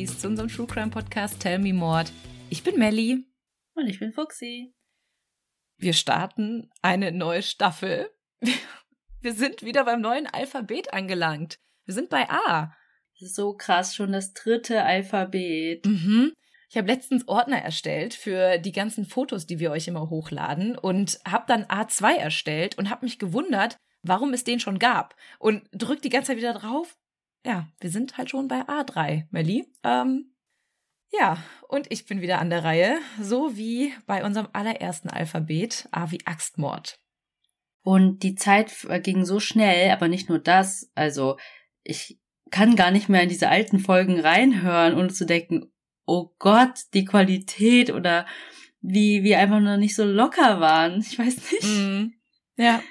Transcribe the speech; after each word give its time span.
Mordis, 0.00 0.18
zu 0.18 0.28
unserem 0.28 0.48
True 0.48 0.66
Crime 0.66 0.88
Podcast 0.88 1.40
Tell 1.40 1.58
Me 1.58 1.74
Mord. 1.74 2.10
Ich 2.48 2.62
bin 2.62 2.78
Melly. 2.78 3.26
Und 3.74 3.86
ich 3.86 3.98
bin 3.98 4.12
Fuxi. 4.12 4.72
Wir 5.76 5.92
starten 5.92 6.70
eine 6.80 7.12
neue 7.12 7.42
Staffel. 7.42 8.08
Wir 9.20 9.34
sind 9.34 9.62
wieder 9.62 9.84
beim 9.84 10.00
neuen 10.00 10.26
Alphabet 10.26 10.94
angelangt. 10.94 11.58
Wir 11.84 11.92
sind 11.92 12.08
bei 12.08 12.26
A. 12.30 12.74
So 13.18 13.52
krass, 13.52 13.94
schon 13.94 14.12
das 14.12 14.32
dritte 14.32 14.84
Alphabet. 14.84 15.84
Mhm. 15.84 16.32
Ich 16.70 16.78
habe 16.78 16.88
letztens 16.88 17.28
Ordner 17.28 17.58
erstellt 17.58 18.14
für 18.14 18.56
die 18.56 18.72
ganzen 18.72 19.04
Fotos, 19.04 19.46
die 19.46 19.58
wir 19.58 19.70
euch 19.70 19.86
immer 19.86 20.08
hochladen 20.08 20.78
und 20.78 21.20
habe 21.28 21.44
dann 21.46 21.64
A2 21.64 22.14
erstellt 22.14 22.78
und 22.78 22.88
habe 22.88 23.04
mich 23.04 23.18
gewundert, 23.18 23.76
warum 24.02 24.32
es 24.32 24.44
den 24.44 24.60
schon 24.60 24.78
gab 24.78 25.14
und 25.38 25.68
drückt 25.72 26.04
die 26.04 26.10
ganze 26.10 26.28
Zeit 26.28 26.38
wieder 26.38 26.54
drauf. 26.54 26.96
Ja, 27.44 27.68
wir 27.80 27.90
sind 27.90 28.18
halt 28.18 28.30
schon 28.30 28.48
bei 28.48 28.62
A3, 28.62 29.26
Melli. 29.30 29.66
Ähm, 29.82 30.34
ja, 31.12 31.42
und 31.68 31.90
ich 31.90 32.06
bin 32.06 32.20
wieder 32.20 32.38
an 32.38 32.50
der 32.50 32.64
Reihe, 32.64 32.98
so 33.20 33.56
wie 33.56 33.92
bei 34.06 34.24
unserem 34.24 34.48
allerersten 34.52 35.08
Alphabet, 35.08 35.88
A 35.90 36.10
wie 36.10 36.24
Axtmord. 36.26 37.00
Und 37.82 38.22
die 38.22 38.34
Zeit 38.34 38.86
ging 39.02 39.24
so 39.24 39.40
schnell, 39.40 39.90
aber 39.90 40.08
nicht 40.08 40.28
nur 40.28 40.38
das, 40.38 40.90
also 40.94 41.38
ich 41.82 42.20
kann 42.50 42.76
gar 42.76 42.90
nicht 42.90 43.08
mehr 43.08 43.22
in 43.22 43.28
diese 43.28 43.48
alten 43.48 43.78
Folgen 43.78 44.20
reinhören, 44.20 44.94
ohne 44.94 45.08
zu 45.08 45.24
denken, 45.24 45.72
oh 46.04 46.34
Gott, 46.38 46.80
die 46.94 47.04
Qualität 47.04 47.90
oder 47.90 48.26
wie 48.80 49.22
wir 49.22 49.38
einfach 49.38 49.60
noch 49.60 49.76
nicht 49.76 49.94
so 49.94 50.04
locker 50.04 50.60
waren. 50.60 51.00
Ich 51.00 51.18
weiß 51.18 51.52
nicht. 51.52 51.64
Mm, 51.64 52.12
ja. 52.56 52.82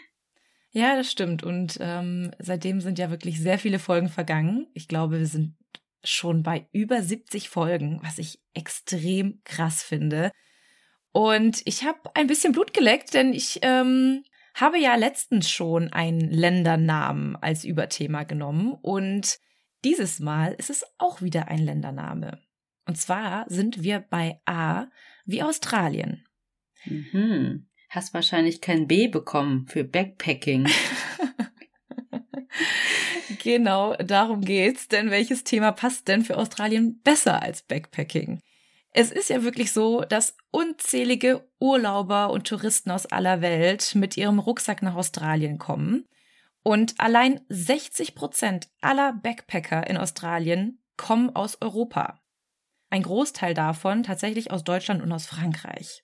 Ja, 0.80 0.95
das 0.95 1.11
stimmt. 1.11 1.44
Und 1.44 1.77
ähm, 1.81 2.31
seitdem 2.39 2.80
sind 2.80 2.99
ja 2.99 3.09
wirklich 3.09 3.38
sehr 3.41 3.59
viele 3.59 3.80
Folgen 3.80 4.08
vergangen. 4.08 4.66
Ich 4.73 4.88
glaube, 4.88 5.19
wir 5.19 5.25
sind 5.25 5.58
schon 6.05 6.41
bei 6.41 6.69
über 6.72 7.02
70 7.03 7.49
Folgen, 7.49 7.99
was 8.02 8.17
ich 8.17 8.39
extrem 8.53 9.41
krass 9.44 9.83
finde. 9.83 10.31
Und 11.11 11.61
ich 11.66 11.83
habe 11.83 12.00
ein 12.13 12.27
bisschen 12.27 12.53
Blut 12.53 12.73
geleckt, 12.73 13.13
denn 13.13 13.33
ich 13.33 13.59
ähm, 13.61 14.23
habe 14.53 14.80
ja 14.80 14.95
letztens 14.95 15.50
schon 15.50 15.91
einen 15.91 16.22
Ländernamen 16.22 17.35
als 17.35 17.66
Überthema 17.66 18.23
genommen 18.23 18.72
und 18.81 19.38
dieses 19.83 20.22
Mal 20.22 20.53
ist 20.53 20.69
es 20.69 20.85
auch 20.97 21.22
wieder 21.22 21.50
ein 21.50 21.59
Ländername. 21.59 22.39
Und 22.85 22.95
zwar 22.95 23.44
sind 23.50 23.83
wir 23.83 24.00
bei 24.00 24.39
A 24.45 24.88
wie 25.25 25.44
Australien. 25.44 26.25
Mhm. 26.85 27.69
Hast 27.90 28.14
wahrscheinlich 28.14 28.62
kein 28.62 28.88
B 28.88 29.08
bekommen 29.08 29.66
für 29.68 29.84
Backpacking. 29.84 30.70
genau, 33.44 33.96
darum 33.96 34.42
geht's. 34.42 34.88
Denn 34.90 35.09
welches 35.09 35.44
Thema 35.44 35.72
passt 35.72 36.08
denn 36.08 36.23
für 36.23 36.38
Australien 36.38 37.02
besser 37.02 37.42
als 37.42 37.64
Backpacking? 37.64 38.42
Es 38.92 39.12
ist 39.12 39.30
ja 39.31 39.44
wirklich 39.44 39.72
so, 39.72 40.02
dass 40.02 40.38
unzählige 40.52 41.50
Urlauber 41.59 42.30
und 42.30 42.48
Touristen 42.48 42.92
aus 42.92 43.08
aller 43.08 43.42
Welt 43.42 43.96
mit 43.96 44.18
ihrem 44.18 44.38
Rucksack 44.38 44.84
nach 44.84 44.96
Australien 44.96 45.58
kommen. 45.58 46.06
Und 46.62 47.00
allein 47.00 47.42
60 47.50 48.14
Prozent 48.14 48.70
aller 48.81 49.14
Backpacker 49.14 49.88
in 49.88 49.98
Australien 49.98 50.84
kommen 50.96 51.36
aus 51.36 51.59
Europa. 51.59 52.20
Ein 52.92 53.02
Großteil 53.02 53.56
davon 53.56 54.03
tatsächlich 54.03 54.52
aus 54.52 54.64
Deutschland 54.64 55.02
und 55.02 55.12
aus 55.12 55.26
Frankreich. 55.26 56.03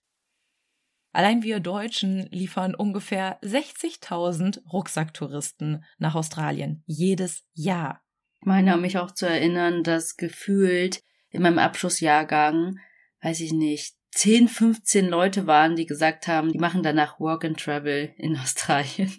Allein 1.15 1.43
wir 1.43 1.61
Deutschen 1.61 2.27
liefern 2.29 2.75
ungefähr 2.75 3.39
60.000 3.41 4.67
Rucksacktouristen 4.69 5.85
nach 5.97 6.13
Australien 6.13 6.83
jedes 6.87 7.45
Jahr. 7.53 8.01
Ich 8.41 8.45
meine 8.45 8.75
mich 8.75 8.97
auch 8.97 9.11
zu 9.11 9.25
erinnern, 9.25 9.85
dass 9.85 10.17
gefühlt 10.17 11.01
in 11.29 11.41
meinem 11.41 11.59
Abschlussjahrgang, 11.59 12.79
weiß 13.21 13.39
ich 13.39 13.53
nicht, 13.53 13.95
10, 14.11 14.49
15 14.49 15.07
Leute 15.07 15.47
waren, 15.47 15.77
die 15.77 15.85
gesagt 15.85 16.27
haben, 16.27 16.51
die 16.51 16.59
machen 16.59 16.83
danach 16.83 17.17
Work 17.17 17.45
and 17.45 17.57
Travel 17.61 18.13
in 18.17 18.37
Australien. 18.37 19.13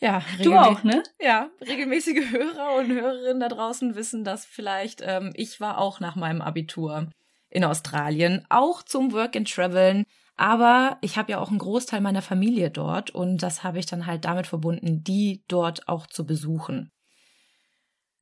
Ja, 0.00 0.24
du 0.42 0.56
auch, 0.56 0.82
ne? 0.82 1.04
Ja, 1.20 1.48
regelmäßige 1.60 2.28
Hörer 2.32 2.74
und 2.76 2.90
Hörerinnen 2.90 3.38
da 3.38 3.48
draußen 3.48 3.94
wissen 3.94 4.24
das 4.24 4.46
vielleicht. 4.46 5.00
Ähm, 5.04 5.30
ich 5.34 5.60
war 5.60 5.78
auch 5.78 6.00
nach 6.00 6.16
meinem 6.16 6.42
Abitur 6.42 7.08
in 7.50 7.62
Australien, 7.62 8.44
auch 8.48 8.82
zum 8.82 9.12
Work 9.12 9.36
and 9.36 9.48
Traveln. 9.48 10.06
Aber 10.40 10.96
ich 11.02 11.18
habe 11.18 11.32
ja 11.32 11.38
auch 11.38 11.50
einen 11.50 11.58
Großteil 11.58 12.00
meiner 12.00 12.22
Familie 12.22 12.70
dort 12.70 13.10
und 13.10 13.42
das 13.42 13.62
habe 13.62 13.78
ich 13.78 13.84
dann 13.84 14.06
halt 14.06 14.24
damit 14.24 14.46
verbunden, 14.46 15.04
die 15.04 15.44
dort 15.48 15.86
auch 15.86 16.06
zu 16.06 16.24
besuchen. 16.24 16.90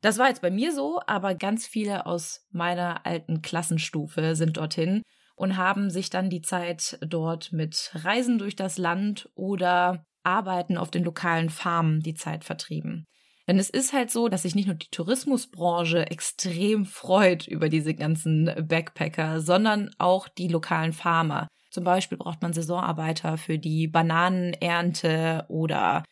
Das 0.01 0.19
war 0.19 0.27
jetzt 0.27 0.43
bei 0.43 0.51
mir 0.51 0.75
so, 0.75 1.01
aber 1.07 1.37
ganz 1.37 1.65
viele 1.65 2.07
aus 2.07 2.45
meiner 2.51 3.07
alten 3.07 3.41
Klassenstufe 3.41 4.35
sind 4.35 4.57
dorthin 4.57 5.03
und 5.37 5.57
haben 5.57 5.91
sich 5.91 6.11
dann 6.11 6.29
die 6.29 6.43
Zeit 6.43 6.99
dort 7.03 7.53
mit 7.53 7.93
Reisen 7.95 8.39
durch 8.39 8.57
das 8.57 8.79
Land 8.79 9.31
oder 9.37 10.05
Arbeiten 10.25 10.77
auf 10.77 10.91
den 10.91 11.05
lokalen 11.05 11.51
Farmen 11.51 12.01
die 12.01 12.15
Zeit 12.15 12.43
vertrieben. 12.43 13.05
Denn 13.47 13.61
es 13.61 13.71
ist 13.71 13.93
halt 13.93 14.11
so, 14.11 14.27
dass 14.27 14.43
sich 14.43 14.57
nicht 14.57 14.67
nur 14.67 14.75
die 14.75 14.91
Tourismusbranche 14.91 16.11
extrem 16.11 16.85
freut 16.85 17.47
über 17.47 17.69
diese 17.69 17.95
ganzen 17.95 18.53
Backpacker, 18.67 19.41
sondern 19.41 19.91
auch 19.99 20.27
die 20.27 20.49
lokalen 20.49 20.93
Farmer. 20.93 21.47
Zum 21.79 21.85
Beispiel 21.85 22.19
braucht 22.19 22.43
man 22.43 22.53
Saisonarbeiter 22.53 23.39
für 23.39 23.57
die 23.57 23.87
Bananenernte 23.87 25.45
oder 25.47 26.03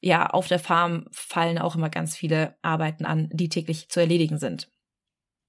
ja, 0.00 0.26
auf 0.26 0.48
der 0.48 0.58
Farm 0.58 1.06
fallen 1.12 1.56
auch 1.56 1.76
immer 1.76 1.88
ganz 1.88 2.14
viele 2.14 2.56
Arbeiten 2.60 3.06
an, 3.06 3.30
die 3.32 3.48
täglich 3.48 3.88
zu 3.88 4.00
erledigen 4.00 4.38
sind. 4.38 4.70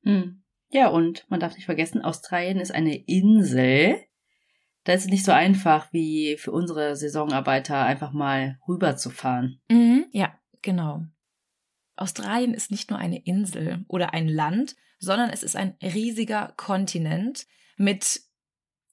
Hm. 0.03 0.43
Ja, 0.71 0.87
und 0.87 1.25
man 1.27 1.41
darf 1.41 1.55
nicht 1.55 1.65
vergessen, 1.65 2.01
Australien 2.01 2.61
ist 2.61 2.71
eine 2.71 2.95
Insel 2.95 3.99
da 4.85 4.93
ist 4.93 5.03
es 5.03 5.09
nicht 5.09 5.25
so 5.25 5.31
einfach 5.31 5.91
wie 5.91 6.37
für 6.37 6.51
unsere 6.51 6.95
Saisonarbeiter 6.95 7.83
einfach 7.83 8.11
mal 8.11 8.57
rüberzufahren. 8.67 9.61
Mhm, 9.69 10.05
ja, 10.11 10.33
genau. 10.61 11.05
Australien 11.95 12.53
ist 12.53 12.71
nicht 12.71 12.89
nur 12.89 12.97
eine 12.97 13.19
Insel 13.19 13.83
oder 13.87 14.13
ein 14.13 14.27
Land, 14.27 14.75
sondern 14.97 15.29
es 15.29 15.43
ist 15.43 15.55
ein 15.55 15.75
riesiger 15.83 16.53
Kontinent 16.55 17.45
mit 17.77 18.21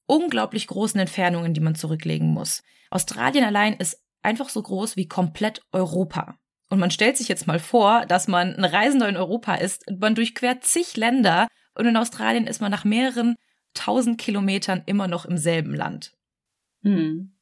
unglaublich 0.06 0.66
großen 0.66 1.00
Entfernungen, 1.00 1.54
die 1.54 1.60
man 1.60 1.74
zurücklegen 1.74 2.32
muss. 2.32 2.62
Australien 2.90 3.44
allein 3.44 3.74
ist 3.74 4.00
einfach 4.22 4.48
so 4.48 4.62
groß 4.62 4.96
wie 4.96 5.08
komplett 5.08 5.62
Europa. 5.72 6.38
Und 6.68 6.80
man 6.80 6.90
stellt 6.90 7.16
sich 7.16 7.28
jetzt 7.28 7.46
mal 7.46 7.58
vor, 7.58 8.06
dass 8.06 8.26
man 8.26 8.54
ein 8.54 8.64
Reisender 8.64 9.08
in 9.08 9.16
Europa 9.16 9.54
ist, 9.54 9.84
man 9.90 10.14
durchquert 10.14 10.64
zig 10.64 10.96
Länder 10.96 11.46
und 11.74 11.86
in 11.86 11.96
Australien 11.96 12.46
ist 12.46 12.60
man 12.60 12.70
nach 12.70 12.84
mehreren 12.84 13.36
1000 13.78 14.18
Kilometern 14.18 14.82
immer 14.86 15.06
noch 15.06 15.26
im 15.26 15.36
selben 15.36 15.74
Land. 15.74 16.12
Hm. 16.82 17.35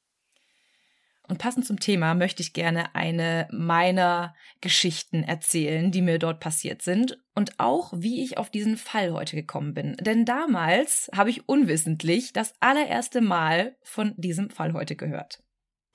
Und 1.27 1.39
passend 1.39 1.67
zum 1.67 1.81
Thema 1.81 2.15
möchte 2.15 2.43
ich 2.43 2.53
gerne 2.53 2.95
eine 2.95 3.49
meiner 3.51 4.35
Geschichten 4.61 5.23
erzählen, 5.23 5.91
die 5.91 6.03
mir 6.03 6.19
dort 6.19 6.39
passiert 6.39 6.83
sind 6.83 7.19
und 7.35 7.59
auch, 7.59 7.95
wie 7.97 8.23
ich 8.23 8.37
auf 8.37 8.51
diesen 8.51 8.77
Fall 8.77 9.13
heute 9.13 9.35
gekommen 9.35 9.73
bin. 9.73 9.97
Denn 10.01 10.27
damals 10.27 11.11
habe 11.17 11.31
ich 11.31 11.49
unwissentlich 11.49 12.35
das 12.35 12.53
allererste 12.61 13.23
Mal 13.23 13.77
von 13.83 14.13
diesem 14.19 14.51
Fall 14.51 14.75
heute 14.75 14.97
gehört. 14.97 15.43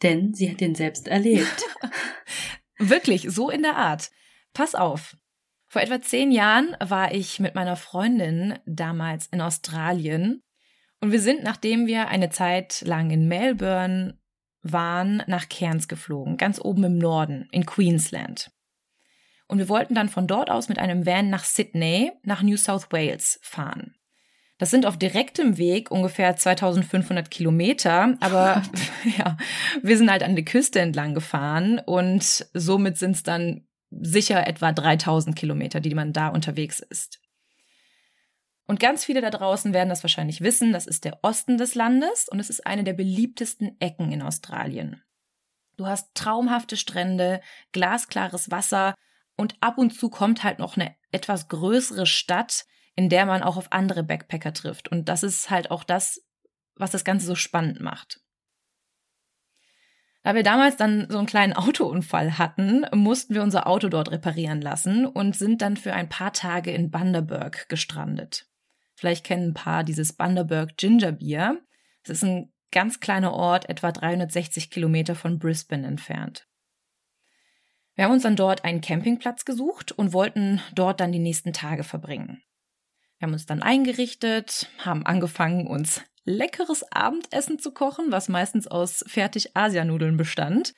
Denn 0.01 0.33
sie 0.33 0.49
hat 0.49 0.61
ihn 0.61 0.73
selbst 0.73 1.07
erlebt. 1.07 1.63
Wirklich, 2.79 3.27
so 3.29 3.51
in 3.51 3.61
der 3.61 3.75
Art. 3.75 4.09
Pass 4.53 4.73
auf. 4.73 5.15
Vor 5.67 5.83
etwa 5.83 6.01
zehn 6.01 6.31
Jahren 6.31 6.75
war 6.79 7.13
ich 7.13 7.39
mit 7.39 7.53
meiner 7.53 7.75
Freundin 7.75 8.57
damals 8.65 9.27
in 9.27 9.41
Australien 9.41 10.41
und 11.01 11.11
wir 11.11 11.21
sind, 11.21 11.43
nachdem 11.43 11.87
wir 11.87 12.09
eine 12.09 12.29
Zeit 12.29 12.81
lang 12.81 13.09
in 13.09 13.27
Melbourne 13.27 14.18
waren, 14.61 15.23
nach 15.27 15.49
Cairns 15.49 15.87
geflogen, 15.87 16.37
ganz 16.37 16.59
oben 16.59 16.83
im 16.83 16.97
Norden, 16.97 17.47
in 17.51 17.65
Queensland. 17.65 18.51
Und 19.47 19.57
wir 19.57 19.69
wollten 19.69 19.95
dann 19.95 20.09
von 20.09 20.27
dort 20.27 20.51
aus 20.51 20.69
mit 20.69 20.77
einem 20.79 21.05
Van 21.05 21.29
nach 21.29 21.43
Sydney, 21.43 22.11
nach 22.23 22.43
New 22.43 22.57
South 22.57 22.91
Wales 22.91 23.39
fahren. 23.41 23.95
Das 24.59 24.69
sind 24.71 24.85
auf 24.85 24.97
direktem 24.97 25.57
Weg 25.57 25.89
ungefähr 25.89 26.35
2500 26.35 27.31
Kilometer, 27.31 28.15
aber 28.19 28.61
ja, 29.17 29.37
wir 29.81 29.97
sind 29.97 30.11
halt 30.11 30.21
an 30.21 30.35
der 30.35 30.45
Küste 30.45 30.81
entlang 30.81 31.13
gefahren 31.13 31.79
und 31.79 32.45
somit 32.53 32.97
sind 32.97 33.15
es 33.15 33.23
dann 33.23 33.65
sicher 33.89 34.45
etwa 34.45 34.71
3000 34.71 35.35
Kilometer, 35.35 35.79
die 35.79 35.95
man 35.95 36.13
da 36.13 36.27
unterwegs 36.27 36.79
ist. 36.79 37.19
Und 38.69 38.79
ganz 38.79 39.03
viele 39.03 39.21
da 39.21 39.31
draußen 39.31 39.73
werden 39.73 39.89
das 39.89 40.03
wahrscheinlich 40.03 40.41
wissen, 40.41 40.73
das 40.73 40.85
ist 40.85 41.03
der 41.03 41.23
Osten 41.23 41.57
des 41.57 41.73
Landes 41.73 42.29
und 42.29 42.39
es 42.39 42.51
ist 42.51 42.67
eine 42.67 42.83
der 42.83 42.93
beliebtesten 42.93 43.75
Ecken 43.81 44.11
in 44.11 44.21
Australien. 44.21 45.01
Du 45.75 45.87
hast 45.87 46.13
traumhafte 46.13 46.77
Strände, 46.77 47.41
glasklares 47.71 48.51
Wasser 48.51 48.93
und 49.35 49.55
ab 49.59 49.79
und 49.79 49.89
zu 49.89 50.11
kommt 50.11 50.43
halt 50.43 50.59
noch 50.59 50.77
eine 50.77 50.95
etwas 51.11 51.47
größere 51.47 52.05
Stadt, 52.05 52.67
in 52.95 53.09
der 53.09 53.25
man 53.25 53.41
auch 53.41 53.57
auf 53.57 53.71
andere 53.71 54.03
Backpacker 54.03 54.53
trifft. 54.53 54.87
Und 54.87 55.09
das 55.09 55.23
ist 55.23 55.49
halt 55.49 55.71
auch 55.71 55.83
das, 55.83 56.23
was 56.75 56.91
das 56.91 57.03
Ganze 57.03 57.25
so 57.25 57.33
spannend 57.33 57.79
macht. 57.79 58.21
Da 60.21 60.35
wir 60.35 60.43
damals 60.43 60.77
dann 60.77 61.07
so 61.09 61.17
einen 61.17 61.25
kleinen 61.25 61.53
Autounfall 61.53 62.37
hatten, 62.37 62.85
mussten 62.93 63.33
wir 63.33 63.41
unser 63.41 63.65
Auto 63.65 63.89
dort 63.89 64.11
reparieren 64.11 64.61
lassen 64.61 65.07
und 65.07 65.35
sind 65.35 65.63
dann 65.63 65.75
für 65.75 65.93
ein 65.93 66.07
paar 66.07 66.33
Tage 66.33 66.69
in 66.69 66.91
Bundaberg 66.91 67.67
gestrandet. 67.67 68.48
Vielleicht 68.99 69.25
kennen 69.25 69.51
ein 69.51 69.53
paar 69.53 69.85
dieses 69.85 70.11
Bundaberg 70.11 70.75
Ginger 70.75 71.13
Beer. 71.13 71.57
Es 72.03 72.09
ist 72.09 72.23
ein 72.23 72.51
ganz 72.69 72.99
kleiner 72.99 73.31
Ort, 73.31 73.69
etwa 73.69 73.93
360 73.93 74.69
Kilometer 74.69 75.15
von 75.15 75.39
Brisbane 75.39 75.87
entfernt. 75.87 76.49
Wir 77.95 78.03
haben 78.03 78.11
uns 78.11 78.23
dann 78.23 78.35
dort 78.35 78.65
einen 78.65 78.81
Campingplatz 78.81 79.45
gesucht 79.45 79.93
und 79.93 80.11
wollten 80.11 80.61
dort 80.75 80.99
dann 80.99 81.13
die 81.13 81.19
nächsten 81.19 81.53
Tage 81.53 81.85
verbringen. 81.85 82.43
Wir 83.17 83.27
haben 83.27 83.33
uns 83.33 83.45
dann 83.45 83.61
eingerichtet, 83.61 84.69
haben 84.79 85.05
angefangen, 85.05 85.65
uns 85.65 86.01
leckeres 86.25 86.83
Abendessen 86.91 87.57
zu 87.57 87.71
kochen, 87.71 88.11
was 88.11 88.27
meistens 88.27 88.67
aus 88.67 89.05
fertig 89.07 89.55
Asianudeln 89.55 90.17
bestand, 90.17 90.73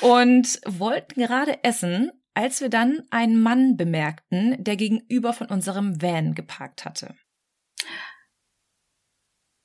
und 0.00 0.60
wollten 0.66 1.20
gerade 1.20 1.62
essen, 1.62 2.10
als 2.34 2.60
wir 2.60 2.68
dann 2.68 3.04
einen 3.10 3.40
Mann 3.40 3.76
bemerkten, 3.76 4.56
der 4.58 4.74
gegenüber 4.74 5.32
von 5.32 5.46
unserem 5.46 6.02
Van 6.02 6.34
geparkt 6.34 6.84
hatte. 6.84 7.14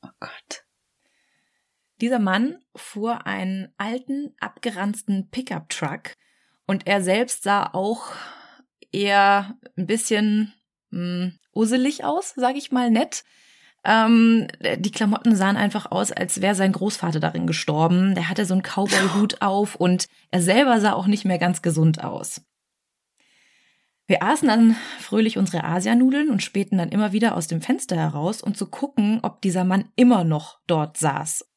Oh 0.02 0.10
Gott. 0.20 0.66
Dieser 2.02 2.20
Mann 2.20 2.60
fuhr 2.76 3.26
einen 3.26 3.74
alten, 3.78 4.34
abgeranzten 4.40 5.30
Pickup-Truck 5.30 6.16
und 6.66 6.88
er 6.88 7.02
selbst 7.02 7.44
sah 7.44 7.66
auch 7.74 8.14
eher 8.92 9.58
ein 9.78 9.86
bisschen 9.86 10.54
mh, 10.92 11.00
hm, 11.00 11.40
uselig 11.54 12.06
aus, 12.06 12.34
sage 12.36 12.58
ich 12.58 12.72
mal 12.72 12.90
nett. 12.90 13.24
Ähm, 13.84 14.48
die 14.78 14.92
Klamotten 14.92 15.36
sahen 15.36 15.58
einfach 15.58 15.92
aus, 15.92 16.12
als 16.12 16.42
wäre 16.42 16.56
sein 16.56 16.74
Großvater 16.74 17.20
darin 17.20 17.48
gestorben. 17.48 18.14
Der 18.14 18.30
hatte 18.30 18.46
so 18.46 18.54
einen 18.54 18.64
Cowboy-Hut 18.64 19.38
auf 19.42 19.76
und 19.76 20.08
er 20.32 20.42
selber 20.42 20.80
sah 20.80 20.94
auch 20.94 21.08
nicht 21.08 21.26
mehr 21.26 21.40
ganz 21.40 21.62
gesund 21.62 22.04
aus. 22.04 22.42
Wir 24.10 24.24
aßen 24.24 24.48
dann 24.48 24.76
fröhlich 24.98 25.38
unsere 25.38 25.64
Asianudeln 25.64 26.32
und 26.32 26.42
spähten 26.42 26.80
dann 26.80 26.90
immer 26.90 27.12
wieder 27.12 27.36
aus 27.36 27.46
dem 27.46 27.62
Fenster 27.62 27.96
heraus, 27.96 28.42
um 28.42 28.56
zu 28.56 28.66
gucken, 28.66 29.20
ob 29.22 29.40
dieser 29.44 29.64
Mann 29.64 29.92
immer 29.96 30.24
noch 30.24 30.60
dort 30.66 30.98
saß. 30.98 31.48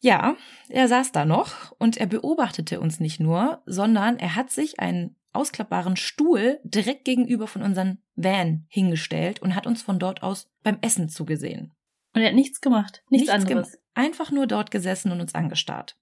Ja, 0.00 0.36
er 0.70 0.88
saß 0.88 1.12
da 1.12 1.26
noch 1.26 1.72
und 1.72 1.98
er 1.98 2.06
beobachtete 2.06 2.80
uns 2.80 2.98
nicht 2.98 3.20
nur, 3.20 3.62
sondern 3.66 4.18
er 4.18 4.36
hat 4.36 4.50
sich 4.50 4.80
einen 4.80 5.14
ausklappbaren 5.34 5.96
Stuhl 5.96 6.60
direkt 6.64 7.04
gegenüber 7.04 7.46
von 7.46 7.60
unserem 7.60 7.98
Van 8.14 8.64
hingestellt 8.70 9.42
und 9.42 9.54
hat 9.54 9.66
uns 9.66 9.82
von 9.82 9.98
dort 9.98 10.22
aus 10.22 10.50
beim 10.62 10.78
Essen 10.80 11.10
zugesehen. 11.10 11.74
Und 12.14 12.22
er 12.22 12.28
hat 12.28 12.34
nichts 12.34 12.62
gemacht, 12.62 13.02
nichts, 13.10 13.28
nichts 13.28 13.34
anderes. 13.34 13.72
Gemacht. 13.72 13.84
Einfach 13.92 14.30
nur 14.30 14.46
dort 14.46 14.70
gesessen 14.70 15.12
und 15.12 15.20
uns 15.20 15.34
angestarrt. 15.34 15.98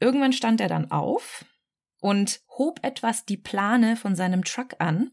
Irgendwann 0.00 0.32
stand 0.32 0.62
er 0.62 0.68
dann 0.68 0.90
auf 0.90 1.44
und 2.00 2.40
hob 2.56 2.80
etwas 2.82 3.24
die 3.24 3.36
Plane 3.36 3.96
von 3.96 4.14
seinem 4.14 4.44
Truck 4.44 4.76
an. 4.78 5.10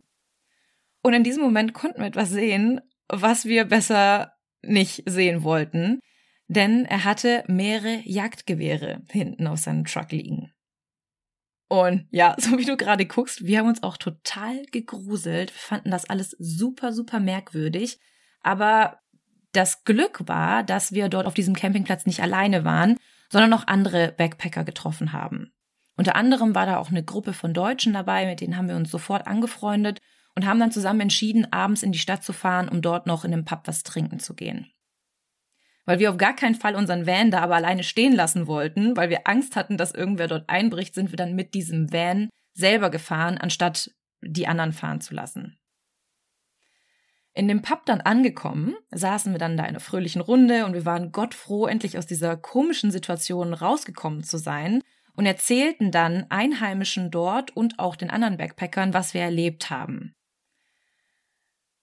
Und 1.01 1.13
in 1.13 1.23
diesem 1.23 1.43
Moment 1.43 1.73
konnten 1.73 1.99
wir 1.99 2.07
etwas 2.07 2.29
sehen, 2.29 2.81
was 3.07 3.45
wir 3.45 3.65
besser 3.65 4.33
nicht 4.61 5.03
sehen 5.05 5.43
wollten, 5.43 5.99
denn 6.47 6.85
er 6.85 7.03
hatte 7.03 7.43
mehrere 7.47 8.01
Jagdgewehre 8.03 9.01
hinten 9.09 9.47
auf 9.47 9.59
seinem 9.59 9.85
Truck 9.85 10.11
liegen. 10.11 10.51
Und 11.67 12.07
ja, 12.11 12.35
so 12.39 12.57
wie 12.57 12.65
du 12.65 12.77
gerade 12.77 13.05
guckst, 13.05 13.45
wir 13.45 13.59
haben 13.59 13.67
uns 13.67 13.83
auch 13.83 13.97
total 13.97 14.65
gegruselt. 14.67 15.53
Wir 15.53 15.59
fanden 15.59 15.91
das 15.91 16.09
alles 16.09 16.35
super, 16.39 16.93
super 16.93 17.19
merkwürdig. 17.19 17.99
Aber 18.41 18.99
das 19.53 19.83
Glück 19.83 20.27
war, 20.27 20.63
dass 20.63 20.91
wir 20.91 21.09
dort 21.09 21.25
auf 21.25 21.33
diesem 21.33 21.55
Campingplatz 21.55 22.05
nicht 22.05 22.21
alleine 22.21 22.63
waren, 22.65 22.97
sondern 23.29 23.49
noch 23.49 23.67
andere 23.67 24.11
Backpacker 24.11 24.63
getroffen 24.63 25.13
haben. 25.13 25.51
Unter 25.97 26.15
anderem 26.15 26.55
war 26.55 26.65
da 26.65 26.77
auch 26.77 26.89
eine 26.89 27.03
Gruppe 27.03 27.33
von 27.33 27.53
Deutschen 27.53 27.93
dabei, 27.93 28.25
mit 28.25 28.41
denen 28.41 28.57
haben 28.57 28.67
wir 28.67 28.75
uns 28.75 28.91
sofort 28.91 29.27
angefreundet 29.27 30.01
und 30.35 30.45
haben 30.45 30.59
dann 30.59 30.71
zusammen 30.71 31.01
entschieden, 31.01 31.51
abends 31.51 31.83
in 31.83 31.91
die 31.91 31.99
Stadt 31.99 32.23
zu 32.23 32.33
fahren, 32.33 32.67
um 32.67 32.81
dort 32.81 33.07
noch 33.07 33.23
in 33.23 33.33
einem 33.33 33.45
Pub 33.45 33.61
was 33.65 33.83
trinken 33.83 34.19
zu 34.19 34.33
gehen 34.35 34.71
weil 35.85 35.99
wir 35.99 36.09
auf 36.09 36.17
gar 36.17 36.35
keinen 36.35 36.55
Fall 36.55 36.75
unseren 36.75 37.05
Van 37.05 37.31
da 37.31 37.41
aber 37.41 37.55
alleine 37.55 37.83
stehen 37.83 38.13
lassen 38.13 38.47
wollten, 38.47 38.97
weil 38.97 39.09
wir 39.09 39.27
Angst 39.27 39.55
hatten, 39.55 39.77
dass 39.77 39.93
irgendwer 39.93 40.27
dort 40.27 40.49
einbricht, 40.49 40.95
sind 40.95 41.11
wir 41.11 41.17
dann 41.17 41.35
mit 41.35 41.53
diesem 41.53 41.93
Van 41.93 42.29
selber 42.53 42.89
gefahren, 42.89 43.37
anstatt 43.37 43.91
die 44.21 44.47
anderen 44.47 44.73
fahren 44.73 45.01
zu 45.01 45.13
lassen. 45.13 45.57
In 47.33 47.47
dem 47.47 47.61
Pub 47.61 47.85
dann 47.85 48.01
angekommen, 48.01 48.75
saßen 48.91 49.33
wir 49.33 49.39
dann 49.39 49.57
da 49.57 49.63
in 49.63 49.69
einer 49.69 49.81
fröhlichen 49.81 50.21
Runde 50.21 50.65
und 50.65 50.73
wir 50.73 50.85
waren 50.85 51.11
gottfroh, 51.11 51.67
endlich 51.67 51.97
aus 51.97 52.05
dieser 52.05 52.37
komischen 52.37 52.91
Situation 52.91 53.53
rausgekommen 53.53 54.23
zu 54.23 54.37
sein 54.37 54.81
und 55.15 55.25
erzählten 55.25 55.91
dann 55.91 56.25
Einheimischen 56.29 57.11
dort 57.11 57.55
und 57.55 57.79
auch 57.79 57.95
den 57.95 58.09
anderen 58.09 58.37
Backpackern, 58.37 58.93
was 58.93 59.13
wir 59.13 59.21
erlebt 59.21 59.69
haben. 59.69 60.13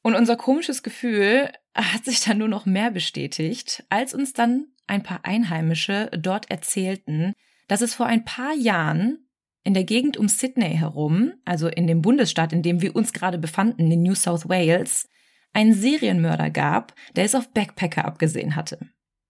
Und 0.03 0.15
unser 0.15 0.37
komisches 0.37 0.83
Gefühl 0.83 1.51
hat 1.75 2.05
sich 2.05 2.21
dann 2.21 2.39
nur 2.39 2.49
noch 2.49 2.67
mehr 2.67 2.91
bestätigt, 2.91 3.85
als 3.89 4.15
uns 4.15 4.33
dann 4.33 4.67
ein 4.87 5.03
paar 5.03 5.21
Einheimische 5.25 6.11
dort 6.13 6.51
erzählten, 6.51 7.35
dass 7.69 7.81
es 7.81 7.95
vor 7.95 8.07
ein 8.07 8.25
paar 8.25 8.55
Jahren 8.55 9.27
in 9.65 9.75
der 9.75 9.85
Gegend 9.85 10.17
um 10.17 10.29
Sydney 10.29 10.77
herum, 10.77 11.35
also 11.45 11.69
in 11.69 11.87
dem 11.87 12.03
Bundesstaat, 12.03 12.53
in 12.53 12.63
dem 12.63 12.83
wir 12.83 12.97
uns 12.97 13.13
gerade 13.13 13.39
befanden, 13.39 13.91
in 13.91 14.03
New 14.03 14.15
South 14.15 14.49
Wales, 14.49 15.09
einen 15.53 15.73
Serienmörder 15.73 16.51
gab, 16.51 16.95
der 17.15 17.25
es 17.25 17.35
auf 17.35 17.53
Backpacker 17.53 18.05
abgesehen 18.05 18.57
hatte. 18.57 18.79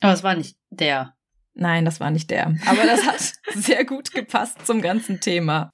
Aber 0.00 0.12
es 0.12 0.22
war 0.22 0.34
nicht 0.34 0.56
der. 0.70 1.14
Nein, 1.54 1.84
das 1.84 2.00
war 2.00 2.10
nicht 2.10 2.30
der. 2.30 2.46
Aber 2.66 2.82
das 2.84 3.06
hat 3.06 3.32
sehr 3.54 3.84
gut 3.84 4.12
gepasst 4.12 4.66
zum 4.66 4.80
ganzen 4.80 5.20
Thema. 5.20 5.70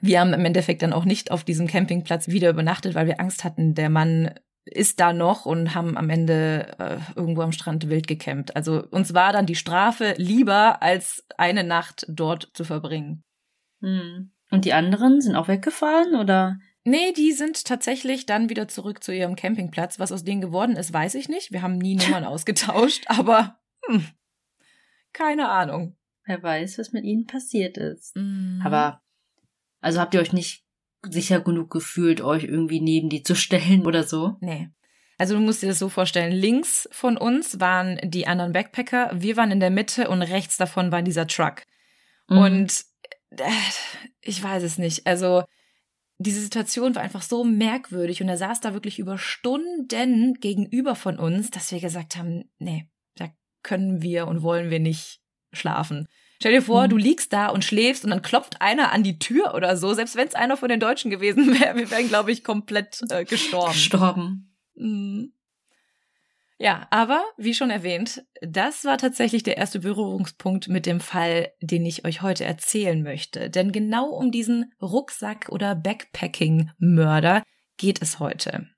Wir 0.00 0.20
haben 0.20 0.32
im 0.32 0.44
Endeffekt 0.44 0.82
dann 0.82 0.92
auch 0.92 1.04
nicht 1.04 1.30
auf 1.30 1.44
diesem 1.44 1.66
Campingplatz 1.66 2.28
wieder 2.28 2.50
übernachtet, 2.50 2.94
weil 2.94 3.06
wir 3.06 3.20
Angst 3.20 3.42
hatten, 3.42 3.74
der 3.74 3.88
Mann 3.88 4.34
ist 4.64 5.00
da 5.00 5.12
noch 5.12 5.46
und 5.46 5.74
haben 5.74 5.96
am 5.96 6.10
Ende 6.10 6.74
äh, 6.78 6.96
irgendwo 7.16 7.42
am 7.42 7.52
Strand 7.52 7.88
wild 7.88 8.06
gecampt. 8.06 8.56
Also 8.56 8.84
uns 8.90 9.14
war 9.14 9.32
dann 9.32 9.46
die 9.46 9.54
Strafe 9.54 10.14
lieber, 10.16 10.82
als 10.82 11.24
eine 11.36 11.64
Nacht 11.64 12.06
dort 12.08 12.50
zu 12.54 12.64
verbringen. 12.64 13.22
Hm. 13.80 14.30
Und 14.50 14.64
die 14.64 14.72
anderen 14.72 15.20
sind 15.20 15.36
auch 15.36 15.48
weggefahren 15.48 16.14
oder? 16.14 16.58
Nee, 16.84 17.12
die 17.12 17.32
sind 17.32 17.64
tatsächlich 17.64 18.26
dann 18.26 18.50
wieder 18.50 18.68
zurück 18.68 19.02
zu 19.02 19.12
ihrem 19.12 19.36
Campingplatz. 19.36 19.98
Was 19.98 20.12
aus 20.12 20.24
denen 20.24 20.40
geworden 20.40 20.76
ist, 20.76 20.92
weiß 20.92 21.14
ich 21.14 21.28
nicht. 21.28 21.50
Wir 21.50 21.62
haben 21.62 21.78
nie 21.78 21.96
Nummern 22.02 22.24
ausgetauscht, 22.24 23.04
aber 23.06 23.58
hm, 23.86 24.06
keine 25.14 25.48
Ahnung. 25.48 25.96
Wer 26.26 26.42
weiß, 26.42 26.78
was 26.78 26.92
mit 26.92 27.04
ihnen 27.04 27.26
passiert 27.26 27.78
ist. 27.78 28.14
Mhm. 28.16 28.60
Aber 28.62 29.00
also 29.80 30.00
habt 30.00 30.14
ihr 30.14 30.20
euch 30.20 30.32
nicht 30.32 30.64
sicher 31.02 31.40
genug 31.40 31.70
gefühlt, 31.70 32.20
euch 32.20 32.44
irgendwie 32.44 32.80
neben 32.80 33.08
die 33.08 33.22
zu 33.22 33.34
stellen 33.34 33.86
oder 33.86 34.02
so? 34.02 34.36
Nee. 34.40 34.68
Also 35.18 35.34
du 35.34 35.40
musst 35.40 35.62
dir 35.62 35.68
das 35.68 35.78
so 35.78 35.88
vorstellen, 35.88 36.32
links 36.32 36.88
von 36.90 37.16
uns 37.16 37.60
waren 37.60 38.00
die 38.02 38.26
anderen 38.26 38.52
Backpacker, 38.52 39.10
wir 39.14 39.36
waren 39.36 39.52
in 39.52 39.60
der 39.60 39.70
Mitte 39.70 40.08
und 40.08 40.22
rechts 40.22 40.56
davon 40.56 40.90
war 40.90 41.02
dieser 41.02 41.26
Truck. 41.26 41.62
Mhm. 42.28 42.38
Und 42.38 42.84
äh, 43.30 43.50
ich 44.20 44.42
weiß 44.42 44.62
es 44.62 44.78
nicht. 44.78 45.06
Also 45.06 45.44
diese 46.18 46.40
Situation 46.40 46.94
war 46.94 47.02
einfach 47.02 47.22
so 47.22 47.44
merkwürdig 47.44 48.22
und 48.22 48.28
er 48.28 48.38
saß 48.38 48.60
da 48.60 48.72
wirklich 48.72 48.98
über 48.98 49.18
Stunden 49.18 50.34
gegenüber 50.34 50.94
von 50.94 51.18
uns, 51.18 51.50
dass 51.50 51.70
wir 51.70 51.80
gesagt 51.80 52.16
haben, 52.16 52.50
nee, 52.58 52.88
können 53.64 54.02
wir 54.02 54.28
und 54.28 54.42
wollen 54.42 54.70
wir 54.70 54.80
nicht 54.80 55.20
schlafen. 55.52 56.06
Stell 56.38 56.52
dir 56.52 56.62
vor, 56.62 56.84
mhm. 56.84 56.90
du 56.90 56.96
liegst 56.96 57.32
da 57.32 57.48
und 57.48 57.64
schläfst 57.64 58.04
und 58.04 58.10
dann 58.10 58.22
klopft 58.22 58.60
einer 58.60 58.92
an 58.92 59.02
die 59.02 59.18
Tür 59.18 59.54
oder 59.54 59.76
so. 59.76 59.94
Selbst 59.94 60.14
wenn 60.16 60.28
es 60.28 60.34
einer 60.34 60.56
von 60.56 60.68
den 60.68 60.80
Deutschen 60.80 61.10
gewesen 61.10 61.58
wäre, 61.60 61.76
wir 61.76 61.90
wären, 61.90 62.08
glaube 62.08 62.32
ich, 62.32 62.44
komplett 62.44 63.02
äh, 63.10 63.24
gestorben. 63.24 63.72
Gestorben. 63.72 64.56
Mhm. 64.74 65.32
Ja, 66.58 66.86
aber 66.90 67.24
wie 67.36 67.54
schon 67.54 67.70
erwähnt, 67.70 68.24
das 68.40 68.84
war 68.84 68.96
tatsächlich 68.96 69.42
der 69.42 69.56
erste 69.56 69.80
Berührungspunkt 69.80 70.68
mit 70.68 70.86
dem 70.86 71.00
Fall, 71.00 71.50
den 71.60 71.84
ich 71.84 72.04
euch 72.04 72.22
heute 72.22 72.44
erzählen 72.44 73.02
möchte. 73.02 73.50
Denn 73.50 73.72
genau 73.72 74.08
um 74.10 74.30
diesen 74.30 74.72
Rucksack- 74.80 75.48
oder 75.48 75.74
Backpacking-Mörder 75.74 77.42
geht 77.76 78.00
es 78.02 78.20
heute. 78.20 78.68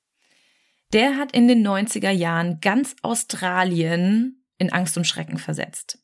Der 0.93 1.17
hat 1.17 1.33
in 1.33 1.49
den 1.49 1.67
90er 1.67 2.11
Jahren 2.11 2.61
ganz 2.61 2.97
Australien 3.03 4.36
in 4.59 4.73
Angst 4.73 4.97
und 4.97 5.07
Schrecken 5.07 5.39
versetzt. 5.39 5.99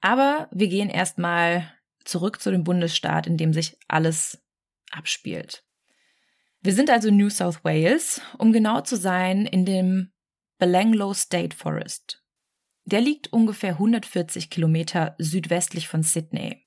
Aber 0.00 0.48
wir 0.50 0.68
gehen 0.68 0.90
erstmal 0.90 1.72
zurück 2.04 2.40
zu 2.40 2.50
dem 2.50 2.64
Bundesstaat, 2.64 3.26
in 3.26 3.36
dem 3.36 3.52
sich 3.52 3.76
alles 3.88 4.42
abspielt. 4.90 5.64
Wir 6.60 6.74
sind 6.74 6.90
also 6.90 7.10
New 7.10 7.30
South 7.30 7.64
Wales, 7.64 8.20
um 8.38 8.52
genau 8.52 8.80
zu 8.82 8.96
sein, 8.96 9.46
in 9.46 9.64
dem 9.64 10.12
Belanglo 10.58 11.12
State 11.14 11.56
Forest. 11.56 12.22
Der 12.84 13.00
liegt 13.00 13.32
ungefähr 13.32 13.72
140 13.72 14.50
Kilometer 14.50 15.14
südwestlich 15.18 15.88
von 15.88 16.02
Sydney. 16.02 16.66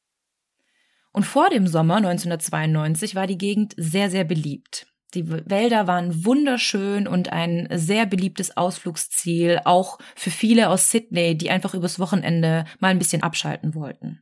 Und 1.11 1.25
vor 1.25 1.49
dem 1.49 1.67
Sommer 1.67 1.97
1992 1.97 3.15
war 3.15 3.27
die 3.27 3.37
Gegend 3.37 3.73
sehr, 3.77 4.09
sehr 4.09 4.25
beliebt. 4.25 4.87
Die 5.15 5.29
Wälder 5.29 5.87
waren 5.87 6.25
wunderschön 6.25 7.07
und 7.07 7.31
ein 7.31 7.67
sehr 7.71 8.05
beliebtes 8.05 8.57
Ausflugsziel, 8.57 9.61
auch 9.63 9.97
für 10.15 10.29
viele 10.29 10.69
aus 10.69 10.91
Sydney, 10.91 11.37
die 11.37 11.49
einfach 11.49 11.73
übers 11.73 11.99
Wochenende 11.99 12.65
mal 12.79 12.89
ein 12.89 12.99
bisschen 12.99 13.23
abschalten 13.23 13.73
wollten. 13.75 14.21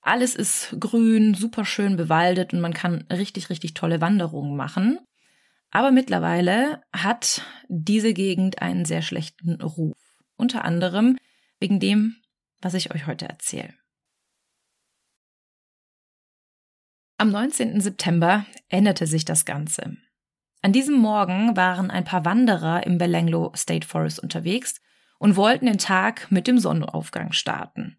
Alles 0.00 0.34
ist 0.34 0.76
grün, 0.78 1.34
super 1.34 1.64
schön 1.64 1.96
bewaldet 1.96 2.52
und 2.52 2.60
man 2.60 2.72
kann 2.72 3.04
richtig, 3.12 3.50
richtig 3.50 3.74
tolle 3.74 4.00
Wanderungen 4.00 4.56
machen. 4.56 4.98
Aber 5.70 5.90
mittlerweile 5.90 6.82
hat 6.92 7.42
diese 7.68 8.14
Gegend 8.14 8.62
einen 8.62 8.84
sehr 8.84 9.02
schlechten 9.02 9.60
Ruf. 9.60 9.98
Unter 10.36 10.64
anderem 10.64 11.18
wegen 11.58 11.80
dem, 11.80 12.16
was 12.60 12.74
ich 12.74 12.94
euch 12.94 13.06
heute 13.06 13.28
erzähle. 13.28 13.74
Am 17.20 17.30
19. 17.32 17.82
September 17.82 18.46
änderte 18.70 19.06
sich 19.06 19.26
das 19.26 19.44
Ganze. 19.44 19.98
An 20.62 20.72
diesem 20.72 20.94
Morgen 20.94 21.54
waren 21.54 21.90
ein 21.90 22.04
paar 22.04 22.24
Wanderer 22.24 22.86
im 22.86 22.96
Belanglo 22.96 23.52
State 23.54 23.86
Forest 23.86 24.20
unterwegs 24.20 24.80
und 25.18 25.36
wollten 25.36 25.66
den 25.66 25.76
Tag 25.76 26.30
mit 26.30 26.46
dem 26.46 26.58
Sonnenaufgang 26.58 27.32
starten. 27.32 27.98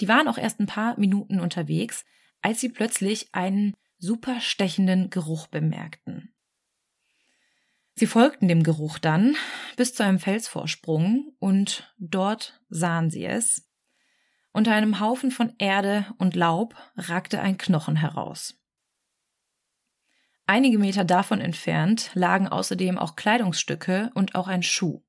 Die 0.00 0.06
waren 0.06 0.28
auch 0.28 0.38
erst 0.38 0.60
ein 0.60 0.66
paar 0.66 0.96
Minuten 1.00 1.40
unterwegs, 1.40 2.04
als 2.42 2.60
sie 2.60 2.68
plötzlich 2.68 3.34
einen 3.34 3.74
super 3.98 4.40
stechenden 4.40 5.10
Geruch 5.10 5.48
bemerkten. 5.48 6.32
Sie 7.96 8.06
folgten 8.06 8.46
dem 8.46 8.62
Geruch 8.62 9.00
dann 9.00 9.34
bis 9.76 9.94
zu 9.94 10.04
einem 10.04 10.20
Felsvorsprung 10.20 11.34
und 11.40 11.92
dort 11.98 12.62
sahen 12.68 13.10
sie 13.10 13.24
es. 13.24 13.63
Unter 14.56 14.72
einem 14.72 15.00
Haufen 15.00 15.32
von 15.32 15.52
Erde 15.58 16.06
und 16.16 16.36
Laub 16.36 16.76
ragte 16.96 17.40
ein 17.40 17.58
Knochen 17.58 17.96
heraus. 17.96 18.54
Einige 20.46 20.78
Meter 20.78 21.04
davon 21.04 21.40
entfernt 21.40 22.12
lagen 22.14 22.46
außerdem 22.46 22.96
auch 22.96 23.16
Kleidungsstücke 23.16 24.12
und 24.14 24.36
auch 24.36 24.46
ein 24.46 24.62
Schuh. 24.62 25.02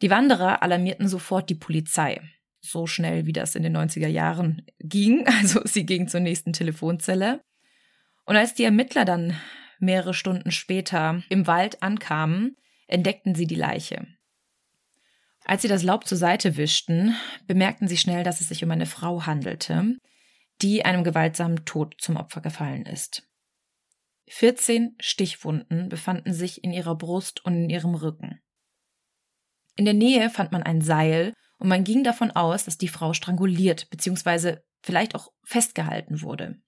Die 0.00 0.10
Wanderer 0.10 0.62
alarmierten 0.62 1.08
sofort 1.08 1.50
die 1.50 1.56
Polizei. 1.56 2.20
So 2.60 2.86
schnell, 2.86 3.26
wie 3.26 3.32
das 3.32 3.56
in 3.56 3.64
den 3.64 3.76
90er 3.76 4.08
Jahren 4.08 4.64
ging. 4.78 5.26
Also 5.40 5.60
sie 5.64 5.84
ging 5.84 6.06
zur 6.06 6.20
nächsten 6.20 6.52
Telefonzelle. 6.52 7.42
Und 8.26 8.36
als 8.36 8.54
die 8.54 8.64
Ermittler 8.64 9.04
dann 9.04 9.36
mehrere 9.80 10.14
Stunden 10.14 10.52
später 10.52 11.20
im 11.30 11.48
Wald 11.48 11.82
ankamen, 11.82 12.56
entdeckten 12.86 13.34
sie 13.34 13.48
die 13.48 13.56
Leiche. 13.56 14.06
Als 15.48 15.62
sie 15.62 15.68
das 15.68 15.84
Laub 15.84 16.08
zur 16.08 16.18
Seite 16.18 16.56
wischten, 16.56 17.14
bemerkten 17.46 17.86
sie 17.86 17.96
schnell, 17.96 18.24
dass 18.24 18.40
es 18.40 18.48
sich 18.48 18.64
um 18.64 18.70
eine 18.72 18.84
Frau 18.84 19.26
handelte, 19.26 19.96
die 20.60 20.84
einem 20.84 21.04
gewaltsamen 21.04 21.64
Tod 21.64 21.94
zum 21.98 22.16
Opfer 22.16 22.40
gefallen 22.40 22.84
ist. 22.84 23.22
14 24.28 24.96
Stichwunden 24.98 25.88
befanden 25.88 26.34
sich 26.34 26.64
in 26.64 26.72
ihrer 26.72 26.96
Brust 26.96 27.44
und 27.44 27.54
in 27.54 27.70
ihrem 27.70 27.94
Rücken. 27.94 28.40
In 29.76 29.84
der 29.84 29.94
Nähe 29.94 30.30
fand 30.30 30.50
man 30.50 30.64
ein 30.64 30.80
Seil 30.80 31.32
und 31.58 31.68
man 31.68 31.84
ging 31.84 32.02
davon 32.02 32.32
aus, 32.32 32.64
dass 32.64 32.76
die 32.76 32.88
Frau 32.88 33.12
stranguliert 33.12 33.88
bzw. 33.90 34.56
vielleicht 34.82 35.14
auch 35.14 35.32
festgehalten 35.44 36.22
wurde. 36.22 36.60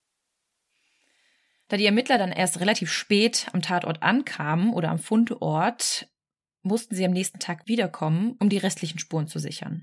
Da 1.66 1.76
die 1.76 1.86
Ermittler 1.86 2.16
dann 2.16 2.30
erst 2.30 2.60
relativ 2.60 2.92
spät 2.92 3.48
am 3.52 3.60
Tatort 3.60 4.04
ankamen 4.04 4.72
oder 4.72 4.88
am 4.88 5.00
Fundort, 5.00 6.08
mussten 6.68 6.94
sie 6.94 7.04
am 7.04 7.12
nächsten 7.12 7.40
Tag 7.40 7.66
wiederkommen, 7.66 8.36
um 8.38 8.48
die 8.48 8.58
restlichen 8.58 8.98
Spuren 8.98 9.26
zu 9.26 9.38
sichern. 9.38 9.82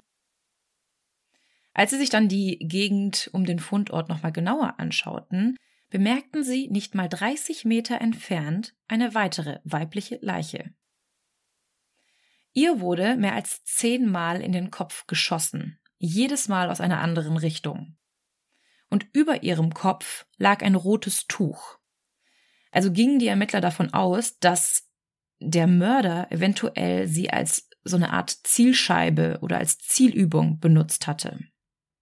Als 1.73 1.91
sie 1.91 1.97
sich 1.97 2.09
dann 2.09 2.29
die 2.29 2.57
Gegend 2.59 3.29
um 3.33 3.45
den 3.45 3.59
Fundort 3.59 4.07
nochmal 4.07 4.31
genauer 4.31 4.79
anschauten, 4.79 5.57
bemerkten 5.89 6.43
sie 6.43 6.69
nicht 6.69 6.95
mal 6.95 7.09
30 7.09 7.65
Meter 7.65 7.99
entfernt 7.99 8.73
eine 8.87 9.13
weitere 9.13 9.59
weibliche 9.65 10.17
Leiche. 10.21 10.73
Ihr 12.53 12.79
wurde 12.79 13.17
mehr 13.17 13.33
als 13.33 13.65
zehnmal 13.65 14.41
in 14.41 14.53
den 14.53 14.71
Kopf 14.71 15.05
geschossen, 15.07 15.77
jedes 15.97 16.47
Mal 16.47 16.71
aus 16.71 16.79
einer 16.79 17.01
anderen 17.01 17.35
Richtung. 17.35 17.97
Und 18.89 19.07
über 19.11 19.43
ihrem 19.43 19.73
Kopf 19.73 20.25
lag 20.37 20.63
ein 20.63 20.75
rotes 20.75 21.27
Tuch. 21.27 21.77
Also 22.71 22.91
gingen 22.91 23.19
die 23.19 23.27
Ermittler 23.27 23.59
davon 23.59 23.93
aus, 23.93 24.39
dass 24.39 24.89
der 25.39 25.67
Mörder 25.67 26.31
eventuell 26.31 27.07
sie 27.07 27.29
als 27.29 27.69
so 27.83 27.95
eine 27.95 28.11
Art 28.11 28.29
Zielscheibe 28.29 29.39
oder 29.41 29.57
als 29.57 29.77
Zielübung 29.77 30.59
benutzt 30.59 31.07
hatte. 31.07 31.39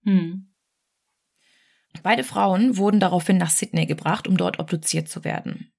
Hm. 0.03 0.53
Beide 2.01 2.23
Frauen 2.23 2.77
wurden 2.77 2.99
daraufhin 2.99 3.37
nach 3.37 3.51
Sydney 3.51 3.85
gebracht, 3.85 4.27
um 4.27 4.37
dort 4.37 4.59
obduziert 4.59 5.07
zu 5.09 5.23
werden. 5.23 5.71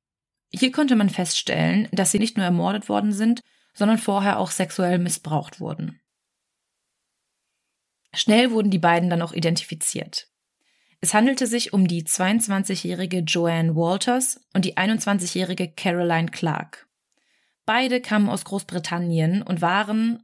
Hier 0.51 0.71
konnte 0.71 0.95
man 0.95 1.11
feststellen, 1.11 1.89
dass 1.91 2.13
sie 2.13 2.21
nicht 2.21 2.37
nur 2.37 2.47
ermordet 2.47 2.89
worden 2.89 3.13
sind, 3.13 3.41
sondern 3.73 3.99
vorher 3.99 4.39
auch 4.39 4.53
sexuell 4.53 4.99
missbraucht 4.99 5.59
wurden. 5.59 6.01
Schnell 8.15 8.53
wurden 8.53 8.71
die 8.71 8.79
beiden 8.79 9.11
dann 9.11 9.23
auch 9.23 9.33
identifiziert. 9.33 10.29
Es 11.01 11.13
handelte 11.13 11.47
sich 11.47 11.73
um 11.73 11.89
die 11.89 12.05
22-jährige 12.05 13.19
Joanne 13.19 13.75
Walters 13.75 14.41
und 14.55 14.65
die 14.65 14.77
21-jährige 14.77 15.69
Caroline 15.69 16.31
Clark. 16.31 16.84
Beide 17.67 18.01
kamen 18.01 18.29
aus 18.29 18.45
Großbritannien 18.45 19.43
und 19.43 19.63
waren 19.63 20.23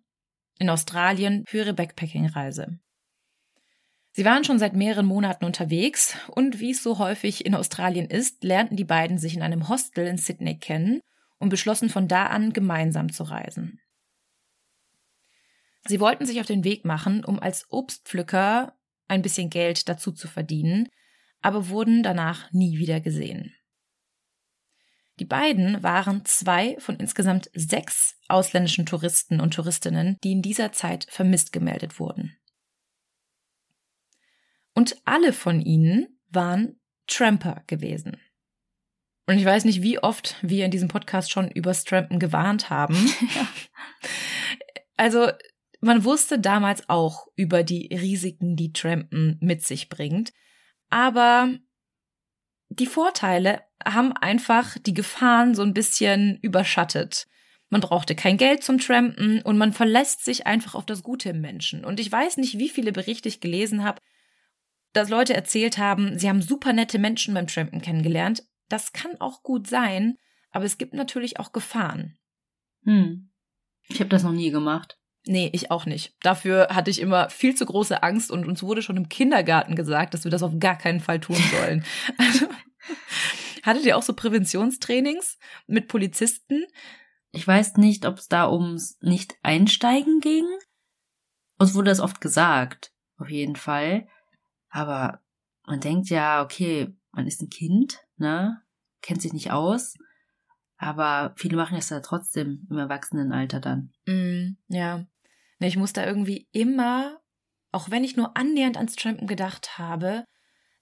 in 0.58 0.68
Australien 0.68 1.44
für 1.46 1.58
ihre 1.58 1.74
Backpacking-Reise. 1.74 2.78
Sie 4.12 4.24
waren 4.24 4.44
schon 4.44 4.58
seit 4.58 4.74
mehreren 4.74 5.06
Monaten 5.06 5.44
unterwegs 5.44 6.16
und 6.28 6.60
wie 6.60 6.72
es 6.72 6.82
so 6.82 6.98
häufig 6.98 7.46
in 7.46 7.54
Australien 7.54 8.06
ist, 8.06 8.42
lernten 8.42 8.76
die 8.76 8.84
beiden 8.84 9.18
sich 9.18 9.36
in 9.36 9.42
einem 9.42 9.68
Hostel 9.68 10.06
in 10.06 10.18
Sydney 10.18 10.58
kennen 10.58 11.00
und 11.38 11.48
beschlossen 11.48 11.88
von 11.88 12.08
da 12.08 12.26
an 12.26 12.52
gemeinsam 12.52 13.12
zu 13.12 13.22
reisen. 13.22 13.80
Sie 15.86 16.00
wollten 16.00 16.26
sich 16.26 16.40
auf 16.40 16.46
den 16.46 16.64
Weg 16.64 16.84
machen, 16.84 17.24
um 17.24 17.38
als 17.38 17.66
Obstpflücker 17.70 18.76
ein 19.08 19.22
bisschen 19.22 19.48
Geld 19.48 19.88
dazu 19.88 20.12
zu 20.12 20.28
verdienen, 20.28 20.88
aber 21.40 21.68
wurden 21.68 22.02
danach 22.02 22.52
nie 22.52 22.78
wieder 22.78 23.00
gesehen. 23.00 23.54
Die 25.20 25.26
beiden 25.26 25.82
waren 25.82 26.24
zwei 26.24 26.76
von 26.78 26.96
insgesamt 26.96 27.50
sechs 27.52 28.16
ausländischen 28.28 28.86
Touristen 28.86 29.38
und 29.38 29.52
Touristinnen, 29.52 30.16
die 30.24 30.32
in 30.32 30.40
dieser 30.40 30.72
Zeit 30.72 31.06
vermisst 31.10 31.52
gemeldet 31.52 32.00
wurden. 32.00 32.38
Und 34.72 34.96
alle 35.04 35.34
von 35.34 35.60
ihnen 35.60 36.18
waren 36.30 36.80
Tramper 37.06 37.64
gewesen. 37.66 38.18
Und 39.26 39.36
ich 39.36 39.44
weiß 39.44 39.66
nicht, 39.66 39.82
wie 39.82 39.98
oft 39.98 40.36
wir 40.40 40.64
in 40.64 40.70
diesem 40.70 40.88
Podcast 40.88 41.30
schon 41.30 41.50
über 41.50 41.74
Trampen 41.74 42.18
gewarnt 42.18 42.70
haben. 42.70 42.96
also 44.96 45.30
man 45.82 46.04
wusste 46.04 46.38
damals 46.38 46.88
auch 46.88 47.26
über 47.36 47.62
die 47.62 47.94
Risiken, 47.94 48.56
die 48.56 48.72
Trampen 48.72 49.36
mit 49.42 49.66
sich 49.66 49.90
bringt. 49.90 50.32
Aber 50.88 51.54
die 52.70 52.86
Vorteile 52.86 53.60
haben 53.84 54.12
einfach 54.12 54.78
die 54.78 54.94
Gefahren 54.94 55.54
so 55.54 55.62
ein 55.62 55.74
bisschen 55.74 56.38
überschattet. 56.42 57.26
Man 57.68 57.80
brauchte 57.80 58.16
kein 58.16 58.36
Geld 58.36 58.64
zum 58.64 58.78
Trampen 58.78 59.42
und 59.42 59.56
man 59.56 59.72
verlässt 59.72 60.24
sich 60.24 60.46
einfach 60.46 60.74
auf 60.74 60.86
das 60.86 61.02
Gute 61.02 61.30
im 61.30 61.40
Menschen. 61.40 61.84
Und 61.84 62.00
ich 62.00 62.10
weiß 62.10 62.36
nicht, 62.38 62.58
wie 62.58 62.68
viele 62.68 62.92
Berichte 62.92 63.28
ich 63.28 63.40
gelesen 63.40 63.84
habe, 63.84 64.00
dass 64.92 65.08
Leute 65.08 65.34
erzählt 65.34 65.78
haben, 65.78 66.18
sie 66.18 66.28
haben 66.28 66.42
super 66.42 66.72
nette 66.72 66.98
Menschen 66.98 67.32
beim 67.34 67.46
Trampen 67.46 67.80
kennengelernt. 67.80 68.42
Das 68.68 68.92
kann 68.92 69.20
auch 69.20 69.44
gut 69.44 69.68
sein, 69.68 70.16
aber 70.50 70.64
es 70.64 70.78
gibt 70.78 70.94
natürlich 70.94 71.38
auch 71.38 71.52
Gefahren. 71.52 72.18
Hm. 72.84 73.30
Ich 73.88 74.00
habe 74.00 74.10
das 74.10 74.24
noch 74.24 74.32
nie 74.32 74.50
gemacht. 74.50 74.98
Nee, 75.26 75.50
ich 75.52 75.70
auch 75.70 75.86
nicht. 75.86 76.14
Dafür 76.22 76.68
hatte 76.70 76.90
ich 76.90 77.00
immer 77.00 77.30
viel 77.30 77.54
zu 77.54 77.66
große 77.66 78.02
Angst 78.02 78.30
und 78.30 78.46
uns 78.46 78.62
wurde 78.62 78.82
schon 78.82 78.96
im 78.96 79.08
Kindergarten 79.08 79.76
gesagt, 79.76 80.14
dass 80.14 80.24
wir 80.24 80.30
das 80.30 80.42
auf 80.42 80.58
gar 80.58 80.78
keinen 80.78 81.00
Fall 81.00 81.20
tun 81.20 81.36
sollen. 81.36 81.84
also, 82.16 82.46
Hattet 83.62 83.84
ihr 83.84 83.96
auch 83.96 84.02
so 84.02 84.14
Präventionstrainings 84.14 85.38
mit 85.66 85.88
Polizisten? 85.88 86.64
Ich 87.32 87.46
weiß 87.46 87.76
nicht, 87.76 88.06
ob 88.06 88.18
es 88.18 88.28
da 88.28 88.50
ums 88.50 88.98
Nicht-Einsteigen 89.00 90.20
ging. 90.20 90.46
Uns 91.58 91.74
wurde 91.74 91.90
das 91.90 92.00
oft 92.00 92.20
gesagt, 92.20 92.92
auf 93.18 93.30
jeden 93.30 93.56
Fall. 93.56 94.08
Aber 94.70 95.20
man 95.66 95.80
denkt 95.80 96.08
ja, 96.08 96.42
okay, 96.42 96.94
man 97.12 97.26
ist 97.26 97.42
ein 97.42 97.50
Kind, 97.50 98.00
ne? 98.16 98.62
Kennt 99.02 99.22
sich 99.22 99.32
nicht 99.32 99.50
aus. 99.50 99.96
Aber 100.76 101.34
viele 101.36 101.56
machen 101.56 101.76
das 101.76 101.90
ja 101.90 102.00
trotzdem 102.00 102.66
im 102.70 102.78
Erwachsenenalter 102.78 103.60
dann. 103.60 103.92
Mm, 104.06 104.56
ja. 104.68 105.04
Ich 105.58 105.76
muss 105.76 105.92
da 105.92 106.06
irgendwie 106.06 106.48
immer, 106.52 107.20
auch 107.70 107.90
wenn 107.90 108.02
ich 108.02 108.16
nur 108.16 108.36
annähernd 108.36 108.78
ans 108.78 108.96
Trampen 108.96 109.26
gedacht 109.26 109.76
habe, 109.76 110.24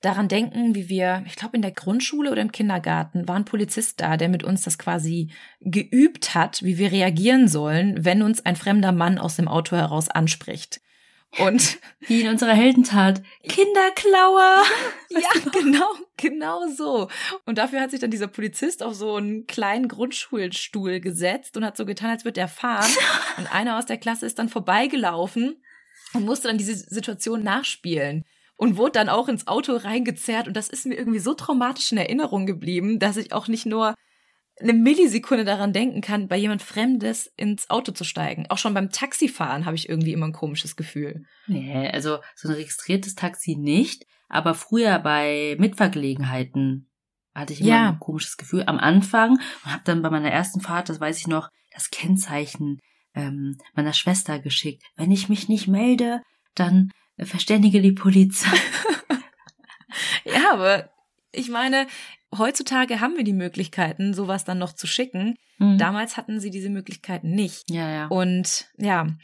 daran 0.00 0.28
denken, 0.28 0.74
wie 0.74 0.88
wir, 0.88 1.24
ich 1.26 1.36
glaube 1.36 1.56
in 1.56 1.62
der 1.62 1.72
Grundschule 1.72 2.30
oder 2.30 2.42
im 2.42 2.52
Kindergarten, 2.52 3.26
war 3.26 3.36
ein 3.36 3.44
Polizist 3.44 4.00
da, 4.00 4.16
der 4.16 4.28
mit 4.28 4.44
uns 4.44 4.62
das 4.62 4.78
quasi 4.78 5.30
geübt 5.60 6.34
hat, 6.34 6.62
wie 6.62 6.78
wir 6.78 6.92
reagieren 6.92 7.48
sollen, 7.48 8.04
wenn 8.04 8.22
uns 8.22 8.44
ein 8.46 8.56
fremder 8.56 8.92
Mann 8.92 9.18
aus 9.18 9.36
dem 9.36 9.48
Auto 9.48 9.76
heraus 9.76 10.08
anspricht. 10.08 10.80
Und 11.38 11.78
wie 12.00 12.22
in 12.22 12.28
unserer 12.28 12.54
Heldentat, 12.54 13.22
Kinderklauer. 13.42 14.62
ja, 15.10 15.28
genau, 15.52 15.92
genau 16.16 16.68
so. 16.68 17.08
Und 17.44 17.58
dafür 17.58 17.80
hat 17.80 17.90
sich 17.90 18.00
dann 18.00 18.10
dieser 18.10 18.28
Polizist 18.28 18.82
auf 18.82 18.94
so 18.94 19.16
einen 19.16 19.46
kleinen 19.46 19.88
Grundschulstuhl 19.88 21.00
gesetzt 21.00 21.56
und 21.56 21.64
hat 21.64 21.76
so 21.76 21.84
getan, 21.84 22.10
als 22.10 22.24
würde 22.24 22.40
er 22.40 22.48
fahren. 22.48 22.90
Und 23.36 23.52
einer 23.52 23.78
aus 23.78 23.86
der 23.86 23.98
Klasse 23.98 24.26
ist 24.26 24.38
dann 24.38 24.48
vorbeigelaufen 24.48 25.62
und 26.14 26.24
musste 26.24 26.48
dann 26.48 26.56
diese 26.56 26.76
Situation 26.76 27.42
nachspielen 27.42 28.24
und 28.58 28.76
wurde 28.76 28.92
dann 28.92 29.08
auch 29.08 29.28
ins 29.28 29.46
Auto 29.46 29.76
reingezerrt. 29.76 30.48
Und 30.48 30.56
das 30.56 30.68
ist 30.68 30.84
mir 30.84 30.96
irgendwie 30.96 31.20
so 31.20 31.32
traumatisch 31.32 31.92
in 31.92 31.98
Erinnerung 31.98 32.44
geblieben, 32.44 32.98
dass 32.98 33.16
ich 33.16 33.32
auch 33.32 33.48
nicht 33.48 33.64
nur 33.64 33.94
eine 34.60 34.72
Millisekunde 34.72 35.44
daran 35.44 35.72
denken 35.72 36.00
kann, 36.00 36.26
bei 36.26 36.36
jemand 36.36 36.62
Fremdes 36.62 37.32
ins 37.36 37.70
Auto 37.70 37.92
zu 37.92 38.02
steigen. 38.02 38.46
Auch 38.48 38.58
schon 38.58 38.74
beim 38.74 38.90
Taxifahren 38.90 39.64
habe 39.64 39.76
ich 39.76 39.88
irgendwie 39.88 40.12
immer 40.12 40.26
ein 40.26 40.32
komisches 40.32 40.74
Gefühl. 40.74 41.24
Nee, 41.46 41.88
also 41.88 42.18
so 42.34 42.48
ein 42.48 42.54
registriertes 42.56 43.14
Taxi 43.14 43.54
nicht, 43.54 44.04
aber 44.28 44.54
früher 44.54 44.98
bei 44.98 45.56
Mitfahrgelegenheiten 45.60 46.90
hatte 47.36 47.52
ich 47.52 47.60
immer 47.60 47.68
ja. 47.68 47.88
ein 47.90 48.00
komisches 48.00 48.36
Gefühl 48.36 48.64
am 48.66 48.78
Anfang 48.78 49.38
und 49.64 49.72
habe 49.72 49.84
dann 49.84 50.02
bei 50.02 50.10
meiner 50.10 50.32
ersten 50.32 50.60
Fahrt, 50.60 50.88
das 50.88 51.00
weiß 51.00 51.18
ich 51.18 51.28
noch, 51.28 51.48
das 51.72 51.90
Kennzeichen 51.90 52.80
ähm, 53.14 53.58
meiner 53.74 53.92
Schwester 53.92 54.40
geschickt. 54.40 54.82
Wenn 54.96 55.12
ich 55.12 55.28
mich 55.28 55.48
nicht 55.48 55.68
melde, 55.68 56.20
dann 56.56 56.90
verständige 57.26 57.80
die 57.80 57.92
Polizei. 57.92 58.56
ja, 60.24 60.52
aber 60.52 60.90
ich 61.32 61.48
meine, 61.48 61.86
heutzutage 62.36 63.00
haben 63.00 63.16
wir 63.16 63.24
die 63.24 63.32
Möglichkeiten, 63.32 64.14
sowas 64.14 64.44
dann 64.44 64.58
noch 64.58 64.72
zu 64.72 64.86
schicken. 64.86 65.36
Mhm. 65.58 65.78
Damals 65.78 66.16
hatten 66.16 66.40
sie 66.40 66.50
diese 66.50 66.70
Möglichkeiten 66.70 67.30
nicht. 67.30 67.70
Ja, 67.70 67.90
ja. 67.90 68.06
Und 68.06 68.68
ja, 68.76 69.16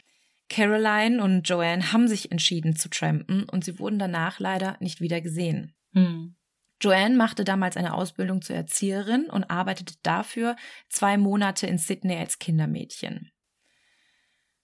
Caroline 0.49 1.23
und 1.23 1.47
Joanne 1.47 1.91
haben 1.91 2.07
sich 2.07 2.31
entschieden 2.31 2.75
zu 2.75 2.89
trampen 2.89 3.43
und 3.49 3.63
sie 3.63 3.79
wurden 3.79 3.99
danach 3.99 4.39
leider 4.39 4.77
nicht 4.79 5.01
wieder 5.01 5.21
gesehen. 5.21 5.73
Mhm. 5.93 6.35
Joanne 6.81 7.15
machte 7.15 7.45
damals 7.45 7.77
eine 7.77 7.93
Ausbildung 7.93 8.41
zur 8.41 8.55
Erzieherin 8.55 9.25
und 9.29 9.45
arbeitete 9.45 9.95
dafür 10.03 10.55
zwei 10.89 11.17
Monate 11.17 11.67
in 11.67 11.77
Sydney 11.77 12.17
als 12.17 12.37
Kindermädchen. 12.37 13.31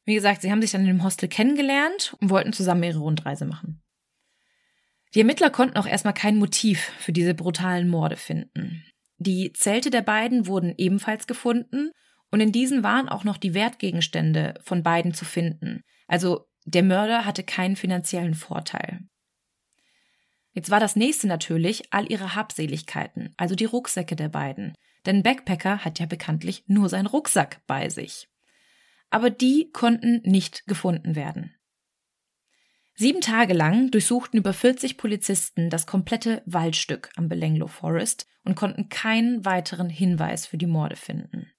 Wie 0.06 0.16
gesagt, 0.16 0.42
sie 0.42 0.52
haben 0.52 0.62
sich 0.62 0.72
dann 0.72 0.82
in 0.82 0.88
dem 0.88 1.04
Hostel 1.04 1.30
kennengelernt 1.30 2.16
und 2.20 2.30
wollten 2.30 2.54
zusammen 2.54 2.84
ihre 2.84 3.00
Rundreise 3.00 3.46
machen. 3.46 3.82
Die 5.14 5.20
Ermittler 5.20 5.50
konnten 5.50 5.78
auch 5.78 5.86
erstmal 5.86 6.14
kein 6.14 6.38
Motiv 6.38 6.80
für 7.00 7.12
diese 7.12 7.34
brutalen 7.34 7.90
Morde 7.90 8.16
finden. 8.16 8.86
Die 9.18 9.54
Zelte 9.54 9.90
der 9.90 10.02
beiden 10.02 10.48
wurden 10.48 10.74
ebenfalls 10.78 11.28
gefunden 11.28 11.92
und 12.32 12.40
in 12.40 12.52
diesen 12.52 12.82
waren 12.82 13.10
auch 13.10 13.24
noch 13.24 13.38
die 13.38 13.54
Wertgegenstände 13.54 14.56
von 14.64 14.84
beiden 14.84 15.14
zu 15.14 15.26
finden. 15.26 15.84
Also 16.08 16.48
der 16.66 16.84
Mörder 16.84 17.26
hatte 17.26 17.44
keinen 17.44 17.76
finanziellen 17.76 18.34
Vorteil. 18.34 19.02
Jetzt 20.54 20.70
war 20.70 20.80
das 20.80 20.96
nächste 20.96 21.28
natürlich 21.28 21.94
all 21.94 22.12
ihre 22.12 22.36
Habseligkeiten, 22.36 23.34
also 23.38 23.56
die 23.56 23.66
Rucksäcke 23.66 24.16
der 24.16 24.30
beiden. 24.30 24.74
Denn 25.06 25.24
Backpacker 25.24 25.84
hat 25.84 26.00
ja 26.00 26.06
bekanntlich 26.06 26.64
nur 26.68 26.90
seinen 26.90 27.08
Rucksack 27.08 27.62
bei 27.68 27.90
sich. 27.90 28.28
Aber 29.12 29.30
die 29.30 29.70
konnten 29.72 30.22
nicht 30.24 30.66
gefunden 30.66 31.16
werden. 31.16 31.54
Sieben 32.96 33.22
Tage 33.22 33.54
lang 33.54 33.92
durchsuchten 33.92 34.40
über 34.40 34.54
40 34.54 34.98
Polizisten 34.98 35.70
das 35.70 35.86
komplette 35.86 36.42
Waldstück 36.46 37.10
am 37.16 37.30
Belenglo 37.30 37.68
Forest 37.68 38.28
und 38.44 38.56
konnten 38.56 38.90
keinen 38.90 39.46
weiteren 39.46 39.90
Hinweis 39.90 40.48
für 40.48 40.58
die 40.58 40.68
Morde 40.68 40.96
finden. 40.96 41.52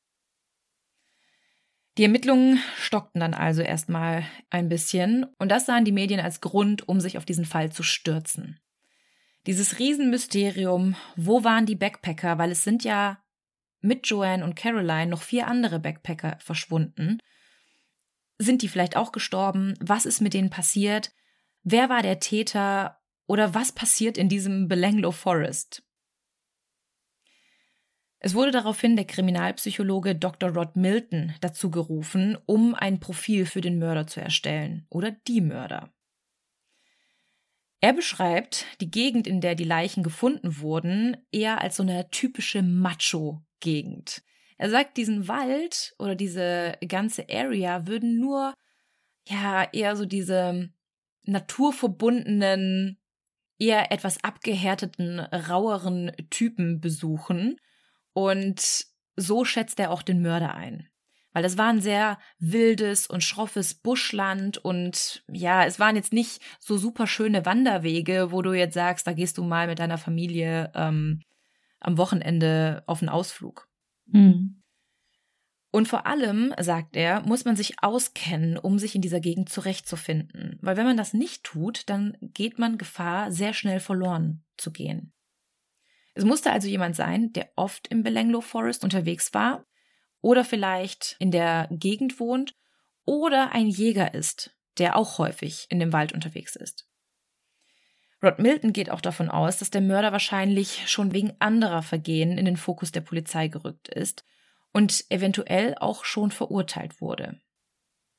Die 1.99 2.05
Ermittlungen 2.05 2.59
stockten 2.77 3.21
dann 3.21 3.35
also 3.35 3.61
erstmal 3.61 4.25
ein 4.49 4.69
bisschen 4.69 5.25
und 5.39 5.51
das 5.51 5.67
sahen 5.67 5.85
die 5.85 5.93
Medien 5.93 6.21
als 6.21 6.41
Grund, 6.41 6.89
um 6.89 7.01
sich 7.01 7.19
auf 7.19 7.27
diesen 7.27 7.45
Fall 7.45 7.71
zu 7.71 7.83
stürzen. 7.83 8.61
Dieses 9.47 9.79
Riesenmysterium, 9.79 10.97
wo 11.17 11.45
waren 11.45 11.67
die 11.67 11.75
Backpacker, 11.75 12.39
weil 12.39 12.53
es 12.53 12.65
sind 12.65 12.85
ja 12.85 13.23
mit 13.81 14.07
Joanne 14.07 14.45
und 14.45 14.55
Caroline 14.55 15.09
noch 15.09 15.23
vier 15.23 15.49
andere 15.49 15.81
Backpacker 15.81 16.39
verschwunden. 16.39 17.19
Sind 18.43 18.63
die 18.63 18.69
vielleicht 18.69 18.97
auch 18.97 19.13
gestorben? 19.13 19.75
Was 19.79 20.05
ist 20.05 20.21
mit 20.21 20.35
denen 20.35 20.51
passiert? 20.51 21.13
Wer 21.63 21.89
war 21.89 22.03
der 22.03 22.19
Täter 22.19 23.01
oder 23.29 23.55
was 23.55 23.71
passiert 23.71 24.19
in 24.19 24.29
diesem 24.29 24.67
Belanglo 24.67 25.13
Forest? 25.13 25.85
Es 28.19 28.35
wurde 28.35 28.51
daraufhin 28.51 28.97
der 28.97 29.05
Kriminalpsychologe 29.05 30.17
Dr. 30.17 30.51
Rod 30.51 30.75
Milton 30.75 31.35
dazu 31.41 31.71
gerufen, 31.71 32.37
um 32.45 32.75
ein 32.75 32.99
Profil 32.99 33.47
für 33.47 33.61
den 33.61 33.79
Mörder 33.79 34.09
zu 34.09 34.21
erstellen 34.21 34.87
oder 34.89 35.13
die 35.13 35.41
Mörder. 35.41 35.95
Er 37.81 37.93
beschreibt 37.93 38.67
die 38.81 38.91
Gegend, 38.91 39.29
in 39.29 39.41
der 39.41 39.55
die 39.55 39.63
Leichen 39.63 40.03
gefunden 40.03 40.59
wurden, 40.59 41.17
eher 41.31 41.61
als 41.61 41.77
so 41.77 41.85
eine 41.85 42.11
typische 42.11 42.63
Macho-Gegend. 42.63 44.25
Er 44.63 44.71
sagt, 44.71 44.97
diesen 44.97 45.27
Wald 45.27 45.93
oder 45.99 46.15
diese 46.15 46.79
ganze 46.87 47.27
Area 47.29 47.89
würden 47.89 48.21
nur, 48.21 48.55
ja, 49.27 49.65
eher 49.73 49.97
so 49.97 50.07
diese 50.07 50.71
naturverbundenen, 51.25 52.97
eher 53.59 53.91
etwas 53.91 54.23
abgehärteten, 54.23 55.19
raueren 55.19 56.13
Typen 56.31 56.81
besuchen. 56.81 57.57
Und 58.13 58.87
so 59.17 59.45
schätzt 59.45 59.81
er 59.81 59.91
auch 59.91 60.03
den 60.03 60.23
Mörder 60.23 60.55
ein. 60.55 60.89
Weil 61.33 61.43
das 61.43 61.59
war 61.59 61.67
ein 61.67 61.81
sehr 61.81 62.21
wildes 62.39 63.09
und 63.09 63.25
schroffes 63.25 63.75
Buschland 63.75 64.59
und 64.59 65.25
ja, 65.27 65.65
es 65.65 65.81
waren 65.81 65.97
jetzt 65.97 66.13
nicht 66.13 66.41
so 66.61 66.79
super 66.79 67.09
schöne 67.09 67.45
Wanderwege, 67.45 68.31
wo 68.31 68.43
du 68.43 68.53
jetzt 68.53 68.75
sagst, 68.75 69.09
da 69.09 69.13
gehst 69.13 69.39
du 69.39 69.43
mal 69.43 69.67
mit 69.67 69.81
deiner 69.81 69.99
Familie 69.99 70.71
ähm, 70.77 71.25
am 71.81 71.99
Wochenende 71.99 72.85
auf 72.87 73.03
einen 73.03 73.09
Ausflug. 73.09 73.72
Mhm. 74.07 74.63
Und 75.71 75.89
vor 75.89 76.07
allem, 76.07 76.55
sagt 76.61 76.97
er, 76.97 77.23
muss 77.23 77.47
man 77.47 77.57
sich 77.57 77.83
auskennen, 77.83 78.59
um 78.59 78.79
sich 78.79 78.95
in 78.95 79.01
dieser 79.01 79.21
Gegend 79.21 79.49
zurechtzufinden. 79.49 80.59
Weil 80.61 80.77
wenn 80.77 80.85
man 80.85 80.99
das 80.99 81.15
nicht 81.15 81.45
tut, 81.45 81.89
dann 81.89 82.17
geht 82.21 82.59
man 82.59 82.77
Gefahr, 82.77 83.33
sehr 83.33 83.55
schnell 83.55 83.81
verloren 83.81 84.45
zu 84.59 84.71
gehen. 84.71 85.15
Es 86.15 86.25
musste 86.25 86.53
also 86.53 86.69
jemand 86.69 86.95
sein, 86.95 87.33
der 87.33 87.51
oft 87.57 87.89
im 87.89 88.03
Belenglo 88.03 88.43
Forest 88.43 88.85
unterwegs 88.85 89.33
war 89.33 89.65
oder 90.21 90.45
vielleicht 90.45 91.17
in 91.19 91.31
der 91.31 91.69
Gegend 91.71 92.21
wohnt 92.21 92.55
oder 93.07 93.53
ein 93.53 93.69
Jäger 93.69 94.13
ist, 94.13 94.55
der 94.77 94.97
auch 94.97 95.17
häufig 95.17 95.67
in 95.71 95.79
dem 95.79 95.95
Wald 95.95 96.13
unterwegs 96.13 96.55
ist. 96.55 96.87
Rod 98.23 98.39
Milton 98.39 98.73
geht 98.73 98.91
auch 98.91 99.01
davon 99.01 99.29
aus, 99.29 99.59
dass 99.59 99.71
der 99.71 99.81
Mörder 99.81 100.13
wahrscheinlich 100.13 100.89
schon 100.89 101.13
wegen 101.13 101.33
anderer 101.41 101.83
Vergehen 101.83 102.39
in 102.39 102.45
den 102.45 102.57
Fokus 102.57 102.93
der 102.93 103.01
Polizei 103.01 103.49
gerückt 103.49 103.89
ist 103.89 104.25
und 104.73 105.05
eventuell 105.11 105.75
auch 105.79 106.05
schon 106.05 106.31
verurteilt 106.31 107.01
wurde. 107.01 107.41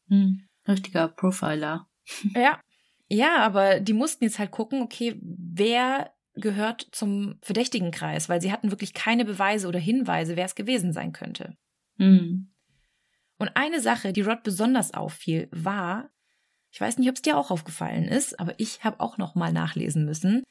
Hm, 0.09 0.47
richtiger 0.67 1.07
Profiler. 1.07 1.87
ja. 2.35 2.59
Ja, 3.07 3.37
aber 3.37 3.79
die 3.79 3.93
mussten 3.93 4.23
jetzt 4.23 4.39
halt 4.39 4.51
gucken, 4.51 4.81
okay, 4.81 5.19
wer 5.21 6.13
gehört 6.35 6.87
zum 6.91 7.37
verdächtigen 7.41 7.91
Kreis, 7.91 8.27
weil 8.27 8.41
sie 8.41 8.51
hatten 8.51 8.71
wirklich 8.71 8.93
keine 8.93 9.23
Beweise 9.23 9.67
oder 9.67 9.79
Hinweise, 9.79 10.35
wer 10.35 10.45
es 10.45 10.55
gewesen 10.55 10.93
sein 10.93 11.13
könnte. 11.13 11.55
Hm. 11.97 12.51
Und 13.37 13.51
eine 13.55 13.81
Sache, 13.81 14.13
die 14.13 14.21
Rod 14.21 14.43
besonders 14.43 14.93
auffiel, 14.93 15.47
war, 15.51 16.09
ich 16.73 16.81
weiß 16.81 16.97
nicht, 16.97 17.07
ob 17.07 17.15
es 17.15 17.21
dir 17.21 17.37
auch 17.37 17.51
aufgefallen 17.51 18.09
ist, 18.09 18.37
aber 18.39 18.59
ich 18.59 18.83
habe 18.83 18.99
auch 18.99 19.17
noch 19.17 19.35
mal 19.35 19.53
nachlesen 19.53 20.03
müssen. 20.03 20.43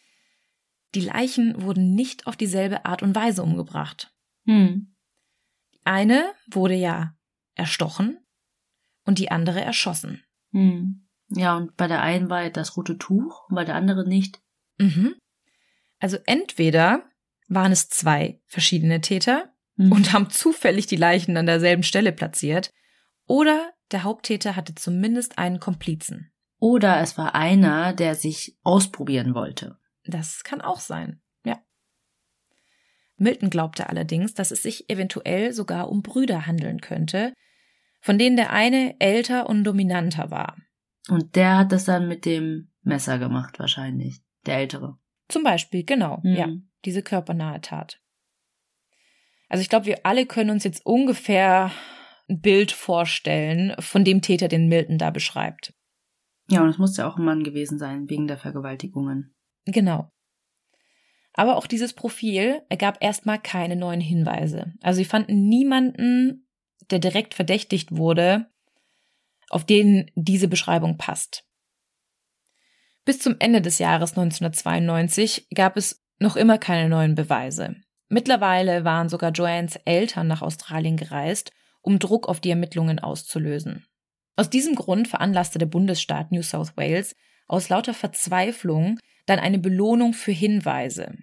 Die 0.95 1.01
Leichen 1.01 1.61
wurden 1.61 1.95
nicht 1.95 2.27
auf 2.27 2.37
dieselbe 2.37 2.87
Art 2.87 3.03
und 3.03 3.15
Weise 3.15 3.43
umgebracht. 3.43 4.15
Hm 4.47 4.93
eine 5.85 6.33
wurde 6.51 6.75
ja 6.75 7.15
erstochen 7.55 8.19
und 9.05 9.19
die 9.19 9.31
andere 9.31 9.61
erschossen. 9.61 10.23
Hm. 10.53 11.07
Ja, 11.29 11.57
und 11.57 11.77
bei 11.77 11.87
der 11.87 12.03
einen 12.03 12.29
war 12.29 12.49
das 12.51 12.77
rote 12.77 12.99
Tuch 12.99 13.49
und 13.49 13.55
bei 13.55 13.65
der 13.65 13.75
anderen 13.75 14.09
nicht. 14.09 14.41
Mhm. 14.79 15.15
Also 15.99 16.19
entweder 16.27 17.05
waren 17.49 17.73
es 17.73 17.89
zwei 17.89 18.41
verschiedene 18.47 19.01
Täter 19.01 19.53
mhm. 19.77 19.93
und 19.93 20.13
haben 20.13 20.31
zufällig 20.31 20.87
die 20.87 20.97
Leichen 20.97 21.37
an 21.37 21.47
derselben 21.47 21.83
Stelle 21.83 22.13
platziert, 22.13 22.73
oder 23.27 23.73
der 23.93 24.05
Haupttäter 24.05 24.57
hatte 24.57 24.75
zumindest 24.75 25.39
einen 25.39 25.61
Komplizen. 25.61 26.33
Oder 26.59 27.01
es 27.01 27.19
war 27.19 27.35
einer, 27.35 27.93
der 27.93 28.15
sich 28.15 28.57
ausprobieren 28.63 29.35
wollte. 29.35 29.79
Das 30.05 30.45
kann 30.45 30.61
auch 30.61 30.81
sein. 30.81 31.23
Milton 33.23 33.51
glaubte 33.51 33.89
allerdings, 33.89 34.35
dass 34.35 34.51
es 34.51 34.63
sich 34.63 34.91
eventuell 34.91 35.53
sogar 35.53 35.89
um 35.89 36.03
Brüder 36.03 36.47
handeln 36.47 36.81
könnte, 36.81 37.33
von 38.01 38.19
denen 38.19 38.37
der 38.37 38.53
eine 38.53 38.97
älter 39.01 39.49
und 39.49 39.65
dominanter 39.65 40.31
war. 40.31 40.57
Und 41.09 41.37
der 41.37 41.59
hat 41.59 41.73
das 41.73 41.85
dann 41.85 42.09
mit 42.09 42.25
dem 42.25 42.71
Messer 42.83 43.19
gemacht, 43.19 43.59
wahrscheinlich. 43.59 44.21
Der 44.45 44.57
ältere. 44.57 44.99
Zum 45.29 45.45
Beispiel, 45.45 45.85
genau, 45.85 46.21
mhm. 46.23 46.35
ja, 46.35 46.49
diese 46.85 47.03
körpernahe 47.03 47.61
Tat. 47.61 48.01
Also 49.49 49.63
ich 49.63 49.69
glaube, 49.69 49.87
wir 49.87 50.05
alle 50.05 50.27
können 50.27 50.51
uns 50.51 50.65
jetzt 50.65 50.85
ungefähr 50.85 51.71
Bild 52.41 52.73
vorstellen 52.73 53.75
von 53.79 54.05
dem 54.05 54.23
Täter, 54.23 54.49
den 54.49 54.69
Milton 54.69 54.99
da 54.99 55.11
beschreibt. 55.11 55.75
Ja, 56.49 56.63
und 56.63 56.69
es 56.69 56.79
musste 56.79 57.07
auch 57.07 57.17
ein 57.17 57.25
Mann 57.25 57.45
gewesen 57.45 57.79
sein, 57.79 58.09
wegen 58.09 58.27
der 58.27 58.39
Vergewaltigungen. 58.39 59.35
Genau. 59.65 60.11
Aber 61.35 61.57
auch 61.57 61.67
dieses 61.67 61.95
Profil 61.95 62.63
ergab 62.69 62.99
erstmal 63.01 63.41
keine 63.41 63.77
neuen 63.77 64.01
Hinweise. 64.01 64.73
Also 64.83 64.99
sie 64.99 65.05
fanden 65.05 65.49
niemanden, 65.49 66.47
der 66.91 66.99
direkt 66.99 67.35
verdächtigt 67.35 67.97
wurde, 67.97 68.51
auf 69.49 69.65
den 69.65 70.11
diese 70.15 70.49
Beschreibung 70.49 70.99
passt. 70.99 71.45
Bis 73.05 73.19
zum 73.19 73.37
Ende 73.39 73.61
des 73.61 73.79
Jahres 73.79 74.11
1992 74.11 75.49
gab 75.55 75.77
es 75.77 76.05
noch 76.19 76.37
immer 76.37 76.59
keine 76.59 76.89
neuen 76.89 77.15
Beweise. 77.15 77.77
Mittlerweile 78.09 78.85
waren 78.85 79.09
sogar 79.09 79.33
Joannes 79.33 79.77
Eltern 79.85 80.29
nach 80.29 80.43
Australien 80.43 80.97
gereist, 80.97 81.51
um 81.83 81.99
Druck 81.99 82.29
auf 82.29 82.41
die 82.41 82.51
Ermittlungen 82.51 82.99
auszulösen. 82.99 83.87
Aus 84.37 84.49
diesem 84.49 84.75
Grund 84.75 85.09
veranlasste 85.09 85.59
der 85.59 85.67
Bundesstaat 85.67 86.33
New 86.33 86.43
South 86.43 86.77
Wales 86.77 87.15
aus 87.47 87.69
lauter 87.69 87.95
Verzweiflung 87.95 88.99
dann 89.27 89.39
eine 89.39 89.59
Belohnung 89.59 90.15
für 90.15 90.33
Hinweise. 90.33 91.15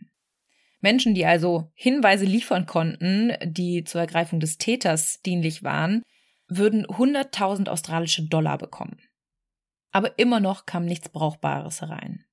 Menschen, 0.82 1.14
die 1.14 1.26
also 1.26 1.72
Hinweise 1.74 2.26
liefern 2.26 2.66
konnten, 2.66 3.34
die 3.44 3.84
zur 3.84 4.02
Ergreifung 4.02 4.40
des 4.40 4.58
Täters 4.58 5.22
dienlich 5.22 5.64
waren, 5.64 6.04
würden 6.48 6.86
100.000 6.86 7.68
australische 7.68 8.28
Dollar 8.28 8.58
bekommen. 8.58 8.98
Aber 9.92 10.18
immer 10.20 10.40
noch 10.40 10.66
kam 10.66 10.86
nichts 10.86 11.10
Brauchbares 11.10 11.82
herein. 11.82 12.26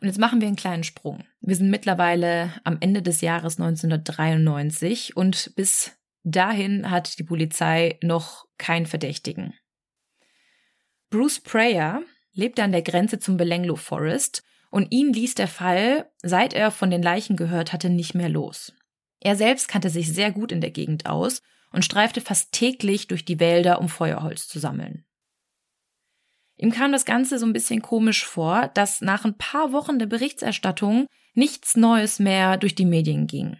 Und 0.00 0.08
jetzt 0.08 0.18
machen 0.18 0.40
wir 0.40 0.48
einen 0.48 0.56
kleinen 0.56 0.84
Sprung. 0.84 1.24
Wir 1.40 1.56
sind 1.56 1.70
mittlerweile 1.70 2.52
am 2.64 2.78
Ende 2.80 3.02
des 3.02 3.20
Jahres 3.20 3.58
1993 3.58 5.16
und 5.16 5.52
bis 5.56 5.96
dahin 6.24 6.90
hat 6.90 7.18
die 7.18 7.24
Polizei 7.24 7.98
noch 8.02 8.46
keinen 8.58 8.86
Verdächtigen. 8.86 9.54
Bruce 11.10 11.40
Prayer 11.40 12.02
lebte 12.32 12.62
an 12.62 12.72
der 12.72 12.82
Grenze 12.82 13.18
zum 13.18 13.36
Belenglo 13.36 13.76
Forest 13.76 14.42
und 14.70 14.90
ihn 14.90 15.12
ließ 15.12 15.36
der 15.36 15.46
Fall, 15.46 16.10
seit 16.22 16.52
er 16.52 16.72
von 16.72 16.90
den 16.90 17.02
Leichen 17.02 17.36
gehört 17.36 17.72
hatte, 17.72 17.90
nicht 17.90 18.14
mehr 18.14 18.28
los. 18.28 18.72
Er 19.20 19.36
selbst 19.36 19.68
kannte 19.68 19.90
sich 19.90 20.12
sehr 20.12 20.32
gut 20.32 20.50
in 20.50 20.60
der 20.60 20.72
Gegend 20.72 21.06
aus 21.06 21.40
und 21.70 21.84
streifte 21.84 22.20
fast 22.20 22.52
täglich 22.52 23.06
durch 23.06 23.24
die 23.24 23.38
Wälder, 23.38 23.80
um 23.80 23.88
Feuerholz 23.88 24.48
zu 24.48 24.58
sammeln. 24.58 25.04
Ihm 26.56 26.70
kam 26.70 26.92
das 26.92 27.04
Ganze 27.04 27.38
so 27.38 27.46
ein 27.46 27.52
bisschen 27.52 27.82
komisch 27.82 28.24
vor, 28.24 28.68
dass 28.74 29.00
nach 29.00 29.24
ein 29.24 29.36
paar 29.36 29.72
Wochen 29.72 29.98
der 29.98 30.06
Berichterstattung 30.06 31.06
nichts 31.34 31.76
Neues 31.76 32.18
mehr 32.18 32.56
durch 32.56 32.74
die 32.74 32.84
Medien 32.84 33.26
ging. 33.26 33.58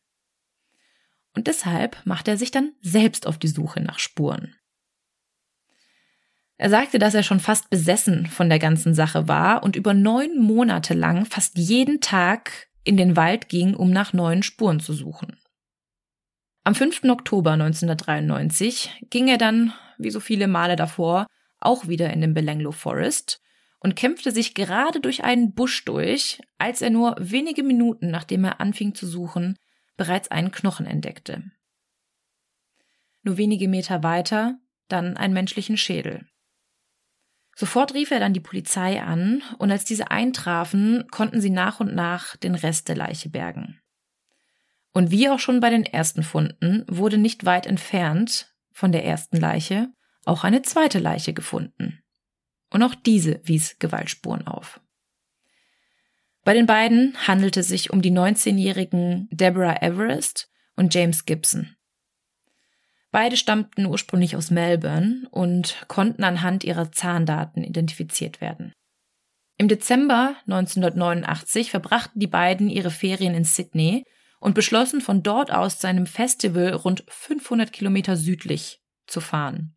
Und 1.35 1.47
deshalb 1.47 1.97
machte 2.05 2.31
er 2.31 2.37
sich 2.37 2.51
dann 2.51 2.73
selbst 2.81 3.27
auf 3.27 3.39
die 3.39 3.49
Suche 3.49 3.81
nach 3.81 3.99
Spuren. 3.99 4.55
Er 6.57 6.71
sagte, 6.71 6.99
dass 6.99 7.15
er 7.15 7.25
schon 7.25 7.41
fast 7.41 7.69
besessen 7.69 8.27
von 8.27 8.49
der 8.49 8.61
ganzen 8.61 8.95
Sache 8.95 9.27
war 9.27 9.65
und 9.65 9.75
über 9.75 9.93
neun 9.93 10.39
Monate 10.39 10.95
lang 10.95 11.27
fast 11.27 11.59
jeden 11.59 12.01
Tag 12.01 12.69
in 12.85 12.97
den 12.97 13.17
Wald 13.17 13.49
ging, 13.49 13.75
um 13.75 13.91
nach 13.91 14.13
neuen 14.13 14.43
Spuren 14.43 14.79
zu 14.79 14.93
suchen. 14.93 15.37
Am 16.63 16.75
5. 16.75 17.05
Oktober 17.05 17.53
1993 17.53 19.07
ging 19.11 19.29
er 19.29 19.37
dann, 19.37 19.73
wie 19.99 20.11
so 20.11 20.21
viele 20.21 20.47
Male 20.47 20.77
davor, 20.77 21.27
auch 21.59 21.89
wieder 21.89 22.13
in 22.13 22.21
den 22.21 22.35
Belanglo 22.35 22.73
Forest 22.73 23.41
und 23.81 23.97
kämpfte 23.97 24.31
sich 24.31 24.55
gerade 24.55 25.01
durch 25.01 25.25
einen 25.25 25.55
Busch 25.55 25.85
durch, 25.85 26.41
als 26.57 26.81
er 26.81 26.91
nur 26.91 27.17
wenige 27.19 27.63
Minuten 27.63 28.11
nachdem 28.11 28.45
er 28.45 28.61
anfing 28.61 28.95
zu 28.95 29.07
suchen, 29.07 29.57
bereits 29.97 30.31
einen 30.31 30.51
Knochen 30.51 30.87
entdeckte. 30.87 31.51
Nur 33.23 33.37
wenige 33.37 33.69
Meter 33.69 34.03
weiter 34.03 34.59
dann 34.89 35.17
einen 35.17 35.35
menschlichen 35.35 35.77
Schädel. 35.77 36.27
Sofort 37.57 37.95
rief 37.95 38.11
er 38.11 38.21
dann 38.21 38.35
die 38.35 38.41
Polizei 38.41 39.01
an, 39.01 39.43
und 39.59 39.71
als 39.71 39.85
diese 39.85 40.11
eintrafen, 40.11 41.05
konnten 41.11 41.41
sie 41.41 41.51
nach 41.51 41.81
und 41.81 41.95
nach 41.95 42.37
den 42.37 42.55
Rest 42.55 42.89
der 42.89 42.97
Leiche 42.97 43.31
bergen. 43.31 43.81
Und 44.93 45.11
wie 45.11 45.29
auch 45.29 45.39
schon 45.39 45.61
bei 45.61 45.71
den 45.71 45.85
ersten 45.85 46.23
Funden 46.23 46.85
wurde 46.89 47.19
nicht 47.19 47.45
weit 47.45 47.67
entfernt 47.67 48.55
von 48.73 48.93
der 48.93 49.05
ersten 49.05 49.37
Leiche 49.39 49.89
auch 50.25 50.45
eine 50.45 50.63
zweite 50.63 50.99
Leiche 50.99 51.33
gefunden. 51.33 52.03
Und 52.71 52.83
auch 52.83 52.95
diese 52.95 53.41
wies 53.45 53.79
Gewaltspuren 53.79 54.47
auf. 54.47 54.81
Bei 56.45 56.53
den 56.53 56.67
beiden 56.67 57.17
handelte 57.27 57.61
es 57.61 57.69
sich 57.69 57.91
um 57.91 58.03
die 58.03 58.13
19-jährigen 58.13 59.29
Deborah 59.31 59.81
Everest 59.81 60.51
und 60.77 60.95
James 60.95 61.25
Gibson. 61.25 61.75
Beide 63.11 63.37
stammten 63.37 63.87
ursprünglich 63.87 64.37
aus 64.37 64.51
Melbourne 64.51 65.27
und 65.31 65.85
konnten 65.89 66.23
anhand 66.25 66.65
ihrer 66.65 66.93
Zahndaten 66.93 67.65
identifiziert 67.65 68.41
werden. 68.41 68.73
Im 69.57 69.69
Dezember 69.69 70.35
1989 70.47 71.71
verbrachten 71.71 72.21
die 72.21 72.27
beiden 72.27 72.69
ihre 72.69 72.91
Ferien 72.91 73.35
in 73.35 73.45
Sydney 73.45 74.05
und 74.41 74.55
beschlossen 74.55 75.01
von 75.01 75.23
dort 75.23 75.53
aus 75.53 75.79
zu 75.79 75.87
einem 75.87 76.07
Festival 76.07 76.75
rund 76.75 77.05
500 77.09 77.73
Kilometer 77.73 78.17
südlich 78.17 78.83
zu 79.07 79.21
fahren. 79.21 79.77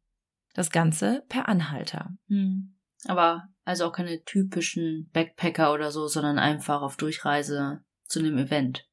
Das 0.53 0.71
Ganze 0.71 1.23
per 1.30 1.47
Anhalter. 1.47 2.17
Hm. 2.27 2.75
Aber 3.06 3.47
also 3.67 3.86
auch 3.86 3.91
keine 3.91 4.23
typischen 4.23 5.10
Backpacker 5.12 5.73
oder 5.73 5.91
so, 5.91 6.08
sondern 6.08 6.39
einfach 6.39 6.82
auf 6.82 6.95
Durchreise 6.95 7.82
zu 8.06 8.19
einem 8.19 8.38
Event. 8.38 8.88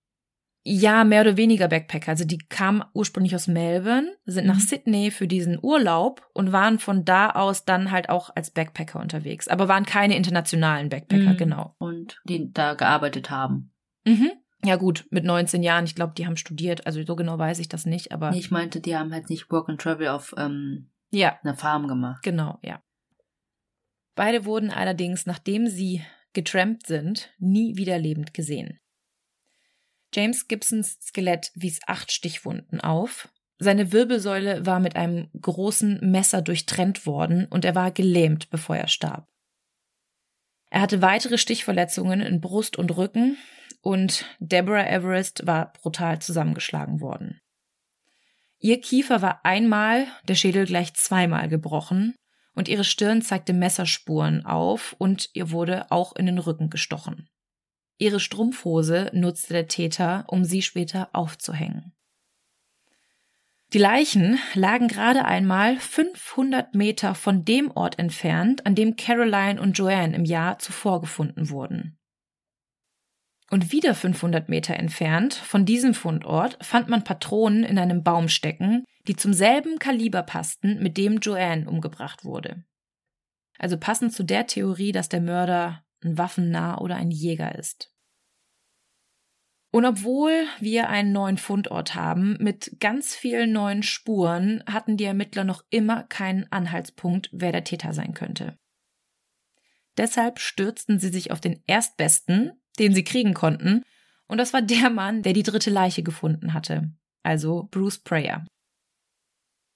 Ja, 0.65 1.05
mehr 1.05 1.21
oder 1.21 1.37
weniger 1.37 1.69
Backpacker. 1.69 2.09
Also 2.09 2.25
die 2.25 2.39
kamen 2.39 2.83
ursprünglich 2.93 3.37
aus 3.37 3.47
Melbourne, 3.47 4.17
sind 4.25 4.47
nach 4.47 4.57
mhm. 4.57 4.61
Sydney 4.61 5.11
für 5.11 5.29
diesen 5.29 5.59
Urlaub 5.63 6.27
und 6.33 6.53
waren 6.53 6.79
von 6.79 7.05
da 7.05 7.31
aus 7.31 7.65
dann 7.65 7.93
halt 7.93 8.09
auch 8.09 8.31
als 8.35 8.51
Backpacker 8.51 8.99
unterwegs. 8.99 9.47
Aber 9.47 9.69
waren 9.69 9.85
keine 9.85 10.17
internationalen 10.17 10.89
Backpacker, 10.89 11.35
mhm. 11.35 11.37
genau. 11.37 11.77
Und 11.79 12.21
die 12.25 12.51
da 12.51 12.75
gearbeitet 12.75 13.31
haben. 13.31 13.73
Mhm. 14.05 14.33
Ja 14.65 14.77
gut, 14.77 15.07
mit 15.11 15.25
19 15.25 15.63
Jahren, 15.63 15.85
ich 15.85 15.95
glaube, 15.95 16.15
die 16.17 16.27
haben 16.27 16.39
studiert, 16.39 16.87
also 16.87 17.01
so 17.05 17.15
genau 17.15 17.39
weiß 17.39 17.59
ich 17.61 17.69
das 17.69 17.85
nicht, 17.87 18.11
aber. 18.11 18.33
Ich 18.33 18.51
meinte, 18.51 18.81
die 18.81 18.97
haben 18.97 19.13
halt 19.13 19.29
nicht 19.29 19.51
Work 19.53 19.69
and 19.69 19.81
Travel 19.81 20.09
auf 20.09 20.35
ähm, 20.39 20.91
ja. 21.11 21.39
einer 21.45 21.55
Farm 21.55 21.87
gemacht. 21.87 22.23
Genau, 22.23 22.59
ja. 22.63 22.81
Beide 24.15 24.45
wurden 24.45 24.71
allerdings, 24.71 25.27
nachdem 25.27 25.67
sie 25.67 26.03
getrampt 26.33 26.87
sind, 26.87 27.33
nie 27.39 27.77
wieder 27.77 27.99
lebend 27.99 28.35
gesehen. 28.35 28.79
James 30.15 30.47
Gibsons 30.47 30.99
Skelett 31.01 31.51
wies 31.55 31.81
acht 31.87 32.13
Stichwunden 32.13 32.81
auf. 32.81 33.29
Seine 33.59 33.93
Wirbelsäule 33.93 34.65
war 34.67 34.79
mit 34.79 34.95
einem 34.95 35.29
großen 35.41 35.99
Messer 36.09 36.43
durchtrennt 36.43 37.07
worden 37.07 37.47
und 37.47 37.65
er 37.65 37.75
war 37.75 37.91
gelähmt, 37.91 38.51
bevor 38.51 38.77
er 38.77 38.89
starb. 38.89 39.29
Er 40.71 40.81
hatte 40.81 41.03
weitere 41.03 41.39
Stichverletzungen 41.39 42.21
in 42.21 42.41
Brust 42.41 42.77
und 42.77 42.97
Rücken 42.97 43.37
und 43.81 44.25
Deborah 44.39 44.89
Everest 44.89 45.47
war 45.47 45.73
brutal 45.73 46.21
zusammengeschlagen 46.21 47.01
worden. 47.01 47.41
Ihr 48.59 48.81
Kiefer 48.81 49.23
war 49.23 49.45
einmal, 49.45 50.07
der 50.27 50.35
Schädel 50.35 50.67
gleich 50.67 50.95
zweimal 50.95 51.49
gebrochen 51.49 52.15
und 52.55 52.69
ihre 52.69 52.85
Stirn 52.85 53.23
zeigte 53.23 53.53
Messerspuren 53.53 54.45
auf 54.47 54.95
und 54.99 55.31
ihr 55.35 55.51
wurde 55.51 55.91
auch 55.91 56.15
in 56.17 56.27
den 56.27 56.39
Rücken 56.39 56.71
gestochen. 56.71 57.29
Ihre 57.99 58.21
Strumpfhose 58.21 59.11
nutzte 59.13 59.53
der 59.53 59.69
Täter, 59.69 60.25
um 60.29 60.45
sie 60.45 60.63
später 60.63 61.09
aufzuhängen. 61.13 61.93
Die 63.73 63.79
Leichen 63.79 64.39
lagen 64.55 64.87
gerade 64.89 65.25
einmal 65.25 65.79
500 65.79 66.75
Meter 66.75 67.15
von 67.15 67.45
dem 67.45 67.71
Ort 67.73 67.99
entfernt, 67.99 68.67
an 68.67 68.75
dem 68.75 68.95
Caroline 68.95 69.61
und 69.61 69.77
Joanne 69.77 70.15
im 70.15 70.25
Jahr 70.25 70.59
zuvor 70.59 71.01
gefunden 71.01 71.51
wurden. 71.51 71.99
Und 73.51 73.73
wieder 73.73 73.95
500 73.95 74.49
Meter 74.49 74.75
entfernt 74.75 75.35
von 75.35 75.65
diesem 75.65 75.95
Fundort 75.95 76.57
fand 76.65 76.89
man 76.89 77.05
Patronen 77.05 77.65
in 77.65 77.79
einem 77.79 78.03
Baum 78.03 78.29
stecken, 78.29 78.85
die 79.07 79.17
zum 79.17 79.33
selben 79.33 79.79
Kaliber 79.79 80.23
passten, 80.23 80.83
mit 80.83 80.97
dem 80.97 81.19
Joanne 81.19 81.69
umgebracht 81.69 82.25
wurde. 82.25 82.65
Also 83.59 83.79
passend 83.79 84.13
zu 84.13 84.25
der 84.25 84.47
Theorie, 84.47 84.93
dass 84.93 85.09
der 85.09 85.21
Mörder 85.21 85.85
ein 86.03 86.19
Waffennah 86.19 86.79
oder 86.79 86.97
ein 86.97 87.11
Jäger 87.11 87.55
ist. 87.55 87.91
Und 89.71 89.85
obwohl 89.85 90.47
wir 90.61 90.89
einen 90.89 91.13
neuen 91.13 91.37
Fundort 91.37 91.97
haben 91.97 92.37
mit 92.39 92.77
ganz 92.79 93.17
vielen 93.17 93.53
neuen 93.53 93.83
Spuren, 93.83 94.63
hatten 94.67 94.97
die 94.97 95.05
Ermittler 95.05 95.43
noch 95.43 95.65
immer 95.69 96.05
keinen 96.05 96.51
Anhaltspunkt, 96.53 97.29
wer 97.33 97.51
der 97.51 97.65
Täter 97.65 97.93
sein 97.93 98.15
könnte. 98.15 98.57
Deshalb 99.97 100.39
stürzten 100.39 101.01
sie 101.01 101.09
sich 101.09 101.33
auf 101.33 101.41
den 101.41 101.63
Erstbesten, 101.67 102.53
den 102.79 102.95
sie 102.95 103.05
kriegen 103.05 103.35
konnten, 103.35 103.83
und 104.27 104.39
das 104.39 104.53
war 104.53 104.63
der 104.63 104.91
Mann, 104.91 105.23
der 105.23 105.33
die 105.33 105.43
dritte 105.43 105.71
Leiche 105.71 106.03
gefunden 106.03 106.55
hatte, 106.55 106.93
also 107.23 107.69
Bruce 107.71 107.99
Prayer. 107.99 108.47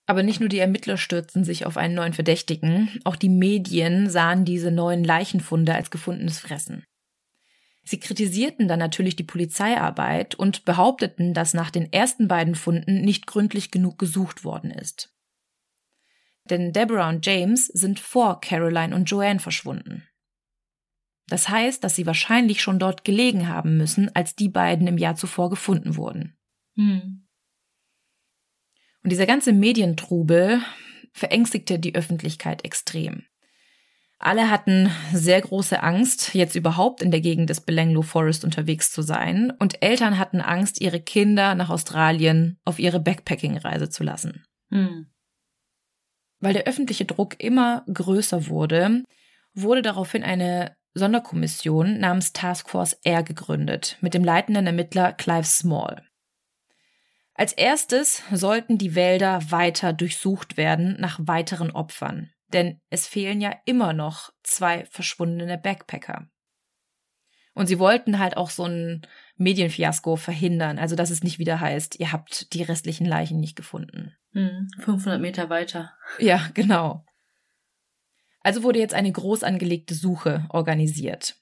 Aber 0.08 0.22
nicht 0.22 0.40
nur 0.40 0.48
die 0.48 0.58
Ermittler 0.58 0.96
stürzten 0.96 1.44
sich 1.44 1.66
auf 1.66 1.76
einen 1.76 1.94
neuen 1.94 2.14
Verdächtigen, 2.14 2.98
auch 3.04 3.14
die 3.14 3.28
Medien 3.28 4.08
sahen 4.08 4.46
diese 4.46 4.70
neuen 4.70 5.04
Leichenfunde 5.04 5.74
als 5.74 5.90
gefundenes 5.90 6.38
Fressen. 6.38 6.82
Sie 7.84 8.00
kritisierten 8.00 8.68
dann 8.68 8.78
natürlich 8.78 9.16
die 9.16 9.24
Polizeiarbeit 9.24 10.34
und 10.34 10.64
behaupteten, 10.64 11.34
dass 11.34 11.52
nach 11.52 11.70
den 11.70 11.92
ersten 11.92 12.26
beiden 12.26 12.54
Funden 12.54 13.02
nicht 13.02 13.26
gründlich 13.26 13.70
genug 13.70 13.98
gesucht 13.98 14.44
worden 14.44 14.70
ist. 14.70 15.14
denn 16.50 16.72
Deborah 16.72 17.10
und 17.10 17.26
James 17.26 17.66
sind 17.66 18.00
vor 18.00 18.40
Caroline 18.40 18.94
und 18.94 19.10
Joanne 19.10 19.38
verschwunden. 19.38 20.08
Das 21.26 21.50
heißt, 21.50 21.84
dass 21.84 21.94
sie 21.94 22.06
wahrscheinlich 22.06 22.62
schon 22.62 22.78
dort 22.78 23.04
gelegen 23.04 23.48
haben 23.48 23.76
müssen, 23.76 24.14
als 24.16 24.34
die 24.34 24.48
beiden 24.48 24.86
im 24.86 24.96
Jahr 24.96 25.14
zuvor 25.14 25.50
gefunden 25.50 25.96
wurden. 25.96 26.38
Hm. 26.76 27.27
Und 29.02 29.10
dieser 29.10 29.26
ganze 29.26 29.52
Medientrubel 29.52 30.60
verängstigte 31.12 31.78
die 31.78 31.94
Öffentlichkeit 31.94 32.64
extrem. 32.64 33.24
Alle 34.20 34.50
hatten 34.50 34.90
sehr 35.12 35.40
große 35.40 35.80
Angst, 35.80 36.34
jetzt 36.34 36.56
überhaupt 36.56 37.02
in 37.02 37.12
der 37.12 37.20
Gegend 37.20 37.50
des 37.50 37.60
Belanglo 37.60 38.02
Forest 38.02 38.44
unterwegs 38.44 38.90
zu 38.90 39.02
sein, 39.02 39.52
und 39.58 39.80
Eltern 39.80 40.18
hatten 40.18 40.40
Angst, 40.40 40.80
ihre 40.80 41.00
Kinder 41.00 41.54
nach 41.54 41.70
Australien 41.70 42.58
auf 42.64 42.80
ihre 42.80 42.98
Backpacking-Reise 42.98 43.90
zu 43.90 44.02
lassen. 44.02 44.44
Hm. 44.70 45.06
Weil 46.40 46.52
der 46.52 46.66
öffentliche 46.66 47.04
Druck 47.04 47.40
immer 47.42 47.84
größer 47.92 48.48
wurde, 48.48 49.04
wurde 49.54 49.82
daraufhin 49.82 50.24
eine 50.24 50.76
Sonderkommission 50.94 52.00
namens 52.00 52.32
Task 52.32 52.68
Force 52.70 52.98
R 53.04 53.22
gegründet, 53.22 53.98
mit 54.00 54.14
dem 54.14 54.24
leitenden 54.24 54.66
Ermittler 54.66 55.12
Clive 55.12 55.44
Small. 55.44 56.02
Als 57.38 57.52
erstes 57.52 58.24
sollten 58.32 58.78
die 58.78 58.96
Wälder 58.96 59.52
weiter 59.52 59.92
durchsucht 59.92 60.56
werden 60.56 60.96
nach 60.98 61.20
weiteren 61.22 61.70
Opfern, 61.70 62.32
denn 62.52 62.80
es 62.90 63.06
fehlen 63.06 63.40
ja 63.40 63.54
immer 63.64 63.92
noch 63.92 64.32
zwei 64.42 64.86
verschwundene 64.86 65.56
Backpacker. 65.56 66.28
Und 67.54 67.68
sie 67.68 67.78
wollten 67.78 68.18
halt 68.18 68.36
auch 68.36 68.50
so 68.50 68.64
ein 68.64 69.02
Medienfiasko 69.36 70.16
verhindern, 70.16 70.80
also 70.80 70.96
dass 70.96 71.10
es 71.10 71.22
nicht 71.22 71.38
wieder 71.38 71.60
heißt, 71.60 72.00
ihr 72.00 72.10
habt 72.10 72.52
die 72.54 72.64
restlichen 72.64 73.06
Leichen 73.06 73.38
nicht 73.38 73.54
gefunden. 73.54 74.16
500 74.32 75.14
hm, 75.14 75.22
Meter 75.22 75.48
weiter. 75.48 75.92
Ja, 76.18 76.50
genau. 76.54 77.04
Also 78.40 78.64
wurde 78.64 78.80
jetzt 78.80 78.94
eine 78.94 79.12
groß 79.12 79.44
angelegte 79.44 79.94
Suche 79.94 80.44
organisiert. 80.48 81.36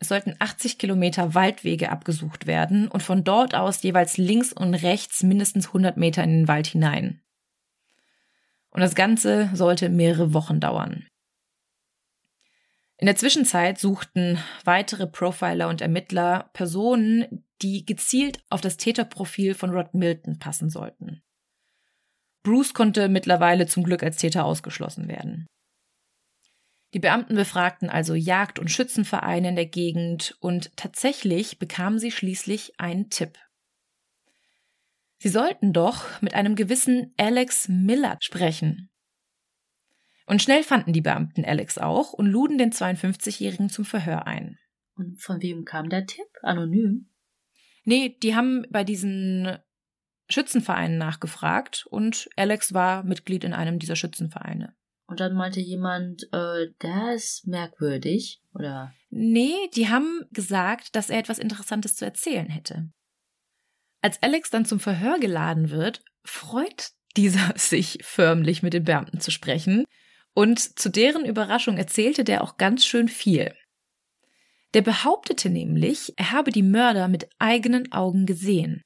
Es 0.00 0.08
sollten 0.08 0.34
80 0.38 0.78
Kilometer 0.78 1.34
Waldwege 1.34 1.92
abgesucht 1.92 2.46
werden 2.46 2.88
und 2.88 3.02
von 3.02 3.22
dort 3.22 3.54
aus 3.54 3.82
jeweils 3.82 4.16
links 4.16 4.50
und 4.52 4.74
rechts 4.74 5.22
mindestens 5.22 5.68
100 5.68 5.98
Meter 5.98 6.24
in 6.24 6.30
den 6.30 6.48
Wald 6.48 6.66
hinein. 6.66 7.22
Und 8.70 8.80
das 8.80 8.94
Ganze 8.94 9.50
sollte 9.52 9.90
mehrere 9.90 10.32
Wochen 10.32 10.58
dauern. 10.58 11.06
In 12.96 13.06
der 13.06 13.16
Zwischenzeit 13.16 13.78
suchten 13.78 14.38
weitere 14.64 15.06
Profiler 15.06 15.68
und 15.68 15.82
Ermittler 15.82 16.50
Personen, 16.54 17.44
die 17.60 17.84
gezielt 17.84 18.42
auf 18.48 18.62
das 18.62 18.78
Täterprofil 18.78 19.54
von 19.54 19.70
Rod 19.70 19.92
Milton 19.92 20.38
passen 20.38 20.70
sollten. 20.70 21.22
Bruce 22.42 22.72
konnte 22.72 23.08
mittlerweile 23.08 23.66
zum 23.66 23.84
Glück 23.84 24.02
als 24.02 24.16
Täter 24.16 24.46
ausgeschlossen 24.46 25.08
werden. 25.08 25.46
Die 26.92 26.98
Beamten 26.98 27.36
befragten 27.36 27.88
also 27.88 28.14
Jagd- 28.14 28.58
und 28.58 28.70
Schützenvereine 28.70 29.50
in 29.50 29.56
der 29.56 29.66
Gegend 29.66 30.36
und 30.40 30.76
tatsächlich 30.76 31.58
bekamen 31.58 31.98
sie 31.98 32.10
schließlich 32.10 32.80
einen 32.80 33.10
Tipp. 33.10 33.38
Sie 35.18 35.28
sollten 35.28 35.72
doch 35.72 36.20
mit 36.20 36.34
einem 36.34 36.56
gewissen 36.56 37.12
Alex 37.16 37.68
Miller 37.68 38.16
sprechen. 38.20 38.88
Und 40.26 40.42
schnell 40.42 40.62
fanden 40.62 40.92
die 40.92 41.00
Beamten 41.00 41.44
Alex 41.44 41.78
auch 41.78 42.12
und 42.12 42.26
luden 42.26 42.56
den 42.56 42.72
52-Jährigen 42.72 43.68
zum 43.68 43.84
Verhör 43.84 44.26
ein. 44.26 44.58
Und 44.94 45.20
von 45.20 45.42
wem 45.42 45.64
kam 45.64 45.88
der 45.88 46.06
Tipp? 46.06 46.26
Anonym? 46.42 47.08
Nee, 47.84 48.16
die 48.22 48.34
haben 48.34 48.66
bei 48.70 48.84
diesen 48.84 49.58
Schützenvereinen 50.28 50.98
nachgefragt 50.98 51.86
und 51.90 52.28
Alex 52.36 52.72
war 52.72 53.02
Mitglied 53.04 53.44
in 53.44 53.52
einem 53.52 53.78
dieser 53.78 53.96
Schützenvereine. 53.96 54.74
Und 55.10 55.18
dann 55.18 55.34
meinte 55.34 55.58
jemand, 55.58 56.22
äh, 56.32 56.68
der 56.82 57.14
ist 57.16 57.44
merkwürdig, 57.44 58.40
oder? 58.54 58.94
Nee, 59.10 59.68
die 59.74 59.88
haben 59.88 60.24
gesagt, 60.30 60.94
dass 60.94 61.10
er 61.10 61.18
etwas 61.18 61.40
Interessantes 61.40 61.96
zu 61.96 62.04
erzählen 62.04 62.46
hätte. 62.46 62.88
Als 64.02 64.22
Alex 64.22 64.50
dann 64.50 64.64
zum 64.64 64.78
Verhör 64.78 65.18
geladen 65.18 65.70
wird, 65.70 66.04
freut 66.22 66.92
dieser 67.16 67.52
sich 67.56 67.98
förmlich 68.02 68.62
mit 68.62 68.72
den 68.72 68.84
Beamten 68.84 69.18
zu 69.18 69.32
sprechen, 69.32 69.84
und 70.32 70.78
zu 70.78 70.88
deren 70.88 71.24
Überraschung 71.24 71.76
erzählte 71.76 72.22
der 72.22 72.44
auch 72.44 72.56
ganz 72.56 72.86
schön 72.86 73.08
viel. 73.08 73.52
Der 74.74 74.82
behauptete 74.82 75.50
nämlich, 75.50 76.12
er 76.18 76.30
habe 76.30 76.52
die 76.52 76.62
Mörder 76.62 77.08
mit 77.08 77.28
eigenen 77.40 77.90
Augen 77.90 78.26
gesehen. 78.26 78.84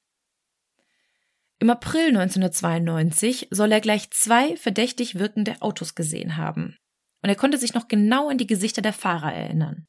Im 1.59 1.69
April 1.69 2.07
1992 2.09 3.47
soll 3.49 3.71
er 3.71 3.81
gleich 3.81 4.11
zwei 4.11 4.57
verdächtig 4.57 5.17
wirkende 5.17 5.61
Autos 5.61 5.95
gesehen 5.95 6.37
haben. 6.37 6.77
Und 7.21 7.29
er 7.29 7.35
konnte 7.35 7.57
sich 7.57 7.73
noch 7.73 7.87
genau 7.87 8.29
an 8.29 8.37
die 8.37 8.47
Gesichter 8.47 8.81
der 8.81 8.93
Fahrer 8.93 9.33
erinnern. 9.33 9.87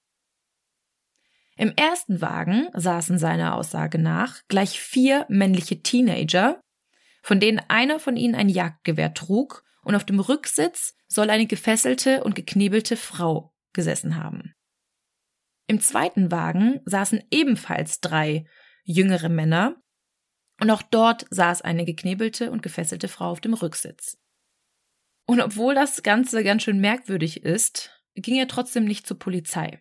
Im 1.57 1.73
ersten 1.75 2.21
Wagen 2.21 2.69
saßen 2.75 3.19
seiner 3.19 3.55
Aussage 3.55 3.99
nach 3.99 4.43
gleich 4.49 4.81
vier 4.81 5.27
männliche 5.29 5.83
Teenager, 5.83 6.61
von 7.23 7.41
denen 7.41 7.61
einer 7.69 7.99
von 7.99 8.17
ihnen 8.17 8.35
ein 8.35 8.49
Jagdgewehr 8.49 9.15
trug, 9.15 9.65
und 9.83 9.95
auf 9.95 10.05
dem 10.05 10.19
Rücksitz 10.19 10.97
soll 11.07 11.31
eine 11.31 11.47
gefesselte 11.47 12.25
und 12.25 12.35
geknebelte 12.35 12.97
Frau 12.97 13.55
gesessen 13.73 14.17
haben. 14.17 14.53
Im 15.69 15.81
zweiten 15.81 16.33
Wagen 16.33 16.81
saßen 16.85 17.23
ebenfalls 17.31 18.01
drei 18.01 18.47
jüngere 18.83 19.29
Männer, 19.29 19.77
und 20.61 20.71
auch 20.71 20.83
dort 20.83 21.27
saß 21.31 21.63
eine 21.63 21.85
geknebelte 21.85 22.51
und 22.51 22.63
gefesselte 22.63 23.09
Frau 23.09 23.31
auf 23.31 23.41
dem 23.41 23.55
Rücksitz. 23.55 24.19
Und 25.27 25.41
obwohl 25.41 25.75
das 25.75 26.03
Ganze 26.03 26.45
ganz 26.45 26.63
schön 26.63 26.81
merkwürdig 26.81 27.43
ist, 27.43 27.91
ging 28.15 28.37
er 28.37 28.49
trotzdem 28.49 28.85
nicht 28.85 29.07
zur 29.07 29.19
Polizei. 29.19 29.81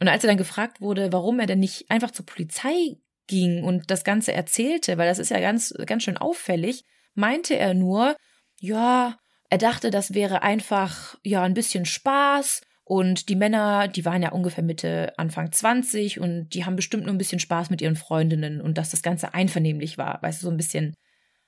Und 0.00 0.08
als 0.08 0.22
er 0.22 0.28
dann 0.28 0.36
gefragt 0.36 0.80
wurde, 0.80 1.12
warum 1.12 1.40
er 1.40 1.46
denn 1.46 1.60
nicht 1.60 1.90
einfach 1.90 2.10
zur 2.10 2.26
Polizei 2.26 2.96
ging 3.26 3.64
und 3.64 3.90
das 3.90 4.04
Ganze 4.04 4.32
erzählte, 4.32 4.98
weil 4.98 5.08
das 5.08 5.18
ist 5.18 5.30
ja 5.30 5.40
ganz, 5.40 5.74
ganz 5.86 6.02
schön 6.02 6.18
auffällig, 6.18 6.84
meinte 7.14 7.56
er 7.56 7.74
nur, 7.74 8.16
ja, 8.60 9.18
er 9.50 9.58
dachte, 9.58 9.90
das 9.90 10.14
wäre 10.14 10.42
einfach, 10.42 11.16
ja, 11.22 11.42
ein 11.42 11.54
bisschen 11.54 11.86
Spaß 11.86 12.62
und 12.84 13.30
die 13.30 13.36
Männer, 13.36 13.88
die 13.88 14.04
waren 14.04 14.22
ja 14.22 14.32
ungefähr 14.32 14.62
Mitte, 14.62 15.18
Anfang 15.18 15.50
20 15.50 16.20
und 16.20 16.50
die 16.50 16.66
haben 16.66 16.76
bestimmt 16.76 17.04
nur 17.04 17.14
ein 17.14 17.18
bisschen 17.18 17.40
Spaß 17.40 17.70
mit 17.70 17.80
ihren 17.80 17.96
Freundinnen 17.96 18.60
und 18.60 18.76
dass 18.76 18.90
das 18.90 19.02
Ganze 19.02 19.32
einvernehmlich 19.32 19.96
war. 19.96 20.22
Weißt 20.22 20.42
du, 20.42 20.46
so 20.46 20.50
ein 20.50 20.58
bisschen, 20.58 20.94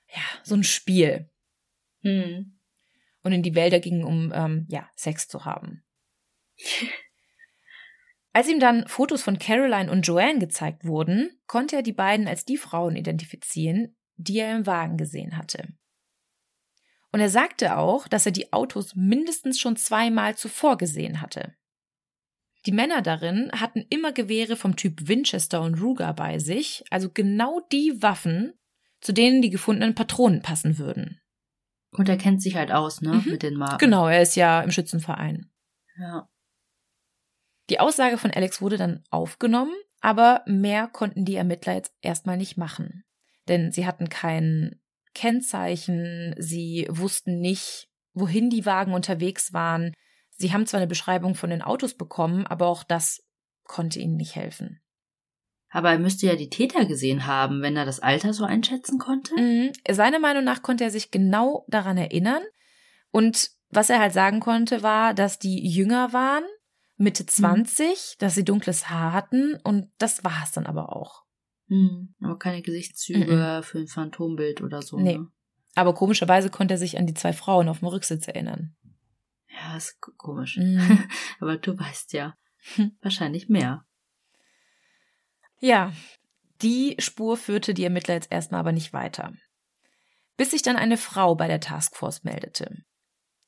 ja, 0.09 0.21
so 0.43 0.55
ein 0.55 0.63
Spiel. 0.63 1.29
Hm. 2.01 2.57
Und 3.21 3.31
in 3.31 3.43
die 3.43 3.53
Wälder 3.53 3.79
gingen, 3.79 4.03
um, 4.03 4.31
ähm, 4.33 4.65
ja, 4.69 4.89
Sex 4.95 5.27
zu 5.27 5.45
haben. 5.45 5.83
Als 8.33 8.47
ihm 8.47 8.59
dann 8.59 8.87
Fotos 8.87 9.21
von 9.21 9.37
Caroline 9.37 9.91
und 9.91 10.07
Joanne 10.07 10.39
gezeigt 10.39 10.85
wurden, 10.85 11.39
konnte 11.45 11.75
er 11.75 11.81
die 11.81 11.93
beiden 11.93 12.27
als 12.27 12.45
die 12.45 12.57
Frauen 12.57 12.95
identifizieren, 12.95 13.95
die 14.15 14.37
er 14.37 14.55
im 14.55 14.67
Wagen 14.67 14.97
gesehen 14.97 15.37
hatte. 15.37 15.69
Und 17.11 17.19
er 17.19 17.29
sagte 17.29 17.77
auch, 17.77 18.07
dass 18.07 18.25
er 18.25 18.31
die 18.31 18.51
Autos 18.53 18.95
mindestens 18.95 19.59
schon 19.59 19.77
zweimal 19.77 20.35
zuvor 20.35 20.77
gesehen 20.77 21.21
hatte. 21.21 21.55
Die 22.65 22.71
Männer 22.71 23.01
darin 23.01 23.49
hatten 23.53 23.85
immer 23.89 24.11
Gewehre 24.11 24.57
vom 24.57 24.75
Typ 24.75 25.07
Winchester 25.07 25.61
und 25.61 25.81
Ruger 25.81 26.13
bei 26.13 26.37
sich, 26.37 26.83
also 26.89 27.09
genau 27.09 27.61
die 27.71 28.01
Waffen, 28.01 28.53
zu 28.99 29.13
denen 29.13 29.41
die 29.41 29.49
gefundenen 29.49 29.95
Patronen 29.95 30.41
passen 30.41 30.77
würden. 30.77 31.21
Und 31.91 32.09
er 32.09 32.17
kennt 32.17 32.41
sich 32.41 32.55
halt 32.55 32.71
aus, 32.71 33.01
ne, 33.01 33.13
mhm. 33.13 33.31
mit 33.31 33.43
den 33.43 33.55
Marken. 33.55 33.77
Genau, 33.77 34.07
er 34.07 34.21
ist 34.21 34.35
ja 34.35 34.61
im 34.61 34.71
Schützenverein. 34.71 35.49
Ja. 35.97 36.27
Die 37.69 37.79
Aussage 37.79 38.17
von 38.17 38.31
Alex 38.31 38.61
wurde 38.61 38.77
dann 38.77 39.03
aufgenommen, 39.09 39.73
aber 40.01 40.43
mehr 40.45 40.87
konnten 40.87 41.25
die 41.25 41.35
Ermittler 41.35 41.73
jetzt 41.73 41.93
erstmal 42.01 42.37
nicht 42.37 42.57
machen. 42.57 43.03
Denn 43.47 43.71
sie 43.71 43.85
hatten 43.85 44.09
keinen 44.09 44.81
Kennzeichen, 45.17 46.35
sie 46.37 46.85
wussten 46.91 47.39
nicht, 47.39 47.89
wohin 48.13 48.51
die 48.51 48.67
Wagen 48.67 48.93
unterwegs 48.93 49.51
waren. 49.51 49.91
Sie 50.29 50.53
haben 50.53 50.67
zwar 50.67 50.79
eine 50.79 50.87
Beschreibung 50.87 51.33
von 51.33 51.49
den 51.49 51.63
Autos 51.63 51.95
bekommen, 51.95 52.45
aber 52.45 52.67
auch 52.67 52.83
das 52.83 53.23
konnte 53.63 53.99
ihnen 53.99 54.15
nicht 54.15 54.35
helfen. 54.35 54.79
Aber 55.69 55.89
er 55.89 55.97
müsste 55.97 56.27
ja 56.27 56.35
die 56.35 56.51
Täter 56.51 56.85
gesehen 56.85 57.25
haben, 57.25 57.63
wenn 57.63 57.75
er 57.75 57.85
das 57.85 57.99
Alter 57.99 58.31
so 58.31 58.45
einschätzen 58.45 58.99
konnte. 58.99 59.33
Mhm. 59.35 59.71
Seiner 59.89 60.19
Meinung 60.19 60.43
nach 60.43 60.61
konnte 60.61 60.83
er 60.83 60.91
sich 60.91 61.09
genau 61.09 61.65
daran 61.67 61.97
erinnern. 61.97 62.43
Und 63.09 63.49
was 63.69 63.89
er 63.89 63.99
halt 63.99 64.13
sagen 64.13 64.39
konnte, 64.39 64.83
war, 64.83 65.15
dass 65.15 65.39
die 65.39 65.67
jünger 65.67 66.13
waren, 66.13 66.45
Mitte 66.95 67.25
20, 67.25 67.87
mhm. 67.87 67.93
dass 68.19 68.35
sie 68.35 68.45
dunkles 68.45 68.91
Haar 68.91 69.13
hatten 69.13 69.59
und 69.63 69.91
das 69.97 70.23
war 70.23 70.43
es 70.43 70.51
dann 70.51 70.67
aber 70.67 70.95
auch. 70.95 71.26
Hm, 71.67 72.15
aber 72.21 72.39
keine 72.39 72.61
Gesichtszüge 72.61 73.59
mhm. 73.59 73.63
für 73.63 73.79
ein 73.79 73.87
Phantombild 73.87 74.61
oder 74.61 74.81
so. 74.81 74.97
Nee. 74.97 75.17
Ne? 75.17 75.27
Aber 75.75 75.93
komischerweise 75.93 76.49
konnte 76.49 76.75
er 76.75 76.77
sich 76.77 76.97
an 76.97 77.05
die 77.05 77.13
zwei 77.13 77.33
Frauen 77.33 77.69
auf 77.69 77.79
dem 77.79 77.89
Rücksitz 77.89 78.27
erinnern. 78.27 78.75
Ja, 79.49 79.77
ist 79.77 79.99
komisch. 80.17 80.57
Mhm. 80.57 81.03
aber 81.39 81.57
du 81.57 81.77
weißt 81.77 82.13
ja. 82.13 82.35
Wahrscheinlich 83.01 83.47
mehr. 83.49 83.85
Ja, 85.59 85.93
die 86.61 86.95
Spur 86.99 87.37
führte 87.37 87.73
die 87.73 87.83
Ermittler 87.83 88.15
jetzt 88.15 88.31
erstmal 88.31 88.59
aber 88.59 88.71
nicht 88.71 88.93
weiter. 88.93 89.33
Bis 90.35 90.51
sich 90.51 90.61
dann 90.61 90.75
eine 90.75 90.97
Frau 90.97 91.35
bei 91.35 91.47
der 91.47 91.59
Taskforce 91.59 92.23
meldete. 92.23 92.83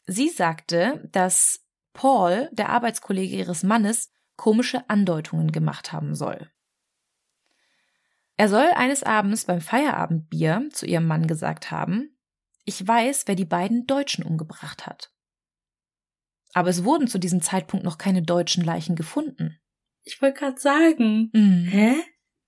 Sie 0.06 0.30
sagte, 0.30 1.08
dass 1.12 1.64
Paul, 1.94 2.50
der 2.52 2.70
Arbeitskollege 2.70 3.36
ihres 3.36 3.64
Mannes, 3.64 4.12
komische 4.36 4.90
Andeutungen 4.90 5.52
gemacht 5.52 5.92
haben 5.92 6.16
soll. 6.16 6.50
Er 8.40 8.48
soll 8.48 8.70
eines 8.74 9.04
Abends 9.04 9.44
beim 9.44 9.60
Feierabendbier 9.60 10.70
zu 10.72 10.86
ihrem 10.86 11.06
Mann 11.06 11.28
gesagt 11.28 11.72
haben, 11.72 12.18
ich 12.64 12.88
weiß, 12.88 13.24
wer 13.26 13.36
die 13.36 13.44
beiden 13.44 13.86
Deutschen 13.86 14.24
umgebracht 14.24 14.88
hat. 14.88 15.12
Aber 16.54 16.70
es 16.70 16.86
wurden 16.86 17.10
zu 17.10 17.20
diesem 17.20 17.42
Zeitpunkt 17.42 17.84
noch 17.84 17.98
keine 17.98 18.22
deutschen 18.22 18.64
Leichen 18.64 18.96
gefunden. 18.96 19.60
Ich 20.06 20.22
wollte 20.22 20.40
gerade 20.40 20.58
sagen. 20.58 21.30
Mhm. 21.34 21.66
Hä? 21.66 21.96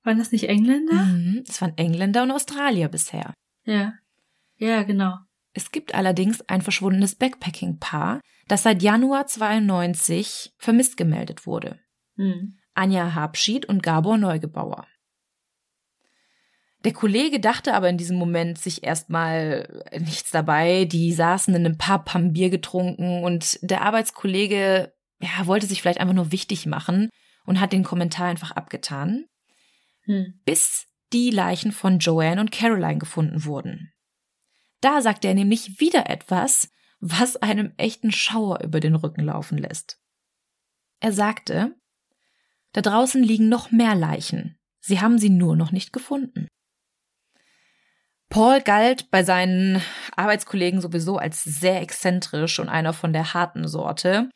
Waren 0.04 0.18
das 0.18 0.32
nicht 0.32 0.48
Engländer? 0.48 0.94
Mhm, 0.94 1.44
es 1.46 1.62
waren 1.62 1.78
Engländer 1.78 2.24
und 2.24 2.32
Australier 2.32 2.88
bisher. 2.88 3.34
Ja. 3.66 3.96
Ja, 4.56 4.84
genau. 4.84 5.18
Es 5.52 5.72
gibt 5.72 5.94
allerdings 5.94 6.40
ein 6.48 6.62
verschwundenes 6.62 7.16
Backpacking-Paar, 7.16 8.22
das 8.48 8.64
seit 8.64 8.82
Januar 8.82 9.28
92 9.28 10.54
vermisst 10.58 10.96
gemeldet 10.96 11.46
wurde. 11.46 11.82
Mhm. 12.16 12.58
Anja 12.76 13.14
Habschied 13.14 13.66
und 13.66 13.84
Gabor 13.84 14.18
Neugebauer. 14.18 14.88
Der 16.84 16.94
Kollege 16.94 17.40
dachte 17.40 17.74
aber 17.74 17.90
in 17.90 17.98
diesem 17.98 18.18
Moment 18.18 18.58
sich 18.58 18.84
erstmal 18.84 19.84
nichts 20.00 20.32
dabei. 20.32 20.86
Die 20.86 21.14
saßen 21.14 21.54
in 21.54 21.66
einem 21.66 21.78
Pub, 21.78 22.14
haben 22.14 22.34
Bier 22.34 22.50
getrunken 22.50 23.24
und 23.24 23.60
der 23.62 23.82
Arbeitskollege 23.82 24.92
ja, 25.22 25.46
wollte 25.46 25.68
sich 25.68 25.82
vielleicht 25.82 26.00
einfach 26.00 26.16
nur 26.16 26.32
wichtig 26.32 26.66
machen 26.66 27.10
und 27.46 27.60
hat 27.60 27.74
den 27.74 27.84
Kommentar 27.84 28.28
einfach 28.28 28.52
abgetan. 28.52 29.26
Hm. 30.06 30.40
Bis 30.46 30.88
die 31.14 31.30
Leichen 31.30 31.72
von 31.72 32.00
Joanne 32.00 32.42
und 32.42 32.52
Caroline 32.52 32.98
gefunden 32.98 33.46
wurden. 33.46 33.92
Da 34.80 35.02
sagt 35.02 35.26
er 35.26 35.36
nämlich 35.36 35.80
wieder 35.80 36.10
etwas, 36.10 36.72
was 37.00 37.36
einem 37.38 37.74
echten 37.78 38.12
Schauer 38.12 38.62
über 38.64 38.80
den 38.80 38.96
Rücken 38.96 39.22
laufen 39.22 39.58
lässt. 39.58 40.00
Er 41.00 41.12
sagte, 41.12 41.76
da 42.74 42.82
draußen 42.82 43.22
liegen 43.22 43.50
noch 43.50 43.72
mehr 43.72 43.96
Leichen. 43.96 44.58
Sie 44.80 45.00
haben 45.00 45.20
sie 45.20 45.30
nur 45.30 45.56
noch 45.56 45.72
nicht 45.72 45.94
gefunden. 45.94 46.48
Paul 48.32 48.62
galt 48.62 49.12
bei 49.12 49.24
seinen 49.24 49.82
Arbeitskollegen 50.16 50.80
sowieso 50.80 51.18
als 51.18 51.44
sehr 51.44 51.82
exzentrisch 51.82 52.60
und 52.60 52.70
einer 52.70 52.94
von 52.94 53.12
der 53.12 53.34
harten 53.34 53.68
Sorte. 53.68 54.30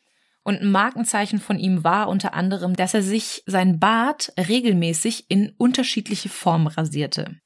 Und 0.44 0.60
ein 0.60 0.70
Markenzeichen 0.70 1.40
von 1.40 1.58
ihm 1.58 1.82
war 1.82 2.08
unter 2.08 2.34
anderem, 2.34 2.76
dass 2.76 2.92
er 2.92 3.02
sich 3.02 3.42
sein 3.46 3.80
Bart 3.80 4.32
regelmäßig 4.38 5.30
in 5.30 5.54
unterschiedliche 5.56 6.28
Formen 6.28 6.66
rasierte. 6.66 7.36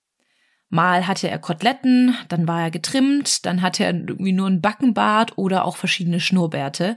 Mal 0.68 1.06
hatte 1.06 1.30
er 1.30 1.38
Koteletten, 1.38 2.16
dann 2.28 2.48
war 2.48 2.62
er 2.62 2.70
getrimmt, 2.70 3.46
dann 3.46 3.62
hatte 3.62 3.84
er 3.84 3.94
irgendwie 3.94 4.32
nur 4.32 4.48
ein 4.48 4.60
Backenbart 4.60 5.38
oder 5.38 5.64
auch 5.64 5.76
verschiedene 5.76 6.20
Schnurrbärte. 6.20 6.96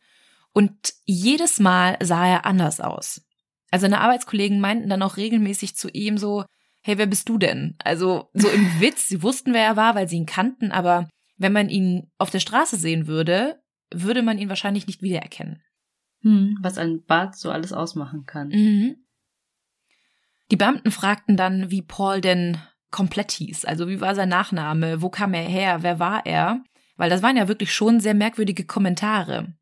Und 0.52 0.94
jedes 1.06 1.60
Mal 1.60 1.98
sah 2.02 2.28
er 2.28 2.46
anders 2.46 2.82
aus. 2.82 3.22
Also 3.70 3.84
seine 3.84 4.02
Arbeitskollegen 4.02 4.60
meinten 4.60 4.90
dann 4.90 5.04
auch 5.04 5.18
regelmäßig 5.18 5.76
zu 5.76 5.90
ihm 5.90 6.18
so, 6.18 6.44
hey, 6.84 6.98
wer 6.98 7.08
bist 7.08 7.30
du 7.30 7.38
denn? 7.38 7.76
Also 7.80 8.30
so 8.34 8.50
im 8.50 8.66
Witz, 8.80 9.08
sie 9.08 9.24
wussten, 9.24 9.54
wer 9.54 9.64
er 9.64 9.76
war, 9.76 9.96
weil 9.96 10.08
sie 10.08 10.18
ihn 10.18 10.26
kannten, 10.26 10.72
aber 10.72 11.10
wenn 11.38 11.54
man 11.54 11.70
ihn 11.70 12.12
auf 12.18 12.30
der 12.30 12.40
Straße 12.40 12.78
sehen 12.78 13.08
würde, 13.08 13.62
würde 13.92 14.22
man 14.22 14.38
ihn 14.38 14.50
wahrscheinlich 14.50 14.88
nicht 14.88 15.02
wiedererkennen. 15.02 15.64
Hm, 16.22 16.58
was 16.62 16.78
ein 16.78 17.04
Bart 17.06 17.36
so 17.36 17.52
alles 17.52 17.74
ausmachen 17.74 18.26
kann. 18.26 18.50
Mhm. 18.50 18.98
Die 20.52 20.56
Beamten 20.58 20.92
fragten 20.92 21.36
dann, 21.38 21.72
wie 21.72 21.82
Paul 21.82 22.22
denn 22.22 22.58
komplett 22.92 23.32
hieß. 23.32 23.66
Also 23.66 23.88
wie 23.88 24.02
war 24.02 24.14
sein 24.14 24.30
Nachname? 24.30 25.02
Wo 25.02 25.10
kam 25.10 25.34
er 25.34 25.44
her? 25.44 25.82
Wer 25.82 26.00
war 26.00 26.26
er? 26.26 26.64
Weil 26.96 27.10
das 27.10 27.24
waren 27.24 27.38
ja 27.38 27.48
wirklich 27.48 27.74
schon 27.74 28.00
sehr 28.00 28.14
merkwürdige 28.14 28.66
Kommentare. 28.66 29.54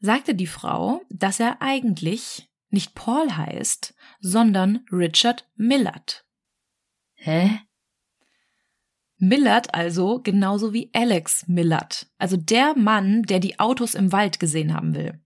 Sagte 0.00 0.34
die 0.34 0.46
Frau, 0.46 1.02
dass 1.08 1.40
er 1.40 1.60
eigentlich 1.60 2.47
nicht 2.70 2.94
Paul 2.94 3.36
heißt, 3.36 3.94
sondern 4.20 4.84
Richard 4.92 5.48
Millard. 5.56 6.26
Hä? 7.14 7.60
Millard 9.18 9.74
also 9.74 10.20
genauso 10.22 10.72
wie 10.72 10.90
Alex 10.92 11.48
Millard, 11.48 12.06
also 12.18 12.36
der 12.36 12.76
Mann, 12.76 13.22
der 13.24 13.40
die 13.40 13.58
Autos 13.58 13.94
im 13.94 14.12
Wald 14.12 14.38
gesehen 14.38 14.74
haben 14.74 14.94
will. 14.94 15.20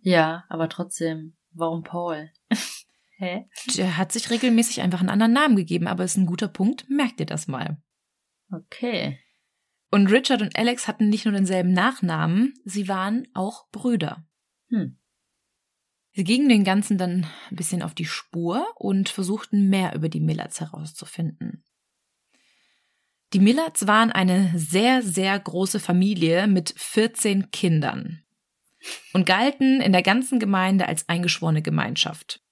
Ja, 0.00 0.44
aber 0.48 0.68
trotzdem, 0.68 1.36
warum 1.50 1.82
Paul? 1.82 2.30
Hä? 3.18 3.48
Der 3.76 3.98
hat 3.98 4.12
sich 4.12 4.30
regelmäßig 4.30 4.80
einfach 4.80 5.00
einen 5.00 5.10
anderen 5.10 5.32
Namen 5.32 5.56
gegeben, 5.56 5.86
aber 5.86 6.04
ist 6.04 6.16
ein 6.16 6.26
guter 6.26 6.48
Punkt, 6.48 6.88
merkt 6.88 7.20
ihr 7.20 7.26
das 7.26 7.46
mal. 7.46 7.80
Okay. 8.50 9.18
Und 9.90 10.10
Richard 10.10 10.40
und 10.40 10.56
Alex 10.56 10.88
hatten 10.88 11.10
nicht 11.10 11.26
nur 11.26 11.34
denselben 11.34 11.72
Nachnamen, 11.72 12.54
sie 12.64 12.88
waren 12.88 13.28
auch 13.34 13.68
Brüder. 13.70 14.26
Hm. 14.70 14.98
Sie 16.14 16.24
gingen 16.24 16.48
den 16.50 16.64
Ganzen 16.64 16.98
dann 16.98 17.26
ein 17.50 17.56
bisschen 17.56 17.82
auf 17.82 17.94
die 17.94 18.04
Spur 18.04 18.66
und 18.76 19.08
versuchten 19.08 19.70
mehr 19.70 19.94
über 19.94 20.10
die 20.10 20.20
Millards 20.20 20.60
herauszufinden. 20.60 21.64
Die 23.32 23.40
Millards 23.40 23.86
waren 23.86 24.12
eine 24.12 24.52
sehr, 24.54 25.02
sehr 25.02 25.38
große 25.38 25.80
Familie 25.80 26.46
mit 26.46 26.74
14 26.76 27.50
Kindern 27.50 28.22
und 29.14 29.24
galten 29.24 29.80
in 29.80 29.92
der 29.92 30.02
ganzen 30.02 30.38
Gemeinde 30.38 30.86
als 30.86 31.08
eingeschworene 31.08 31.62
Gemeinschaft. 31.62 32.42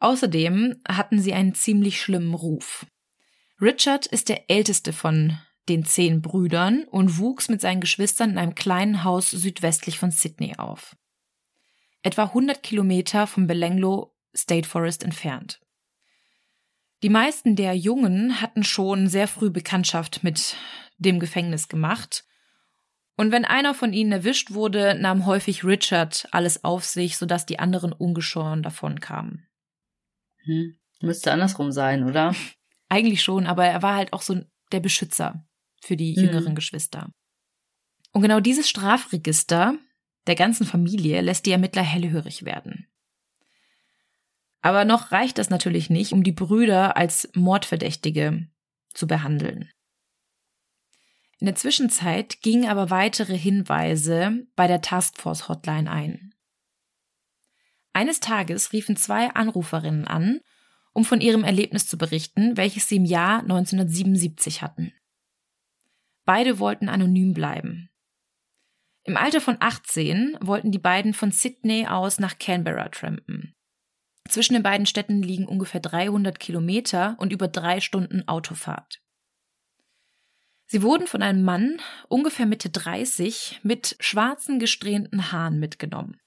Außerdem 0.00 0.80
hatten 0.88 1.20
sie 1.20 1.34
einen 1.34 1.54
ziemlich 1.54 2.00
schlimmen 2.00 2.32
Ruf. 2.32 2.86
Richard 3.60 4.06
ist 4.06 4.30
der 4.30 4.48
älteste 4.48 4.94
von 4.94 5.36
den 5.68 5.84
zehn 5.84 6.22
Brüdern 6.22 6.84
und 6.84 7.18
wuchs 7.18 7.50
mit 7.50 7.60
seinen 7.60 7.82
Geschwistern 7.82 8.30
in 8.30 8.38
einem 8.38 8.54
kleinen 8.54 9.04
Haus 9.04 9.30
südwestlich 9.30 9.98
von 9.98 10.10
Sydney 10.10 10.54
auf 10.56 10.96
etwa 12.02 12.24
100 12.24 12.62
Kilometer 12.62 13.26
vom 13.26 13.46
Belenglo 13.46 14.14
State 14.34 14.68
Forest 14.68 15.02
entfernt. 15.02 15.60
Die 17.02 17.10
meisten 17.10 17.54
der 17.54 17.74
Jungen 17.74 18.40
hatten 18.40 18.64
schon 18.64 19.08
sehr 19.08 19.28
früh 19.28 19.50
Bekanntschaft 19.50 20.24
mit 20.24 20.56
dem 20.98 21.20
Gefängnis 21.20 21.68
gemacht. 21.68 22.24
Und 23.16 23.30
wenn 23.32 23.44
einer 23.44 23.74
von 23.74 23.92
ihnen 23.92 24.12
erwischt 24.12 24.52
wurde, 24.52 24.96
nahm 24.98 25.26
häufig 25.26 25.64
Richard 25.64 26.28
alles 26.32 26.64
auf 26.64 26.84
sich, 26.84 27.16
sodass 27.16 27.46
die 27.46 27.58
anderen 27.58 27.92
ungeschoren 27.92 28.62
davon 28.62 29.00
kamen. 29.00 29.46
Hm. 30.44 30.76
Müsste 31.00 31.32
andersrum 31.32 31.70
sein, 31.70 32.04
oder? 32.04 32.34
Eigentlich 32.88 33.22
schon, 33.22 33.46
aber 33.46 33.66
er 33.66 33.82
war 33.82 33.94
halt 33.94 34.12
auch 34.12 34.22
so 34.22 34.40
der 34.72 34.80
Beschützer 34.80 35.46
für 35.80 35.96
die 35.96 36.16
hm. 36.16 36.24
jüngeren 36.24 36.54
Geschwister. 36.54 37.10
Und 38.12 38.22
genau 38.22 38.40
dieses 38.40 38.68
Strafregister 38.68 39.78
der 40.28 40.36
ganzen 40.36 40.66
Familie 40.66 41.20
lässt 41.20 41.46
die 41.46 41.52
Ermittler 41.52 41.82
hellhörig 41.82 42.44
werden. 42.44 42.86
Aber 44.60 44.84
noch 44.84 45.12
reicht 45.12 45.38
das 45.38 45.50
natürlich 45.50 45.88
nicht, 45.88 46.12
um 46.12 46.22
die 46.22 46.32
Brüder 46.32 46.96
als 46.96 47.28
Mordverdächtige 47.34 48.48
zu 48.92 49.06
behandeln. 49.06 49.70
In 51.40 51.46
der 51.46 51.54
Zwischenzeit 51.54 52.42
gingen 52.42 52.68
aber 52.68 52.90
weitere 52.90 53.36
Hinweise 53.38 54.46
bei 54.56 54.66
der 54.66 54.80
Taskforce 54.80 55.48
Hotline 55.48 55.90
ein. 55.90 56.34
Eines 57.92 58.20
Tages 58.20 58.72
riefen 58.72 58.96
zwei 58.96 59.30
Anruferinnen 59.30 60.06
an, 60.06 60.40
um 60.92 61.04
von 61.04 61.20
ihrem 61.20 61.44
Erlebnis 61.44 61.86
zu 61.86 61.96
berichten, 61.96 62.56
welches 62.56 62.88
sie 62.88 62.96
im 62.96 63.04
Jahr 63.04 63.40
1977 63.40 64.62
hatten. 64.62 64.92
Beide 66.24 66.58
wollten 66.58 66.88
anonym 66.88 67.32
bleiben. 67.32 67.88
Im 69.08 69.16
Alter 69.16 69.40
von 69.40 69.56
18 69.58 70.36
wollten 70.42 70.70
die 70.70 70.78
beiden 70.78 71.14
von 71.14 71.30
Sydney 71.30 71.86
aus 71.86 72.20
nach 72.20 72.38
Canberra 72.38 72.90
trampen. 72.90 73.54
Zwischen 74.28 74.52
den 74.52 74.62
beiden 74.62 74.84
Städten 74.84 75.22
liegen 75.22 75.46
ungefähr 75.46 75.80
300 75.80 76.38
Kilometer 76.38 77.16
und 77.18 77.32
über 77.32 77.48
drei 77.48 77.80
Stunden 77.80 78.28
Autofahrt. 78.28 79.00
Sie 80.66 80.82
wurden 80.82 81.06
von 81.06 81.22
einem 81.22 81.42
Mann, 81.42 81.80
ungefähr 82.08 82.44
Mitte 82.44 82.68
30, 82.68 83.60
mit 83.62 83.96
schwarzen 83.98 84.58
gesträhnten 84.58 85.32
Haaren 85.32 85.58
mitgenommen. 85.58 86.20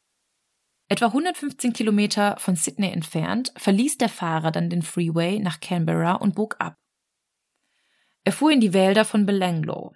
Etwa 0.88 1.06
115 1.06 1.74
Kilometer 1.74 2.36
von 2.40 2.56
Sydney 2.56 2.92
entfernt 2.92 3.54
verließ 3.58 4.00
der 4.00 4.10
Fahrer 4.10 4.50
dann 4.50 4.72
den 4.72 4.82
Freeway 4.82 5.38
nach 5.38 5.60
Canberra 5.60 6.14
und 6.14 6.34
bog 6.34 6.56
ab. 6.58 6.74
Er 8.24 8.32
fuhr 8.32 8.50
in 8.50 8.60
die 8.60 8.74
Wälder 8.74 9.06
von 9.06 9.28
Belanglo. 9.28 9.94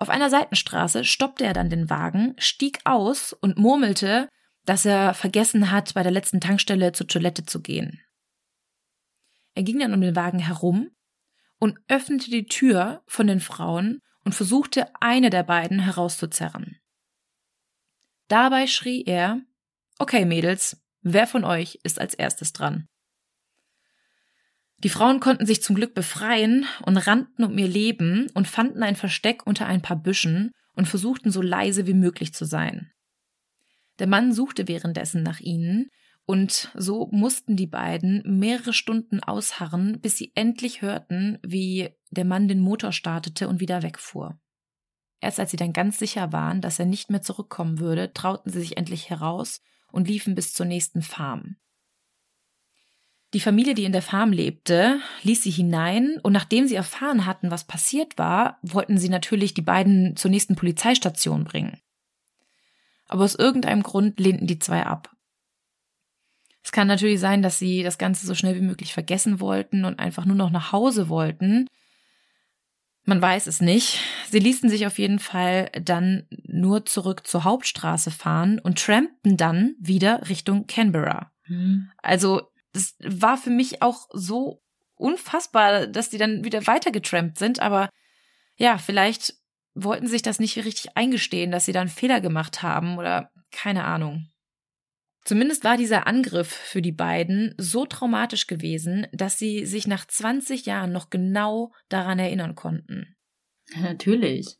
Auf 0.00 0.08
einer 0.08 0.30
Seitenstraße 0.30 1.04
stoppte 1.04 1.44
er 1.44 1.52
dann 1.52 1.68
den 1.68 1.90
Wagen, 1.90 2.34
stieg 2.38 2.78
aus 2.84 3.34
und 3.34 3.58
murmelte, 3.58 4.30
dass 4.64 4.86
er 4.86 5.12
vergessen 5.12 5.70
hat, 5.70 5.92
bei 5.92 6.02
der 6.02 6.10
letzten 6.10 6.40
Tankstelle 6.40 6.92
zur 6.92 7.06
Toilette 7.06 7.44
zu 7.44 7.60
gehen. 7.60 8.00
Er 9.54 9.62
ging 9.62 9.78
dann 9.78 9.92
um 9.92 10.00
den 10.00 10.16
Wagen 10.16 10.38
herum 10.38 10.90
und 11.58 11.78
öffnete 11.88 12.30
die 12.30 12.46
Tür 12.46 13.02
von 13.06 13.26
den 13.26 13.40
Frauen 13.40 14.00
und 14.24 14.34
versuchte, 14.34 14.86
eine 15.00 15.28
der 15.28 15.42
beiden 15.42 15.80
herauszuzerren. 15.80 16.80
Dabei 18.28 18.66
schrie 18.66 19.04
er, 19.04 19.42
Okay, 19.98 20.24
Mädels, 20.24 20.82
wer 21.02 21.26
von 21.26 21.44
euch 21.44 21.78
ist 21.82 22.00
als 22.00 22.14
erstes 22.14 22.54
dran? 22.54 22.88
Die 24.82 24.88
Frauen 24.88 25.20
konnten 25.20 25.46
sich 25.46 25.62
zum 25.62 25.76
Glück 25.76 25.94
befreien 25.94 26.64
und 26.84 26.96
rannten 26.96 27.44
um 27.44 27.58
ihr 27.58 27.68
Leben 27.68 28.28
und 28.34 28.48
fanden 28.48 28.82
ein 28.82 28.96
Versteck 28.96 29.46
unter 29.46 29.66
ein 29.66 29.82
paar 29.82 29.96
Büschen 29.96 30.52
und 30.74 30.88
versuchten 30.88 31.30
so 31.30 31.42
leise 31.42 31.86
wie 31.86 31.94
möglich 31.94 32.32
zu 32.32 32.46
sein. 32.46 32.90
Der 33.98 34.06
Mann 34.06 34.32
suchte 34.32 34.68
währenddessen 34.68 35.22
nach 35.22 35.40
ihnen, 35.40 35.90
und 36.26 36.70
so 36.76 37.08
mussten 37.10 37.56
die 37.56 37.66
beiden 37.66 38.22
mehrere 38.38 38.72
Stunden 38.72 39.20
ausharren, 39.20 40.00
bis 40.00 40.16
sie 40.16 40.30
endlich 40.36 40.80
hörten, 40.80 41.38
wie 41.42 41.90
der 42.10 42.24
Mann 42.24 42.46
den 42.46 42.60
Motor 42.60 42.92
startete 42.92 43.48
und 43.48 43.58
wieder 43.58 43.82
wegfuhr. 43.82 44.38
Erst 45.20 45.40
als 45.40 45.50
sie 45.50 45.56
dann 45.56 45.72
ganz 45.72 45.98
sicher 45.98 46.32
waren, 46.32 46.60
dass 46.60 46.78
er 46.78 46.86
nicht 46.86 47.10
mehr 47.10 47.20
zurückkommen 47.20 47.80
würde, 47.80 48.12
trauten 48.12 48.52
sie 48.52 48.60
sich 48.60 48.76
endlich 48.76 49.10
heraus 49.10 49.60
und 49.90 50.06
liefen 50.06 50.36
bis 50.36 50.52
zur 50.52 50.66
nächsten 50.66 51.02
Farm. 51.02 51.56
Die 53.32 53.40
Familie, 53.40 53.74
die 53.74 53.84
in 53.84 53.92
der 53.92 54.02
Farm 54.02 54.32
lebte, 54.32 54.98
ließ 55.22 55.42
sie 55.42 55.50
hinein 55.50 56.18
und 56.22 56.32
nachdem 56.32 56.66
sie 56.66 56.74
erfahren 56.74 57.26
hatten, 57.26 57.50
was 57.50 57.64
passiert 57.64 58.18
war, 58.18 58.58
wollten 58.62 58.98
sie 58.98 59.08
natürlich 59.08 59.54
die 59.54 59.62
beiden 59.62 60.16
zur 60.16 60.30
nächsten 60.30 60.56
Polizeistation 60.56 61.44
bringen. 61.44 61.78
Aber 63.06 63.24
aus 63.24 63.36
irgendeinem 63.36 63.82
Grund 63.82 64.18
lehnten 64.18 64.46
die 64.46 64.58
zwei 64.58 64.84
ab. 64.84 65.14
Es 66.62 66.72
kann 66.72 66.88
natürlich 66.88 67.20
sein, 67.20 67.42
dass 67.42 67.58
sie 67.58 67.82
das 67.82 67.98
Ganze 67.98 68.26
so 68.26 68.34
schnell 68.34 68.54
wie 68.56 68.60
möglich 68.60 68.92
vergessen 68.92 69.40
wollten 69.40 69.84
und 69.84 69.98
einfach 69.98 70.24
nur 70.24 70.36
noch 70.36 70.50
nach 70.50 70.72
Hause 70.72 71.08
wollten. 71.08 71.66
Man 73.04 73.22
weiß 73.22 73.46
es 73.46 73.60
nicht. 73.60 74.00
Sie 74.28 74.38
ließen 74.38 74.68
sich 74.68 74.86
auf 74.86 74.98
jeden 74.98 75.18
Fall 75.18 75.70
dann 75.82 76.26
nur 76.44 76.84
zurück 76.84 77.26
zur 77.26 77.44
Hauptstraße 77.44 78.10
fahren 78.10 78.58
und 78.58 78.78
trampten 78.78 79.36
dann 79.36 79.74
wieder 79.80 80.28
Richtung 80.28 80.66
Canberra. 80.66 81.32
Mhm. 81.46 81.90
Also, 82.02 82.42
das 82.72 82.94
war 83.00 83.36
für 83.36 83.50
mich 83.50 83.82
auch 83.82 84.08
so 84.12 84.62
unfassbar, 84.94 85.86
dass 85.86 86.10
die 86.10 86.18
dann 86.18 86.44
wieder 86.44 86.66
weitergetrampt 86.66 87.38
sind, 87.38 87.60
aber 87.60 87.88
ja, 88.56 88.78
vielleicht 88.78 89.34
wollten 89.74 90.06
sich 90.06 90.22
das 90.22 90.38
nicht 90.38 90.56
richtig 90.58 90.96
eingestehen, 90.96 91.50
dass 91.50 91.64
sie 91.64 91.72
da 91.72 91.80
einen 91.80 91.88
Fehler 91.88 92.20
gemacht 92.20 92.62
haben 92.62 92.98
oder 92.98 93.30
keine 93.50 93.84
Ahnung. 93.84 94.28
Zumindest 95.24 95.64
war 95.64 95.76
dieser 95.76 96.06
Angriff 96.06 96.48
für 96.48 96.82
die 96.82 96.92
beiden 96.92 97.54
so 97.58 97.84
traumatisch 97.84 98.46
gewesen, 98.46 99.06
dass 99.12 99.38
sie 99.38 99.66
sich 99.66 99.86
nach 99.86 100.06
20 100.06 100.66
Jahren 100.66 100.92
noch 100.92 101.10
genau 101.10 101.72
daran 101.88 102.18
erinnern 102.18 102.54
konnten. 102.54 103.16
natürlich. 103.76 104.56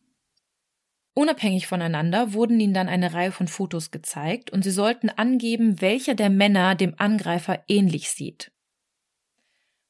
Unabhängig 1.20 1.66
voneinander 1.66 2.32
wurden 2.32 2.58
ihnen 2.58 2.72
dann 2.72 2.88
eine 2.88 3.12
Reihe 3.12 3.30
von 3.30 3.46
Fotos 3.46 3.90
gezeigt 3.90 4.50
und 4.50 4.62
sie 4.62 4.70
sollten 4.70 5.10
angeben, 5.10 5.82
welcher 5.82 6.14
der 6.14 6.30
Männer 6.30 6.74
dem 6.74 6.94
Angreifer 6.96 7.62
ähnlich 7.68 8.10
sieht. 8.10 8.50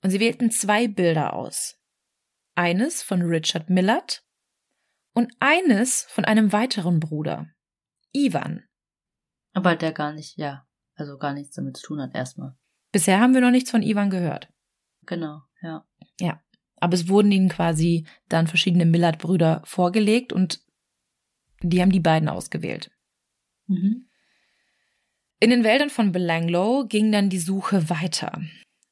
Und 0.03 0.11
sie 0.11 0.19
wählten 0.19 0.51
zwei 0.51 0.89
Bilder 0.89 1.35
aus. 1.35 1.79
Eines 2.57 3.05
von 3.05 3.23
Richard 3.23 3.71
Millard 3.71 4.25
und 5.15 5.33
eines 5.39 6.03
von 6.11 6.25
einem 6.25 6.53
weiteren 6.53 6.99
Bruder, 6.99 7.47
Ivan. 8.13 8.65
Aber 9.53 9.77
der 9.77 9.93
gar 9.93 10.13
nicht, 10.13 10.37
ja, 10.37 10.67
also 10.97 11.17
gar 11.17 11.33
nichts 11.33 11.55
damit 11.55 11.77
zu 11.77 11.87
tun 11.87 12.01
hat 12.01 12.13
erstmal. 12.13 12.57
Bisher 12.91 13.21
haben 13.21 13.35
wir 13.35 13.41
noch 13.41 13.53
nichts 13.53 13.71
von 13.71 13.85
Ivan 13.85 14.11
gehört. 14.11 14.49
Genau, 15.07 15.43
ja. 15.63 15.87
Ja. 16.19 16.43
Aber 16.81 16.95
es 16.95 17.09
wurden 17.09 17.31
ihnen 17.31 17.51
quasi 17.51 18.05
dann 18.29 18.49
verschiedene 18.49 18.85
Millard-Brüder 18.85 19.63
vorgelegt 19.65 20.33
und 20.33 20.69
die 21.63 21.81
haben 21.81 21.93
die 21.93 22.01
beiden 22.01 22.29
ausgewählt. 22.29 22.91
Mhm. 23.67 24.09
In 25.41 25.51
den 25.51 25.65
Wäldern 25.65 25.91
von 25.91 26.13
Belanglo 26.13 26.87
ging 26.87 27.11
dann 27.13 27.31
die 27.31 27.39
Suche 27.39 27.89
weiter. 27.89 28.43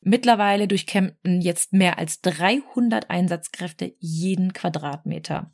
Mittlerweile 0.01 0.69
durchkämmten 0.69 1.41
jetzt 1.41 1.73
mehr 1.73 1.99
als 1.99 2.21
300 2.23 3.11
Einsatzkräfte 3.11 3.95
jeden 3.99 4.53
Quadratmeter. 4.53 5.53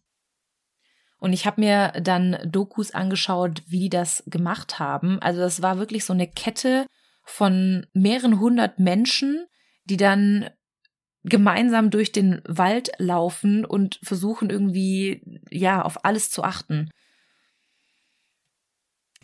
Und 1.19 1.33
ich 1.33 1.47
habe 1.47 1.61
mir 1.63 1.93
dann 2.03 2.37
Dokus 2.45 2.93
angeschaut, 2.93 3.63
wie 3.67 3.81
die 3.81 3.89
das 3.89 4.23
gemacht 4.27 4.79
haben. 4.79 5.19
Also 5.21 5.41
das 5.41 5.63
war 5.63 5.79
wirklich 5.79 6.05
so 6.05 6.13
eine 6.13 6.29
Kette 6.29 6.87
von 7.25 7.87
mehreren 7.95 8.39
hundert 8.39 8.79
Menschen, 8.79 9.47
die 9.85 9.97
dann 9.97 10.51
gemeinsam 11.25 11.91
durch 11.91 12.13
den 12.13 12.43
Wald 12.47 12.93
laufen 12.99 13.65
und 13.65 13.99
versuchen 14.03 14.51
irgendwie, 14.51 15.41
ja, 15.51 15.83
auf 15.83 16.05
alles 16.05 16.31
zu 16.31 16.45
achten. 16.45 16.91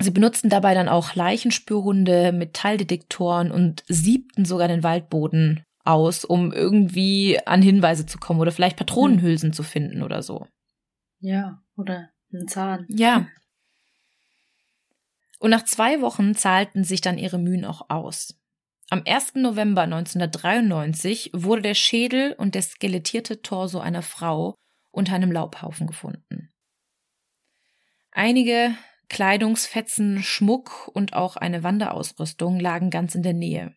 Sie 0.03 0.11
benutzten 0.11 0.49
dabei 0.49 0.73
dann 0.73 0.89
auch 0.89 1.15
Leichenspürhunde, 1.15 2.33
Metalldetektoren 2.33 3.51
und 3.51 3.85
siebten 3.87 4.47
sogar 4.47 4.67
den 4.67 4.83
Waldboden 4.83 5.63
aus, 5.85 6.25
um 6.25 6.53
irgendwie 6.53 7.39
an 7.47 7.61
Hinweise 7.61 8.07
zu 8.07 8.19
kommen 8.19 8.41
oder 8.41 8.53
vielleicht 8.53 8.79
Patronenhülsen 8.79 9.51
hm. 9.51 9.53
zu 9.53 9.63
finden 9.63 10.03
oder 10.03 10.23
so. 10.23 10.47
Ja, 11.19 11.63
oder 11.77 12.09
ein 12.33 12.49
Zahn. 12.49 12.87
Ja. 12.89 13.27
Und 15.39 15.51
nach 15.51 15.65
zwei 15.65 16.01
Wochen 16.01 16.35
zahlten 16.35 16.83
sich 16.85 17.03
dann 17.03 17.19
ihre 17.19 17.39
Mühen 17.39 17.65
auch 17.65 17.91
aus. 17.91 18.39
Am 18.89 19.03
1. 19.07 19.35
November 19.37 19.83
1993 19.83 21.31
wurde 21.35 21.63
der 21.63 21.75
Schädel 21.75 22.33
und 22.33 22.55
der 22.55 22.63
skelettierte 22.63 23.43
Torso 23.43 23.81
einer 23.81 24.03
Frau 24.03 24.55
unter 24.91 25.15
einem 25.15 25.31
Laubhaufen 25.31 25.87
gefunden. 25.87 26.51
Einige 28.11 28.75
Kleidungsfetzen, 29.11 30.23
Schmuck 30.23 30.89
und 30.95 31.13
auch 31.13 31.37
eine 31.37 31.63
Wanderausrüstung 31.63 32.59
lagen 32.59 32.91
ganz 32.91 33.15
in 33.15 33.23
der 33.23 33.35
Nähe. 33.35 33.75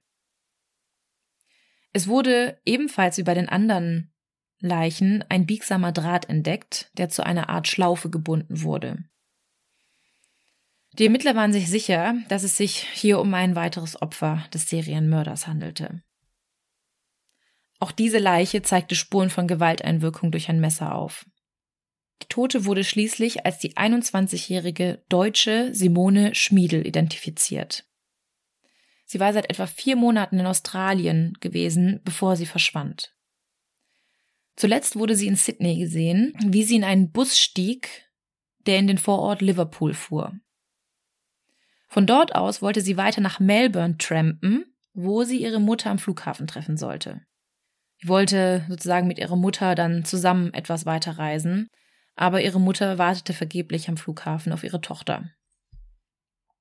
Es 1.91 2.07
wurde 2.07 2.61
ebenfalls 2.65 3.17
wie 3.17 3.23
bei 3.23 3.34
den 3.34 3.49
anderen 3.49 4.13
Leichen 4.59 5.25
ein 5.29 5.45
biegsamer 5.45 5.91
Draht 5.91 6.29
entdeckt, 6.29 6.91
der 6.97 7.09
zu 7.09 7.25
einer 7.25 7.49
Art 7.49 7.67
Schlaufe 7.67 8.09
gebunden 8.09 8.61
wurde. 8.61 9.03
Die 10.93 11.05
Ermittler 11.05 11.36
waren 11.36 11.51
sich 11.51 11.67
sicher, 11.67 12.15
dass 12.29 12.43
es 12.43 12.55
sich 12.55 12.88
hier 12.93 13.19
um 13.19 13.34
ein 13.34 13.55
weiteres 13.55 13.99
Opfer 14.01 14.45
des 14.53 14.69
Serienmörders 14.69 15.47
handelte. 15.47 16.03
Auch 17.79 17.91
diese 17.91 18.19
Leiche 18.19 18.61
zeigte 18.61 18.95
Spuren 18.95 19.31
von 19.31 19.47
Gewalteinwirkung 19.47 20.31
durch 20.31 20.47
ein 20.49 20.59
Messer 20.59 20.93
auf. 20.93 21.25
Die 22.24 22.30
Tote 22.30 22.63
wurde 22.63 22.86
schließlich 22.86 23.45
als 23.45 23.59
die 23.59 23.76
21-jährige 23.76 25.03
Deutsche 25.09 25.76
Simone 25.76 26.34
Schmiedel 26.34 26.88
identifiziert. 26.88 27.84
Sie 29.03 29.19
war 29.19 29.34
seit 29.34 29.49
etwa 29.49 29.67
vier 29.67 29.97
Monaten 29.97 30.39
in 30.39 30.45
Australien 30.45 31.34
gewesen, 31.41 31.99
bevor 32.05 32.38
sie 32.38 32.45
verschwand. 32.45 33.13
Zuletzt 34.55 34.95
wurde 34.95 35.17
sie 35.17 35.28
in 35.28 35.36
Sydney 35.36 35.78
gesehen, 35.78 36.34
wie 36.45 36.63
sie 36.63 36.78
in 36.78 36.86
einen 36.86 37.11
Bus 37.11 37.38
stieg, 37.38 38.09
der 38.67 38.80
in 38.80 38.88
den 38.88 38.97
Vorort 38.97 39.41
Liverpool 39.41 39.93
fuhr. 39.93 40.32
Von 41.89 42.07
dort 42.07 42.36
aus 42.36 42.61
wollte 42.61 42.80
sie 42.80 42.95
weiter 42.95 43.19
nach 43.19 43.41
Melbourne 43.41 43.97
trampen, 43.97 44.74
wo 44.93 45.26
sie 45.26 45.41
ihre 45.41 45.59
Mutter 45.59 45.89
am 45.89 45.99
Flughafen 45.99 46.47
treffen 46.47 46.78
sollte. 46.78 47.21
Sie 47.97 48.07
wollte 48.07 48.65
sozusagen 48.69 49.07
mit 49.07 49.19
ihrer 49.19 49.36
Mutter 49.36 49.76
dann 49.76 50.05
zusammen 50.05 50.53
etwas 50.53 50.86
weiter 50.86 51.17
reisen, 51.17 51.69
aber 52.16 52.41
ihre 52.41 52.59
Mutter 52.59 52.97
wartete 52.97 53.34
vergeblich 53.34 53.89
am 53.89 53.97
Flughafen 53.97 54.53
auf 54.53 54.64
ihre 54.64 54.82
Tochter. 54.82 55.30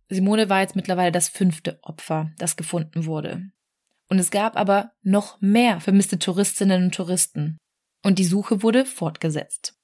Simone 0.09 0.49
war 0.49 0.61
jetzt 0.61 0.77
mittlerweile 0.77 1.13
das 1.13 1.29
fünfte 1.29 1.79
Opfer, 1.83 2.33
das 2.39 2.57
gefunden 2.57 3.07
wurde. 3.07 3.51
Und 4.09 4.19
es 4.19 4.31
gab 4.31 4.57
aber 4.57 4.93
noch 5.03 5.41
mehr 5.41 5.81
vermisste 5.81 6.19
Touristinnen 6.19 6.85
und 6.85 6.95
Touristen 6.95 7.59
und 8.03 8.19
die 8.19 8.25
Suche 8.25 8.63
wurde 8.63 8.85
fortgesetzt. 8.85 9.79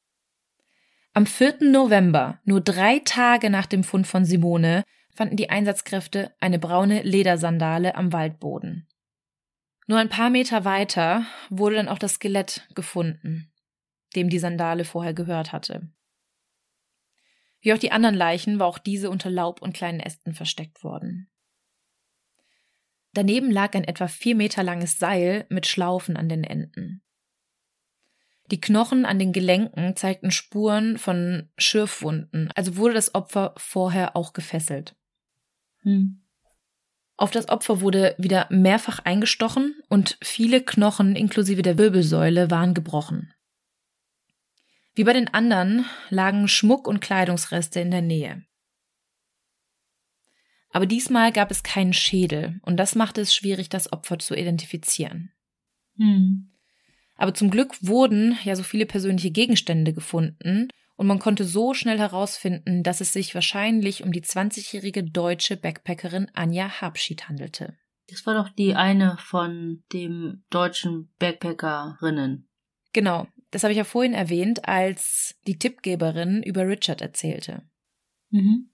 Am 1.14 1.26
4. 1.26 1.58
November, 1.62 2.40
nur 2.44 2.60
drei 2.60 3.00
Tage 3.04 3.50
nach 3.50 3.66
dem 3.66 3.84
Fund 3.84 4.06
von 4.06 4.24
Simone, 4.24 4.84
fanden 5.14 5.36
die 5.36 5.50
Einsatzkräfte 5.50 6.32
eine 6.38 6.58
braune 6.58 7.02
Ledersandale 7.02 7.94
am 7.96 8.12
Waldboden. 8.12 8.86
Nur 9.86 9.98
ein 9.98 10.10
paar 10.10 10.30
Meter 10.30 10.64
weiter 10.64 11.24
wurde 11.48 11.76
dann 11.76 11.88
auch 11.88 11.98
das 11.98 12.14
Skelett 12.14 12.68
gefunden, 12.74 13.47
dem 14.14 14.28
die 14.28 14.38
Sandale 14.38 14.84
vorher 14.84 15.14
gehört 15.14 15.52
hatte. 15.52 15.90
Wie 17.60 17.72
auch 17.72 17.78
die 17.78 17.92
anderen 17.92 18.14
Leichen 18.14 18.58
war 18.58 18.66
auch 18.66 18.78
diese 18.78 19.10
unter 19.10 19.30
Laub 19.30 19.62
und 19.62 19.74
kleinen 19.74 20.00
Ästen 20.00 20.34
versteckt 20.34 20.84
worden. 20.84 21.28
Daneben 23.12 23.50
lag 23.50 23.74
ein 23.74 23.84
etwa 23.84 24.06
vier 24.06 24.36
Meter 24.36 24.62
langes 24.62 24.98
Seil 24.98 25.46
mit 25.48 25.66
Schlaufen 25.66 26.16
an 26.16 26.28
den 26.28 26.44
Enden. 26.44 27.02
Die 28.50 28.60
Knochen 28.60 29.04
an 29.04 29.18
den 29.18 29.32
Gelenken 29.32 29.96
zeigten 29.96 30.30
Spuren 30.30 30.98
von 30.98 31.50
Schürfwunden, 31.58 32.50
also 32.54 32.76
wurde 32.76 32.94
das 32.94 33.14
Opfer 33.14 33.54
vorher 33.56 34.16
auch 34.16 34.32
gefesselt. 34.32 34.96
Hm. 35.82 36.22
Auf 37.16 37.30
das 37.32 37.48
Opfer 37.48 37.80
wurde 37.80 38.14
wieder 38.16 38.46
mehrfach 38.50 39.00
eingestochen 39.00 39.74
und 39.88 40.16
viele 40.22 40.62
Knochen 40.62 41.16
inklusive 41.16 41.62
der 41.62 41.76
Wirbelsäule 41.76 42.50
waren 42.50 42.74
gebrochen. 42.74 43.34
Wie 44.98 45.04
bei 45.04 45.12
den 45.12 45.32
anderen 45.32 45.84
lagen 46.10 46.48
Schmuck 46.48 46.88
und 46.88 46.98
Kleidungsreste 46.98 47.78
in 47.78 47.92
der 47.92 48.02
Nähe. 48.02 48.42
Aber 50.70 50.86
diesmal 50.86 51.30
gab 51.30 51.52
es 51.52 51.62
keinen 51.62 51.92
Schädel 51.92 52.58
und 52.62 52.78
das 52.78 52.96
machte 52.96 53.20
es 53.20 53.32
schwierig, 53.32 53.68
das 53.68 53.92
Opfer 53.92 54.18
zu 54.18 54.34
identifizieren. 54.34 55.30
Hm. 55.98 56.50
Aber 57.14 57.32
zum 57.32 57.48
Glück 57.50 57.76
wurden 57.80 58.36
ja 58.42 58.56
so 58.56 58.64
viele 58.64 58.86
persönliche 58.86 59.30
Gegenstände 59.30 59.92
gefunden 59.92 60.66
und 60.96 61.06
man 61.06 61.20
konnte 61.20 61.44
so 61.44 61.74
schnell 61.74 62.00
herausfinden, 62.00 62.82
dass 62.82 63.00
es 63.00 63.12
sich 63.12 63.36
wahrscheinlich 63.36 64.02
um 64.02 64.10
die 64.10 64.22
20-jährige 64.22 65.04
deutsche 65.04 65.56
Backpackerin 65.56 66.28
Anja 66.34 66.80
Habschied 66.80 67.28
handelte. 67.28 67.78
Das 68.08 68.26
war 68.26 68.34
doch 68.34 68.48
die 68.48 68.74
eine 68.74 69.16
von 69.20 69.84
dem 69.92 70.42
deutschen 70.50 71.14
Backpackerinnen. 71.20 72.48
Genau, 72.92 73.28
das 73.50 73.62
habe 73.62 73.72
ich 73.72 73.78
ja 73.78 73.84
vorhin 73.84 74.14
erwähnt, 74.14 74.68
als 74.68 75.36
die 75.46 75.58
Tippgeberin 75.58 76.42
über 76.42 76.66
Richard 76.66 77.00
erzählte. 77.00 77.62
Mhm. 78.30 78.70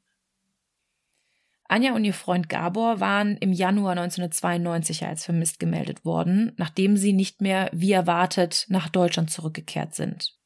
Anja 1.67 1.95
und 1.95 2.05
ihr 2.05 2.15
Freund 2.15 2.49
Gabor 2.49 3.01
waren 3.01 3.37
im 3.39 3.53
Januar 3.53 3.93
1992 3.93 5.07
als 5.07 5.25
vermisst 5.25 5.59
gemeldet 5.59 6.05
worden, 6.05 6.53
nachdem 6.57 6.97
sie 6.97 7.13
nicht 7.13 7.41
mehr 7.41 7.71
wie 7.73 7.93
erwartet 7.93 8.67
nach 8.69 8.89
Deutschland 8.89 9.31
zurückgekehrt 9.31 9.95
sind. 9.95 10.39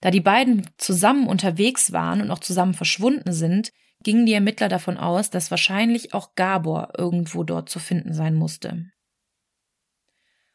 Da 0.00 0.10
die 0.10 0.20
beiden 0.20 0.68
zusammen 0.78 1.28
unterwegs 1.28 1.92
waren 1.92 2.20
und 2.20 2.30
auch 2.32 2.40
zusammen 2.40 2.74
verschwunden 2.74 3.32
sind, 3.32 3.72
gingen 4.02 4.26
die 4.26 4.32
Ermittler 4.32 4.68
davon 4.68 4.96
aus, 4.96 5.30
dass 5.30 5.52
wahrscheinlich 5.52 6.12
auch 6.12 6.34
Gabor 6.34 6.92
irgendwo 6.98 7.44
dort 7.44 7.68
zu 7.68 7.78
finden 7.78 8.12
sein 8.12 8.34
musste. 8.34 8.90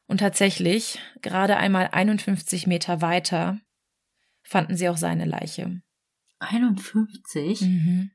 Und 0.07 0.19
tatsächlich, 0.19 0.99
gerade 1.21 1.57
einmal 1.57 1.89
51 1.91 2.65
Meter 2.65 3.01
weiter, 3.01 3.59
fanden 4.41 4.77
sie 4.77 4.89
auch 4.89 4.97
seine 4.97 5.25
Leiche. 5.25 5.81
51? 6.39 7.61
Mhm. 7.61 8.11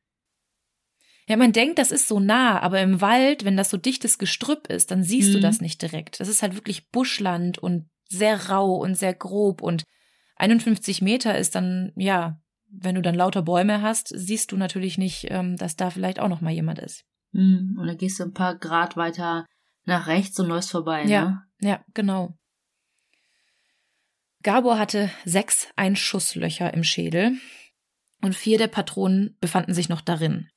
Ja, 1.28 1.36
man 1.36 1.52
denkt, 1.52 1.78
das 1.78 1.90
ist 1.90 2.08
so 2.08 2.18
nah, 2.18 2.60
aber 2.60 2.80
im 2.80 3.00
Wald, 3.00 3.44
wenn 3.44 3.56
das 3.56 3.70
so 3.70 3.76
dichtes 3.76 4.18
Gestrüpp 4.18 4.66
ist, 4.68 4.90
dann 4.90 5.02
siehst 5.02 5.30
mhm. 5.30 5.34
du 5.34 5.40
das 5.40 5.60
nicht 5.60 5.80
direkt. 5.82 6.18
Das 6.20 6.28
ist 6.28 6.42
halt 6.42 6.54
wirklich 6.54 6.90
Buschland 6.90 7.58
und 7.58 7.88
sehr 8.08 8.50
rau 8.50 8.74
und 8.74 8.96
sehr 8.96 9.14
grob 9.14 9.62
und 9.62 9.84
51 10.36 11.02
Meter 11.02 11.38
ist 11.38 11.54
dann, 11.54 11.92
ja, 11.94 12.40
wenn 12.68 12.94
du 12.94 13.02
dann 13.02 13.14
lauter 13.14 13.42
Bäume 13.42 13.82
hast, 13.82 14.08
siehst 14.08 14.50
du 14.50 14.56
natürlich 14.56 14.98
nicht, 14.98 15.26
ähm, 15.30 15.56
dass 15.56 15.76
da 15.76 15.90
vielleicht 15.90 16.18
auch 16.18 16.28
noch 16.28 16.40
mal 16.40 16.52
jemand 16.52 16.78
ist. 16.78 17.04
Mhm. 17.32 17.76
Und 17.78 17.86
dann 17.86 17.96
gehst 17.96 18.18
du 18.18 18.24
ein 18.24 18.32
paar 18.32 18.56
Grad 18.56 18.96
weiter 18.96 19.46
nach 19.84 20.06
rechts 20.06 20.38
und 20.40 20.48
läufst 20.48 20.70
vorbei, 20.70 21.04
ja, 21.04 21.24
ne? 21.24 21.42
Ja, 21.62 21.84
genau. 21.94 22.34
Gabor 24.42 24.78
hatte 24.78 25.10
sechs 25.24 25.68
Einschusslöcher 25.76 26.74
im 26.74 26.82
Schädel 26.82 27.38
und 28.20 28.34
vier 28.34 28.58
der 28.58 28.66
Patronen 28.66 29.36
befanden 29.40 29.72
sich 29.72 29.88
noch 29.88 30.00
darin. 30.00 30.48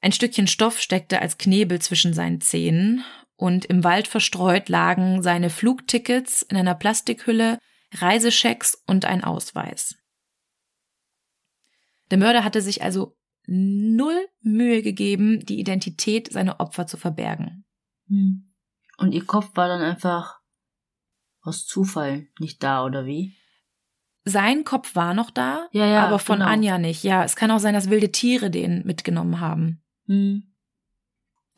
Ein 0.00 0.12
Stückchen 0.12 0.46
Stoff 0.46 0.80
steckte 0.80 1.20
als 1.20 1.36
Knebel 1.36 1.80
zwischen 1.80 2.14
seinen 2.14 2.40
Zähnen 2.40 3.04
und 3.36 3.64
im 3.64 3.82
Wald 3.82 4.06
verstreut 4.06 4.68
lagen 4.68 5.22
seine 5.22 5.50
Flugtickets 5.50 6.42
in 6.42 6.56
einer 6.56 6.74
Plastikhülle, 6.74 7.58
Reisechecks 7.92 8.80
und 8.86 9.04
ein 9.04 9.24
Ausweis. 9.24 9.96
Der 12.10 12.18
Mörder 12.18 12.44
hatte 12.44 12.62
sich 12.62 12.82
also 12.82 13.16
null 13.46 14.28
Mühe 14.42 14.82
gegeben, 14.82 15.44
die 15.44 15.58
Identität 15.58 16.32
seiner 16.32 16.60
Opfer 16.60 16.86
zu 16.86 16.96
verbergen. 16.96 17.64
Hm. 18.08 18.49
Und 19.00 19.12
ihr 19.12 19.24
Kopf 19.24 19.50
war 19.54 19.66
dann 19.66 19.80
einfach 19.80 20.40
aus 21.40 21.64
Zufall 21.64 22.26
nicht 22.38 22.62
da, 22.62 22.84
oder 22.84 23.06
wie? 23.06 23.34
Sein 24.24 24.64
Kopf 24.64 24.94
war 24.94 25.14
noch 25.14 25.30
da, 25.30 25.68
ja, 25.72 25.86
ja, 25.86 26.06
aber 26.06 26.18
von 26.18 26.40
genau. 26.40 26.50
Anja 26.50 26.76
nicht. 26.76 27.02
Ja, 27.02 27.24
es 27.24 27.34
kann 27.34 27.50
auch 27.50 27.60
sein, 27.60 27.72
dass 27.72 27.88
wilde 27.88 28.12
Tiere 28.12 28.50
den 28.50 28.84
mitgenommen 28.84 29.40
haben. 29.40 29.82
Hm. 30.06 30.54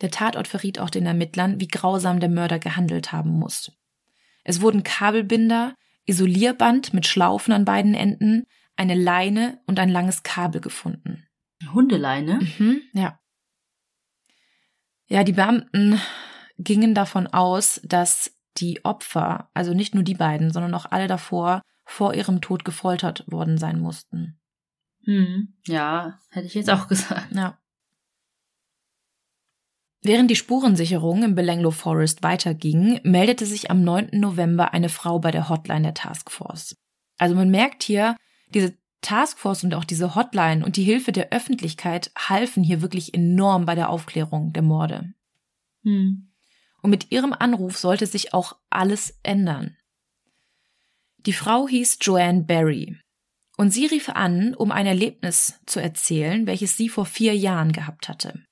Der 0.00 0.12
Tatort 0.12 0.46
verriet 0.46 0.78
auch 0.78 0.88
den 0.88 1.04
Ermittlern, 1.04 1.58
wie 1.58 1.66
grausam 1.66 2.20
der 2.20 2.28
Mörder 2.28 2.60
gehandelt 2.60 3.10
haben 3.10 3.30
muss. 3.30 3.72
Es 4.44 4.60
wurden 4.60 4.84
Kabelbinder, 4.84 5.74
Isolierband 6.04 6.94
mit 6.94 7.08
Schlaufen 7.08 7.52
an 7.52 7.64
beiden 7.64 7.94
Enden, 7.94 8.44
eine 8.76 8.94
Leine 8.94 9.60
und 9.66 9.80
ein 9.80 9.88
langes 9.88 10.22
Kabel 10.22 10.60
gefunden. 10.60 11.26
Hundeleine? 11.74 12.38
Mhm, 12.58 12.82
ja. 12.92 13.18
Ja, 15.08 15.24
die 15.24 15.32
Beamten 15.32 16.00
gingen 16.58 16.94
davon 16.94 17.26
aus, 17.26 17.80
dass 17.84 18.36
die 18.58 18.84
Opfer, 18.84 19.50
also 19.54 19.74
nicht 19.74 19.94
nur 19.94 20.04
die 20.04 20.14
beiden, 20.14 20.52
sondern 20.52 20.74
auch 20.74 20.86
alle 20.90 21.06
davor, 21.06 21.62
vor 21.84 22.14
ihrem 22.14 22.40
Tod 22.40 22.64
gefoltert 22.64 23.24
worden 23.26 23.58
sein 23.58 23.80
mussten. 23.80 24.38
Hm, 25.04 25.54
ja, 25.66 26.18
hätte 26.30 26.46
ich 26.46 26.54
jetzt 26.54 26.70
auch 26.70 26.88
gesagt. 26.88 27.32
Ja. 27.32 27.58
Während 30.02 30.30
die 30.30 30.36
Spurensicherung 30.36 31.22
im 31.22 31.34
Belanglo 31.34 31.70
Forest 31.70 32.24
weiterging, 32.24 33.00
meldete 33.04 33.46
sich 33.46 33.70
am 33.70 33.84
9. 33.84 34.10
November 34.12 34.72
eine 34.72 34.88
Frau 34.88 35.20
bei 35.20 35.30
der 35.30 35.48
Hotline 35.48 35.82
der 35.82 35.94
Taskforce. 35.94 36.76
Also 37.18 37.36
man 37.36 37.50
merkt 37.50 37.84
hier, 37.84 38.16
diese 38.48 38.74
Taskforce 39.00 39.64
und 39.64 39.74
auch 39.74 39.84
diese 39.84 40.14
Hotline 40.14 40.64
und 40.64 40.76
die 40.76 40.82
Hilfe 40.82 41.12
der 41.12 41.30
Öffentlichkeit 41.30 42.10
halfen 42.16 42.64
hier 42.64 42.82
wirklich 42.82 43.14
enorm 43.14 43.64
bei 43.64 43.76
der 43.76 43.90
Aufklärung 43.90 44.52
der 44.52 44.62
Morde. 44.62 45.12
Hm. 45.84 46.31
Und 46.82 46.90
mit 46.90 47.10
ihrem 47.10 47.32
Anruf 47.32 47.78
sollte 47.78 48.06
sich 48.06 48.34
auch 48.34 48.56
alles 48.68 49.18
ändern. 49.22 49.76
Die 51.18 51.32
Frau 51.32 51.68
hieß 51.68 51.98
Joanne 52.00 52.42
Barry. 52.42 52.98
Und 53.56 53.70
sie 53.70 53.86
rief 53.86 54.08
an, 54.08 54.54
um 54.54 54.72
ein 54.72 54.86
Erlebnis 54.86 55.60
zu 55.66 55.80
erzählen, 55.80 56.46
welches 56.46 56.76
sie 56.76 56.88
vor 56.88 57.06
vier 57.06 57.36
Jahren 57.36 57.72
gehabt 57.72 58.08
hatte. 58.08 58.44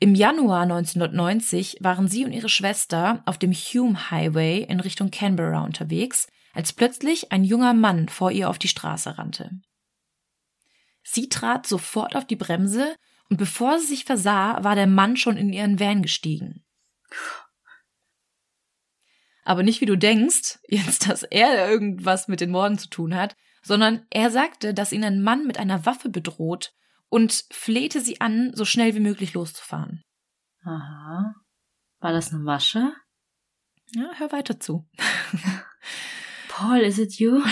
Im 0.00 0.14
Januar 0.14 0.62
1990 0.62 1.78
waren 1.80 2.08
sie 2.08 2.24
und 2.24 2.32
ihre 2.32 2.48
Schwester 2.48 3.22
auf 3.26 3.38
dem 3.38 3.52
Hume 3.52 4.10
Highway 4.10 4.62
in 4.62 4.80
Richtung 4.80 5.10
Canberra 5.10 5.62
unterwegs, 5.62 6.28
als 6.52 6.72
plötzlich 6.72 7.32
ein 7.32 7.44
junger 7.44 7.74
Mann 7.74 8.08
vor 8.08 8.30
ihr 8.30 8.48
auf 8.48 8.58
die 8.58 8.68
Straße 8.68 9.18
rannte. 9.18 9.50
Sie 11.02 11.28
trat 11.28 11.66
sofort 11.66 12.16
auf 12.16 12.26
die 12.26 12.36
Bremse 12.36 12.94
und 13.28 13.38
bevor 13.38 13.78
sie 13.78 13.86
sich 13.86 14.04
versah, 14.04 14.62
war 14.62 14.74
der 14.74 14.86
Mann 14.86 15.16
schon 15.16 15.36
in 15.36 15.52
ihren 15.52 15.80
Van 15.80 16.02
gestiegen. 16.02 16.64
Aber 19.44 19.62
nicht 19.62 19.80
wie 19.80 19.86
du 19.86 19.96
denkst, 19.96 20.58
jetzt, 20.68 21.08
dass 21.08 21.22
er 21.22 21.70
irgendwas 21.70 22.28
mit 22.28 22.40
den 22.40 22.50
Morden 22.50 22.78
zu 22.78 22.88
tun 22.88 23.14
hat, 23.14 23.36
sondern 23.62 24.06
er 24.10 24.30
sagte, 24.30 24.74
dass 24.74 24.92
ihn 24.92 25.04
ein 25.04 25.22
Mann 25.22 25.46
mit 25.46 25.58
einer 25.58 25.86
Waffe 25.86 26.08
bedroht 26.08 26.74
und 27.08 27.44
flehte 27.50 28.00
sie 28.00 28.20
an, 28.20 28.52
so 28.54 28.64
schnell 28.64 28.94
wie 28.94 29.00
möglich 29.00 29.32
loszufahren. 29.32 30.04
Aha. 30.64 31.34
War 32.00 32.12
das 32.12 32.32
eine 32.32 32.42
Masche? 32.42 32.92
Ja, 33.92 34.10
hör 34.16 34.32
weiter 34.32 34.60
zu. 34.60 34.86
Paul, 36.48 36.80
is 36.80 36.98
it 36.98 37.18
you? 37.18 37.42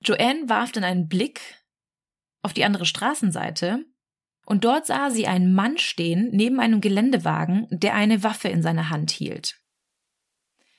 Joanne 0.00 0.48
warf 0.48 0.72
dann 0.72 0.84
einen 0.84 1.08
Blick 1.08 1.40
auf 2.42 2.54
die 2.54 2.64
andere 2.64 2.86
Straßenseite 2.86 3.84
und 4.46 4.64
dort 4.64 4.86
sah 4.86 5.10
sie 5.10 5.26
einen 5.26 5.52
Mann 5.52 5.76
stehen 5.76 6.30
neben 6.32 6.60
einem 6.60 6.80
Geländewagen, 6.80 7.66
der 7.70 7.94
eine 7.94 8.22
Waffe 8.22 8.48
in 8.48 8.62
seiner 8.62 8.88
Hand 8.88 9.10
hielt. 9.10 9.60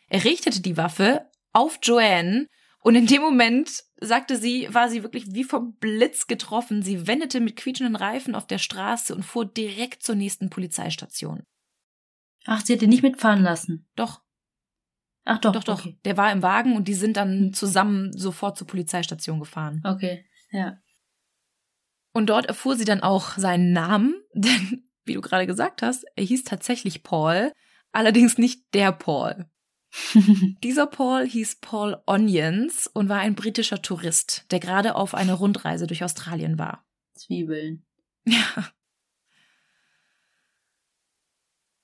Er 0.08 0.24
richtete 0.24 0.62
die 0.62 0.78
Waffe 0.78 1.30
auf 1.52 1.78
Joanne 1.84 2.48
und 2.80 2.96
in 2.96 3.06
dem 3.08 3.22
Moment, 3.22 3.84
sagte 4.00 4.38
sie, 4.38 4.74
war 4.74 4.90
sie 4.90 5.04
wirklich 5.04 5.26
wie 5.32 5.44
vom 5.44 5.76
Blitz 5.76 6.28
getroffen. 6.28 6.82
Sie 6.82 7.08
wendete 7.08 7.42
mit 7.42 7.58
quietschenden 7.58 7.98
Reifen 7.98 8.34
auf 8.34 8.48
der 8.48 8.60
Straße 8.60 9.14
und 9.14 9.24
fuhr 9.24 9.46
direkt 9.46 10.04
zur 10.04 10.16
nächsten 10.16 10.50
Polizeistation. 10.50 11.44
Ach, 12.46 12.64
sie 12.64 12.74
hat 12.74 12.82
ihn 12.82 12.90
nicht 12.90 13.04
mitfahren 13.04 13.44
lassen. 13.44 13.86
Doch. 13.96 14.22
Ach 15.26 15.40
doch, 15.40 15.52
Doch, 15.52 15.66
doch. 15.66 15.80
Okay. 15.80 16.00
Der 16.06 16.16
war 16.16 16.32
im 16.32 16.42
Wagen 16.42 16.78
und 16.78 16.88
die 16.88 16.94
sind 16.94 17.18
dann 17.18 17.52
zusammen 17.54 18.18
sofort 18.18 18.58
zur 18.58 18.68
Polizeistation 18.68 19.40
gefahren. 19.42 19.82
Okay, 19.84 20.26
ja. 20.52 20.78
Und 22.18 22.32
dort 22.32 22.48
erfuhr 22.48 22.76
sie 22.76 22.84
dann 22.84 23.04
auch 23.04 23.38
seinen 23.38 23.74
Namen, 23.74 24.16
denn, 24.34 24.90
wie 25.06 25.14
du 25.14 25.22
gerade 25.22 25.46
gesagt 25.46 25.84
hast, 25.84 26.04
er 26.16 26.24
hieß 26.24 26.46
tatsächlich 26.46 27.04
Paul, 27.04 27.52
allerdings 27.92 28.40
nicht 28.40 28.74
der 28.74 28.92
Paul. 28.92 29.46
Dieser 30.64 30.88
Paul 30.88 31.28
hieß 31.28 31.58
Paul 31.62 32.02
Onions 32.08 32.88
und 32.88 33.08
war 33.08 33.20
ein 33.20 33.36
britischer 33.36 33.84
Tourist, 33.84 34.48
der 34.50 34.60
gerade 34.60 34.96
auf 34.96 35.14
einer 35.14 35.36
Rundreise 35.36 35.86
durch 35.86 36.04
Australien 36.04 36.58
war. 36.58 36.84
Zwiebeln. 37.14 37.86
Ja. 38.26 38.68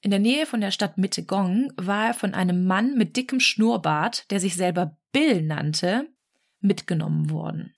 In 0.01 0.09
der 0.09 0.19
Nähe 0.19 0.47
von 0.47 0.61
der 0.61 0.71
Stadt 0.71 0.97
Mittagong 0.97 1.71
war 1.77 2.07
er 2.07 2.13
von 2.15 2.33
einem 2.33 2.65
Mann 2.65 2.97
mit 2.97 3.17
dickem 3.17 3.39
Schnurrbart, 3.39 4.31
der 4.31 4.39
sich 4.39 4.55
selber 4.55 4.97
Bill 5.11 5.43
nannte, 5.43 6.09
mitgenommen 6.59 7.29
worden. 7.29 7.72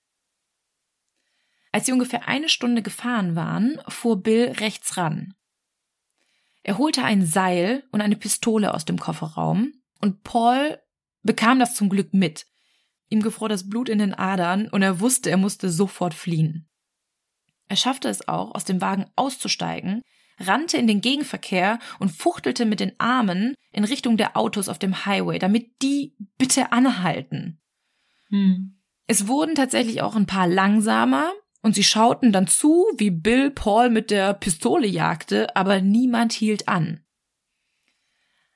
Als 1.76 1.84
sie 1.84 1.92
ungefähr 1.92 2.26
eine 2.26 2.48
Stunde 2.48 2.80
gefahren 2.80 3.36
waren, 3.36 3.78
fuhr 3.86 4.22
Bill 4.22 4.46
rechts 4.60 4.96
ran. 4.96 5.34
Er 6.62 6.78
holte 6.78 7.04
ein 7.04 7.26
Seil 7.26 7.84
und 7.92 8.00
eine 8.00 8.16
Pistole 8.16 8.72
aus 8.72 8.86
dem 8.86 8.98
Kofferraum 8.98 9.74
und 10.00 10.22
Paul 10.22 10.78
bekam 11.22 11.58
das 11.58 11.74
zum 11.74 11.90
Glück 11.90 12.14
mit. 12.14 12.46
Ihm 13.10 13.20
gefror 13.20 13.50
das 13.50 13.68
Blut 13.68 13.90
in 13.90 13.98
den 13.98 14.14
Adern 14.14 14.68
und 14.68 14.80
er 14.80 15.00
wusste, 15.00 15.28
er 15.28 15.36
musste 15.36 15.68
sofort 15.68 16.14
fliehen. 16.14 16.66
Er 17.68 17.76
schaffte 17.76 18.08
es 18.08 18.26
auch, 18.26 18.54
aus 18.54 18.64
dem 18.64 18.80
Wagen 18.80 19.10
auszusteigen, 19.14 20.00
rannte 20.38 20.78
in 20.78 20.86
den 20.86 21.02
Gegenverkehr 21.02 21.78
und 21.98 22.08
fuchtelte 22.08 22.64
mit 22.64 22.80
den 22.80 22.98
Armen 22.98 23.54
in 23.70 23.84
Richtung 23.84 24.16
der 24.16 24.34
Autos 24.34 24.70
auf 24.70 24.78
dem 24.78 25.04
Highway, 25.04 25.38
damit 25.38 25.82
die 25.82 26.16
bitte 26.38 26.72
anhalten. 26.72 27.60
Hm. 28.30 28.80
Es 29.06 29.28
wurden 29.28 29.54
tatsächlich 29.54 30.00
auch 30.00 30.16
ein 30.16 30.24
paar 30.24 30.48
langsamer 30.48 31.34
und 31.66 31.72
sie 31.72 31.82
schauten 31.82 32.30
dann 32.30 32.46
zu, 32.46 32.86
wie 32.96 33.10
Bill 33.10 33.50
Paul 33.50 33.90
mit 33.90 34.12
der 34.12 34.34
Pistole 34.34 34.86
jagte, 34.86 35.56
aber 35.56 35.80
niemand 35.80 36.32
hielt 36.32 36.68
an. 36.68 37.04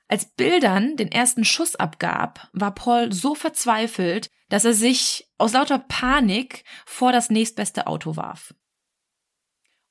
Als 0.07 0.31
Bill 0.31 0.61
dann 0.61 0.95
den 0.95 1.11
ersten 1.11 1.43
Schuss 1.43 1.75
abgab, 1.75 2.47
war 2.53 2.73
Paul 2.73 3.11
so 3.11 3.35
verzweifelt, 3.35 4.29
dass 4.47 4.63
er 4.63 4.73
sich 4.73 5.29
aus 5.37 5.51
lauter 5.51 5.79
Panik 5.79 6.63
vor 6.85 7.11
das 7.11 7.29
nächstbeste 7.29 7.85
Auto 7.85 8.15
warf. 8.15 8.55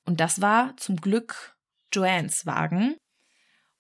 Und 0.07 0.19
das 0.19 0.41
war 0.41 0.75
zum 0.79 0.97
Glück 0.97 1.59
Joannes 1.93 2.47
Wagen. 2.47 2.97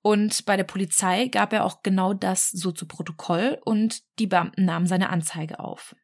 Und 0.02 0.44
bei 0.44 0.58
der 0.58 0.64
Polizei 0.64 1.28
gab 1.28 1.54
er 1.54 1.64
auch 1.64 1.82
genau 1.82 2.12
das 2.12 2.50
so 2.50 2.72
zu 2.72 2.86
Protokoll 2.86 3.58
und 3.64 4.02
die 4.18 4.26
Beamten 4.26 4.66
nahmen 4.66 4.86
seine 4.86 5.08
Anzeige 5.08 5.60
auf. 5.60 5.96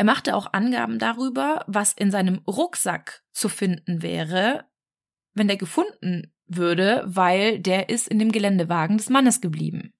Er 0.00 0.04
machte 0.04 0.34
auch 0.34 0.54
Angaben 0.54 0.98
darüber, 0.98 1.62
was 1.66 1.92
in 1.92 2.10
seinem 2.10 2.38
Rucksack 2.46 3.22
zu 3.32 3.50
finden 3.50 4.00
wäre, 4.00 4.64
wenn 5.34 5.46
der 5.46 5.58
gefunden 5.58 6.32
würde, 6.46 7.02
weil 7.04 7.58
der 7.58 7.90
ist 7.90 8.08
in 8.08 8.18
dem 8.18 8.32
Geländewagen 8.32 8.96
des 8.96 9.10
Mannes 9.10 9.42
geblieben. 9.42 9.92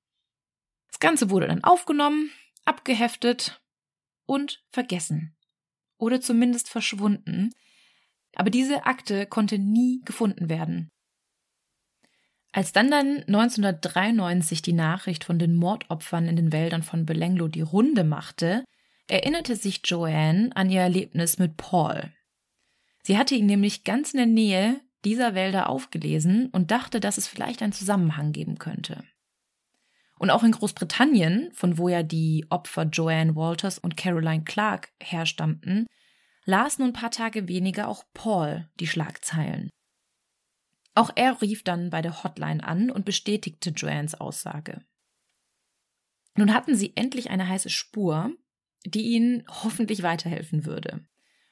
Das 0.88 1.00
Ganze 1.00 1.28
wurde 1.28 1.48
dann 1.48 1.64
aufgenommen, 1.64 2.30
abgeheftet 2.64 3.60
und 4.24 4.64
vergessen. 4.70 5.36
Oder 5.98 6.22
zumindest 6.22 6.70
verschwunden. 6.70 7.50
Aber 8.36 8.48
diese 8.48 8.86
Akte 8.86 9.26
konnte 9.26 9.58
nie 9.58 10.00
gefunden 10.06 10.48
werden. 10.48 10.88
Als 12.52 12.72
dann 12.72 12.90
dann 12.90 13.18
1993 13.24 14.62
die 14.62 14.72
Nachricht 14.72 15.24
von 15.24 15.38
den 15.38 15.56
Mordopfern 15.56 16.26
in 16.26 16.36
den 16.36 16.52
Wäldern 16.52 16.82
von 16.82 17.04
Belenglo 17.04 17.48
die 17.48 17.60
Runde 17.60 18.02
machte, 18.02 18.64
erinnerte 19.10 19.56
sich 19.56 19.80
Joanne 19.84 20.50
an 20.54 20.70
ihr 20.70 20.80
Erlebnis 20.80 21.38
mit 21.38 21.56
Paul. 21.56 22.12
Sie 23.02 23.18
hatte 23.18 23.34
ihn 23.34 23.46
nämlich 23.46 23.84
ganz 23.84 24.12
in 24.12 24.18
der 24.18 24.26
Nähe 24.26 24.80
dieser 25.04 25.34
Wälder 25.34 25.68
aufgelesen 25.68 26.48
und 26.50 26.70
dachte, 26.70 27.00
dass 27.00 27.18
es 27.18 27.26
vielleicht 27.26 27.62
einen 27.62 27.72
Zusammenhang 27.72 28.32
geben 28.32 28.58
könnte. 28.58 29.02
Und 30.18 30.30
auch 30.30 30.42
in 30.42 30.52
Großbritannien, 30.52 31.50
von 31.52 31.78
wo 31.78 31.88
ja 31.88 32.02
die 32.02 32.46
Opfer 32.50 32.84
Joanne 32.84 33.34
Walters 33.34 33.78
und 33.78 33.96
Caroline 33.96 34.44
Clark 34.44 34.92
herstammten, 35.00 35.86
las 36.44 36.78
nun 36.78 36.88
ein 36.88 36.92
paar 36.92 37.10
Tage 37.10 37.48
weniger 37.48 37.88
auch 37.88 38.04
Paul 38.12 38.68
die 38.78 38.86
Schlagzeilen. 38.86 39.70
Auch 40.94 41.10
er 41.14 41.40
rief 41.40 41.64
dann 41.64 41.88
bei 41.88 42.02
der 42.02 42.22
Hotline 42.22 42.62
an 42.62 42.90
und 42.90 43.06
bestätigte 43.06 43.70
Joannes 43.70 44.14
Aussage. 44.20 44.84
Nun 46.36 46.52
hatten 46.52 46.74
sie 46.74 46.92
endlich 46.96 47.30
eine 47.30 47.48
heiße 47.48 47.70
Spur, 47.70 48.34
die 48.86 49.02
ihnen 49.02 49.44
hoffentlich 49.48 50.02
weiterhelfen 50.02 50.64
würde 50.64 51.04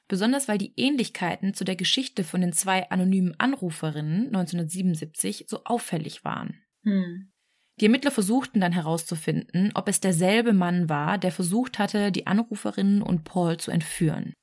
besonders 0.09 0.49
weil 0.49 0.57
die 0.57 0.73
Ähnlichkeiten 0.75 1.53
zu 1.53 1.63
der 1.63 1.77
Geschichte 1.77 2.25
von 2.25 2.41
den 2.41 2.51
zwei 2.51 2.89
anonymen 2.89 3.39
Anruferinnen 3.39 4.27
1977 4.27 5.45
so 5.47 5.63
auffällig 5.63 6.25
waren. 6.25 6.61
Hm. 6.83 7.31
Die 7.79 7.85
Ermittler 7.85 8.11
versuchten 8.11 8.59
dann 8.59 8.73
herauszufinden, 8.73 9.71
ob 9.73 9.87
es 9.87 10.01
derselbe 10.01 10.51
Mann 10.51 10.89
war, 10.89 11.17
der 11.17 11.31
versucht 11.31 11.79
hatte, 11.79 12.11
die 12.11 12.27
Anruferinnen 12.27 13.01
und 13.01 13.23
Paul 13.23 13.55
zu 13.55 13.71
entführen. 13.71 14.33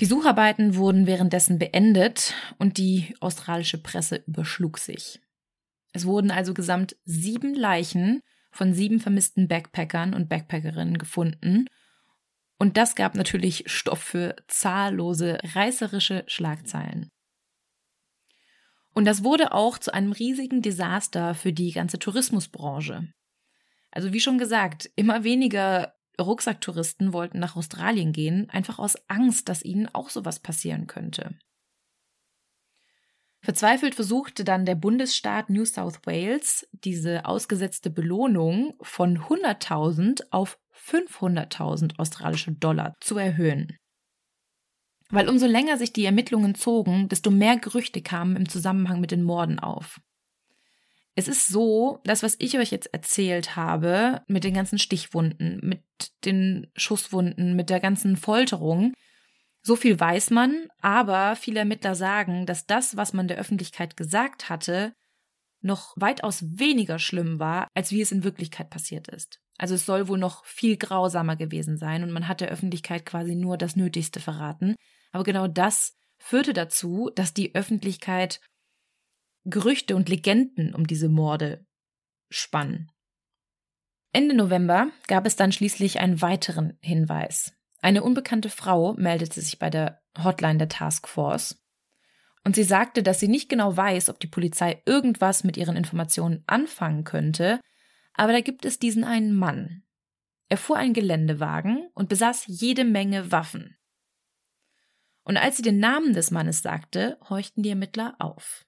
Die 0.00 0.06
Sucharbeiten 0.06 0.76
wurden 0.76 1.06
währenddessen 1.06 1.58
beendet 1.58 2.32
und 2.58 2.78
die 2.78 3.14
australische 3.20 3.78
Presse 3.82 4.22
überschlug 4.26 4.78
sich. 4.78 5.20
Es 5.92 6.06
wurden 6.06 6.30
also 6.30 6.54
gesamt 6.54 6.96
sieben 7.04 7.54
Leichen 7.54 8.22
von 8.58 8.74
sieben 8.74 8.98
vermissten 8.98 9.46
Backpackern 9.46 10.14
und 10.14 10.28
Backpackerinnen 10.28 10.98
gefunden 10.98 11.66
und 12.58 12.76
das 12.76 12.96
gab 12.96 13.14
natürlich 13.14 13.62
Stoff 13.66 14.00
für 14.00 14.34
zahllose 14.48 15.38
reißerische 15.54 16.24
Schlagzeilen. 16.26 17.08
Und 18.94 19.04
das 19.04 19.22
wurde 19.22 19.52
auch 19.52 19.78
zu 19.78 19.94
einem 19.94 20.10
riesigen 20.10 20.60
Desaster 20.60 21.36
für 21.36 21.52
die 21.52 21.70
ganze 21.70 22.00
Tourismusbranche. 22.00 23.12
Also 23.92 24.12
wie 24.12 24.18
schon 24.18 24.38
gesagt, 24.38 24.90
immer 24.96 25.22
weniger 25.22 25.94
Rucksacktouristen 26.20 27.12
wollten 27.12 27.38
nach 27.38 27.54
Australien 27.54 28.12
gehen, 28.12 28.50
einfach 28.50 28.80
aus 28.80 28.96
Angst, 29.08 29.48
dass 29.48 29.64
ihnen 29.64 29.86
auch 29.94 30.10
sowas 30.10 30.40
passieren 30.40 30.88
könnte. 30.88 31.38
Verzweifelt 33.48 33.94
versuchte 33.94 34.44
dann 34.44 34.66
der 34.66 34.74
Bundesstaat 34.74 35.48
New 35.48 35.64
South 35.64 36.00
Wales, 36.04 36.68
diese 36.84 37.24
ausgesetzte 37.24 37.88
Belohnung 37.88 38.74
von 38.82 39.20
100.000 39.20 40.20
auf 40.30 40.58
500.000 40.74 41.98
australische 41.98 42.52
Dollar 42.52 42.92
zu 43.00 43.16
erhöhen. 43.16 43.74
Weil 45.08 45.30
umso 45.30 45.46
länger 45.46 45.78
sich 45.78 45.94
die 45.94 46.04
Ermittlungen 46.04 46.56
zogen, 46.56 47.08
desto 47.08 47.30
mehr 47.30 47.56
Gerüchte 47.56 48.02
kamen 48.02 48.36
im 48.36 48.50
Zusammenhang 48.50 49.00
mit 49.00 49.12
den 49.12 49.22
Morden 49.22 49.58
auf. 49.58 49.98
Es 51.14 51.26
ist 51.26 51.48
so, 51.48 52.00
das, 52.04 52.22
was 52.22 52.36
ich 52.40 52.58
euch 52.58 52.70
jetzt 52.70 52.92
erzählt 52.92 53.56
habe, 53.56 54.20
mit 54.28 54.44
den 54.44 54.52
ganzen 54.52 54.78
Stichwunden, 54.78 55.58
mit 55.62 55.82
den 56.26 56.66
Schusswunden, 56.76 57.56
mit 57.56 57.70
der 57.70 57.80
ganzen 57.80 58.18
Folterung, 58.18 58.92
so 59.68 59.76
viel 59.76 60.00
weiß 60.00 60.30
man, 60.30 60.68
aber 60.80 61.36
viele 61.36 61.60
Ermittler 61.60 61.94
sagen, 61.94 62.46
dass 62.46 62.66
das, 62.66 62.96
was 62.96 63.12
man 63.12 63.28
der 63.28 63.36
Öffentlichkeit 63.36 63.98
gesagt 63.98 64.48
hatte, 64.48 64.94
noch 65.60 65.92
weitaus 65.96 66.42
weniger 66.58 66.98
schlimm 66.98 67.38
war, 67.38 67.68
als 67.74 67.92
wie 67.92 68.00
es 68.00 68.10
in 68.10 68.24
Wirklichkeit 68.24 68.70
passiert 68.70 69.08
ist. 69.08 69.40
Also 69.58 69.74
es 69.74 69.84
soll 69.84 70.08
wohl 70.08 70.18
noch 70.18 70.46
viel 70.46 70.78
grausamer 70.78 71.36
gewesen 71.36 71.76
sein 71.76 72.02
und 72.02 72.12
man 72.12 72.28
hat 72.28 72.40
der 72.40 72.48
Öffentlichkeit 72.48 73.04
quasi 73.04 73.34
nur 73.34 73.58
das 73.58 73.76
Nötigste 73.76 74.20
verraten. 74.20 74.74
Aber 75.12 75.24
genau 75.24 75.48
das 75.48 75.92
führte 76.18 76.54
dazu, 76.54 77.10
dass 77.14 77.34
die 77.34 77.54
Öffentlichkeit 77.54 78.40
Gerüchte 79.44 79.96
und 79.96 80.08
Legenden 80.08 80.74
um 80.74 80.86
diese 80.86 81.10
Morde 81.10 81.66
spann. 82.30 82.90
Ende 84.14 84.34
November 84.34 84.88
gab 85.08 85.26
es 85.26 85.36
dann 85.36 85.52
schließlich 85.52 86.00
einen 86.00 86.22
weiteren 86.22 86.78
Hinweis. 86.80 87.57
Eine 87.88 88.02
unbekannte 88.02 88.50
Frau 88.50 88.92
meldete 88.98 89.40
sich 89.40 89.58
bei 89.58 89.70
der 89.70 90.02
Hotline 90.22 90.58
der 90.58 90.68
Task 90.68 91.08
Force 91.08 91.58
und 92.44 92.54
sie 92.54 92.62
sagte, 92.62 93.02
dass 93.02 93.18
sie 93.18 93.28
nicht 93.28 93.48
genau 93.48 93.74
weiß, 93.74 94.10
ob 94.10 94.20
die 94.20 94.26
Polizei 94.26 94.82
irgendwas 94.84 95.42
mit 95.42 95.56
ihren 95.56 95.74
Informationen 95.74 96.44
anfangen 96.46 97.04
könnte, 97.04 97.62
aber 98.12 98.32
da 98.34 98.42
gibt 98.42 98.66
es 98.66 98.78
diesen 98.78 99.04
einen 99.04 99.34
Mann. 99.34 99.84
Er 100.50 100.58
fuhr 100.58 100.76
einen 100.76 100.92
Geländewagen 100.92 101.88
und 101.94 102.10
besaß 102.10 102.44
jede 102.48 102.84
Menge 102.84 103.32
Waffen. 103.32 103.78
Und 105.22 105.38
als 105.38 105.56
sie 105.56 105.62
den 105.62 105.78
Namen 105.78 106.12
des 106.12 106.30
Mannes 106.30 106.60
sagte, 106.60 107.16
horchten 107.30 107.62
die 107.62 107.70
Ermittler 107.70 108.16
auf. 108.18 108.66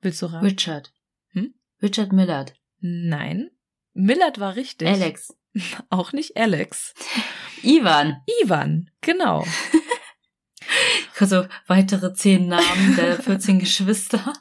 Willst 0.00 0.22
du 0.22 0.32
raten? 0.32 0.46
Richard. 0.46 0.94
Hm? 1.32 1.52
Richard 1.82 2.14
Millard. 2.14 2.54
Nein. 2.78 3.50
Millard 3.92 4.40
war 4.40 4.56
richtig. 4.56 4.88
Alex. 4.88 5.36
Auch 5.90 6.12
nicht 6.12 6.36
Alex. 6.36 6.94
Ivan. 7.62 8.22
Ivan, 8.42 8.90
genau. 9.00 9.46
Also 11.18 11.46
weitere 11.66 12.14
zehn 12.14 12.48
Namen 12.48 12.96
der 12.96 13.20
14 13.20 13.58
Geschwister. 13.58 14.32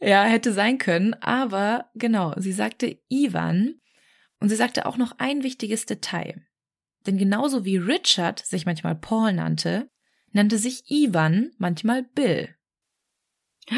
Ja, 0.00 0.24
hätte 0.24 0.52
sein 0.52 0.78
können, 0.78 1.14
aber 1.14 1.90
genau, 1.94 2.34
sie 2.36 2.52
sagte 2.52 2.98
Ivan 3.08 3.80
und 4.40 4.48
sie 4.48 4.56
sagte 4.56 4.86
auch 4.86 4.96
noch 4.96 5.12
ein 5.18 5.44
wichtiges 5.44 5.86
Detail. 5.86 6.44
Denn 7.06 7.18
genauso 7.18 7.64
wie 7.64 7.76
Richard 7.76 8.40
sich 8.44 8.66
manchmal 8.66 8.96
Paul 8.96 9.32
nannte, 9.32 9.88
nannte 10.32 10.58
sich 10.58 10.90
Ivan 10.90 11.52
manchmal 11.58 12.02
Bill. 12.02 12.54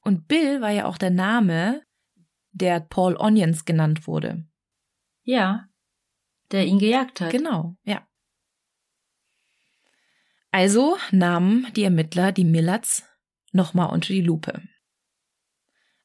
Und 0.00 0.28
Bill 0.28 0.60
war 0.60 0.70
ja 0.70 0.84
auch 0.84 0.98
der 0.98 1.10
Name, 1.10 1.82
der 2.54 2.80
Paul 2.80 3.16
Onions 3.16 3.64
genannt 3.64 4.06
wurde. 4.06 4.46
Ja, 5.22 5.68
der 6.52 6.66
ihn 6.66 6.78
gejagt 6.78 7.20
hat. 7.20 7.30
Genau, 7.30 7.76
ja. 7.84 8.06
Also 10.50 10.96
nahmen 11.10 11.66
die 11.74 11.82
Ermittler 11.82 12.30
die 12.30 12.44
Millards 12.44 13.02
nochmal 13.52 13.90
unter 13.90 14.12
die 14.12 14.20
Lupe. 14.20 14.62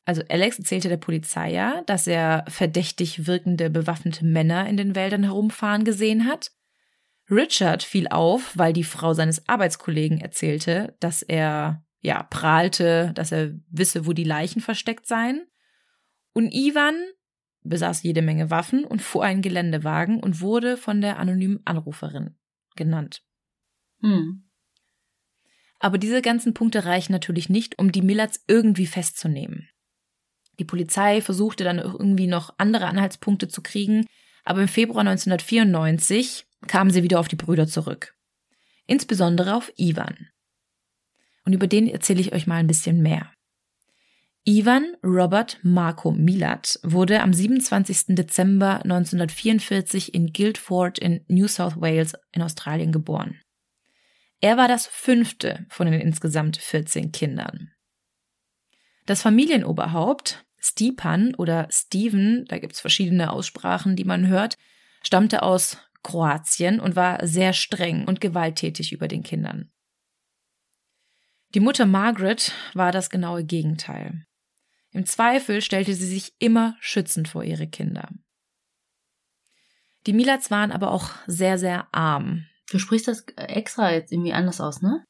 Also 0.06 0.24
Alex 0.28 0.58
erzählte 0.58 0.90
der 0.90 0.98
Polizei 0.98 1.52
ja, 1.52 1.84
dass 1.84 2.08
er 2.08 2.46
verdächtig 2.48 3.28
wirkende 3.28 3.70
bewaffnete 3.70 4.26
Männer 4.26 4.68
in 4.68 4.76
den 4.76 4.96
Wäldern 4.96 5.24
herumfahren 5.24 5.84
gesehen 5.84 6.26
hat. 6.26 6.52
Richard 7.30 7.84
fiel 7.84 8.08
auf, 8.08 8.58
weil 8.58 8.74
die 8.74 8.84
Frau 8.84 9.14
seines 9.14 9.48
Arbeitskollegen 9.48 10.20
erzählte, 10.20 10.96
dass 11.00 11.22
er 11.22 11.86
ja 12.02 12.24
prahlte, 12.24 13.12
dass 13.14 13.32
er 13.32 13.52
wisse, 13.70 14.08
wo 14.08 14.14
die 14.14 14.24
Leichen 14.24 14.62
versteckt 14.62 15.06
seien. 15.06 15.46
Und 16.40 16.54
Ivan 16.54 16.96
besaß 17.64 18.04
jede 18.04 18.22
Menge 18.22 18.50
Waffen 18.50 18.86
und 18.86 19.02
fuhr 19.02 19.26
einen 19.26 19.42
Geländewagen 19.42 20.24
und 20.24 20.40
wurde 20.40 20.78
von 20.78 21.02
der 21.02 21.20
anonymen 21.20 21.60
Anruferin 21.66 22.38
genannt. 22.78 23.26
Hm. 24.00 24.50
Aber 25.80 25.98
diese 25.98 26.22
ganzen 26.22 26.54
Punkte 26.54 26.86
reichen 26.86 27.12
natürlich 27.12 27.50
nicht, 27.50 27.78
um 27.78 27.92
die 27.92 28.02
Millers 28.02 28.42
irgendwie 28.48 28.86
festzunehmen. 28.86 29.68
Die 30.60 30.64
Polizei 30.64 31.20
versuchte 31.20 31.66
dann 31.66 31.78
irgendwie 31.78 32.28
noch 32.28 32.54
andere 32.58 32.86
Anhaltspunkte 32.86 33.50
zu 33.50 33.62
kriegen, 33.62 34.06
aber 34.46 34.62
im 34.62 34.70
Februar 34.70 35.02
1994 35.02 36.48
kamen 36.68 36.92
sie 36.92 37.04
wieder 37.04 37.20
auf 37.20 37.28
die 37.28 37.36
Brüder 37.36 37.68
zurück. 37.68 38.16
Insbesondere 38.88 39.56
auf 39.56 39.74
Ivan. 39.76 40.30
Und 41.44 41.52
über 41.52 41.68
den 41.68 41.90
erzähle 41.90 42.22
ich 42.22 42.32
euch 42.32 42.48
mal 42.48 42.56
ein 42.56 42.68
bisschen 42.68 43.02
mehr. 43.02 43.30
Ivan 44.52 44.98
Robert 45.04 45.60
Marco 45.62 46.10
Milat 46.10 46.80
wurde 46.82 47.22
am 47.22 47.34
27. 47.34 48.16
Dezember 48.16 48.82
1944 48.84 50.16
in 50.16 50.34
Guildford 50.34 50.98
in 50.98 51.24
New 51.28 51.48
South 51.48 51.80
Wales 51.80 52.14
in 52.32 52.42
Australien 52.42 52.92
geboren. 52.92 53.40
Er 54.42 54.58
war 54.58 54.68
das 54.68 54.88
fünfte 54.88 55.68
von 55.70 55.86
den 55.86 56.02
insgesamt 56.02 56.58
14 56.58 57.12
Kindern. 57.12 57.70
Das 59.06 59.22
Familienoberhaupt, 59.22 60.44
Stepan 60.58 61.36
oder 61.36 61.68
Steven, 61.70 62.46
da 62.48 62.58
gibt's 62.58 62.82
verschiedene 62.82 63.32
Aussprachen, 63.32 63.96
die 63.96 64.04
man 64.04 64.26
hört, 64.26 64.58
stammte 65.04 65.44
aus 65.44 65.78
Kroatien 66.02 66.80
und 66.80 66.96
war 66.96 67.24
sehr 67.28 67.54
streng 67.54 68.08
und 68.08 68.20
gewalttätig 68.20 68.94
über 68.94 69.08
den 69.08 69.22
Kindern. 69.22 69.70
Die 71.54 71.60
Mutter 71.60 71.86
Margaret 71.86 72.52
war 72.74 72.92
das 72.92 73.12
genaue 73.12 73.44
Gegenteil. 73.44 74.26
Im 74.92 75.06
Zweifel 75.06 75.62
stellte 75.62 75.94
sie 75.94 76.08
sich 76.08 76.34
immer 76.40 76.76
schützend 76.80 77.28
vor 77.28 77.44
ihre 77.44 77.68
Kinder. 77.68 78.10
Die 80.08 80.14
Milats 80.14 80.50
waren 80.50 80.72
aber 80.72 80.92
auch 80.92 81.12
sehr, 81.28 81.58
sehr 81.58 81.88
arm. 81.94 82.46
Du 82.72 82.80
sprichst 82.80 83.08
das 83.08 83.26
extra 83.36 83.92
jetzt 83.92 84.12
irgendwie 84.12 84.34
anders 84.34 84.62
aus, 84.62 84.82
ne? 84.82 85.04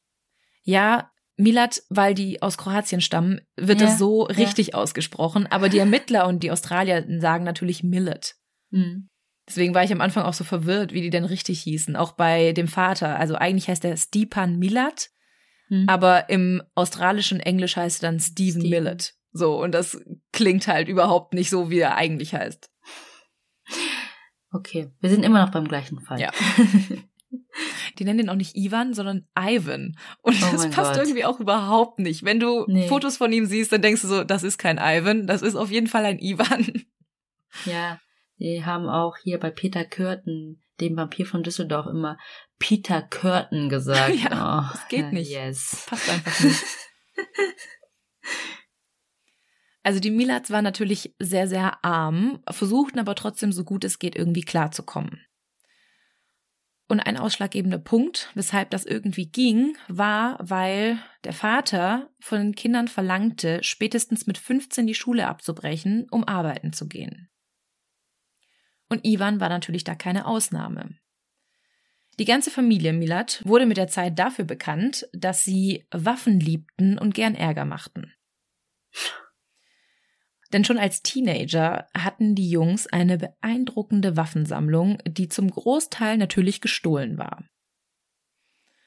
Ja, 0.62 1.10
Milat, 1.36 1.82
weil 1.88 2.14
die 2.14 2.42
aus 2.42 2.58
Kroatien 2.58 3.00
stammen, 3.00 3.40
wird 3.56 3.80
ja, 3.80 3.86
das 3.86 3.98
so 3.98 4.28
ja. 4.28 4.34
richtig 4.36 4.74
ausgesprochen. 4.74 5.46
Aber 5.46 5.68
die 5.68 5.78
Ermittler 5.78 6.26
und 6.26 6.42
die 6.42 6.50
Australier 6.50 7.04
sagen 7.18 7.44
natürlich 7.44 7.82
Millet. 7.82 8.34
Mhm. 8.70 9.08
Deswegen 9.48 9.74
war 9.74 9.82
ich 9.82 9.92
am 9.92 10.00
Anfang 10.00 10.24
auch 10.24 10.34
so 10.34 10.44
verwirrt, 10.44 10.92
wie 10.92 11.00
die 11.00 11.10
denn 11.10 11.24
richtig 11.24 11.62
hießen. 11.62 11.96
Auch 11.96 12.12
bei 12.12 12.52
dem 12.52 12.68
Vater. 12.68 13.18
Also 13.18 13.34
eigentlich 13.34 13.68
heißt 13.68 13.84
er 13.84 13.96
Stepan 13.96 14.58
Milat, 14.58 15.08
mhm. 15.68 15.88
aber 15.88 16.28
im 16.28 16.62
australischen 16.74 17.40
Englisch 17.40 17.76
heißt 17.76 18.02
er 18.02 18.10
dann 18.10 18.20
Stephen 18.20 18.60
Steve. 18.60 18.68
Millet. 18.68 19.14
So, 19.32 19.60
und 19.62 19.72
das 19.72 20.00
klingt 20.32 20.66
halt 20.66 20.88
überhaupt 20.88 21.34
nicht 21.34 21.50
so, 21.50 21.70
wie 21.70 21.78
er 21.78 21.96
eigentlich 21.96 22.34
heißt. 22.34 22.70
Okay, 24.52 24.90
wir 25.00 25.10
sind 25.10 25.24
immer 25.24 25.44
noch 25.44 25.52
beim 25.52 25.68
gleichen 25.68 26.00
Fall. 26.00 26.20
Ja. 26.20 26.30
Die 27.98 28.04
nennen 28.04 28.18
den 28.18 28.28
auch 28.30 28.36
nicht 28.36 28.56
Ivan, 28.56 28.94
sondern 28.94 29.28
Ivan. 29.38 29.96
Und 30.22 30.34
oh 30.34 30.48
das 30.52 30.70
passt 30.70 30.94
Gott. 30.94 31.02
irgendwie 31.02 31.24
auch 31.24 31.38
überhaupt 31.38 31.98
nicht. 31.98 32.24
Wenn 32.24 32.40
du 32.40 32.64
nee. 32.66 32.88
Fotos 32.88 33.16
von 33.16 33.32
ihm 33.32 33.46
siehst, 33.46 33.72
dann 33.72 33.82
denkst 33.82 34.02
du 34.02 34.08
so, 34.08 34.24
das 34.24 34.42
ist 34.42 34.58
kein 34.58 34.78
Ivan, 34.78 35.26
das 35.26 35.42
ist 35.42 35.54
auf 35.54 35.70
jeden 35.70 35.86
Fall 35.86 36.04
ein 36.04 36.18
Ivan. 36.18 36.84
Ja, 37.66 38.00
die 38.38 38.64
haben 38.64 38.88
auch 38.88 39.16
hier 39.22 39.38
bei 39.38 39.50
Peter 39.50 39.84
Körten, 39.84 40.62
dem 40.80 40.96
Vampir 40.96 41.26
von 41.26 41.42
Düsseldorf, 41.42 41.86
immer 41.86 42.16
Peter 42.58 43.02
Körten 43.02 43.68
gesagt. 43.68 44.14
ja, 44.24 44.70
oh, 44.70 44.72
das 44.72 44.88
geht 44.88 45.12
nicht. 45.12 45.30
Yes. 45.30 45.86
Passt 45.88 46.08
einfach 46.08 46.40
nicht. 46.40 46.64
Also 49.82 49.98
die 50.00 50.10
Milats 50.10 50.50
waren 50.50 50.64
natürlich 50.64 51.14
sehr, 51.18 51.48
sehr 51.48 51.84
arm, 51.84 52.42
versuchten 52.50 52.98
aber 52.98 53.14
trotzdem 53.14 53.52
so 53.52 53.64
gut 53.64 53.84
es 53.84 53.98
geht 53.98 54.14
irgendwie 54.14 54.42
klarzukommen. 54.42 55.24
Und 56.86 57.00
ein 57.00 57.16
ausschlaggebender 57.16 57.78
Punkt, 57.78 58.30
weshalb 58.34 58.70
das 58.70 58.84
irgendwie 58.84 59.30
ging, 59.30 59.76
war, 59.86 60.36
weil 60.40 60.98
der 61.22 61.32
Vater 61.32 62.10
von 62.18 62.38
den 62.40 62.54
Kindern 62.54 62.88
verlangte, 62.88 63.60
spätestens 63.62 64.26
mit 64.26 64.38
15 64.38 64.88
die 64.88 64.94
Schule 64.94 65.28
abzubrechen, 65.28 66.08
um 66.10 66.24
arbeiten 66.24 66.72
zu 66.72 66.88
gehen. 66.88 67.30
Und 68.88 69.06
Ivan 69.06 69.38
war 69.38 69.48
natürlich 69.48 69.84
da 69.84 69.94
keine 69.94 70.26
Ausnahme. 70.26 70.98
Die 72.18 72.24
ganze 72.24 72.50
Familie 72.50 72.92
Milat 72.92 73.40
wurde 73.46 73.66
mit 73.66 73.76
der 73.76 73.88
Zeit 73.88 74.18
dafür 74.18 74.44
bekannt, 74.44 75.08
dass 75.12 75.44
sie 75.44 75.86
Waffen 75.92 76.40
liebten 76.40 76.98
und 76.98 77.14
gern 77.14 77.36
Ärger 77.36 77.64
machten. 77.64 78.12
Denn 80.52 80.64
schon 80.64 80.78
als 80.78 81.02
Teenager 81.02 81.86
hatten 81.96 82.34
die 82.34 82.50
Jungs 82.50 82.86
eine 82.86 83.18
beeindruckende 83.18 84.16
Waffensammlung, 84.16 84.98
die 85.06 85.28
zum 85.28 85.50
Großteil 85.50 86.16
natürlich 86.16 86.60
gestohlen 86.60 87.18
war. 87.18 87.44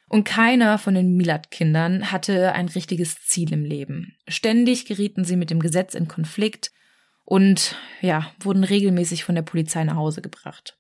Und 0.10 0.26
keiner 0.26 0.78
von 0.78 0.94
den 0.94 1.16
Milat-Kindern 1.16 2.12
hatte 2.12 2.52
ein 2.54 2.68
richtiges 2.68 3.26
Ziel 3.26 3.52
im 3.54 3.66
Leben. 3.66 4.16
Ständig 4.28 4.86
gerieten 4.86 5.24
sie 5.24 5.38
mit 5.38 5.50
dem 5.50 5.60
Gesetz 5.60 5.96
in 5.96 6.08
Konflikt 6.08 6.72
und 7.26 7.78
ja, 8.02 8.32
wurden 8.40 8.64
regelmäßig 8.64 9.24
von 9.24 9.36
der 9.36 9.42
Polizei 9.42 9.84
nach 9.84 9.96
Hause 9.96 10.22
gebracht. 10.22 10.78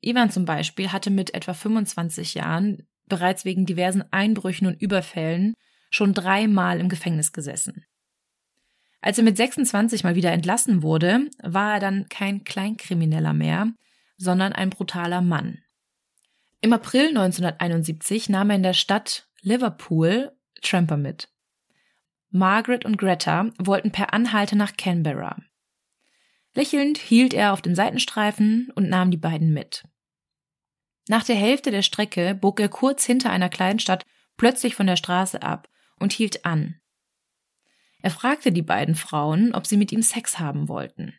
Ivan 0.00 0.30
zum 0.30 0.44
Beispiel 0.44 0.92
hatte 0.92 1.10
mit 1.10 1.34
etwa 1.34 1.54
25 1.54 2.34
Jahren 2.34 2.86
bereits 3.06 3.44
wegen 3.44 3.66
diversen 3.66 4.04
Einbrüchen 4.12 4.66
und 4.66 4.80
Überfällen 4.80 5.54
schon 5.90 6.14
dreimal 6.14 6.80
im 6.80 6.88
Gefängnis 6.88 7.32
gesessen. 7.32 7.84
Als 9.04 9.18
er 9.18 9.24
mit 9.24 9.36
26 9.36 10.02
mal 10.02 10.14
wieder 10.14 10.32
entlassen 10.32 10.82
wurde, 10.82 11.28
war 11.42 11.74
er 11.74 11.78
dann 11.78 12.08
kein 12.08 12.42
Kleinkrimineller 12.42 13.34
mehr, 13.34 13.70
sondern 14.16 14.54
ein 14.54 14.70
brutaler 14.70 15.20
Mann. 15.20 15.58
Im 16.62 16.72
April 16.72 17.08
1971 17.08 18.30
nahm 18.30 18.48
er 18.48 18.56
in 18.56 18.62
der 18.62 18.72
Stadt 18.72 19.28
Liverpool 19.42 20.32
Tramper 20.62 20.96
mit. 20.96 21.28
Margaret 22.30 22.86
und 22.86 22.96
Greta 22.96 23.50
wollten 23.58 23.92
per 23.92 24.14
Anhalter 24.14 24.56
nach 24.56 24.74
Canberra. 24.78 25.36
Lächelnd 26.54 26.96
hielt 26.96 27.34
er 27.34 27.52
auf 27.52 27.60
dem 27.60 27.74
Seitenstreifen 27.74 28.72
und 28.74 28.88
nahm 28.88 29.10
die 29.10 29.18
beiden 29.18 29.52
mit. 29.52 29.84
Nach 31.08 31.24
der 31.24 31.36
Hälfte 31.36 31.70
der 31.70 31.82
Strecke 31.82 32.34
bog 32.34 32.58
er 32.58 32.70
kurz 32.70 33.04
hinter 33.04 33.28
einer 33.28 33.50
kleinen 33.50 33.80
Stadt 33.80 34.06
plötzlich 34.38 34.74
von 34.74 34.86
der 34.86 34.96
Straße 34.96 35.42
ab 35.42 35.68
und 36.00 36.14
hielt 36.14 36.46
an. 36.46 36.80
Er 38.04 38.10
fragte 38.10 38.52
die 38.52 38.60
beiden 38.60 38.96
Frauen, 38.96 39.54
ob 39.54 39.66
sie 39.66 39.78
mit 39.78 39.90
ihm 39.90 40.02
Sex 40.02 40.38
haben 40.38 40.68
wollten. 40.68 41.14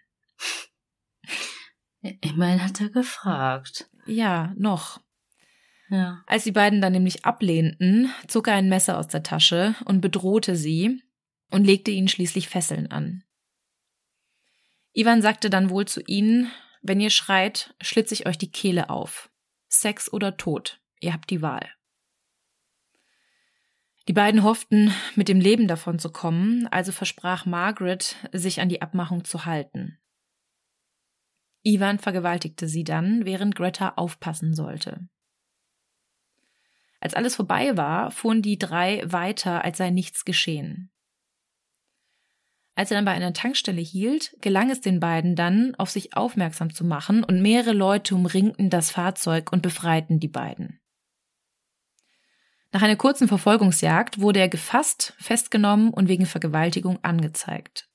Immerhin 2.22 2.64
hat 2.64 2.80
er 2.80 2.90
gefragt. 2.90 3.90
Ja, 4.06 4.54
noch. 4.56 5.02
Ja. 5.90 6.22
Als 6.28 6.44
die 6.44 6.52
beiden 6.52 6.82
dann 6.82 6.94
nämlich 6.94 7.26
ablehnten, 7.26 8.14
zog 8.28 8.50
er 8.50 8.54
ein 8.54 8.70
Messer 8.70 9.00
aus 9.00 9.08
der 9.08 9.24
Tasche 9.24 9.74
und 9.86 10.00
bedrohte 10.00 10.56
sie 10.56 11.02
und 11.50 11.66
legte 11.66 11.90
ihnen 11.90 12.08
schließlich 12.08 12.50
Fesseln 12.50 12.92
an. 12.92 13.24
Ivan 14.94 15.24
sagte 15.24 15.50
dann 15.50 15.72
wohl 15.72 15.88
zu 15.88 16.04
ihnen, 16.06 16.52
wenn 16.84 17.00
ihr 17.00 17.10
schreit, 17.10 17.74
schlitze 17.82 18.14
ich 18.14 18.28
euch 18.28 18.38
die 18.38 18.52
Kehle 18.52 18.92
auf. 18.92 19.32
Sex 19.70 20.14
oder 20.14 20.38
Tod, 20.38 20.80
ihr 21.00 21.14
habt 21.14 21.32
die 21.32 21.42
Wahl. 21.42 21.68
Die 24.08 24.14
beiden 24.14 24.44
hofften, 24.44 24.94
mit 25.16 25.28
dem 25.28 25.40
Leben 25.40 25.68
davon 25.68 25.98
zu 25.98 26.12
kommen, 26.12 26.68
also 26.68 26.92
versprach 26.92 27.46
Margaret, 27.46 28.16
sich 28.32 28.62
an 28.62 28.70
die 28.70 28.82
Abmachung 28.82 29.26
zu 29.26 29.46
halten. 29.46 29.98
Ivan 31.64 31.98
vergewaltigte 31.98 32.68
sie 32.68 32.84
dann, 32.84 33.26
während 33.26 33.56
Greta 33.56 33.94
aufpassen 33.96 34.54
sollte. 34.54 35.10
Als 37.00 37.16
alles 37.16 37.36
vorbei 37.36 37.76
war, 37.76 38.12
fuhren 38.12 38.44
die 38.44 38.60
drei 38.60 39.02
weiter, 39.06 39.64
als 39.66 39.80
sei 39.80 39.90
nichts 39.90 40.26
geschehen. 40.26 40.92
Als 42.76 42.92
er 42.92 42.98
dann 42.98 43.06
bei 43.06 43.14
einer 43.14 43.34
Tankstelle 43.34 43.82
hielt, 43.82 44.36
gelang 44.42 44.70
es 44.70 44.82
den 44.82 45.00
beiden 45.00 45.36
dann, 45.36 45.74
auf 45.76 45.90
sich 45.90 46.16
aufmerksam 46.16 46.74
zu 46.74 46.84
machen, 46.84 47.24
und 47.24 47.42
mehrere 47.42 47.74
Leute 47.74 48.14
umringten 48.14 48.70
das 48.70 48.92
Fahrzeug 48.92 49.52
und 49.52 49.64
befreiten 49.64 50.20
die 50.20 50.28
beiden. 50.28 50.80
Nach 52.76 52.82
einer 52.82 52.98
kurzen 52.98 53.30
Verfolgungsjagd 53.30 54.20
wurde 54.20 54.42
er 54.42 54.50
gefasst, 54.50 55.14
festgenommen 55.18 55.94
und 55.94 56.10
wegen 56.10 56.26
Vergewaltigung 56.26 57.02
angezeigt. 57.06 57.88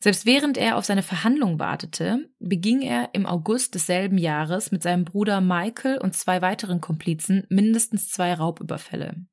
Selbst 0.00 0.24
während 0.24 0.56
er 0.56 0.78
auf 0.78 0.86
seine 0.86 1.02
Verhandlung 1.02 1.58
wartete, 1.58 2.30
beging 2.38 2.80
er 2.80 3.10
im 3.12 3.26
August 3.26 3.74
desselben 3.74 4.16
Jahres 4.16 4.70
mit 4.70 4.82
seinem 4.82 5.04
Bruder 5.04 5.42
Michael 5.42 5.98
und 5.98 6.16
zwei 6.16 6.40
weiteren 6.40 6.80
Komplizen 6.80 7.44
mindestens 7.50 8.08
zwei 8.08 8.32
Raubüberfälle. 8.32 9.26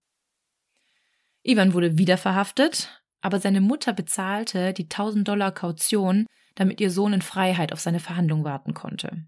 Ivan 1.42 1.74
wurde 1.74 1.98
wieder 1.98 2.18
verhaftet, 2.18 3.02
aber 3.22 3.40
seine 3.40 3.62
Mutter 3.62 3.94
bezahlte 3.94 4.74
die 4.74 4.90
1000 4.90 5.26
Dollar 5.26 5.54
Kaution, 5.54 6.26
damit 6.56 6.82
ihr 6.82 6.92
Sohn 6.92 7.14
in 7.14 7.22
Freiheit 7.22 7.72
auf 7.72 7.80
seine 7.80 8.02
Verhandlung 8.02 8.44
warten 8.44 8.74
konnte. 8.74 9.26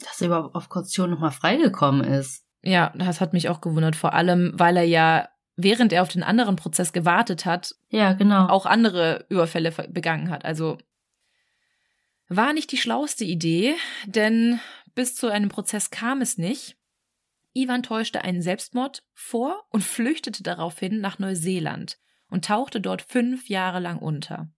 Dass 0.00 0.20
er 0.20 0.26
überhaupt 0.26 0.56
auf 0.56 0.68
Kaution 0.68 1.10
nochmal 1.10 1.30
freigekommen 1.30 2.02
ist. 2.02 2.44
Ja, 2.64 2.92
das 2.94 3.20
hat 3.20 3.32
mich 3.32 3.48
auch 3.48 3.60
gewundert, 3.60 3.94
vor 3.94 4.14
allem, 4.14 4.52
weil 4.54 4.76
er 4.76 4.84
ja, 4.84 5.28
während 5.56 5.92
er 5.92 6.02
auf 6.02 6.08
den 6.08 6.22
anderen 6.22 6.56
Prozess 6.56 6.92
gewartet 6.92 7.44
hat, 7.44 7.74
ja, 7.90 8.14
genau. 8.14 8.48
auch 8.48 8.66
andere 8.66 9.26
Überfälle 9.28 9.70
begangen 9.70 10.30
hat. 10.30 10.44
Also 10.44 10.78
war 12.28 12.52
nicht 12.52 12.72
die 12.72 12.78
schlauste 12.78 13.24
Idee, 13.24 13.74
denn 14.06 14.60
bis 14.94 15.14
zu 15.14 15.28
einem 15.28 15.50
Prozess 15.50 15.90
kam 15.90 16.22
es 16.22 16.38
nicht. 16.38 16.76
Ivan 17.52 17.82
täuschte 17.82 18.22
einen 18.22 18.42
Selbstmord 18.42 19.04
vor 19.12 19.64
und 19.68 19.84
flüchtete 19.84 20.42
daraufhin 20.42 21.00
nach 21.00 21.18
Neuseeland 21.18 21.98
und 22.28 22.46
tauchte 22.46 22.80
dort 22.80 23.02
fünf 23.02 23.48
Jahre 23.48 23.78
lang 23.78 23.98
unter. 23.98 24.48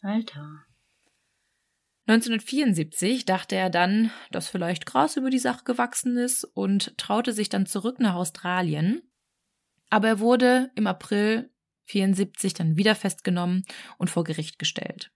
Alter. 0.00 0.64
1974 2.08 3.26
dachte 3.26 3.54
er 3.54 3.68
dann, 3.68 4.10
dass 4.30 4.48
vielleicht 4.48 4.86
Gras 4.86 5.16
über 5.16 5.28
die 5.28 5.38
Sache 5.38 5.64
gewachsen 5.64 6.16
ist 6.16 6.42
und 6.42 6.96
traute 6.96 7.34
sich 7.34 7.50
dann 7.50 7.66
zurück 7.66 8.00
nach 8.00 8.14
Australien. 8.14 9.02
Aber 9.90 10.08
er 10.08 10.18
wurde 10.18 10.70
im 10.74 10.86
April 10.86 11.50
74 11.84 12.54
dann 12.54 12.78
wieder 12.78 12.94
festgenommen 12.94 13.64
und 13.98 14.08
vor 14.08 14.24
Gericht 14.24 14.58
gestellt. 14.58 15.10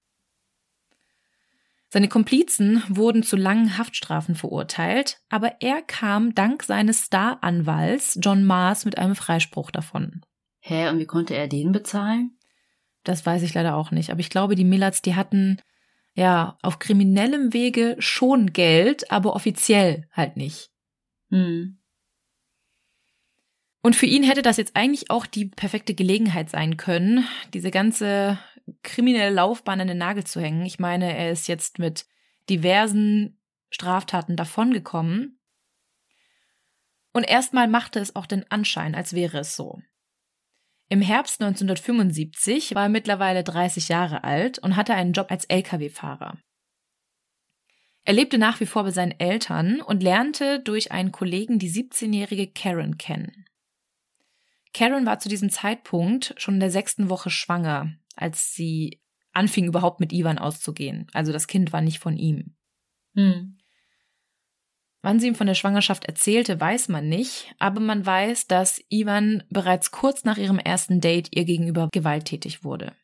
Seine 1.89 2.09
Komplizen 2.09 2.83
wurden 2.89 3.23
zu 3.23 3.37
langen 3.37 3.79
Haftstrafen 3.79 4.35
verurteilt, 4.35 5.19
aber 5.31 5.61
er 5.61 5.81
kam 5.81 6.35
dank 6.35 6.63
seines 6.63 7.05
Star-Anwalts 7.05 8.19
John 8.21 8.45
Mars 8.45 8.85
mit 8.85 8.99
einem 8.99 9.15
Freispruch 9.15 9.71
davon. 9.71 10.21
Hä, 10.61 10.89
und 10.89 10.99
wie 10.99 11.07
konnte 11.07 11.35
er 11.35 11.49
den 11.49 11.73
bezahlen? 11.73 12.39
Das 13.03 13.25
weiß 13.25 13.43
ich 13.43 13.55
leider 13.55 13.77
auch 13.77 13.91
nicht, 13.91 14.11
aber 14.11 14.21
ich 14.21 14.31
glaube, 14.31 14.57
die 14.57 14.65
Millats, 14.65 15.03
die 15.03 15.17
hatten 15.17 15.59
ja 16.15 16.59
auf 16.63 16.79
kriminellem 16.79 17.53
Wege 17.53 17.97
schon 17.99 18.53
Geld, 18.53 19.11
aber 19.11 19.35
offiziell 19.35 20.09
halt 20.13 20.37
nicht. 20.37 20.71
Hm. 21.31 21.79
Und 23.83 23.97
für 23.97 24.07
ihn 24.07 24.23
hätte 24.23 24.43
das 24.43 24.59
jetzt 24.59 24.77
eigentlich 24.77 25.11
auch 25.11 25.27
die 25.27 25.47
perfekte 25.47 25.95
Gelegenheit 25.95 26.51
sein 26.51 26.77
können, 26.77 27.27
diese 27.53 27.71
ganze 27.71 28.39
kriminelle 28.83 29.35
Laufbahn 29.35 29.81
an 29.81 29.89
den 29.89 29.99
Nagel 29.99 30.25
zu 30.25 30.41
hängen. 30.41 30.65
Ich 30.65 30.79
meine, 30.79 31.17
er 31.17 31.33
ist 31.33 31.49
jetzt 31.49 31.81
mit 31.81 32.07
diversen 32.49 33.41
Straftaten 33.71 34.37
davongekommen. 34.37 35.41
Und 37.13 37.25
erstmal 37.25 37.69
machte 37.69 37.99
es 37.99 38.15
auch 38.15 38.27
den 38.27 38.49
Anschein, 38.51 38.95
als 38.95 39.15
wäre 39.15 39.41
es 39.41 39.57
so. 39.57 39.83
Im 40.93 41.01
Herbst 41.01 41.41
1975 41.41 42.75
war 42.75 42.83
er 42.83 42.89
mittlerweile 42.91 43.43
30 43.43 43.89
Jahre 43.89 44.25
alt 44.25 44.59
und 44.59 44.77
hatte 44.77 44.93
einen 44.93 45.15
Job 45.15 45.31
als 45.31 45.47
Lkw-Fahrer. 45.47 46.37
Er 48.05 48.13
lebte 48.13 48.37
nach 48.37 48.61
wie 48.61 48.67
vor 48.67 48.83
bei 48.83 48.91
seinen 48.91 49.19
Eltern 49.19 49.81
und 49.81 50.03
lernte 50.03 50.61
durch 50.61 50.93
einen 50.93 51.11
Kollegen 51.11 51.59
die 51.59 51.71
17-jährige 51.71 52.47
Karen 52.49 52.99
kennen. 52.99 53.47
Karen 54.75 55.07
war 55.07 55.19
zu 55.19 55.31
diesem 55.31 55.49
Zeitpunkt 55.49 56.35
schon 56.37 56.55
in 56.55 56.61
der 56.61 56.71
sechsten 56.71 57.09
Woche 57.09 57.31
schwanger, 57.31 57.95
als 58.15 58.53
sie 58.53 59.01
anfing 59.33 59.65
überhaupt 59.65 59.99
mit 59.99 60.13
Ivan 60.13 60.37
auszugehen. 60.37 61.07
Also 61.15 61.33
das 61.33 61.47
Kind 61.47 61.73
war 61.73 61.81
nicht 61.81 62.01
von 62.01 62.19
ihm. 62.19 62.55
Hm. 63.15 63.57
Wann 65.03 65.19
sie 65.19 65.27
ihm 65.27 65.35
von 65.35 65.49
der 65.49 65.55
Schwangerschaft 65.55 66.05
erzählte, 66.05 66.61
weiß 66.61 66.89
man 66.89 67.09
nicht, 67.09 67.53
aber 67.59 67.81
man 67.81 68.07
weiß, 68.07 68.47
dass 68.47 68.81
Ivan 68.89 69.43
bereits 69.51 69.91
kurz 69.91 70.23
nach 70.23 70.39
ihrem 70.39 70.61
ersten 70.61 71.01
Date 71.01 71.29
ihr 71.33 71.45
gegenüber 71.45 71.89
gewalttätig 71.93 72.63
wurde. 72.63 72.95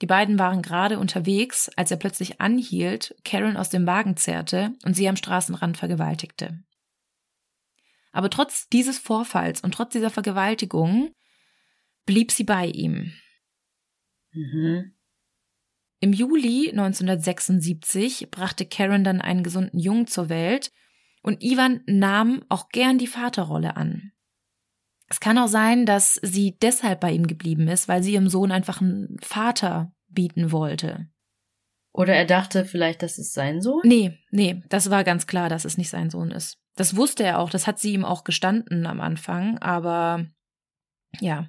Die 0.00 0.06
beiden 0.06 0.38
waren 0.38 0.62
gerade 0.62 0.98
unterwegs, 0.98 1.70
als 1.76 1.90
er 1.90 1.98
plötzlich 1.98 2.40
anhielt, 2.40 3.14
Karen 3.24 3.56
aus 3.56 3.68
dem 3.68 3.86
Wagen 3.86 4.16
zerrte 4.16 4.72
und 4.84 4.94
sie 4.94 5.08
am 5.08 5.16
Straßenrand 5.16 5.76
vergewaltigte. 5.76 6.62
Aber 8.12 8.30
trotz 8.30 8.68
dieses 8.68 8.98
Vorfalls 8.98 9.60
und 9.60 9.72
trotz 9.72 9.92
dieser 9.92 10.10
Vergewaltigung 10.10 11.12
blieb 12.06 12.32
sie 12.32 12.44
bei 12.44 12.66
ihm. 12.66 13.12
Mhm. 14.32 14.95
Im 16.00 16.12
Juli 16.12 16.70
1976 16.70 18.30
brachte 18.30 18.66
Karen 18.66 19.04
dann 19.04 19.20
einen 19.20 19.42
gesunden 19.42 19.78
Jungen 19.78 20.06
zur 20.06 20.28
Welt 20.28 20.72
und 21.22 21.42
Ivan 21.42 21.80
nahm 21.86 22.44
auch 22.48 22.68
gern 22.68 22.98
die 22.98 23.06
Vaterrolle 23.06 23.76
an. 23.76 24.12
Es 25.08 25.20
kann 25.20 25.38
auch 25.38 25.48
sein, 25.48 25.86
dass 25.86 26.14
sie 26.22 26.58
deshalb 26.60 27.00
bei 27.00 27.12
ihm 27.12 27.26
geblieben 27.26 27.68
ist, 27.68 27.88
weil 27.88 28.02
sie 28.02 28.12
ihrem 28.12 28.28
Sohn 28.28 28.52
einfach 28.52 28.80
einen 28.80 29.16
Vater 29.20 29.92
bieten 30.08 30.52
wollte. 30.52 31.08
Oder 31.92 32.14
er 32.14 32.26
dachte 32.26 32.64
vielleicht, 32.64 33.02
das 33.02 33.18
ist 33.18 33.32
sein 33.32 33.62
Sohn? 33.62 33.80
Nee, 33.84 34.18
nee, 34.30 34.62
das 34.68 34.90
war 34.90 35.02
ganz 35.02 35.26
klar, 35.26 35.48
dass 35.48 35.64
es 35.64 35.78
nicht 35.78 35.88
sein 35.88 36.10
Sohn 36.10 36.30
ist. 36.30 36.58
Das 36.74 36.94
wusste 36.94 37.22
er 37.22 37.38
auch, 37.38 37.48
das 37.48 37.66
hat 37.66 37.78
sie 37.78 37.94
ihm 37.94 38.04
auch 38.04 38.22
gestanden 38.22 38.86
am 38.86 39.00
Anfang, 39.00 39.58
aber 39.58 40.26
ja. 41.20 41.48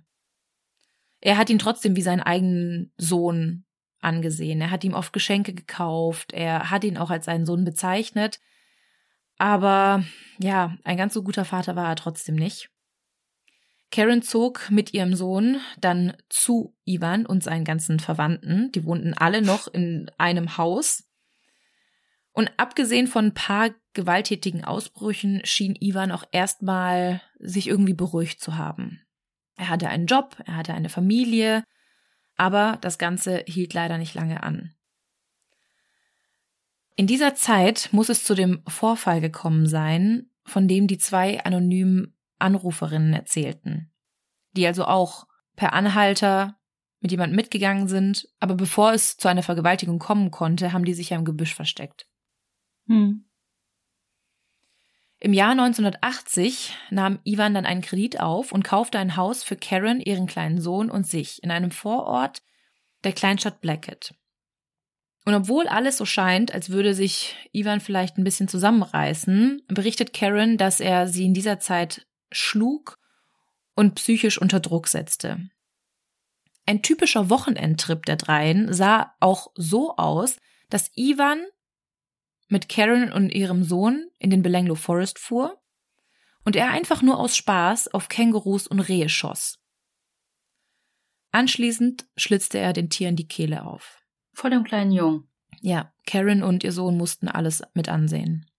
Er 1.20 1.38
hat 1.38 1.50
ihn 1.50 1.60
trotzdem 1.60 1.98
wie 1.98 2.02
seinen 2.02 2.22
eigenen 2.22 2.93
Sohn 2.95 3.66
angesehen. 4.08 4.62
Er 4.62 4.72
hat 4.72 4.84
ihm 4.84 4.93
oft 4.93 5.14
Geschenke 5.14 5.53
gekauft, 5.53 6.34
er 6.34 6.72
hat 6.72 6.84
ihn 6.84 6.97
auch 6.97 7.12
als 7.12 7.26
seinen 7.26 7.45
Sohn 7.45 7.66
bezeichnet. 7.66 8.39
Aber 9.38 10.03
ja, 10.39 10.78
ein 10.84 10.97
ganz 10.97 11.14
so 11.14 11.22
guter 11.22 11.45
Vater 11.45 11.76
war 11.76 11.89
er 11.89 11.95
trotzdem 11.95 12.36
nicht. 12.36 12.70
Karen 13.91 14.22
zog 14.22 14.70
mit 14.70 14.93
ihrem 14.93 15.16
Sohn 15.16 15.62
dann 15.80 16.14
zu 16.30 16.76
Ivan 16.86 17.26
und 17.26 17.43
seinen 17.43 17.64
ganzen 17.64 17.99
Verwandten. 17.99 18.72
Die 18.72 18.84
wohnten 18.86 19.14
alle 19.14 19.41
noch 19.41 19.68
in 19.68 20.10
einem 20.18 20.58
Haus. 20.58 21.03
Und 22.32 22.51
abgesehen 22.58 23.08
von 23.08 23.28
ein 23.28 23.34
paar 23.34 23.72
gewalttätigen 23.93 24.64
Ausbrüchen 24.64 25.41
schien 25.43 25.76
Ivan 25.80 26.12
auch 26.12 26.24
erstmal 26.32 27.22
sich 27.39 27.68
irgendwie 27.68 27.93
beruhigt 27.93 28.41
zu 28.41 28.58
haben. 28.58 29.01
Er 29.55 29.70
hatte 29.70 29.89
einen 29.89 30.05
Job, 30.05 30.38
er 30.45 30.55
hatte 30.55 30.74
eine 30.74 30.89
Familie, 30.89 31.64
aber 32.38 32.78
das 32.82 32.98
Ganze 32.98 33.44
hielt 33.48 33.74
leider 33.74 33.98
nicht 33.98 34.14
lange 34.14 34.44
an. 34.44 34.74
In 36.96 37.06
dieser 37.06 37.36
Zeit 37.36 37.90
muss 37.92 38.10
es 38.10 38.24
zu 38.24 38.34
dem 38.34 38.64
Vorfall 38.68 39.22
gekommen 39.22 39.68
sein, 39.68 40.32
von 40.46 40.68
dem 40.68 40.88
die 40.88 40.98
zwei 40.98 41.44
anonymen 41.44 42.18
Anruferinnen 42.40 43.14
erzählten, 43.14 43.92
die 44.54 44.66
also 44.66 44.86
auch 44.86 45.28
per 45.56 45.74
Anhalter 45.74 46.60
mit 47.00 47.12
jemandem 47.12 47.36
mitgegangen 47.36 47.88
sind, 47.88 48.28
aber 48.40 48.56
bevor 48.56 48.94
es 48.94 49.18
zu 49.18 49.28
einer 49.28 49.44
Vergewaltigung 49.44 50.00
kommen 50.00 50.32
konnte, 50.32 50.74
haben 50.74 50.86
die 50.86 50.94
sich 50.94 51.12
ja 51.12 51.18
im 51.18 51.26
Gebüsch 51.26 51.54
versteckt. 51.54 52.08
Hm. 52.88 53.27
Im 55.20 55.34
Jahr 55.34 55.51
1980 55.51 56.76
nahm 56.91 57.20
Ivan 57.24 57.55
dann 57.55 57.65
einen 57.65 57.82
Kredit 57.82 58.20
auf 58.20 58.51
und 58.51 58.63
kaufte 58.63 58.99
ein 58.99 59.15
Haus 59.15 59.43
für 59.43 59.55
Karen, 59.55 59.99
ihren 59.99 60.28
kleinen 60.28 60.61
Sohn 60.61 60.91
und 60.91 61.07
sich 61.07 61.41
in 61.43 61.49
einem 61.49 61.72
Vorort 61.72 62.43
der 63.03 63.13
Kleinstadt 63.13 63.59
Blackett. 63.61 64.13
Und 65.26 65.34
obwohl 65.34 65.68
alles 65.68 65.97
so 65.97 66.05
scheint, 66.05 66.53
als 66.53 66.70
würde 66.70 66.93
sich 66.93 67.36
Ivan 67.51 67.82
vielleicht 67.82 68.18
ein 68.18 68.24
bisschen 68.24 68.47
zusammenreißen, 68.47 69.63
berichtet 69.68 70.13
Karen, 70.13 70.57
dass 70.57 70.80
er 70.80 71.07
sie 71.07 71.26
in 71.26 71.34
dieser 71.34 71.59
Zeit 71.59 72.05
schlug 72.32 72.99
und 73.76 73.95
psychisch 73.95 74.39
unter 74.39 74.59
Druck 74.59 74.88
setzte. 74.88 75.49
Ein 76.65 76.82
typischer 76.82 77.30
Wochenendtrip 77.30 78.05
der 78.05 78.18
dreien 78.18 78.72
sah 78.72 79.13
auch 79.20 79.51
so 79.55 79.95
aus, 79.97 80.38
dass 80.70 80.91
Ivan 80.95 81.41
mit 82.48 82.70
Karen 82.70 83.12
und 83.12 83.30
ihrem 83.34 83.64
Sohn 83.64 84.10
in 84.20 84.30
den 84.30 84.41
Belanglo 84.41 84.76
Forest 84.76 85.20
fuhr 85.20 85.62
und 86.43 86.56
er 86.56 86.70
einfach 86.70 87.02
nur 87.02 87.20
aus 87.20 87.36
Spaß 87.36 87.89
auf 87.89 88.10
Kängurus 88.10 88.68
und 88.68 88.80
Rehe 88.80 89.10
schoss. 89.10 89.60
Anschließend 91.32 92.06
schlitzte 92.16 92.58
er 92.58 92.74
den 92.74 92.89
Tieren 92.89 93.16
die 93.16 93.28
Kehle 93.28 93.66
auf. 93.66 94.02
Vor 94.34 94.50
dem 94.50 94.64
kleinen 94.64 94.91
Jungen. 94.91 95.28
Ja, 95.62 95.91
Karen 96.06 96.43
und 96.43 96.64
ihr 96.64 96.72
Sohn 96.72 96.98
mussten 96.98 97.28
alles 97.28 97.64
mit 97.74 97.89
ansehen. 97.89 98.50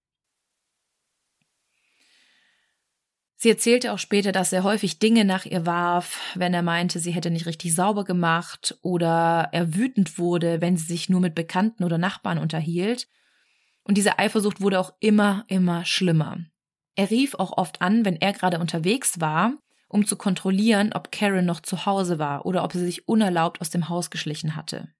Sie 3.40 3.48
erzählte 3.50 3.92
auch 3.92 4.00
später, 4.00 4.32
dass 4.32 4.52
er 4.52 4.64
häufig 4.64 4.98
Dinge 4.98 5.24
nach 5.24 5.46
ihr 5.46 5.64
warf, 5.64 6.18
wenn 6.34 6.52
er 6.52 6.62
meinte, 6.62 6.98
sie 6.98 7.12
hätte 7.12 7.30
nicht 7.30 7.46
richtig 7.46 7.72
sauber 7.72 8.02
gemacht 8.04 8.76
oder 8.82 9.50
er 9.52 9.76
wütend 9.76 10.18
wurde, 10.18 10.60
wenn 10.60 10.76
sie 10.76 10.86
sich 10.86 11.08
nur 11.08 11.20
mit 11.20 11.36
Bekannten 11.36 11.84
oder 11.84 11.98
Nachbarn 11.98 12.38
unterhielt 12.38 13.08
und 13.88 13.96
diese 13.96 14.18
Eifersucht 14.18 14.60
wurde 14.60 14.78
auch 14.78 14.92
immer, 15.00 15.44
immer 15.48 15.84
schlimmer. 15.86 16.38
Er 16.94 17.10
rief 17.10 17.34
auch 17.34 17.56
oft 17.56 17.80
an, 17.80 18.04
wenn 18.04 18.16
er 18.16 18.34
gerade 18.34 18.58
unterwegs 18.58 19.18
war, 19.18 19.54
um 19.88 20.06
zu 20.06 20.16
kontrollieren, 20.16 20.92
ob 20.92 21.10
Karen 21.10 21.46
noch 21.46 21.60
zu 21.60 21.86
Hause 21.86 22.18
war 22.18 22.44
oder 22.44 22.64
ob 22.64 22.72
sie 22.74 22.84
sich 22.84 23.08
unerlaubt 23.08 23.62
aus 23.62 23.70
dem 23.70 23.88
Haus 23.88 24.10
geschlichen 24.10 24.54
hatte. 24.54 24.92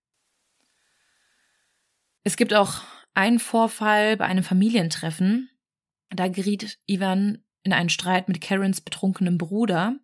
Es 2.25 2.37
gibt 2.37 2.55
auch 2.55 2.81
einen 3.13 3.39
Vorfall 3.39 4.17
bei 4.17 4.25
einem 4.25 4.43
Familientreffen. 4.43 5.51
Da 6.09 6.29
geriet 6.29 6.79
Ivan 6.87 7.45
in 7.65 7.75
einen 7.75 7.91
Streit 7.91 8.29
mit 8.29 8.41
Karens 8.41 8.81
betrunkenem 8.81 9.37
Bruder, 9.37 9.97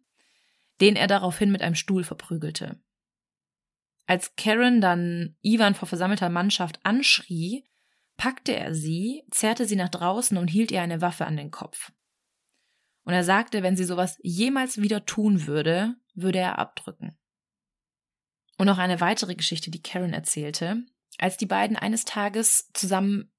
den 0.83 0.97
er 0.97 1.07
daraufhin 1.07 1.51
mit 1.51 1.63
einem 1.63 1.75
Stuhl 1.75 2.05
verprügelte. 2.05 2.79
Als 4.07 4.37
Karen 4.37 4.83
dann 4.83 5.37
Ivan 5.41 5.75
vor 5.75 5.89
versammelter 5.89 6.29
Mannschaft 6.29 6.81
anschrie, 6.83 7.65
packte 8.17 8.55
er 8.55 8.75
sie, 8.75 9.25
zerrte 9.31 9.67
sie 9.67 9.77
nach 9.77 9.89
draußen 9.89 10.37
und 10.37 10.49
hielt 10.49 10.71
ihr 10.71 10.83
eine 10.83 11.01
Waffe 11.01 11.27
an 11.27 11.37
den 11.37 11.51
Kopf. 11.51 11.93
Und 13.05 13.13
er 13.13 13.25
sagte, 13.25 13.63
wenn 13.63 13.77
sie 13.77 13.85
sowas 13.85 14.19
jemals 14.23 14.81
wieder 14.81 15.05
tun 15.05 15.47
würde, 15.47 15.95
würde 16.15 16.39
er 16.39 16.59
abdrücken. 16.59 17.19
Und 18.57 18.67
noch 18.67 18.79
eine 18.79 19.01
weitere 19.01 19.35
Geschichte, 19.35 19.71
die 19.71 19.83
Karen 19.83 20.13
erzählte. 20.13 20.85
Als 21.19 21.37
die 21.37 21.47
beiden 21.47 21.77
eines 21.77 22.05
Tages 22.05 22.71
zusammen 22.73 23.33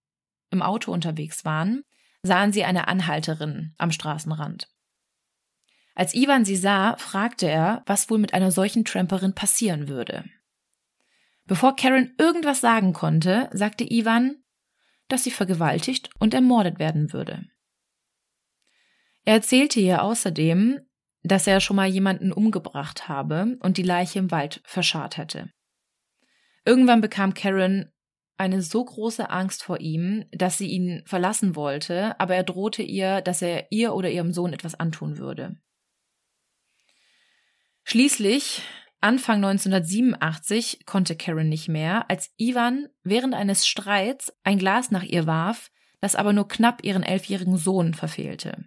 im 0.52 0.62
Auto 0.62 0.92
unterwegs 0.92 1.46
waren, 1.46 1.84
sahen 2.22 2.52
sie 2.52 2.64
eine 2.64 2.88
Anhalterin 2.88 3.74
am 3.78 3.92
Straßenrand. 3.92 4.70
Als 5.94 6.14
Ivan 6.14 6.44
sie 6.44 6.58
sah, 6.58 6.98
fragte 6.98 7.48
er, 7.50 7.84
was 7.86 8.10
wohl 8.10 8.18
mit 8.18 8.34
einer 8.34 8.52
solchen 8.52 8.84
Tramperin 8.84 9.34
passieren 9.34 9.88
würde. 9.88 10.26
Bevor 11.46 11.76
Karen 11.76 12.14
irgendwas 12.18 12.60
sagen 12.60 12.92
konnte, 12.92 13.50
sagte 13.54 13.86
Ivan, 13.90 14.44
dass 15.08 15.24
sie 15.24 15.32
vergewaltigt 15.32 16.10
und 16.20 16.34
ermordet 16.34 16.80
werden 16.80 17.14
würde. 17.14 17.46
Er 19.24 19.36
erzählte 19.36 19.80
ihr 19.80 20.04
außerdem, 20.04 20.80
dass 21.24 21.48
er 21.48 21.60
schon 21.60 21.76
mal 21.76 21.88
jemanden 21.88 22.32
umgebracht 22.32 23.08
habe 23.08 23.58
und 23.62 23.78
die 23.78 23.84
Leiche 23.84 24.20
im 24.20 24.32
Wald 24.32 24.62
verscharrt 24.64 25.18
hätte. 25.18 25.50
Irgendwann 26.64 27.02
bekam 27.02 27.34
Karen 27.34 27.92
eine 28.38 28.62
so 28.62 28.84
große 28.84 29.30
Angst 29.30 29.64
vor 29.64 29.80
ihm, 29.80 30.26
dass 30.32 30.58
sie 30.58 30.68
ihn 30.68 31.04
verlassen 31.06 31.56
wollte, 31.56 32.20
aber 32.20 32.36
er 32.36 32.44
drohte 32.44 32.84
ihr, 32.84 33.22
dass 33.22 33.42
er 33.42 33.72
ihr 33.72 33.94
oder 33.94 34.10
ihrem 34.10 34.32
Sohn 34.32 34.54
etwas 34.54 34.76
antun 34.76 35.18
würde. 35.18 35.58
Schließlich, 37.84 38.64
Anfang 39.06 39.36
1987, 39.46 40.88
konnte 40.88 41.16
Karen 41.16 41.48
nicht 41.48 41.68
mehr, 41.68 42.10
als 42.10 42.32
Ivan 42.38 42.88
während 43.04 43.36
eines 43.36 43.68
Streits 43.68 44.34
ein 44.44 44.58
Glas 44.58 44.90
nach 44.90 45.04
ihr 45.04 45.28
warf, 45.28 45.70
das 46.02 46.16
aber 46.16 46.34
nur 46.34 46.48
knapp 46.48 46.84
ihren 46.84 47.04
elfjährigen 47.04 47.56
Sohn 47.56 47.94
verfehlte. 47.94 48.66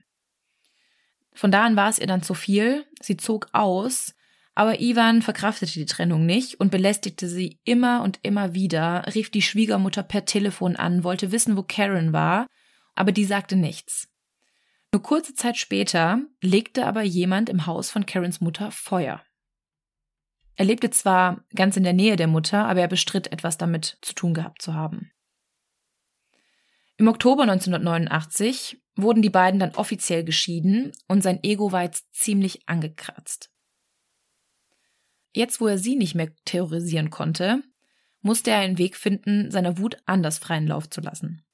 Von 1.32 1.50
da 1.50 1.64
an 1.64 1.74
war 1.74 1.88
es 1.88 1.98
ihr 1.98 2.06
dann 2.06 2.22
zu 2.22 2.34
viel, 2.34 2.86
sie 3.02 3.16
zog 3.16 3.48
aus, 3.50 4.14
aber 4.54 4.80
Ivan 4.80 5.22
verkraftete 5.22 5.72
die 5.72 5.86
Trennung 5.86 6.24
nicht 6.24 6.60
und 6.60 6.70
belästigte 6.70 7.28
sie 7.28 7.58
immer 7.64 8.04
und 8.04 8.20
immer 8.22 8.54
wieder, 8.54 9.12
rief 9.12 9.30
die 9.30 9.42
Schwiegermutter 9.42 10.04
per 10.04 10.24
Telefon 10.24 10.76
an, 10.76 11.02
wollte 11.02 11.32
wissen, 11.32 11.56
wo 11.56 11.64
Karen 11.64 12.12
war, 12.12 12.46
aber 12.94 13.10
die 13.10 13.24
sagte 13.24 13.56
nichts. 13.56 14.08
Nur 14.92 15.02
kurze 15.02 15.34
Zeit 15.34 15.56
später 15.56 16.20
legte 16.40 16.86
aber 16.86 17.02
jemand 17.02 17.48
im 17.48 17.66
Haus 17.66 17.90
von 17.90 18.06
Karens 18.06 18.40
Mutter 18.40 18.70
Feuer. 18.70 19.20
Er 20.58 20.64
lebte 20.64 20.90
zwar 20.90 21.44
ganz 21.54 21.76
in 21.76 21.84
der 21.84 21.92
Nähe 21.92 22.16
der 22.16 22.26
Mutter, 22.26 22.66
aber 22.66 22.80
er 22.80 22.88
bestritt, 22.88 23.30
etwas 23.30 23.58
damit 23.58 23.96
zu 24.02 24.12
tun 24.12 24.34
gehabt 24.34 24.60
zu 24.60 24.74
haben. 24.74 25.12
Im 26.96 27.06
Oktober 27.06 27.42
1989 27.44 28.82
wurden 28.96 29.22
die 29.22 29.30
beiden 29.30 29.60
dann 29.60 29.76
offiziell 29.76 30.24
geschieden 30.24 30.90
und 31.06 31.22
sein 31.22 31.38
Ego 31.44 31.70
war 31.70 31.84
jetzt 31.84 32.12
ziemlich 32.12 32.68
angekratzt. 32.68 33.52
Jetzt, 35.32 35.60
wo 35.60 35.68
er 35.68 35.78
sie 35.78 35.94
nicht 35.94 36.16
mehr 36.16 36.34
terrorisieren 36.44 37.10
konnte, 37.10 37.62
musste 38.20 38.50
er 38.50 38.58
einen 38.58 38.78
Weg 38.78 38.96
finden, 38.96 39.52
seiner 39.52 39.78
Wut 39.78 39.98
anders 40.06 40.38
freien 40.38 40.66
Lauf 40.66 40.90
zu 40.90 41.00
lassen. 41.00 41.44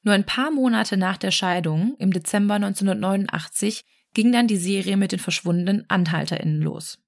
Nur 0.00 0.14
ein 0.14 0.24
paar 0.24 0.50
Monate 0.50 0.96
nach 0.96 1.18
der 1.18 1.30
Scheidung, 1.30 1.94
im 1.98 2.10
Dezember 2.10 2.54
1989, 2.54 3.84
ging 4.14 4.32
dann 4.32 4.48
die 4.48 4.56
Serie 4.56 4.96
mit 4.96 5.12
den 5.12 5.18
verschwundenen 5.18 5.84
AnhalterInnen 5.90 6.62
los. 6.62 7.03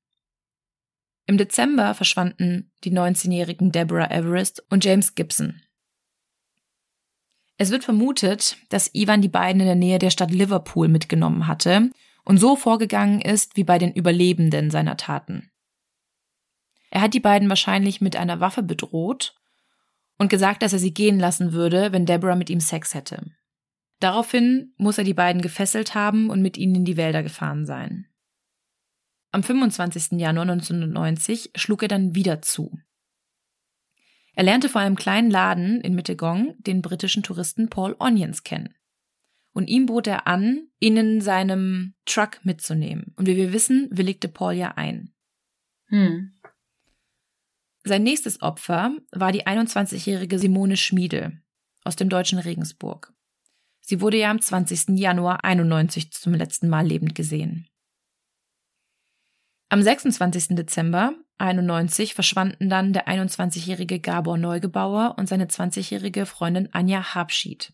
Im 1.26 1.38
Dezember 1.38 1.94
verschwanden 1.94 2.70
die 2.84 2.92
19-jährigen 2.92 3.72
Deborah 3.72 4.10
Everest 4.10 4.64
und 4.70 4.84
James 4.84 5.14
Gibson. 5.14 5.60
Es 7.58 7.70
wird 7.70 7.84
vermutet, 7.84 8.56
dass 8.68 8.94
Ivan 8.94 9.22
die 9.22 9.28
beiden 9.28 9.60
in 9.60 9.66
der 9.66 9.76
Nähe 9.76 9.98
der 9.98 10.10
Stadt 10.10 10.30
Liverpool 10.30 10.88
mitgenommen 10.88 11.46
hatte 11.46 11.90
und 12.24 12.38
so 12.38 12.54
vorgegangen 12.54 13.20
ist 13.20 13.56
wie 13.56 13.64
bei 13.64 13.78
den 13.78 13.92
Überlebenden 13.92 14.70
seiner 14.70 14.96
Taten. 14.96 15.50
Er 16.90 17.00
hat 17.00 17.14
die 17.14 17.20
beiden 17.20 17.48
wahrscheinlich 17.48 18.00
mit 18.00 18.14
einer 18.16 18.40
Waffe 18.40 18.62
bedroht 18.62 19.34
und 20.18 20.28
gesagt, 20.28 20.62
dass 20.62 20.72
er 20.72 20.78
sie 20.78 20.94
gehen 20.94 21.18
lassen 21.18 21.52
würde, 21.52 21.92
wenn 21.92 22.06
Deborah 22.06 22.36
mit 22.36 22.50
ihm 22.50 22.60
Sex 22.60 22.94
hätte. 22.94 23.32
Daraufhin 24.00 24.74
muss 24.76 24.98
er 24.98 25.04
die 25.04 25.14
beiden 25.14 25.42
gefesselt 25.42 25.94
haben 25.94 26.30
und 26.30 26.42
mit 26.42 26.56
ihnen 26.56 26.74
in 26.76 26.84
die 26.84 26.96
Wälder 26.96 27.22
gefahren 27.22 27.64
sein. 27.66 28.06
Am 29.37 29.43
25. 29.43 30.12
Januar 30.12 30.49
1990 30.49 31.51
schlug 31.57 31.82
er 31.82 31.89
dann 31.89 32.14
wieder 32.14 32.41
zu. 32.41 32.78
Er 34.32 34.45
lernte 34.45 34.70
vor 34.70 34.80
einem 34.80 34.97
kleinen 34.97 35.30
Laden 35.30 35.82
in 35.82 35.95
Mittegong 35.95 36.55
den 36.61 36.80
britischen 36.80 37.22
Touristen 37.22 37.68
Paul 37.68 37.95
Onions 37.99 38.45
kennen. 38.45 38.74
Und 39.53 39.68
ihm 39.68 39.84
bot 39.84 40.07
er 40.07 40.26
an, 40.26 40.68
ihn 40.80 40.97
in 40.97 41.20
seinem 41.20 41.93
Truck 42.07 42.43
mitzunehmen. 42.47 43.12
Und 43.16 43.26
wie 43.26 43.37
wir 43.37 43.53
wissen, 43.53 43.91
willigte 43.91 44.28
Paul 44.28 44.55
ja 44.55 44.68
ein. 44.68 45.12
Hm. 45.89 46.32
Sein 47.84 48.05
nächstes 48.05 48.41
Opfer 48.41 48.97
war 49.12 49.32
die 49.32 49.47
21-jährige 49.47 50.39
Simone 50.39 50.78
Schmiede 50.78 51.43
aus 51.84 51.97
dem 51.97 52.09
deutschen 52.09 52.39
Regensburg. 52.39 53.12
Sie 53.82 54.01
wurde 54.01 54.16
ja 54.16 54.30
am 54.30 54.41
20. 54.41 54.99
Januar 54.99 55.45
91 55.45 56.11
zum 56.12 56.32
letzten 56.32 56.70
Mal 56.70 56.87
lebend 56.87 57.14
gesehen. 57.14 57.68
Am 59.68 59.82
26. 59.82 60.54
Dezember 60.56 61.14
91 61.38 62.14
verschwanden 62.14 62.70
dann 62.70 62.92
der 62.92 63.08
21-jährige 63.08 63.98
Gabor 63.98 64.38
Neugebauer 64.38 65.16
und 65.18 65.28
seine 65.28 65.46
20-jährige 65.46 66.24
Freundin 66.24 66.72
Anja 66.72 67.14
Habschied. 67.14 67.72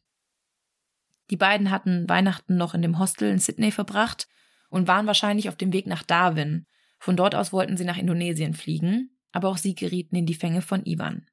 Die 1.30 1.36
beiden 1.36 1.70
hatten 1.70 2.08
Weihnachten 2.08 2.56
noch 2.56 2.74
in 2.74 2.82
dem 2.82 2.98
Hostel 2.98 3.30
in 3.30 3.38
Sydney 3.38 3.70
verbracht 3.70 4.26
und 4.70 4.88
waren 4.88 5.06
wahrscheinlich 5.06 5.48
auf 5.48 5.56
dem 5.56 5.72
Weg 5.72 5.86
nach 5.86 6.02
Darwin. 6.02 6.66
Von 6.98 7.16
dort 7.16 7.34
aus 7.34 7.52
wollten 7.52 7.76
sie 7.76 7.84
nach 7.84 7.98
Indonesien 7.98 8.54
fliegen, 8.54 9.10
aber 9.30 9.48
auch 9.48 9.58
sie 9.58 9.74
gerieten 9.74 10.16
in 10.16 10.26
die 10.26 10.34
Fänge 10.34 10.62
von 10.62 10.84
Ivan. 10.86 11.26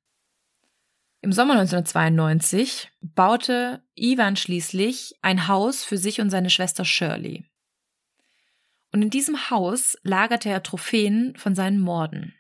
Im 1.22 1.32
Sommer 1.32 1.54
1992 1.54 2.92
baute 3.02 3.82
Ivan 3.96 4.36
schließlich 4.36 5.16
ein 5.22 5.48
Haus 5.48 5.84
für 5.84 5.98
sich 5.98 6.22
und 6.22 6.30
seine 6.30 6.50
Schwester 6.50 6.86
Shirley. 6.86 7.49
Und 8.92 9.02
in 9.02 9.10
diesem 9.10 9.50
Haus 9.50 9.98
lagerte 10.04 10.50
er 10.50 10.64
Trophäen 10.64 11.36
von 11.36 11.56
seinen 11.56 11.80
Morden. 11.80 12.34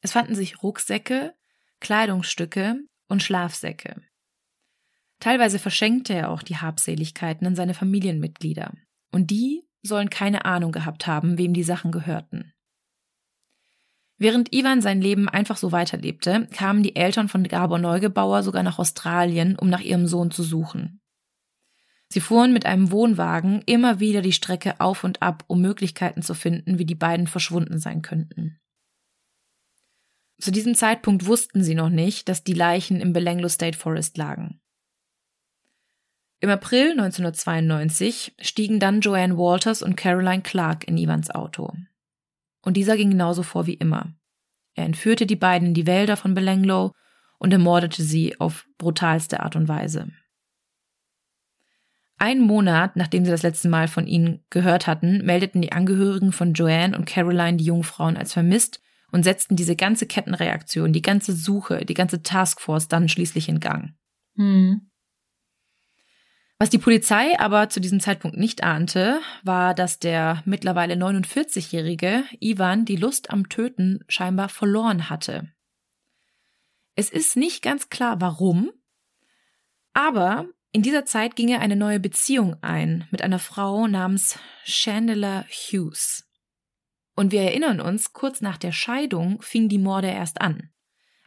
Es 0.00 0.12
fanden 0.12 0.34
sich 0.34 0.62
Rucksäcke, 0.62 1.34
Kleidungsstücke 1.80 2.76
und 3.08 3.22
Schlafsäcke. 3.22 4.02
Teilweise 5.18 5.58
verschenkte 5.58 6.14
er 6.14 6.30
auch 6.30 6.42
die 6.42 6.56
Habseligkeiten 6.56 7.46
an 7.46 7.54
seine 7.54 7.74
Familienmitglieder. 7.74 8.72
Und 9.12 9.30
die 9.30 9.62
sollen 9.82 10.08
keine 10.08 10.46
Ahnung 10.46 10.72
gehabt 10.72 11.06
haben, 11.06 11.36
wem 11.36 11.52
die 11.52 11.62
Sachen 11.62 11.92
gehörten. 11.92 12.54
Während 14.16 14.52
Ivan 14.54 14.82
sein 14.82 15.00
Leben 15.00 15.28
einfach 15.28 15.56
so 15.56 15.72
weiterlebte, 15.72 16.46
kamen 16.52 16.82
die 16.82 16.96
Eltern 16.96 17.28
von 17.28 17.44
Gabor 17.44 17.78
Neugebauer 17.78 18.42
sogar 18.42 18.62
nach 18.62 18.78
Australien, 18.78 19.56
um 19.58 19.70
nach 19.70 19.80
ihrem 19.80 20.06
Sohn 20.06 20.30
zu 20.30 20.42
suchen. 20.42 20.99
Sie 22.12 22.20
fuhren 22.20 22.52
mit 22.52 22.66
einem 22.66 22.90
Wohnwagen 22.90 23.62
immer 23.66 24.00
wieder 24.00 24.20
die 24.20 24.32
Strecke 24.32 24.80
auf 24.80 25.04
und 25.04 25.22
ab, 25.22 25.44
um 25.46 25.60
Möglichkeiten 25.60 26.22
zu 26.22 26.34
finden, 26.34 26.78
wie 26.78 26.84
die 26.84 26.96
beiden 26.96 27.28
verschwunden 27.28 27.78
sein 27.78 28.02
könnten. 28.02 28.58
Zu 30.40 30.50
diesem 30.50 30.74
Zeitpunkt 30.74 31.26
wussten 31.26 31.62
sie 31.62 31.74
noch 31.74 31.90
nicht, 31.90 32.28
dass 32.28 32.42
die 32.42 32.54
Leichen 32.54 33.00
im 33.00 33.12
Belanglo 33.12 33.48
State 33.48 33.78
Forest 33.78 34.16
lagen. 34.16 34.60
Im 36.40 36.48
April 36.48 36.92
1992 36.92 38.34
stiegen 38.40 38.80
dann 38.80 39.02
Joanne 39.02 39.36
Walters 39.36 39.82
und 39.82 39.96
Caroline 39.96 40.42
Clark 40.42 40.88
in 40.88 40.96
Ivans 40.96 41.30
Auto. 41.30 41.74
Und 42.62 42.76
dieser 42.78 42.96
ging 42.96 43.10
genauso 43.10 43.42
vor 43.42 43.66
wie 43.66 43.74
immer. 43.74 44.14
Er 44.74 44.86
entführte 44.86 45.26
die 45.26 45.36
beiden 45.36 45.68
in 45.68 45.74
die 45.74 45.86
Wälder 45.86 46.16
von 46.16 46.34
Belanglo 46.34 46.92
und 47.38 47.52
ermordete 47.52 48.02
sie 48.02 48.40
auf 48.40 48.66
brutalste 48.78 49.40
Art 49.40 49.54
und 49.56 49.68
Weise. 49.68 50.10
Einen 52.20 52.42
Monat, 52.42 52.96
nachdem 52.96 53.24
sie 53.24 53.30
das 53.30 53.42
letzte 53.42 53.70
Mal 53.70 53.88
von 53.88 54.06
ihnen 54.06 54.44
gehört 54.50 54.86
hatten, 54.86 55.24
meldeten 55.24 55.62
die 55.62 55.72
Angehörigen 55.72 56.32
von 56.32 56.52
Joanne 56.52 56.94
und 56.94 57.06
Caroline 57.06 57.56
die 57.56 57.64
Jungfrauen 57.64 58.18
als 58.18 58.34
vermisst 58.34 58.82
und 59.10 59.22
setzten 59.22 59.56
diese 59.56 59.74
ganze 59.74 60.04
Kettenreaktion, 60.04 60.92
die 60.92 61.00
ganze 61.00 61.32
Suche, 61.32 61.86
die 61.86 61.94
ganze 61.94 62.22
Taskforce 62.22 62.88
dann 62.88 63.08
schließlich 63.08 63.48
in 63.48 63.58
Gang. 63.58 63.94
Hm. 64.36 64.90
Was 66.58 66.68
die 66.68 66.76
Polizei 66.76 67.40
aber 67.40 67.70
zu 67.70 67.80
diesem 67.80 68.00
Zeitpunkt 68.00 68.36
nicht 68.36 68.62
ahnte, 68.62 69.20
war, 69.42 69.72
dass 69.72 69.98
der 69.98 70.42
mittlerweile 70.44 70.96
49-jährige 70.96 72.24
Ivan 72.38 72.84
die 72.84 72.96
Lust 72.96 73.30
am 73.30 73.48
Töten 73.48 74.04
scheinbar 74.08 74.50
verloren 74.50 75.08
hatte. 75.08 75.50
Es 76.96 77.08
ist 77.08 77.34
nicht 77.38 77.62
ganz 77.62 77.88
klar, 77.88 78.20
warum, 78.20 78.70
aber 79.94 80.48
in 80.72 80.82
dieser 80.82 81.04
Zeit 81.04 81.36
ging 81.36 81.48
er 81.48 81.60
eine 81.60 81.76
neue 81.76 82.00
Beziehung 82.00 82.56
ein 82.62 83.06
mit 83.10 83.22
einer 83.22 83.38
Frau 83.38 83.86
namens 83.86 84.38
Chandler 84.64 85.44
Hughes. 85.48 86.26
Und 87.16 87.32
wir 87.32 87.42
erinnern 87.42 87.80
uns, 87.80 88.12
kurz 88.12 88.40
nach 88.40 88.56
der 88.56 88.72
Scheidung 88.72 89.42
fing 89.42 89.68
die 89.68 89.78
Morde 89.78 90.08
erst 90.08 90.40
an. 90.40 90.70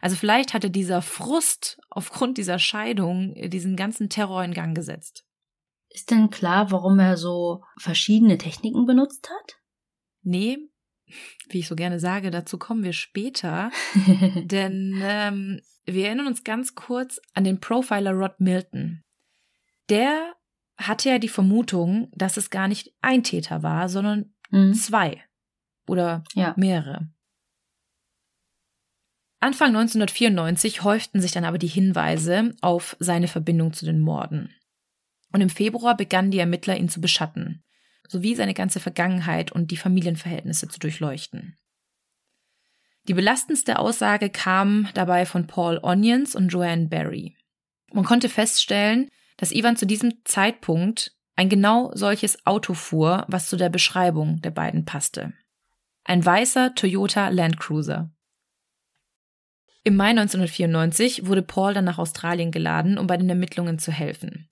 Also 0.00 0.16
vielleicht 0.16 0.54
hatte 0.54 0.70
dieser 0.70 1.02
Frust 1.02 1.78
aufgrund 1.88 2.36
dieser 2.36 2.58
Scheidung 2.58 3.34
diesen 3.48 3.76
ganzen 3.76 4.08
Terror 4.08 4.42
in 4.44 4.54
Gang 4.54 4.74
gesetzt. 4.74 5.24
Ist 5.88 6.10
denn 6.10 6.30
klar, 6.30 6.70
warum 6.70 6.98
er 6.98 7.16
so 7.16 7.62
verschiedene 7.78 8.36
Techniken 8.36 8.86
benutzt 8.86 9.30
hat? 9.30 9.56
Nee, 10.22 10.58
wie 11.48 11.60
ich 11.60 11.68
so 11.68 11.76
gerne 11.76 12.00
sage, 12.00 12.30
dazu 12.30 12.58
kommen 12.58 12.82
wir 12.82 12.92
später. 12.92 13.70
denn 14.36 15.00
ähm, 15.02 15.60
wir 15.84 16.06
erinnern 16.06 16.26
uns 16.26 16.44
ganz 16.44 16.74
kurz 16.74 17.20
an 17.34 17.44
den 17.44 17.60
Profiler 17.60 18.12
Rod 18.12 18.40
Milton. 18.40 19.04
Der 19.90 20.34
hatte 20.76 21.08
ja 21.08 21.18
die 21.18 21.28
Vermutung, 21.28 22.08
dass 22.12 22.36
es 22.36 22.50
gar 22.50 22.68
nicht 22.68 22.92
ein 23.00 23.22
Täter 23.22 23.62
war, 23.62 23.88
sondern 23.88 24.34
Mhm. 24.50 24.74
zwei 24.74 25.22
oder 25.86 26.24
Ja. 26.34 26.54
mehrere. 26.56 27.08
Anfang 29.40 29.72
1994 29.72 30.82
häuften 30.82 31.20
sich 31.20 31.32
dann 31.32 31.44
aber 31.44 31.58
die 31.58 31.66
Hinweise 31.66 32.54
auf 32.62 32.96
seine 32.98 33.28
Verbindung 33.28 33.72
zu 33.72 33.84
den 33.84 34.00
Morden. 34.00 34.54
Und 35.32 35.40
im 35.42 35.50
Februar 35.50 35.96
begannen 35.96 36.30
die 36.30 36.38
Ermittler, 36.38 36.76
ihn 36.76 36.88
zu 36.88 37.00
beschatten, 37.00 37.62
sowie 38.08 38.34
seine 38.34 38.54
ganze 38.54 38.80
Vergangenheit 38.80 39.52
und 39.52 39.70
die 39.70 39.76
Familienverhältnisse 39.76 40.68
zu 40.68 40.78
durchleuchten. 40.78 41.56
Die 43.06 43.14
belastendste 43.14 43.78
Aussage 43.78 44.30
kam 44.30 44.88
dabei 44.94 45.26
von 45.26 45.46
Paul 45.46 45.78
Onions 45.82 46.34
und 46.34 46.48
Joanne 46.48 46.86
Barry. 46.88 47.36
Man 47.92 48.04
konnte 48.04 48.30
feststellen, 48.30 49.10
dass 49.36 49.52
Ivan 49.52 49.76
zu 49.76 49.86
diesem 49.86 50.24
Zeitpunkt 50.24 51.12
ein 51.36 51.48
genau 51.48 51.90
solches 51.94 52.46
Auto 52.46 52.74
fuhr, 52.74 53.24
was 53.28 53.48
zu 53.48 53.56
der 53.56 53.68
Beschreibung 53.68 54.40
der 54.42 54.50
beiden 54.50 54.84
passte. 54.84 55.32
Ein 56.04 56.24
weißer 56.24 56.74
Toyota 56.74 57.28
Land 57.28 57.58
Cruiser. 57.58 58.10
Im 59.82 59.96
Mai 59.96 60.10
1994 60.10 61.26
wurde 61.26 61.42
Paul 61.42 61.74
dann 61.74 61.84
nach 61.84 61.98
Australien 61.98 62.50
geladen, 62.50 62.98
um 62.98 63.06
bei 63.06 63.16
den 63.16 63.28
Ermittlungen 63.28 63.78
zu 63.78 63.92
helfen. 63.92 64.48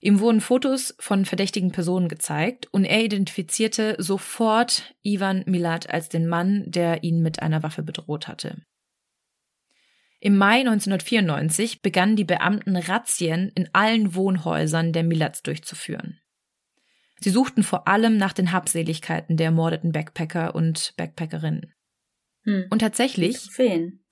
Ihm 0.00 0.18
wurden 0.18 0.40
Fotos 0.40 0.94
von 0.98 1.24
verdächtigen 1.24 1.70
Personen 1.70 2.08
gezeigt 2.08 2.66
und 2.72 2.84
er 2.84 3.04
identifizierte 3.04 3.94
sofort 3.98 4.94
Ivan 5.02 5.44
Milat 5.46 5.88
als 5.88 6.08
den 6.08 6.26
Mann, 6.26 6.64
der 6.66 7.04
ihn 7.04 7.22
mit 7.22 7.40
einer 7.40 7.62
Waffe 7.62 7.84
bedroht 7.84 8.26
hatte. 8.26 8.62
Im 10.24 10.36
Mai 10.36 10.60
1994 10.60 11.82
begannen 11.82 12.14
die 12.14 12.22
Beamten 12.22 12.76
Razzien 12.76 13.50
in 13.56 13.68
allen 13.72 14.14
Wohnhäusern 14.14 14.92
der 14.92 15.02
Milats 15.02 15.42
durchzuführen. 15.42 16.20
Sie 17.18 17.30
suchten 17.30 17.64
vor 17.64 17.88
allem 17.88 18.18
nach 18.18 18.32
den 18.32 18.52
Habseligkeiten 18.52 19.36
der 19.36 19.46
ermordeten 19.46 19.90
Backpacker 19.90 20.54
und 20.54 20.94
Backpackerinnen. 20.96 21.74
Hm. 22.44 22.66
Und 22.70 22.78
tatsächlich, 22.78 23.36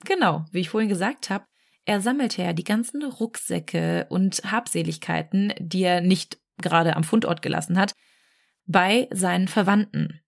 genau, 0.03 0.43
wie 0.51 0.59
ich 0.59 0.69
vorhin 0.69 0.89
gesagt 0.89 1.29
habe, 1.29 1.45
er 1.85 2.01
sammelte 2.01 2.41
ja 2.41 2.51
die 2.51 2.65
ganzen 2.65 3.05
Rucksäcke 3.05 4.07
und 4.09 4.51
Habseligkeiten, 4.51 5.53
die 5.59 5.83
er 5.83 6.01
nicht 6.01 6.39
gerade 6.57 6.97
am 6.97 7.05
Fundort 7.05 7.41
gelassen 7.41 7.79
hat, 7.79 7.93
bei 8.65 9.07
seinen 9.11 9.47
Verwandten. 9.47 10.19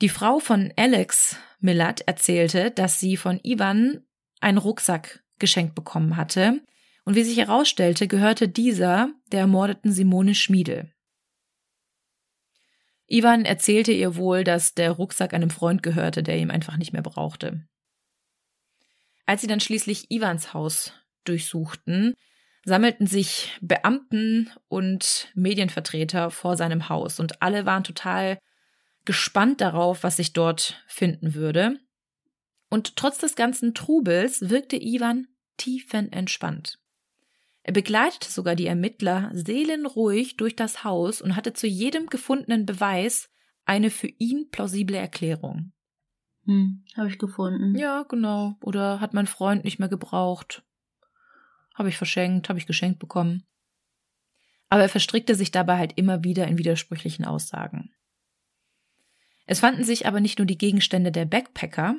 Die 0.00 0.08
Frau 0.08 0.40
von 0.40 0.72
Alex 0.76 1.38
Millat 1.60 2.00
erzählte, 2.00 2.72
dass 2.72 2.98
sie 2.98 3.16
von 3.16 3.38
Ivan 3.44 4.05
einen 4.40 4.58
Rucksack 4.58 5.22
geschenkt 5.38 5.74
bekommen 5.74 6.16
hatte, 6.16 6.60
und 7.04 7.14
wie 7.14 7.22
sich 7.22 7.38
herausstellte, 7.38 8.08
gehörte 8.08 8.48
dieser 8.48 9.12
der 9.30 9.40
ermordeten 9.40 9.92
Simone 9.92 10.34
Schmiedel. 10.34 10.92
Ivan 13.06 13.44
erzählte 13.44 13.92
ihr 13.92 14.16
wohl, 14.16 14.42
dass 14.42 14.74
der 14.74 14.90
Rucksack 14.90 15.32
einem 15.32 15.50
Freund 15.50 15.84
gehörte, 15.84 16.24
der 16.24 16.36
ihm 16.38 16.50
einfach 16.50 16.76
nicht 16.76 16.92
mehr 16.92 17.02
brauchte. 17.02 17.64
Als 19.24 19.40
sie 19.40 19.46
dann 19.46 19.60
schließlich 19.60 20.10
Ivans 20.10 20.52
Haus 20.52 20.92
durchsuchten, 21.24 22.14
sammelten 22.64 23.06
sich 23.06 23.56
Beamten 23.60 24.50
und 24.66 25.30
Medienvertreter 25.34 26.32
vor 26.32 26.56
seinem 26.56 26.88
Haus 26.88 27.20
und 27.20 27.40
alle 27.40 27.64
waren 27.64 27.84
total 27.84 28.38
gespannt 29.04 29.60
darauf, 29.60 30.02
was 30.02 30.16
sich 30.16 30.32
dort 30.32 30.82
finden 30.88 31.34
würde. 31.34 31.78
Und 32.76 32.94
trotz 32.96 33.16
des 33.16 33.36
ganzen 33.36 33.72
Trubels 33.72 34.50
wirkte 34.50 34.76
Ivan 34.76 35.28
tiefenentspannt. 35.56 36.78
Er 37.62 37.72
begleitete 37.72 38.30
sogar 38.30 38.54
die 38.54 38.66
Ermittler 38.66 39.30
seelenruhig 39.32 40.36
durch 40.36 40.56
das 40.56 40.84
Haus 40.84 41.22
und 41.22 41.36
hatte 41.36 41.54
zu 41.54 41.66
jedem 41.66 42.08
gefundenen 42.08 42.66
Beweis 42.66 43.30
eine 43.64 43.88
für 43.88 44.08
ihn 44.18 44.50
plausible 44.50 44.98
Erklärung. 44.98 45.72
Hm, 46.44 46.84
habe 46.94 47.08
ich 47.08 47.16
gefunden. 47.16 47.74
Ja, 47.78 48.02
genau. 48.02 48.58
Oder 48.60 49.00
hat 49.00 49.14
mein 49.14 49.26
Freund 49.26 49.64
nicht 49.64 49.78
mehr 49.78 49.88
gebraucht. 49.88 50.62
Habe 51.74 51.88
ich 51.88 51.96
verschenkt, 51.96 52.50
habe 52.50 52.58
ich 52.58 52.66
geschenkt 52.66 52.98
bekommen. 52.98 53.46
Aber 54.68 54.82
er 54.82 54.90
verstrickte 54.90 55.34
sich 55.34 55.50
dabei 55.50 55.78
halt 55.78 55.94
immer 55.96 56.24
wieder 56.24 56.46
in 56.46 56.58
widersprüchlichen 56.58 57.24
Aussagen. 57.24 57.94
Es 59.46 59.60
fanden 59.60 59.82
sich 59.82 60.06
aber 60.06 60.20
nicht 60.20 60.36
nur 60.38 60.46
die 60.46 60.58
Gegenstände 60.58 61.10
der 61.10 61.24
Backpacker 61.24 61.96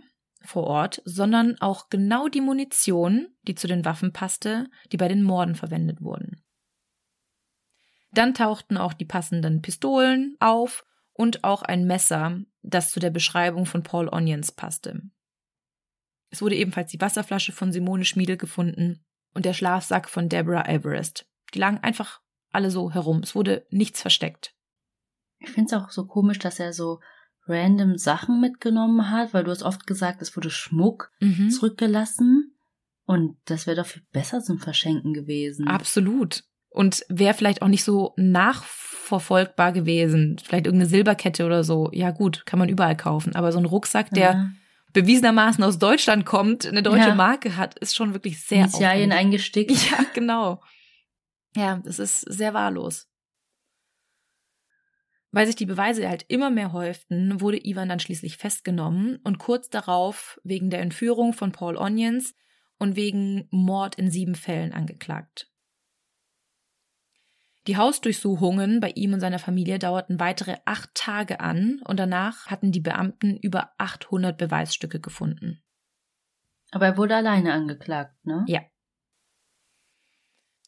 vor 0.47 0.63
Ort, 0.63 1.01
sondern 1.05 1.59
auch 1.61 1.89
genau 1.89 2.27
die 2.27 2.41
Munition, 2.41 3.27
die 3.43 3.55
zu 3.55 3.67
den 3.67 3.85
Waffen 3.85 4.13
passte, 4.13 4.69
die 4.91 4.97
bei 4.97 5.07
den 5.07 5.23
Morden 5.23 5.55
verwendet 5.55 6.01
wurden. 6.01 6.41
Dann 8.11 8.33
tauchten 8.33 8.77
auch 8.77 8.93
die 8.93 9.05
passenden 9.05 9.61
Pistolen 9.61 10.35
auf 10.39 10.85
und 11.13 11.43
auch 11.43 11.61
ein 11.61 11.85
Messer, 11.85 12.39
das 12.61 12.91
zu 12.91 12.99
der 12.99 13.09
Beschreibung 13.09 13.65
von 13.65 13.83
Paul 13.83 14.07
Onions 14.09 14.51
passte. 14.51 15.01
Es 16.29 16.41
wurde 16.41 16.55
ebenfalls 16.55 16.91
die 16.91 17.01
Wasserflasche 17.01 17.51
von 17.51 17.71
Simone 17.71 18.05
Schmiedel 18.05 18.37
gefunden 18.37 19.05
und 19.33 19.45
der 19.45 19.53
Schlafsack 19.53 20.09
von 20.09 20.29
Deborah 20.29 20.67
Everest. 20.67 21.29
Die 21.53 21.59
lagen 21.59 21.77
einfach 21.79 22.21
alle 22.51 22.71
so 22.71 22.91
herum. 22.91 23.19
Es 23.23 23.35
wurde 23.35 23.65
nichts 23.69 24.01
versteckt. 24.01 24.55
Ich 25.39 25.49
finde 25.49 25.75
es 25.75 25.81
auch 25.81 25.89
so 25.89 26.05
komisch, 26.05 26.39
dass 26.39 26.59
er 26.59 26.73
so 26.73 26.99
random 27.47 27.97
Sachen 27.97 28.39
mitgenommen 28.41 29.09
hat, 29.11 29.33
weil 29.33 29.43
du 29.43 29.51
hast 29.51 29.63
oft 29.63 29.87
gesagt, 29.87 30.21
es 30.21 30.35
wurde 30.35 30.49
Schmuck 30.49 31.11
Mhm. 31.19 31.49
zurückgelassen. 31.49 32.53
Und 33.05 33.37
das 33.45 33.67
wäre 33.67 33.77
doch 33.77 33.85
viel 33.85 34.03
besser 34.11 34.41
zum 34.41 34.59
Verschenken 34.59 35.13
gewesen. 35.13 35.67
Absolut. 35.67 36.43
Und 36.69 37.03
wäre 37.09 37.33
vielleicht 37.33 37.61
auch 37.61 37.69
nicht 37.69 37.83
so 37.85 38.13
nachverfolgbar 38.17 39.71
gewesen. 39.71 40.37
Vielleicht 40.43 40.65
irgendeine 40.65 40.89
Silberkette 40.89 41.45
oder 41.45 41.63
so. 41.63 41.89
Ja, 41.93 42.11
gut, 42.11 42.45
kann 42.45 42.59
man 42.59 42.69
überall 42.69 42.97
kaufen. 42.97 43.35
Aber 43.35 43.51
so 43.51 43.59
ein 43.59 43.65
Rucksack, 43.65 44.11
der 44.11 44.31
Ja. 44.31 44.51
bewiesenermaßen 44.93 45.63
aus 45.63 45.79
Deutschland 45.79 46.25
kommt, 46.25 46.65
eine 46.65 46.83
deutsche 46.83 47.09
Ja. 47.09 47.15
Marke 47.15 47.55
hat, 47.55 47.77
ist 47.79 47.95
schon 47.95 48.13
wirklich 48.13 48.41
sehr 48.43 48.59
Initialien 48.65 49.11
aufwendig. 49.11 49.17
eingestickt. 49.19 49.71
Ja, 49.91 50.05
genau. 50.13 50.61
Ja, 51.55 51.81
das 51.83 51.99
ist 51.99 52.21
sehr 52.21 52.53
wahllos. 52.53 53.07
Weil 55.31 55.45
sich 55.45 55.55
die 55.55 55.65
Beweise 55.65 56.07
halt 56.07 56.25
immer 56.29 56.49
mehr 56.49 56.71
häuften, 56.71 57.41
wurde 57.41 57.65
Ivan 57.65 57.89
dann 57.89 57.99
schließlich 57.99 58.37
festgenommen 58.37 59.17
und 59.23 59.39
kurz 59.39 59.69
darauf 59.69 60.39
wegen 60.43 60.69
der 60.69 60.81
Entführung 60.81 61.33
von 61.33 61.51
Paul 61.51 61.77
Onions 61.77 62.33
und 62.77 62.95
wegen 62.95 63.47
Mord 63.51 63.95
in 63.95 64.09
sieben 64.09 64.35
Fällen 64.35 64.73
angeklagt. 64.73 65.51
Die 67.67 67.75
Hausdurchsuchungen 67.75 68.79
bei 68.79 68.91
ihm 68.91 69.13
und 69.13 69.19
seiner 69.19 69.39
Familie 69.39 69.77
dauerten 69.77 70.21
weitere 70.21 70.55
acht 70.63 70.89
Tage 70.95 71.41
an 71.41 71.81
und 71.83 71.99
danach 71.99 72.47
hatten 72.47 72.71
die 72.71 72.79
Beamten 72.79 73.35
über 73.35 73.71
800 73.77 74.37
Beweisstücke 74.37 75.01
gefunden. 75.01 75.61
Aber 76.71 76.85
er 76.85 76.97
wurde 76.97 77.17
alleine 77.17 77.51
angeklagt, 77.51 78.25
ne? 78.25 78.45
Ja. 78.47 78.61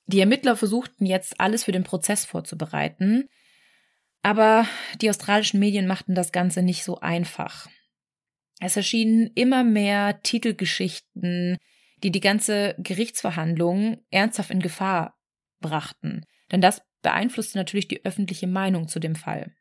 Die 0.07 0.19
Ermittler 0.19 0.57
versuchten 0.57 1.05
jetzt 1.05 1.39
alles 1.39 1.63
für 1.63 1.71
den 1.71 1.83
Prozess 1.83 2.25
vorzubereiten, 2.25 3.29
aber 4.21 4.67
die 5.01 5.09
australischen 5.09 5.59
Medien 5.59 5.87
machten 5.87 6.15
das 6.15 6.31
Ganze 6.31 6.61
nicht 6.61 6.83
so 6.83 6.99
einfach. 6.99 7.67
Es 8.59 8.75
erschienen 8.75 9.31
immer 9.35 9.63
mehr 9.63 10.21
Titelgeschichten, 10.21 11.57
die 12.03 12.11
die 12.11 12.19
ganze 12.19 12.75
Gerichtsverhandlung 12.77 14.03
ernsthaft 14.09 14.51
in 14.51 14.61
Gefahr 14.61 15.17
brachten, 15.61 16.25
denn 16.51 16.61
das 16.61 16.81
beeinflusste 17.01 17.57
natürlich 17.57 17.87
die 17.87 18.03
öffentliche 18.03 18.47
Meinung 18.47 18.87
zu 18.87 18.99
dem 18.99 19.15
Fall. 19.15 19.53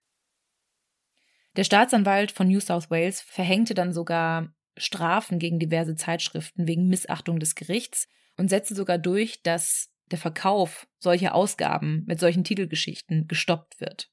Der 1.57 1.65
Staatsanwalt 1.65 2.31
von 2.33 2.49
New 2.49 2.61
South 2.61 2.91
Wales 2.91 3.21
verhängte 3.21 3.75
dann 3.75 3.93
sogar 3.93 4.53
Strafen 4.77 5.39
gegen 5.39 5.59
diverse 5.59 5.97
Zeitschriften 5.97 6.69
wegen 6.69 6.89
Missachtung 6.89 7.41
des 7.41 7.55
Gerichts 7.55 8.09
und 8.37 8.49
setzte 8.49 8.75
sogar 8.75 8.99
durch, 8.99 9.43
dass 9.43 9.91
der 10.11 10.19
Verkauf 10.19 10.89
solcher 10.99 11.35
Ausgaben 11.35 12.05
mit 12.07 12.21
solchen 12.21 12.45
Titelgeschichten 12.45 13.27
gestoppt 13.27 13.81
wird. 13.81 14.11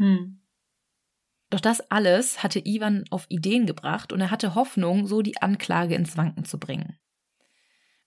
Hm. 0.00 0.40
Doch 1.50 1.60
das 1.60 1.90
alles 1.90 2.42
hatte 2.42 2.64
Ivan 2.64 3.04
auf 3.10 3.26
Ideen 3.28 3.66
gebracht 3.66 4.12
und 4.12 4.20
er 4.20 4.30
hatte 4.30 4.54
Hoffnung, 4.54 5.06
so 5.06 5.20
die 5.20 5.42
Anklage 5.42 5.94
ins 5.94 6.16
Wanken 6.16 6.44
zu 6.44 6.58
bringen. 6.58 6.98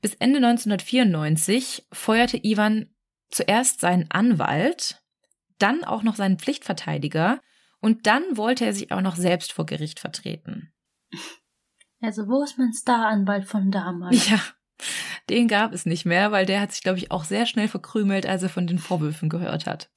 Bis 0.01 0.15
Ende 0.15 0.37
1994 0.37 1.87
feuerte 1.93 2.43
Ivan 2.43 2.93
zuerst 3.29 3.79
seinen 3.79 4.09
Anwalt, 4.09 5.01
dann 5.59 5.83
auch 5.83 6.03
noch 6.03 6.15
seinen 6.15 6.39
Pflichtverteidiger 6.39 7.39
und 7.79 8.07
dann 8.07 8.23
wollte 8.37 8.65
er 8.65 8.73
sich 8.73 8.91
auch 8.91 9.01
noch 9.01 9.15
selbst 9.15 9.53
vor 9.53 9.65
Gericht 9.65 9.99
vertreten. 9.99 10.73
Also, 12.01 12.27
wo 12.27 12.43
ist 12.43 12.57
mein 12.57 12.73
Staranwalt 12.73 13.45
von 13.45 13.71
damals? 13.71 14.27
Ja, 14.27 14.41
den 15.29 15.47
gab 15.47 15.73
es 15.73 15.85
nicht 15.85 16.05
mehr, 16.05 16.31
weil 16.31 16.45
der 16.45 16.59
hat 16.59 16.71
sich, 16.71 16.81
glaube 16.81 16.97
ich, 16.97 17.11
auch 17.11 17.23
sehr 17.23 17.45
schnell 17.45 17.67
verkrümelt, 17.67 18.25
als 18.25 18.43
er 18.43 18.49
von 18.49 18.67
den 18.67 18.79
Vorwürfen 18.79 19.29
gehört 19.29 19.65
hat. 19.67 19.89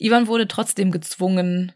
Ivan 0.00 0.26
wurde 0.28 0.48
trotzdem 0.48 0.90
gezwungen, 0.90 1.72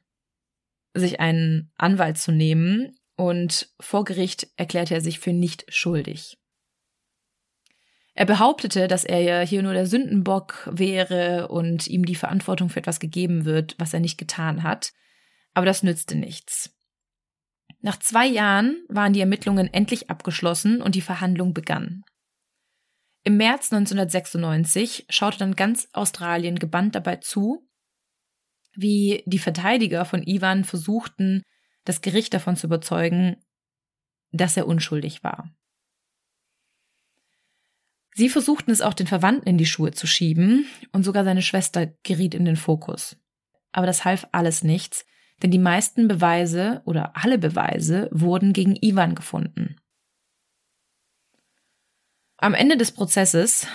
sich 0.94 1.20
einen 1.20 1.70
Anwalt 1.76 2.16
zu 2.16 2.32
nehmen 2.32 2.96
und 3.16 3.68
vor 3.78 4.04
Gericht 4.04 4.48
erklärte 4.56 4.94
er 4.94 5.00
sich 5.02 5.18
für 5.20 5.32
nicht 5.32 5.66
schuldig. 5.68 6.38
Er 8.14 8.24
behauptete, 8.24 8.88
dass 8.88 9.04
er 9.04 9.20
ja 9.20 9.40
hier 9.40 9.62
nur 9.62 9.74
der 9.74 9.86
Sündenbock 9.86 10.68
wäre 10.72 11.48
und 11.48 11.86
ihm 11.86 12.06
die 12.06 12.14
Verantwortung 12.14 12.70
für 12.70 12.78
etwas 12.78 12.98
gegeben 12.98 13.44
wird, 13.44 13.74
was 13.78 13.92
er 13.92 14.00
nicht 14.00 14.16
getan 14.16 14.62
hat. 14.62 14.92
Aber 15.52 15.66
das 15.66 15.82
nützte 15.82 16.16
nichts. 16.16 16.74
Nach 17.80 17.98
zwei 17.98 18.26
Jahren 18.26 18.84
waren 18.88 19.12
die 19.12 19.20
Ermittlungen 19.20 19.72
endlich 19.72 20.08
abgeschlossen 20.08 20.80
und 20.80 20.94
die 20.94 21.02
Verhandlung 21.02 21.52
begann. 21.52 22.04
Im 23.24 23.36
März 23.36 23.72
1996 23.72 25.06
schaute 25.10 25.38
dann 25.38 25.56
ganz 25.56 25.88
Australien 25.92 26.58
gebannt 26.58 26.94
dabei 26.94 27.16
zu, 27.16 27.68
wie 28.76 29.22
die 29.26 29.38
Verteidiger 29.38 30.04
von 30.04 30.22
Ivan 30.22 30.64
versuchten, 30.64 31.42
das 31.84 32.00
Gericht 32.00 32.34
davon 32.34 32.56
zu 32.56 32.66
überzeugen, 32.66 33.36
dass 34.32 34.56
er 34.56 34.66
unschuldig 34.66 35.22
war. 35.22 35.54
Sie 38.14 38.28
versuchten 38.28 38.70
es 38.70 38.80
auch 38.80 38.94
den 38.94 39.08
Verwandten 39.08 39.48
in 39.48 39.58
die 39.58 39.66
Schuhe 39.66 39.90
zu 39.90 40.06
schieben 40.06 40.66
und 40.92 41.02
sogar 41.02 41.24
seine 41.24 41.42
Schwester 41.42 41.86
geriet 42.04 42.34
in 42.34 42.44
den 42.44 42.56
Fokus. 42.56 43.16
Aber 43.72 43.86
das 43.86 44.04
half 44.04 44.28
alles 44.30 44.62
nichts, 44.62 45.04
denn 45.42 45.50
die 45.50 45.58
meisten 45.58 46.06
Beweise 46.06 46.82
oder 46.84 47.16
alle 47.16 47.38
Beweise 47.38 48.08
wurden 48.12 48.52
gegen 48.52 48.76
Ivan 48.80 49.16
gefunden. 49.16 49.76
Am 52.36 52.54
Ende 52.54 52.76
des 52.76 52.92
Prozesses 52.92 53.66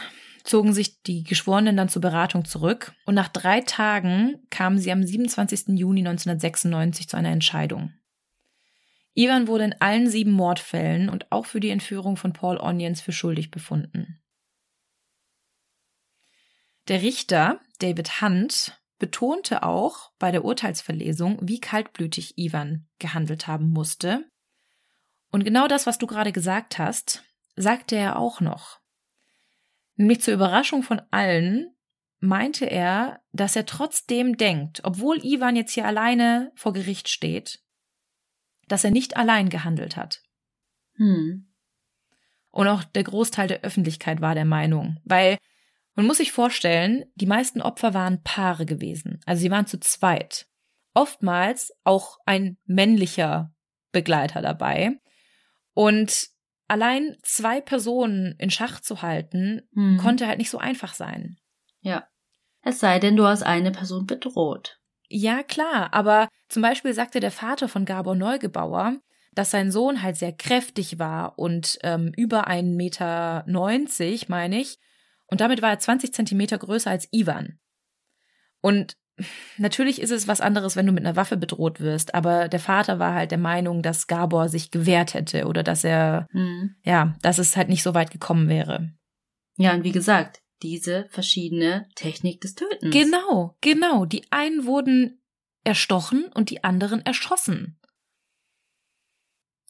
zogen 0.50 0.74
sich 0.74 1.04
die 1.04 1.24
Geschworenen 1.24 1.78
dann 1.78 1.90
zur 1.90 2.02
Beratung 2.02 2.44
zurück 2.44 2.94
und 3.06 3.14
nach 3.14 3.28
drei 3.28 3.62
Tagen 3.62 4.48
kamen 4.50 4.80
sie 4.80 4.92
am 4.92 5.04
27. 5.04 5.78
Juni 5.78 6.00
1996 6.00 7.08
zu 7.08 7.18
einer 7.18 7.30
Entscheidung. 7.30 7.94
Ivan 9.14 9.48
wurde 9.48 9.66
in 9.66 9.76
allen 9.80 10.10
sieben 10.10 10.32
Mordfällen 10.32 11.10
und 11.10 11.32
auch 11.32 11.46
für 11.46 11.60
die 11.60 11.70
Entführung 11.70 12.18
von 12.18 12.34
Paul 12.34 12.58
Onions 12.58 13.00
für 13.00 13.12
schuldig 13.12 13.52
befunden. 13.52 14.22
Der 16.88 17.04
Richter, 17.04 17.60
David 17.78 18.22
Hunt, 18.22 18.82
betonte 18.98 19.62
auch 19.62 20.12
bei 20.18 20.32
der 20.32 20.44
Urteilsverlesung, 20.44 21.38
wie 21.44 21.60
kaltblütig 21.60 22.40
Ivan 22.40 22.88
gehandelt 22.98 23.46
haben 23.46 23.70
musste. 23.70 24.26
Und 25.32 25.44
genau 25.44 25.68
das, 25.68 25.86
was 25.86 26.00
du 26.00 26.08
gerade 26.08 26.32
gesagt 26.32 26.80
hast, 26.80 27.24
sagte 27.56 27.96
er 27.96 28.18
auch 28.18 28.42
noch. 28.42 28.79
Nämlich 30.00 30.22
zur 30.22 30.34
Überraschung 30.34 30.82
von 30.82 31.02
allen 31.12 31.76
meinte 32.20 32.64
er, 32.66 33.20
dass 33.34 33.58
er 33.58 33.66
trotzdem 33.66 34.38
denkt, 34.38 34.80
obwohl 34.86 35.18
Ivan 35.26 35.58
jetzt 35.58 35.74
hier 35.74 35.86
alleine 35.86 36.54
vor 36.56 36.72
Gericht 36.72 37.10
steht, 37.10 37.60
dass 38.70 38.86
er 38.86 38.92
nicht 38.92 39.18
allein 39.18 39.50
gehandelt 39.50 39.98
hat. 39.98 40.24
Hm. 40.94 41.52
Und 42.50 42.68
auch 42.70 42.86
der 42.86 43.04
Großteil 43.04 43.50
der 43.50 43.64
Öffentlichkeit 43.64 44.22
war 44.22 44.36
der 44.36 44.46
Meinung, 44.46 45.02
weil 45.04 45.38
man 45.96 46.08
muss 46.08 46.20
sich 46.20 46.32
vorstellen, 46.32 47.04
die 47.16 47.26
meisten 47.26 47.62
Opfer 47.62 47.94
waren 47.94 48.24
Paare 48.24 48.66
gewesen. 48.66 49.20
Also 49.26 49.42
sie 49.42 49.52
waren 49.52 49.68
zu 49.68 49.82
zweit. 49.82 50.48
Oftmals 50.94 51.74
auch 51.84 52.20
ein 52.26 52.58
männlicher 52.64 53.54
Begleiter 53.92 54.42
dabei. 54.42 54.98
Und 55.74 56.30
allein 56.70 57.18
zwei 57.24 57.60
Personen 57.62 58.36
in 58.38 58.50
Schach 58.50 58.80
zu 58.80 59.02
halten, 59.02 59.62
hm. 59.74 59.98
konnte 59.98 60.28
halt 60.28 60.38
nicht 60.38 60.50
so 60.50 60.58
einfach 60.58 60.94
sein. 60.94 61.38
Ja. 61.82 62.08
Es 62.62 62.80
sei 62.80 63.00
denn, 63.00 63.16
du 63.16 63.26
hast 63.26 63.44
eine 63.44 63.72
Person 63.72 64.06
bedroht. 64.06 64.80
Ja, 65.08 65.44
klar, 65.44 65.94
aber 65.94 66.30
zum 66.50 66.62
Beispiel 66.62 66.94
sagte 66.94 67.20
der 67.20 67.32
Vater 67.32 67.68
von 67.68 67.86
Gabor 67.86 68.16
Neugebauer, 68.16 68.98
dass 69.34 69.52
sein 69.52 69.72
Sohn 69.72 70.04
halt 70.04 70.18
sehr 70.18 70.34
kräftig 70.34 71.00
war 71.00 71.40
und 71.40 71.80
ähm, 71.84 72.12
über 72.16 72.48
1,90 72.48 72.76
Meter, 72.76 73.46
meine 74.28 74.60
ich, 74.60 74.78
und 75.28 75.42
damit 75.42 75.62
war 75.62 75.70
er 75.70 75.80
20 75.80 76.14
Zentimeter 76.14 76.58
größer 76.58 76.92
als 76.92 77.08
Ivan. 77.12 77.60
Und 78.62 78.98
natürlich 79.58 80.02
ist 80.02 80.12
es 80.12 80.28
was 80.28 80.42
anderes, 80.42 80.76
wenn 80.76 80.86
du 80.86 80.92
mit 80.92 81.06
einer 81.06 81.16
Waffe 81.16 81.38
bedroht 81.38 81.80
wirst, 81.80 82.16
aber 82.16 82.48
der 82.48 82.60
Vater 82.60 83.00
war 83.00 83.14
halt 83.14 83.32
der 83.32 83.38
Meinung, 83.38 83.82
dass 83.82 84.08
Gabor 84.08 84.50
sich 84.50 84.72
gewehrt 84.72 85.14
hätte 85.14 85.46
oder 85.46 85.64
dass 85.64 85.84
er, 85.84 86.28
mhm. 86.32 86.76
ja, 86.84 87.16
dass 87.22 87.38
es 87.38 87.56
halt 87.56 87.70
nicht 87.70 87.84
so 87.84 87.94
weit 87.94 88.12
gekommen 88.12 88.50
wäre. 88.50 88.92
Ja, 89.58 89.74
und 89.74 89.84
wie 89.84 89.92
gesagt, 89.92 90.42
diese 90.62 91.08
verschiedene 91.10 91.88
Technik 91.96 92.42
des 92.42 92.56
Tötens. 92.56 92.94
Genau, 92.94 93.56
genau. 93.62 94.06
Die 94.06 94.24
einen 94.32 94.66
wurden 94.66 95.22
erstochen 95.64 96.26
und 96.34 96.50
die 96.50 96.64
anderen 96.64 97.06
erschossen. 97.06 97.80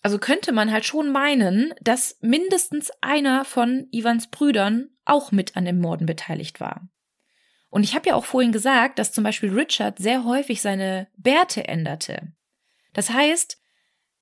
Also 0.02 0.18
könnte 0.18 0.52
man 0.52 0.72
halt 0.72 0.86
schon 0.86 1.12
meinen, 1.12 1.74
dass 1.82 2.18
mindestens 2.22 2.90
einer 3.02 3.44
von 3.44 3.88
Ivans 3.92 4.30
Brüdern 4.30 4.90
auch 5.06 5.32
mit 5.32 5.58
an 5.58 5.66
den 5.66 5.80
Morden 5.80 6.06
beteiligt 6.06 6.60
war. 6.60 6.88
Und 7.70 7.84
ich 7.84 7.96
habe 7.96 8.10
ja 8.10 8.16
auch 8.16 8.26
vorhin 8.26 8.52
gesagt, 8.52 9.00
dass 9.00 9.12
zum 9.12 9.24
Beispiel 9.24 9.52
Richard 9.52 10.00
sehr 10.00 10.26
häufig 10.26 10.62
seine 10.62 11.08
Bärte 11.18 11.68
änderte. 11.68 12.34
Das 12.94 13.12
heißt, 13.12 13.58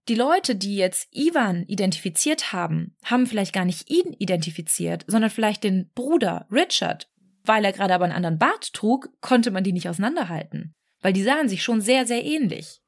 die 0.08 0.16
Leute, 0.16 0.56
die 0.56 0.78
jetzt 0.78 1.08
Ivan 1.12 1.64
identifiziert 1.64 2.54
haben, 2.54 2.96
haben 3.04 3.28
vielleicht 3.28 3.54
gar 3.54 3.66
nicht 3.66 3.90
ihn 3.90 4.14
identifiziert, 4.14 5.04
sondern 5.08 5.30
vielleicht 5.30 5.64
den 5.64 5.92
Bruder 5.94 6.48
Richard. 6.52 7.10
Weil 7.44 7.64
er 7.64 7.74
gerade 7.74 7.94
aber 7.94 8.06
einen 8.06 8.14
anderen 8.14 8.38
Bart 8.38 8.74
trug, 8.74 9.10
konnte 9.22 9.52
man 9.52 9.64
die 9.64 9.74
nicht 9.74 9.90
auseinanderhalten. 9.90 10.76
Weil 11.02 11.14
die 11.14 11.24
sahen 11.24 11.50
sich 11.50 11.64
schon 11.64 11.82
sehr, 11.82 12.06
sehr 12.06 12.24
ähnlich. 12.24 12.82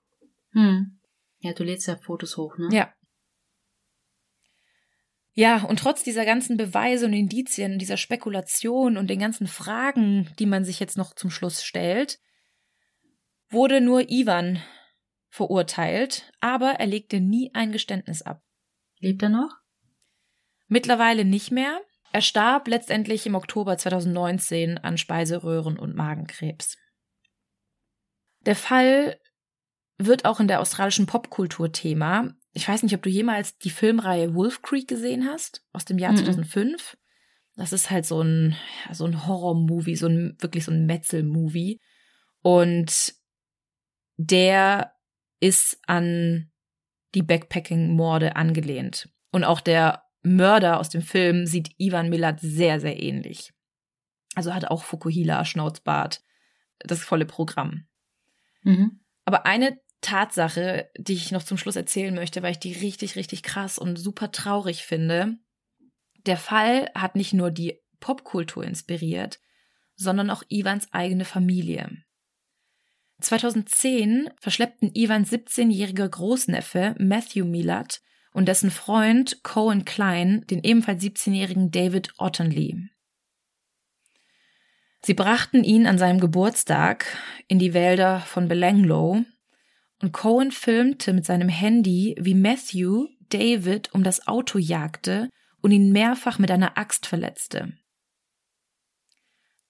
Hm. 0.52 1.00
Ja, 1.40 1.54
du 1.54 1.64
lädst 1.64 1.88
ja 1.88 1.96
Fotos 1.96 2.38
hoch, 2.38 2.58
ne? 2.58 2.70
Ja. 2.72 2.94
Ja, 5.40 5.64
und 5.64 5.80
trotz 5.80 6.04
dieser 6.04 6.26
ganzen 6.26 6.58
Beweise 6.58 7.06
und 7.06 7.14
Indizien, 7.14 7.80
dieser 7.80 7.96
Spekulation 7.96 8.98
und 8.98 9.10
den 9.10 9.20
ganzen 9.20 9.48
Fragen, 9.48 10.30
die 10.38 10.46
man 10.46 10.66
sich 10.66 10.82
jetzt 10.82 10.98
noch 10.98 11.16
zum 11.16 11.30
Schluss 11.30 11.64
stellt, 11.64 12.20
wurde 13.50 13.80
nur 13.80 14.10
Ivan 14.12 14.62
verurteilt, 15.30 16.30
aber 16.42 16.72
er 16.72 16.88
legte 16.88 17.22
nie 17.22 17.52
ein 17.54 17.72
Geständnis 17.72 18.22
ab. 18.22 18.44
Lebt 19.00 19.24
er 19.24 19.30
noch? 19.30 19.56
Mittlerweile 20.68 21.24
nicht 21.24 21.52
mehr. 21.52 21.80
Er 22.12 22.22
starb 22.22 22.68
letztendlich 22.68 23.26
im 23.26 23.36
Oktober 23.36 23.78
2019 23.78 24.78
an 24.78 24.98
Speiseröhren- 24.98 25.80
und 25.80 25.96
Magenkrebs. 25.96 26.76
Der 28.42 28.58
Fall 28.58 29.18
wird 29.98 30.26
auch 30.26 30.42
in 30.42 30.50
der 30.50 30.60
australischen 30.60 31.06
Popkultur 31.06 31.72
Thema. 31.72 32.36
Ich 32.52 32.68
weiß 32.68 32.84
nicht, 32.84 32.96
ob 32.96 33.02
du 33.02 33.10
jemals 33.10 33.58
die 33.58 33.70
Filmreihe 33.70 34.34
Wolf 34.34 34.62
Creek 34.62 34.88
gesehen 34.88 35.28
hast, 35.28 35.64
aus 35.72 35.86
dem 35.86 35.98
Jahr 35.98 36.14
mhm. 36.14 36.18
2005. 36.18 36.98
Das 37.56 37.74
ist 37.74 37.92
halt 37.92 38.06
so 38.06 38.22
ein, 38.22 38.56
so 38.92 39.06
ein 39.06 39.28
Horror-Movie, 39.28 39.96
so 39.96 40.08
ein, 40.08 40.38
wirklich 40.40 40.66
so 40.66 40.72
ein 40.72 40.86
Metzel-Movie. 40.86 41.82
Und 42.42 43.14
der 44.18 44.94
ist 45.40 45.80
an 45.86 46.52
die 47.16 47.22
Backpacking-Morde 47.22 48.36
angelehnt. 48.36 49.10
Und 49.32 49.44
auch 49.44 49.62
der 49.62 50.04
Mörder 50.22 50.80
aus 50.80 50.90
dem 50.90 51.02
Film 51.02 51.46
sieht 51.46 51.72
Ivan 51.78 52.10
Milat 52.10 52.40
sehr, 52.40 52.80
sehr 52.80 53.02
ähnlich. 53.02 53.54
Also 54.36 54.54
hat 54.54 54.66
auch 54.66 54.84
Fukuhila, 54.84 55.46
Schnauzbart, 55.46 56.22
das 56.80 57.02
volle 57.02 57.26
Programm. 57.26 57.88
Mhm. 58.64 59.00
Aber 59.26 59.46
eine 59.46 59.80
Tatsache, 60.02 60.90
die 60.98 61.14
ich 61.14 61.32
noch 61.32 61.44
zum 61.44 61.58
Schluss 61.58 61.76
erzählen 61.76 62.14
möchte, 62.14 62.42
weil 62.42 62.52
ich 62.52 62.60
die 62.60 62.74
richtig, 62.74 63.16
richtig 63.16 63.44
krass 63.44 63.78
und 63.78 63.98
super 63.98 64.32
traurig 64.32 64.84
finde. 64.84 65.38
Der 66.26 66.38
Fall 66.38 66.90
hat 66.96 67.16
nicht 67.16 67.34
nur 67.34 67.52
die 67.52 67.80
Popkultur 68.00 68.64
inspiriert, 68.64 69.40
sondern 69.96 70.30
auch 70.30 70.44
Ivans 70.48 70.88
eigene 70.92 71.26
Familie. 71.26 71.90
2010 73.22 74.30
verschleppten 74.40 74.92
Ivans 74.94 75.32
17-jähriger 75.32 76.08
Großneffe 76.08 76.96
Matthew 76.98 77.46
Milat 77.46 78.02
und 78.32 78.48
dessen 78.48 78.72
Freund 78.72 79.44
Cohen 79.44 79.84
Klein 79.84 80.46
den 80.50 80.64
ebenfalls 80.64 81.04
17-jährigen 81.04 81.72
David 81.72 82.14
Ottenly. 82.18 82.90
Sie 85.02 85.14
brachten 85.14 85.64
ihn 85.64 85.88
an 85.88 85.98
seinem 85.98 86.20
Geburtstag 86.20 87.06
in 87.48 87.60
die 87.60 87.74
Wälder 87.74 88.20
von 88.22 88.48
Belanglo 88.48 89.24
und 90.02 90.14
Cohen 90.14 90.52
filmte 90.52 91.14
mit 91.14 91.26
seinem 91.26 91.50
Handy, 91.50 92.16
wie 92.20 92.36
Matthew 92.36 93.08
David 93.30 93.94
um 93.94 94.04
das 94.04 94.28
Auto 94.28 94.58
jagte 94.58 95.30
und 95.62 95.72
ihn 95.72 95.92
mehrfach 95.92 96.40
mit 96.40 96.52
einer 96.52 96.78
Axt 96.78 97.06
verletzte. 97.06 97.74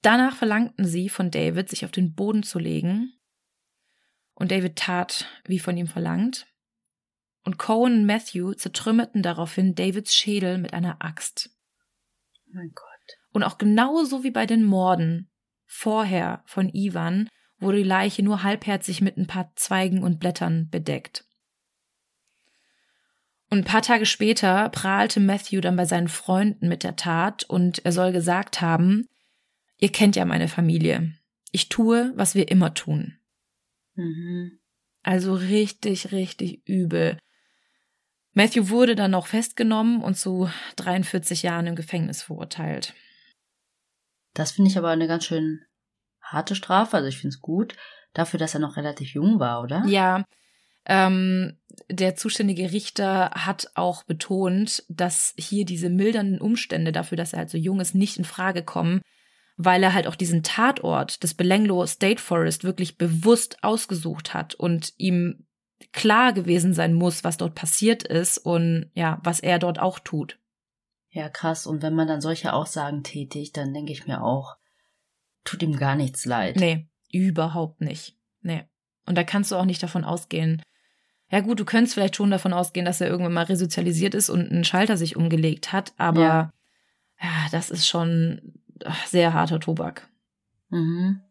Danach 0.01 0.35
verlangten 0.35 0.85
sie 0.85 1.09
von 1.09 1.29
David, 1.31 1.69
sich 1.69 1.83
auf 1.83 1.91
den 1.91 2.13
Boden 2.13 2.43
zu 2.43 2.59
legen. 2.59 3.13
Und 4.33 4.51
David 4.51 4.77
tat, 4.77 5.27
wie 5.45 5.59
von 5.59 5.75
ihm 5.75 5.87
verlangt. 5.87 6.47
Und 7.43 7.57
Cohen 7.57 8.01
und 8.01 8.05
Matthew 8.05 8.53
zertrümmerten 8.53 9.21
daraufhin 9.21 9.75
Davids 9.75 10.15
Schädel 10.15 10.57
mit 10.57 10.73
einer 10.73 11.03
Axt. 11.03 11.49
Mein 12.45 12.71
Gott. 12.73 12.85
Und 13.33 13.43
auch 13.43 13.57
genauso 13.57 14.23
wie 14.23 14.31
bei 14.31 14.45
den 14.45 14.63
Morden 14.63 15.29
vorher 15.65 16.43
von 16.45 16.69
Ivan 16.73 17.27
wurde 17.59 17.77
die 17.77 17.83
Leiche 17.83 18.23
nur 18.23 18.43
halbherzig 18.43 19.01
mit 19.01 19.17
ein 19.17 19.27
paar 19.27 19.51
Zweigen 19.55 20.03
und 20.03 20.19
Blättern 20.19 20.69
bedeckt. 20.69 21.25
Und 23.49 23.59
ein 23.59 23.65
paar 23.65 23.81
Tage 23.81 24.05
später 24.05 24.69
prahlte 24.69 25.19
Matthew 25.19 25.61
dann 25.61 25.75
bei 25.75 25.85
seinen 25.85 26.07
Freunden 26.07 26.69
mit 26.69 26.83
der 26.83 26.95
Tat 26.95 27.43
und 27.43 27.83
er 27.83 27.91
soll 27.91 28.11
gesagt 28.11 28.61
haben, 28.61 29.07
ihr 29.77 29.91
kennt 29.91 30.15
ja 30.15 30.25
meine 30.25 30.47
Familie. 30.47 31.13
Ich 31.51 31.69
tue, 31.69 32.13
was 32.15 32.35
wir 32.35 32.49
immer 32.49 32.73
tun. 32.75 33.17
Mhm. 33.95 34.59
Also 35.01 35.33
richtig, 35.33 36.11
richtig 36.11 36.61
übel. 36.67 37.17
Matthew 38.33 38.69
wurde 38.69 38.95
dann 38.95 39.11
noch 39.11 39.25
festgenommen 39.25 40.01
und 40.01 40.15
zu 40.15 40.49
43 40.75 41.41
Jahren 41.41 41.65
im 41.65 41.75
Gefängnis 41.75 42.21
verurteilt. 42.21 42.93
Das 44.35 44.51
finde 44.51 44.69
ich 44.69 44.77
aber 44.77 44.89
eine 44.89 45.07
ganz 45.07 45.25
schön 45.25 45.61
harte 46.31 46.55
Strafe. 46.55 46.97
Also 46.97 47.09
ich 47.09 47.17
finde 47.17 47.35
es 47.35 47.41
gut, 47.41 47.75
dafür, 48.13 48.39
dass 48.39 48.53
er 48.53 48.59
noch 48.59 48.77
relativ 48.77 49.13
jung 49.13 49.39
war, 49.39 49.61
oder? 49.61 49.83
Ja. 49.85 50.25
Ähm, 50.85 51.57
der 51.89 52.15
zuständige 52.15 52.71
Richter 52.71 53.31
hat 53.31 53.71
auch 53.75 54.03
betont, 54.03 54.83
dass 54.89 55.33
hier 55.37 55.65
diese 55.65 55.89
mildernden 55.89 56.41
Umstände 56.41 56.91
dafür, 56.91 57.17
dass 57.17 57.33
er 57.33 57.39
halt 57.39 57.49
so 57.49 57.57
jung 57.57 57.79
ist, 57.79 57.95
nicht 57.95 58.17
in 58.17 58.25
Frage 58.25 58.63
kommen, 58.63 59.01
weil 59.57 59.83
er 59.83 59.93
halt 59.93 60.07
auch 60.07 60.15
diesen 60.15 60.41
Tatort 60.41 61.21
des 61.21 61.33
Belenglo 61.33 61.85
State 61.85 62.21
Forest 62.21 62.63
wirklich 62.63 62.97
bewusst 62.97 63.63
ausgesucht 63.63 64.33
hat 64.33 64.55
und 64.55 64.93
ihm 64.97 65.45
klar 65.91 66.33
gewesen 66.33 66.73
sein 66.73 66.93
muss, 66.93 67.23
was 67.23 67.37
dort 67.37 67.55
passiert 67.55 68.03
ist 68.03 68.37
und 68.37 68.89
ja, 68.93 69.19
was 69.23 69.39
er 69.39 69.59
dort 69.59 69.79
auch 69.79 69.99
tut. 69.99 70.39
Ja, 71.11 71.29
krass. 71.29 71.65
Und 71.65 71.81
wenn 71.81 71.95
man 71.95 72.07
dann 72.07 72.21
solche 72.21 72.53
Aussagen 72.53 73.03
tätigt, 73.03 73.57
dann 73.57 73.73
denke 73.73 73.91
ich 73.91 74.05
mir 74.05 74.23
auch, 74.23 74.55
tut 75.49 75.63
ihm 75.63 75.77
gar 75.77 75.95
nichts 75.95 76.25
leid. 76.25 76.57
Nee, 76.57 76.87
überhaupt 77.11 77.81
nicht. 77.81 78.15
Nee. 78.41 78.65
Und 79.05 79.17
da 79.17 79.23
kannst 79.23 79.51
du 79.51 79.55
auch 79.55 79.65
nicht 79.65 79.81
davon 79.81 80.03
ausgehen. 80.03 80.61
Ja 81.31 81.39
gut, 81.41 81.59
du 81.59 81.65
könntest 81.65 81.95
vielleicht 81.95 82.15
schon 82.15 82.29
davon 82.29 82.53
ausgehen, 82.53 82.85
dass 82.85 83.01
er 83.01 83.07
irgendwann 83.07 83.33
mal 83.33 83.45
resozialisiert 83.45 84.13
ist 84.13 84.29
und 84.29 84.51
ein 84.51 84.63
Schalter 84.63 84.97
sich 84.97 85.15
umgelegt 85.15 85.73
hat, 85.73 85.93
aber 85.97 86.21
ja, 86.21 86.53
ja 87.21 87.47
das 87.51 87.69
ist 87.69 87.87
schon 87.87 88.61
sehr 89.07 89.33
harter 89.33 89.59
Tobak. 89.59 90.07
Mhm. 90.69 91.21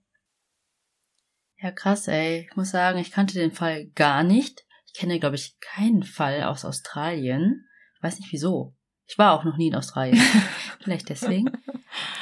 Ja, 1.61 1.70
krass, 1.70 2.07
ey. 2.09 2.49
Ich 2.49 2.57
muss 2.57 2.70
sagen, 2.70 2.99
ich 2.99 3.11
kannte 3.11 3.35
den 3.35 3.53
Fall 3.53 3.86
gar 3.95 4.23
nicht. 4.23 4.65
Ich 4.86 4.95
kenne, 4.95 5.19
glaube 5.19 5.36
ich, 5.36 5.59
keinen 5.61 6.03
Fall 6.03 6.45
aus 6.45 6.65
Australien. 6.65 7.66
Ich 7.97 8.03
weiß 8.03 8.19
nicht 8.19 8.32
wieso. 8.32 8.74
Ich 9.09 9.17
war 9.17 9.33
auch 9.33 9.45
noch 9.45 9.57
nie 9.57 9.69
in 9.69 9.75
Australien. 9.75 10.21
Vielleicht 10.81 11.09
deswegen. 11.09 11.51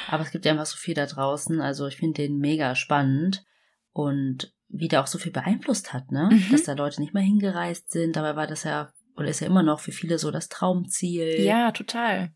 Aber 0.09 0.23
es 0.23 0.31
gibt 0.31 0.45
ja 0.45 0.53
einfach 0.53 0.65
so 0.65 0.77
viel 0.77 0.93
da 0.93 1.05
draußen. 1.05 1.59
Also 1.59 1.85
ich 1.87 1.97
finde 1.97 2.23
den 2.23 2.37
mega 2.37 2.75
spannend. 2.75 3.43
Und 3.91 4.53
wie 4.69 4.87
der 4.87 5.01
auch 5.01 5.07
so 5.07 5.17
viel 5.17 5.31
beeinflusst 5.31 5.93
hat, 5.93 6.11
ne? 6.11 6.29
Mhm. 6.31 6.51
Dass 6.51 6.63
da 6.63 6.73
Leute 6.73 7.01
nicht 7.01 7.13
mehr 7.13 7.23
hingereist 7.23 7.91
sind. 7.91 8.15
Dabei 8.15 8.35
war 8.35 8.47
das 8.47 8.63
ja, 8.63 8.91
oder 9.17 9.27
ist 9.27 9.41
ja 9.41 9.47
immer 9.47 9.63
noch 9.63 9.81
für 9.81 9.91
viele 9.91 10.17
so 10.17 10.31
das 10.31 10.47
Traumziel. 10.47 11.41
Ja, 11.41 11.71
total. 11.71 12.31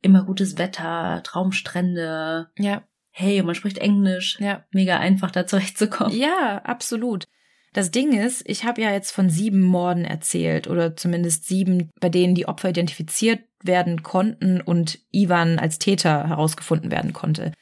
Immer 0.00 0.24
gutes 0.24 0.56
Wetter, 0.56 1.22
Traumstrände. 1.22 2.48
Ja. 2.56 2.84
Hey, 3.10 3.42
man 3.42 3.54
spricht 3.54 3.78
Englisch. 3.78 4.38
Ja. 4.40 4.64
Mega 4.70 4.98
einfach 4.98 5.30
da 5.30 5.46
zurechtzukommen. 5.46 6.16
Ja, 6.16 6.62
absolut. 6.64 7.26
Das 7.72 7.90
Ding 7.90 8.18
ist, 8.18 8.48
ich 8.48 8.64
habe 8.64 8.80
ja 8.80 8.92
jetzt 8.92 9.10
von 9.10 9.28
sieben 9.28 9.62
Morden 9.62 10.04
erzählt 10.04 10.68
oder 10.68 10.96
zumindest 10.96 11.46
sieben, 11.46 11.90
bei 12.00 12.08
denen 12.08 12.34
die 12.34 12.48
Opfer 12.48 12.70
identifiziert 12.70 13.40
werden 13.62 14.02
konnten 14.02 14.60
und 14.60 14.98
Ivan 15.10 15.58
als 15.58 15.78
Täter 15.78 16.28
herausgefunden 16.28 16.90
werden 16.90 17.12
konnte. 17.12 17.52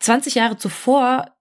20 0.00 0.34
Jahre 0.34 0.56
zuvor 0.56 1.36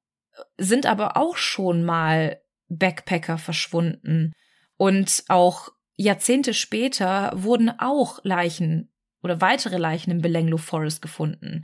sind 0.58 0.86
aber 0.86 1.18
auch 1.18 1.38
schon 1.38 1.84
mal 1.84 2.42
Backpacker 2.68 3.38
verschwunden 3.38 4.34
und 4.78 5.24
auch 5.28 5.70
Jahrzehnte 5.96 6.54
später 6.54 7.32
wurden 7.36 7.70
auch 7.80 8.20
Leichen 8.24 8.92
oder 9.22 9.42
weitere 9.42 9.78
Leichen 9.78 10.12
im 10.12 10.22
Belenglo 10.22 10.58
Forest 10.58 11.02
gefunden. 11.02 11.64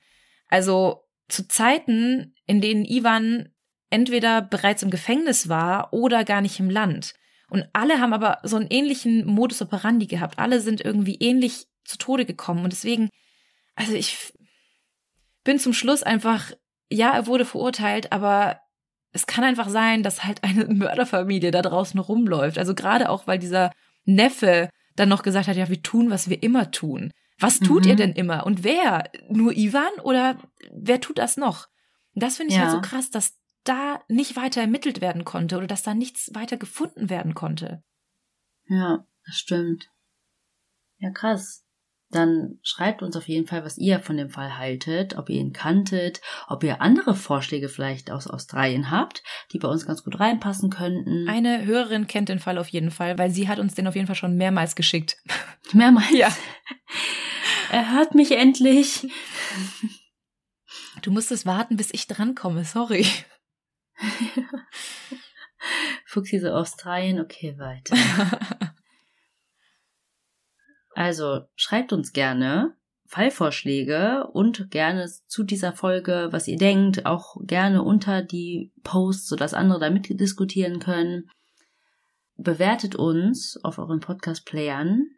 Also 0.49 1.05
zu 1.29 1.47
Zeiten, 1.47 2.35
in 2.45 2.61
denen 2.61 2.85
Ivan 2.85 3.49
entweder 3.89 4.41
bereits 4.41 4.83
im 4.83 4.89
Gefängnis 4.89 5.47
war 5.47 5.93
oder 5.93 6.25
gar 6.25 6.41
nicht 6.41 6.59
im 6.59 6.69
Land. 6.69 7.13
Und 7.49 7.67
alle 7.73 8.01
haben 8.01 8.13
aber 8.13 8.39
so 8.43 8.57
einen 8.57 8.67
ähnlichen 8.69 9.25
Modus 9.25 9.61
operandi 9.61 10.07
gehabt. 10.07 10.39
Alle 10.39 10.59
sind 10.59 10.81
irgendwie 10.81 11.15
ähnlich 11.15 11.67
zu 11.85 11.97
Tode 11.97 12.25
gekommen. 12.25 12.63
Und 12.63 12.73
deswegen, 12.73 13.09
also 13.75 13.93
ich 13.93 14.33
bin 15.43 15.59
zum 15.59 15.73
Schluss 15.73 16.03
einfach, 16.03 16.51
ja, 16.89 17.13
er 17.13 17.27
wurde 17.27 17.45
verurteilt, 17.45 18.11
aber 18.11 18.59
es 19.11 19.27
kann 19.27 19.43
einfach 19.43 19.69
sein, 19.69 20.03
dass 20.03 20.23
halt 20.23 20.43
eine 20.43 20.65
Mörderfamilie 20.73 21.51
da 21.51 21.61
draußen 21.61 21.99
rumläuft. 21.99 22.57
Also 22.57 22.75
gerade 22.75 23.09
auch, 23.09 23.27
weil 23.27 23.39
dieser 23.39 23.71
Neffe 24.03 24.69
dann 24.95 25.09
noch 25.09 25.23
gesagt 25.23 25.47
hat, 25.47 25.55
ja, 25.55 25.69
wir 25.69 25.81
tun, 25.81 26.09
was 26.09 26.29
wir 26.29 26.41
immer 26.43 26.71
tun. 26.71 27.11
Was 27.39 27.59
tut 27.59 27.83
mhm. 27.83 27.89
ihr 27.89 27.95
denn 27.95 28.13
immer? 28.13 28.45
Und 28.45 28.63
wer? 28.63 29.09
Nur 29.29 29.55
Ivan 29.57 29.91
oder 30.03 30.37
wer 30.71 31.01
tut 31.01 31.17
das 31.17 31.37
noch? 31.37 31.67
Und 32.13 32.23
das 32.23 32.37
finde 32.37 32.53
ich 32.53 32.57
ja. 32.57 32.65
halt 32.65 32.71
so 32.71 32.81
krass, 32.81 33.09
dass 33.09 33.37
da 33.65 34.01
nicht 34.07 34.35
weiter 34.37 34.61
ermittelt 34.61 35.01
werden 35.01 35.25
konnte 35.25 35.57
oder 35.57 35.67
dass 35.67 35.83
da 35.83 35.93
nichts 35.93 36.33
weiter 36.33 36.55
gefunden 36.55 37.09
werden 37.09 37.33
konnte. 37.33 37.83
Ja, 38.67 39.05
das 39.25 39.35
stimmt. 39.35 39.89
Ja, 40.97 41.11
krass. 41.11 41.64
Dann 42.15 42.59
schreibt 42.63 43.03
uns 43.03 43.15
auf 43.15 43.27
jeden 43.27 43.45
Fall, 43.45 43.63
was 43.65 43.77
ihr 43.77 43.99
von 43.99 44.17
dem 44.17 44.29
Fall 44.29 44.57
haltet, 44.57 45.17
ob 45.17 45.29
ihr 45.29 45.39
ihn 45.39 45.53
kanntet, 45.53 46.21
ob 46.47 46.63
ihr 46.63 46.81
andere 46.81 47.13
Vorschläge 47.13 47.69
vielleicht 47.69 48.09
aus 48.09 48.27
Australien 48.27 48.89
habt, 48.89 49.21
die 49.51 49.59
bei 49.59 49.67
uns 49.67 49.85
ganz 49.85 50.03
gut 50.03 50.19
reinpassen 50.19 50.69
könnten. 50.69 51.27
Eine 51.27 51.65
Hörerin 51.65 52.07
kennt 52.07 52.29
den 52.29 52.39
Fall 52.39 52.57
auf 52.57 52.69
jeden 52.69 52.91
Fall, 52.91 53.17
weil 53.17 53.31
sie 53.31 53.47
hat 53.47 53.59
uns 53.59 53.75
den 53.75 53.87
auf 53.87 53.95
jeden 53.95 54.07
Fall 54.07 54.15
schon 54.15 54.37
mehrmals 54.37 54.75
geschickt. 54.75 55.17
Mehrmals? 55.73 56.11
Ja. 56.11 56.29
Er 57.71 57.93
hört 57.93 58.15
mich 58.15 58.31
endlich. 58.31 59.07
Du 61.01 61.11
musstest 61.11 61.45
warten, 61.45 61.75
bis 61.75 61.93
ich 61.93 62.07
drankomme, 62.07 62.63
sorry. 62.63 63.05
Fuchsi 66.05 66.39
so 66.39 66.49
Australien, 66.49 67.19
okay, 67.19 67.57
weiter. 67.57 67.95
also, 70.95 71.41
schreibt 71.55 71.93
uns 71.93 72.13
gerne 72.13 72.73
Fallvorschläge 73.05 74.27
und 74.33 74.71
gerne 74.71 75.07
zu 75.27 75.43
dieser 75.43 75.73
Folge, 75.73 76.29
was 76.31 76.47
ihr 76.47 76.57
denkt, 76.57 77.05
auch 77.05 77.37
gerne 77.41 77.83
unter 77.83 78.23
die 78.23 78.71
Posts, 78.83 79.27
sodass 79.27 79.53
andere 79.53 79.79
da 79.79 79.89
mitdiskutieren 79.91 80.79
können. 80.79 81.29
Bewertet 82.37 82.95
uns 82.95 83.59
auf 83.63 83.77
euren 83.77 83.99
Podcast-Playern 83.99 85.09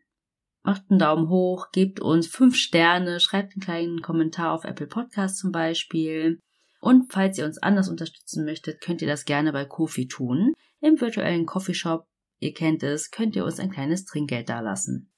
macht 0.68 0.84
einen 0.90 1.00
Daumen 1.00 1.30
hoch, 1.30 1.72
gebt 1.72 2.02
uns 2.02 2.28
fünf 2.28 2.58
Sterne, 2.58 3.22
schreibt 3.22 3.54
einen 3.54 3.64
kleinen 3.64 4.02
Kommentar 4.02 4.52
auf 4.52 4.66
Apple 4.66 4.88
Podcast 4.88 5.38
zum 5.38 5.54
Beispiel. 5.54 6.42
Und 6.82 7.12
falls 7.12 7.38
ihr 7.38 7.46
uns 7.46 7.58
anders 7.58 7.88
unterstützen 7.88 8.44
möchtet, 8.44 8.82
könnt 8.82 9.02
ihr 9.02 9.08
das 9.08 9.24
gerne 9.24 9.54
bei 9.54 9.64
Kofi 9.64 10.10
tun. 10.10 10.52
Im 10.82 11.00
virtuellen 11.00 11.46
Coffeeshop, 11.46 12.06
ihr 12.40 12.54
kennt 12.54 12.84
es, 12.84 13.12
könnt 13.12 13.38
ihr 13.38 13.46
uns 13.46 13.62
ein 13.62 13.72
kleines 13.72 14.04
Trinkgeld 14.04 14.50
dalassen. 14.50 15.10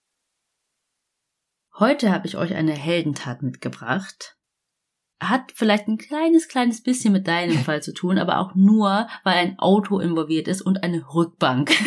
Heute 1.79 2.11
habe 2.11 2.27
ich 2.27 2.35
euch 2.35 2.53
eine 2.55 2.73
Heldentat 2.73 3.41
mitgebracht. 3.41 4.35
Hat 5.21 5.51
vielleicht 5.53 5.87
ein 5.87 5.97
kleines, 5.97 6.47
kleines 6.47 6.83
bisschen 6.83 7.13
mit 7.13 7.27
deinem 7.27 7.57
Fall 7.63 7.81
zu 7.81 7.93
tun, 7.93 8.17
aber 8.17 8.39
auch 8.39 8.55
nur, 8.55 9.07
weil 9.23 9.37
ein 9.37 9.59
Auto 9.59 9.99
involviert 9.99 10.47
ist 10.47 10.61
und 10.61 10.83
eine 10.83 11.13
Rückbank. 11.13 11.71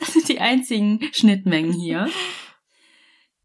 Das 0.00 0.14
sind 0.14 0.28
die 0.28 0.40
einzigen 0.40 0.98
Schnittmengen 1.12 1.72
hier. 1.72 2.10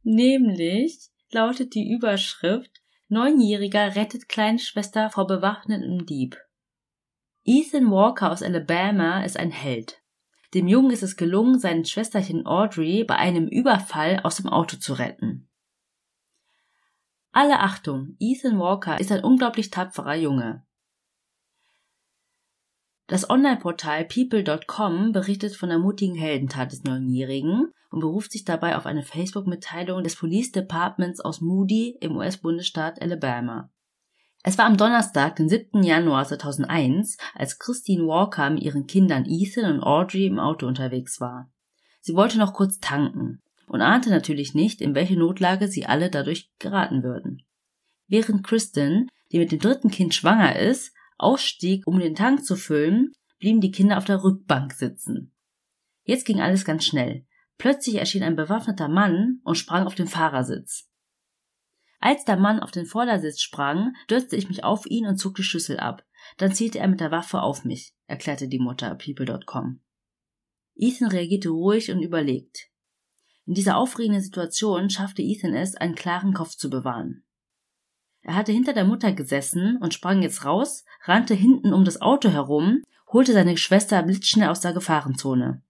Nämlich 0.02 0.98
lautet 1.32 1.76
die 1.76 1.92
Überschrift 1.92 2.82
Neunjähriger 3.10 3.96
rettet 3.96 4.28
Kleinschwester 4.28 5.10
vor 5.10 5.28
bewaffnetem 5.28 6.06
Dieb. 6.06 6.38
Ethan 7.46 7.90
Walker 7.90 8.32
aus 8.32 8.44
Alabama 8.44 9.24
ist 9.24 9.38
ein 9.38 9.52
Held. 9.52 10.02
Dem 10.58 10.68
Jungen 10.68 10.90
ist 10.90 11.04
es 11.04 11.18
gelungen, 11.18 11.60
sein 11.60 11.86
Schwesterchen 11.86 12.48
Audrey 12.48 13.04
bei 13.04 13.16
einem 13.16 13.48
Überfall 13.48 14.22
aus 14.24 14.38
dem 14.38 14.50
Auto 14.50 14.78
zu 14.78 14.94
retten. 14.94 15.48
Alle 17.32 17.60
Achtung, 17.60 18.16
Ethan 18.18 18.58
Walker 18.58 19.00
ist 19.00 19.12
ein 19.12 19.24
unglaublich 19.24 19.70
tapferer 19.70 20.16
Junge. 20.16 20.66
Das 23.06 23.30
Online-Portal 23.30 24.06
people.com 24.06 25.12
berichtet 25.12 25.56
von 25.56 25.70
der 25.70 25.78
mutigen 25.78 26.16
Heldentat 26.16 26.72
des 26.72 26.84
Neunjährigen 26.84 27.72
und 27.92 28.00
beruft 28.00 28.32
sich 28.32 28.44
dabei 28.44 28.78
auf 28.78 28.88
eine 28.88 29.04
Facebook-Mitteilung 29.04 30.02
des 30.02 30.16
Police 30.16 30.52
Departments 30.52 31.20
aus 31.20 31.40
Moody 31.40 32.00
im 32.02 32.18
US-Bundesstaat 32.18 33.00
Alabama. 33.00 33.70
Es 34.48 34.58
war 34.58 34.64
am 34.64 34.78
Donnerstag, 34.78 35.36
den 35.36 35.50
7. 35.50 35.84
Januar 35.84 36.26
2001, 36.26 37.18
als 37.36 37.60
Christine 37.60 38.08
Walker 38.08 38.50
mit 38.50 38.64
ihren 38.64 38.88
Kindern 38.88 39.26
Ethan 39.28 39.74
und 39.74 39.84
Audrey 39.84 40.26
im 40.26 40.40
Auto 40.40 40.66
unterwegs 40.66 41.20
war. 41.20 41.52
Sie 42.00 42.16
wollte 42.16 42.38
noch 42.38 42.54
kurz 42.54 42.80
tanken 42.80 43.42
und 43.68 43.82
ahnte 43.82 44.10
natürlich 44.10 44.54
nicht, 44.54 44.80
in 44.80 44.96
welche 44.96 45.20
Notlage 45.20 45.68
sie 45.68 45.86
alle 45.86 46.10
dadurch 46.10 46.50
geraten 46.60 47.04
würden. 47.04 47.44
Während 48.08 48.48
Kristen, 48.48 49.10
die 49.34 49.40
mit 49.40 49.52
dem 49.52 49.60
dritten 49.60 49.92
Kind 49.92 50.16
schwanger 50.16 50.58
ist, 50.58 50.94
ausstieg, 51.18 51.86
um 51.86 52.00
den 52.00 52.16
Tank 52.16 52.46
zu 52.46 52.56
füllen, 52.56 53.12
blieben 53.40 53.60
die 53.60 53.72
Kinder 53.72 53.98
auf 53.98 54.06
der 54.06 54.24
Rückbank 54.24 54.72
sitzen. 54.72 55.34
Jetzt 56.06 56.26
ging 56.26 56.40
alles 56.40 56.64
ganz 56.64 56.86
schnell. 56.86 57.26
Plötzlich 57.58 57.96
erschien 57.96 58.24
ein 58.24 58.38
bewaffneter 58.38 58.88
Mann 58.88 59.42
und 59.44 59.56
sprang 59.56 59.86
auf 59.86 59.96
den 59.96 60.08
Fahrersitz. 60.08 60.87
Als 62.00 62.26
der 62.26 62.38
Mann 62.38 62.60
auf 62.60 62.72
den 62.72 62.86
Vordersitz 62.86 63.42
sprang, 63.42 63.94
stürzte 64.06 64.36
ich 64.36 64.50
mich 64.50 64.64
auf 64.64 64.86
ihn 64.86 65.08
und 65.08 65.18
zog 65.18 65.36
die 65.36 65.44
Schlüssel 65.44 65.80
ab. 65.80 66.06
Dann 66.38 66.54
zielte 66.54 66.80
er 66.80 66.88
mit 66.88 67.00
der 67.00 67.12
Waffe 67.12 67.42
auf 67.42 67.64
mich, 67.64 67.94
erklärte 68.06 68.48
die 68.48 68.60
Mutter 68.60 68.96
People.com. 68.96 69.82
Ethan 70.76 71.10
reagierte 71.10 71.50
ruhig 71.50 71.92
und 71.92 72.02
überlegt. 72.02 72.70
In 73.46 73.54
dieser 73.54 73.78
aufregenden 73.78 74.22
Situation 74.22 74.90
schaffte 74.90 75.22
Ethan 75.22 75.54
es, 75.54 75.76
einen 75.76 75.96
klaren 75.96 76.34
Kopf 76.34 76.56
zu 76.56 76.70
bewahren. 76.70 77.24
Er 78.22 78.36
hatte 78.36 78.52
hinter 78.52 78.74
der 78.74 78.84
Mutter 78.84 79.14
gesessen 79.14 79.78
und 79.78 79.94
sprang 79.94 80.22
jetzt 80.22 80.44
raus, 80.44 80.84
rannte 81.06 81.34
hinten 81.34 81.74
um 81.74 81.86
das 81.86 82.02
Auto 82.02 82.30
herum, 82.30 82.84
holte 83.12 83.34
seine 83.34 83.56
Schwester 83.58 84.04
blitzschnell 84.04 84.50
aus 84.50 84.60
der 84.60 84.74
Gefahrenzone. 84.74 85.64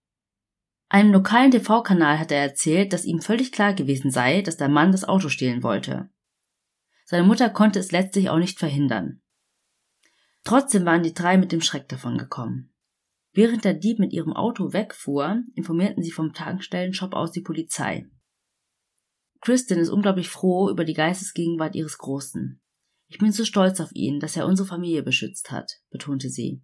Einem 0.90 1.12
lokalen 1.12 1.52
TV-Kanal 1.52 2.18
hat 2.18 2.32
er 2.32 2.41
erzählt, 2.41 2.94
dass 2.94 3.06
ihm 3.06 3.22
völlig 3.22 3.52
klar 3.52 3.74
gewesen 3.74 4.10
sei, 4.10 4.41
dass 4.41 4.58
der 4.58 4.70
Mann 4.70 4.91
das 4.91 5.04
Auto 5.04 5.30
stehlen 5.30 5.62
wollte. 5.62 6.10
Seine 7.10 7.26
Mutter 7.26 7.50
konnte 7.50 7.80
es 7.80 7.94
letztlich 7.94 8.30
auch 8.30 8.38
nicht 8.38 8.60
verhindern. 8.60 9.22
Trotzdem 10.44 10.86
waren 10.86 11.04
die 11.04 11.14
drei 11.14 11.38
mit 11.38 11.54
dem 11.54 11.62
Schreck 11.62 11.88
davon 11.88 12.18
gekommen. 12.18 12.74
Während 13.32 13.64
der 13.64 13.76
Dieb 13.76 14.00
mit 14.00 14.12
ihrem 14.12 14.34
Auto 14.34 14.74
wegfuhr, 14.74 15.42
informierten 15.56 16.04
sie 16.04 16.12
vom 16.12 16.34
Tankstellenshop 16.34 17.14
aus 17.14 17.32
die 17.32 17.42
Polizei. 17.42 18.10
Kristen 19.40 19.80
ist 19.80 19.90
unglaublich 19.90 20.28
froh 20.28 20.70
über 20.70 20.84
die 20.84 20.96
Geistesgegenwart 20.96 21.76
ihres 21.76 21.98
Großen. 21.98 22.62
Ich 23.08 23.20
bin 23.20 23.32
so 23.32 23.46
stolz 23.46 23.80
auf 23.80 23.92
ihn, 23.94 24.20
dass 24.20 24.36
er 24.36 24.46
unsere 24.46 24.68
Familie 24.68 25.04
beschützt 25.04 25.50
hat, 25.50 25.80
betonte 25.90 26.30
sie. 26.30 26.62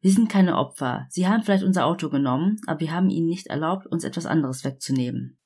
Wir 0.00 0.12
sind 0.12 0.30
keine 0.30 0.56
Opfer. 0.56 1.06
Sie 1.10 1.26
haben 1.26 1.42
vielleicht 1.42 1.64
unser 1.64 1.84
Auto 1.84 2.10
genommen, 2.10 2.60
aber 2.66 2.78
wir 2.78 2.92
haben 2.92 3.10
ihnen 3.10 3.26
nicht 3.26 3.48
erlaubt, 3.48 3.88
uns 3.88 4.04
etwas 4.04 4.26
anderes 4.26 4.62
wegzunehmen. 4.62 5.37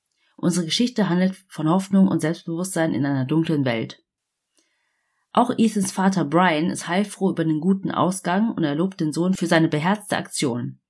Unsere 0.42 0.64
Geschichte 0.64 1.08
handelt 1.08 1.36
von 1.46 1.68
Hoffnung 1.68 2.08
und 2.08 2.18
Selbstbewusstsein 2.18 2.94
in 2.94 3.06
einer 3.06 3.24
dunklen 3.24 3.64
Welt. 3.64 4.02
Auch 5.32 5.52
Ethans 5.56 5.92
Vater 5.92 6.24
Brian 6.24 6.68
ist 6.68 6.88
heilfroh 6.88 7.30
über 7.30 7.44
den 7.44 7.60
guten 7.60 7.92
Ausgang 7.92 8.52
und 8.52 8.64
er 8.64 8.74
lobt 8.74 9.00
den 9.00 9.12
Sohn 9.12 9.34
für 9.34 9.46
seine 9.46 9.68
beherzte 9.68 10.16
Aktion. 10.16 10.80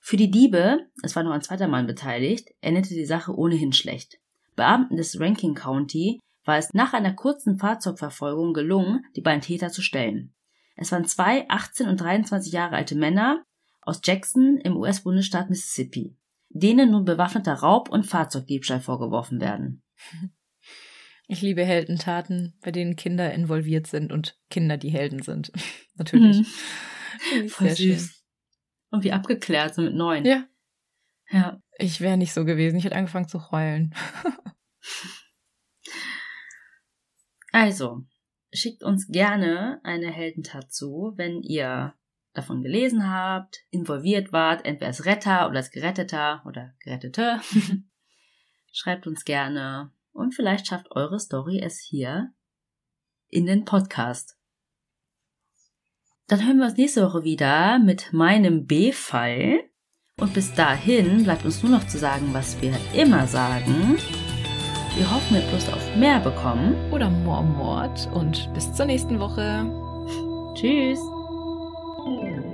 Für 0.00 0.16
die 0.16 0.32
Diebe, 0.32 0.80
es 1.04 1.14
war 1.14 1.22
noch 1.22 1.30
ein 1.30 1.42
zweiter 1.42 1.68
Mann 1.68 1.86
beteiligt, 1.86 2.48
endete 2.60 2.88
die 2.88 3.06
Sache 3.06 3.32
ohnehin 3.32 3.72
schlecht. 3.72 4.18
Beamten 4.56 4.96
des 4.96 5.20
Rankin 5.20 5.54
County 5.54 6.18
war 6.44 6.58
es 6.58 6.74
nach 6.74 6.92
einer 6.92 7.12
kurzen 7.12 7.60
Fahrzeugverfolgung 7.60 8.52
gelungen, 8.52 9.04
die 9.14 9.22
beiden 9.22 9.42
Täter 9.42 9.70
zu 9.70 9.80
stellen. 9.80 10.34
Es 10.74 10.90
waren 10.90 11.04
zwei 11.04 11.48
18 11.48 11.86
und 11.86 12.00
23 12.00 12.52
Jahre 12.52 12.74
alte 12.74 12.96
Männer 12.96 13.44
aus 13.80 14.00
Jackson 14.02 14.56
im 14.56 14.76
US-Bundesstaat 14.76 15.50
Mississippi, 15.50 16.16
denen 16.52 16.90
nun 16.90 17.04
bewaffneter 17.04 17.54
Raub 17.54 17.88
und 17.88 18.06
Fahrzeugdiebstahl 18.06 18.80
vorgeworfen 18.80 19.40
werden. 19.40 19.82
Ich 21.28 21.40
liebe 21.40 21.64
Heldentaten, 21.64 22.58
bei 22.60 22.70
denen 22.70 22.96
Kinder 22.96 23.32
involviert 23.32 23.86
sind 23.86 24.12
und 24.12 24.38
Kinder 24.50 24.76
die 24.76 24.90
Helden 24.90 25.22
sind. 25.22 25.52
Natürlich. 25.94 26.38
Mhm. 26.38 27.48
Voll 27.48 27.70
süß. 27.70 27.78
Schön. 27.78 28.08
Und 28.90 29.04
wie 29.04 29.12
abgeklärt, 29.12 29.74
so 29.74 29.82
mit 29.82 29.94
neun. 29.94 30.24
Ja. 30.24 30.46
Ja. 31.30 31.62
Ich 31.78 32.00
wäre 32.00 32.18
nicht 32.18 32.34
so 32.34 32.44
gewesen. 32.44 32.76
Ich 32.76 32.84
hätte 32.84 32.96
angefangen 32.96 33.28
zu 33.28 33.50
heulen. 33.50 33.94
also, 37.52 38.04
schickt 38.52 38.82
uns 38.82 39.08
gerne 39.08 39.80
eine 39.82 40.10
Heldentat 40.10 40.72
zu, 40.72 41.12
wenn 41.16 41.42
ihr 41.42 41.94
davon 42.34 42.62
gelesen 42.62 43.10
habt, 43.10 43.60
involviert 43.70 44.32
wart, 44.32 44.64
entweder 44.64 44.86
als 44.86 45.04
Retter 45.04 45.48
oder 45.48 45.58
als 45.58 45.70
Geretteter 45.70 46.42
oder 46.46 46.74
Gerettete. 46.80 47.40
Schreibt 48.72 49.06
uns 49.06 49.24
gerne 49.24 49.92
und 50.12 50.34
vielleicht 50.34 50.66
schafft 50.66 50.90
eure 50.90 51.18
Story 51.18 51.60
es 51.62 51.78
hier 51.78 52.32
in 53.28 53.46
den 53.46 53.64
Podcast. 53.64 54.36
Dann 56.28 56.46
hören 56.46 56.58
wir 56.58 56.66
uns 56.66 56.76
nächste 56.76 57.04
Woche 57.04 57.24
wieder 57.24 57.78
mit 57.78 58.12
meinem 58.12 58.66
B-Fall. 58.66 59.64
Und 60.18 60.34
bis 60.34 60.54
dahin 60.54 61.24
bleibt 61.24 61.44
uns 61.44 61.62
nur 61.62 61.72
noch 61.72 61.86
zu 61.86 61.98
sagen, 61.98 62.32
was 62.32 62.60
wir 62.62 62.74
immer 62.94 63.26
sagen. 63.26 63.98
Wir 64.96 65.10
hoffen, 65.10 65.36
ihr 65.36 65.52
Lust 65.52 65.72
auf 65.72 65.96
mehr 65.96 66.20
bekommen. 66.20 66.90
Oder 66.92 67.10
more 67.10 67.42
Mord. 67.44 68.08
Und 68.14 68.52
bis 68.54 68.72
zur 68.72 68.86
nächsten 68.86 69.18
Woche. 69.18 69.66
Tschüss. 70.54 71.00
Ooh. 72.06 72.51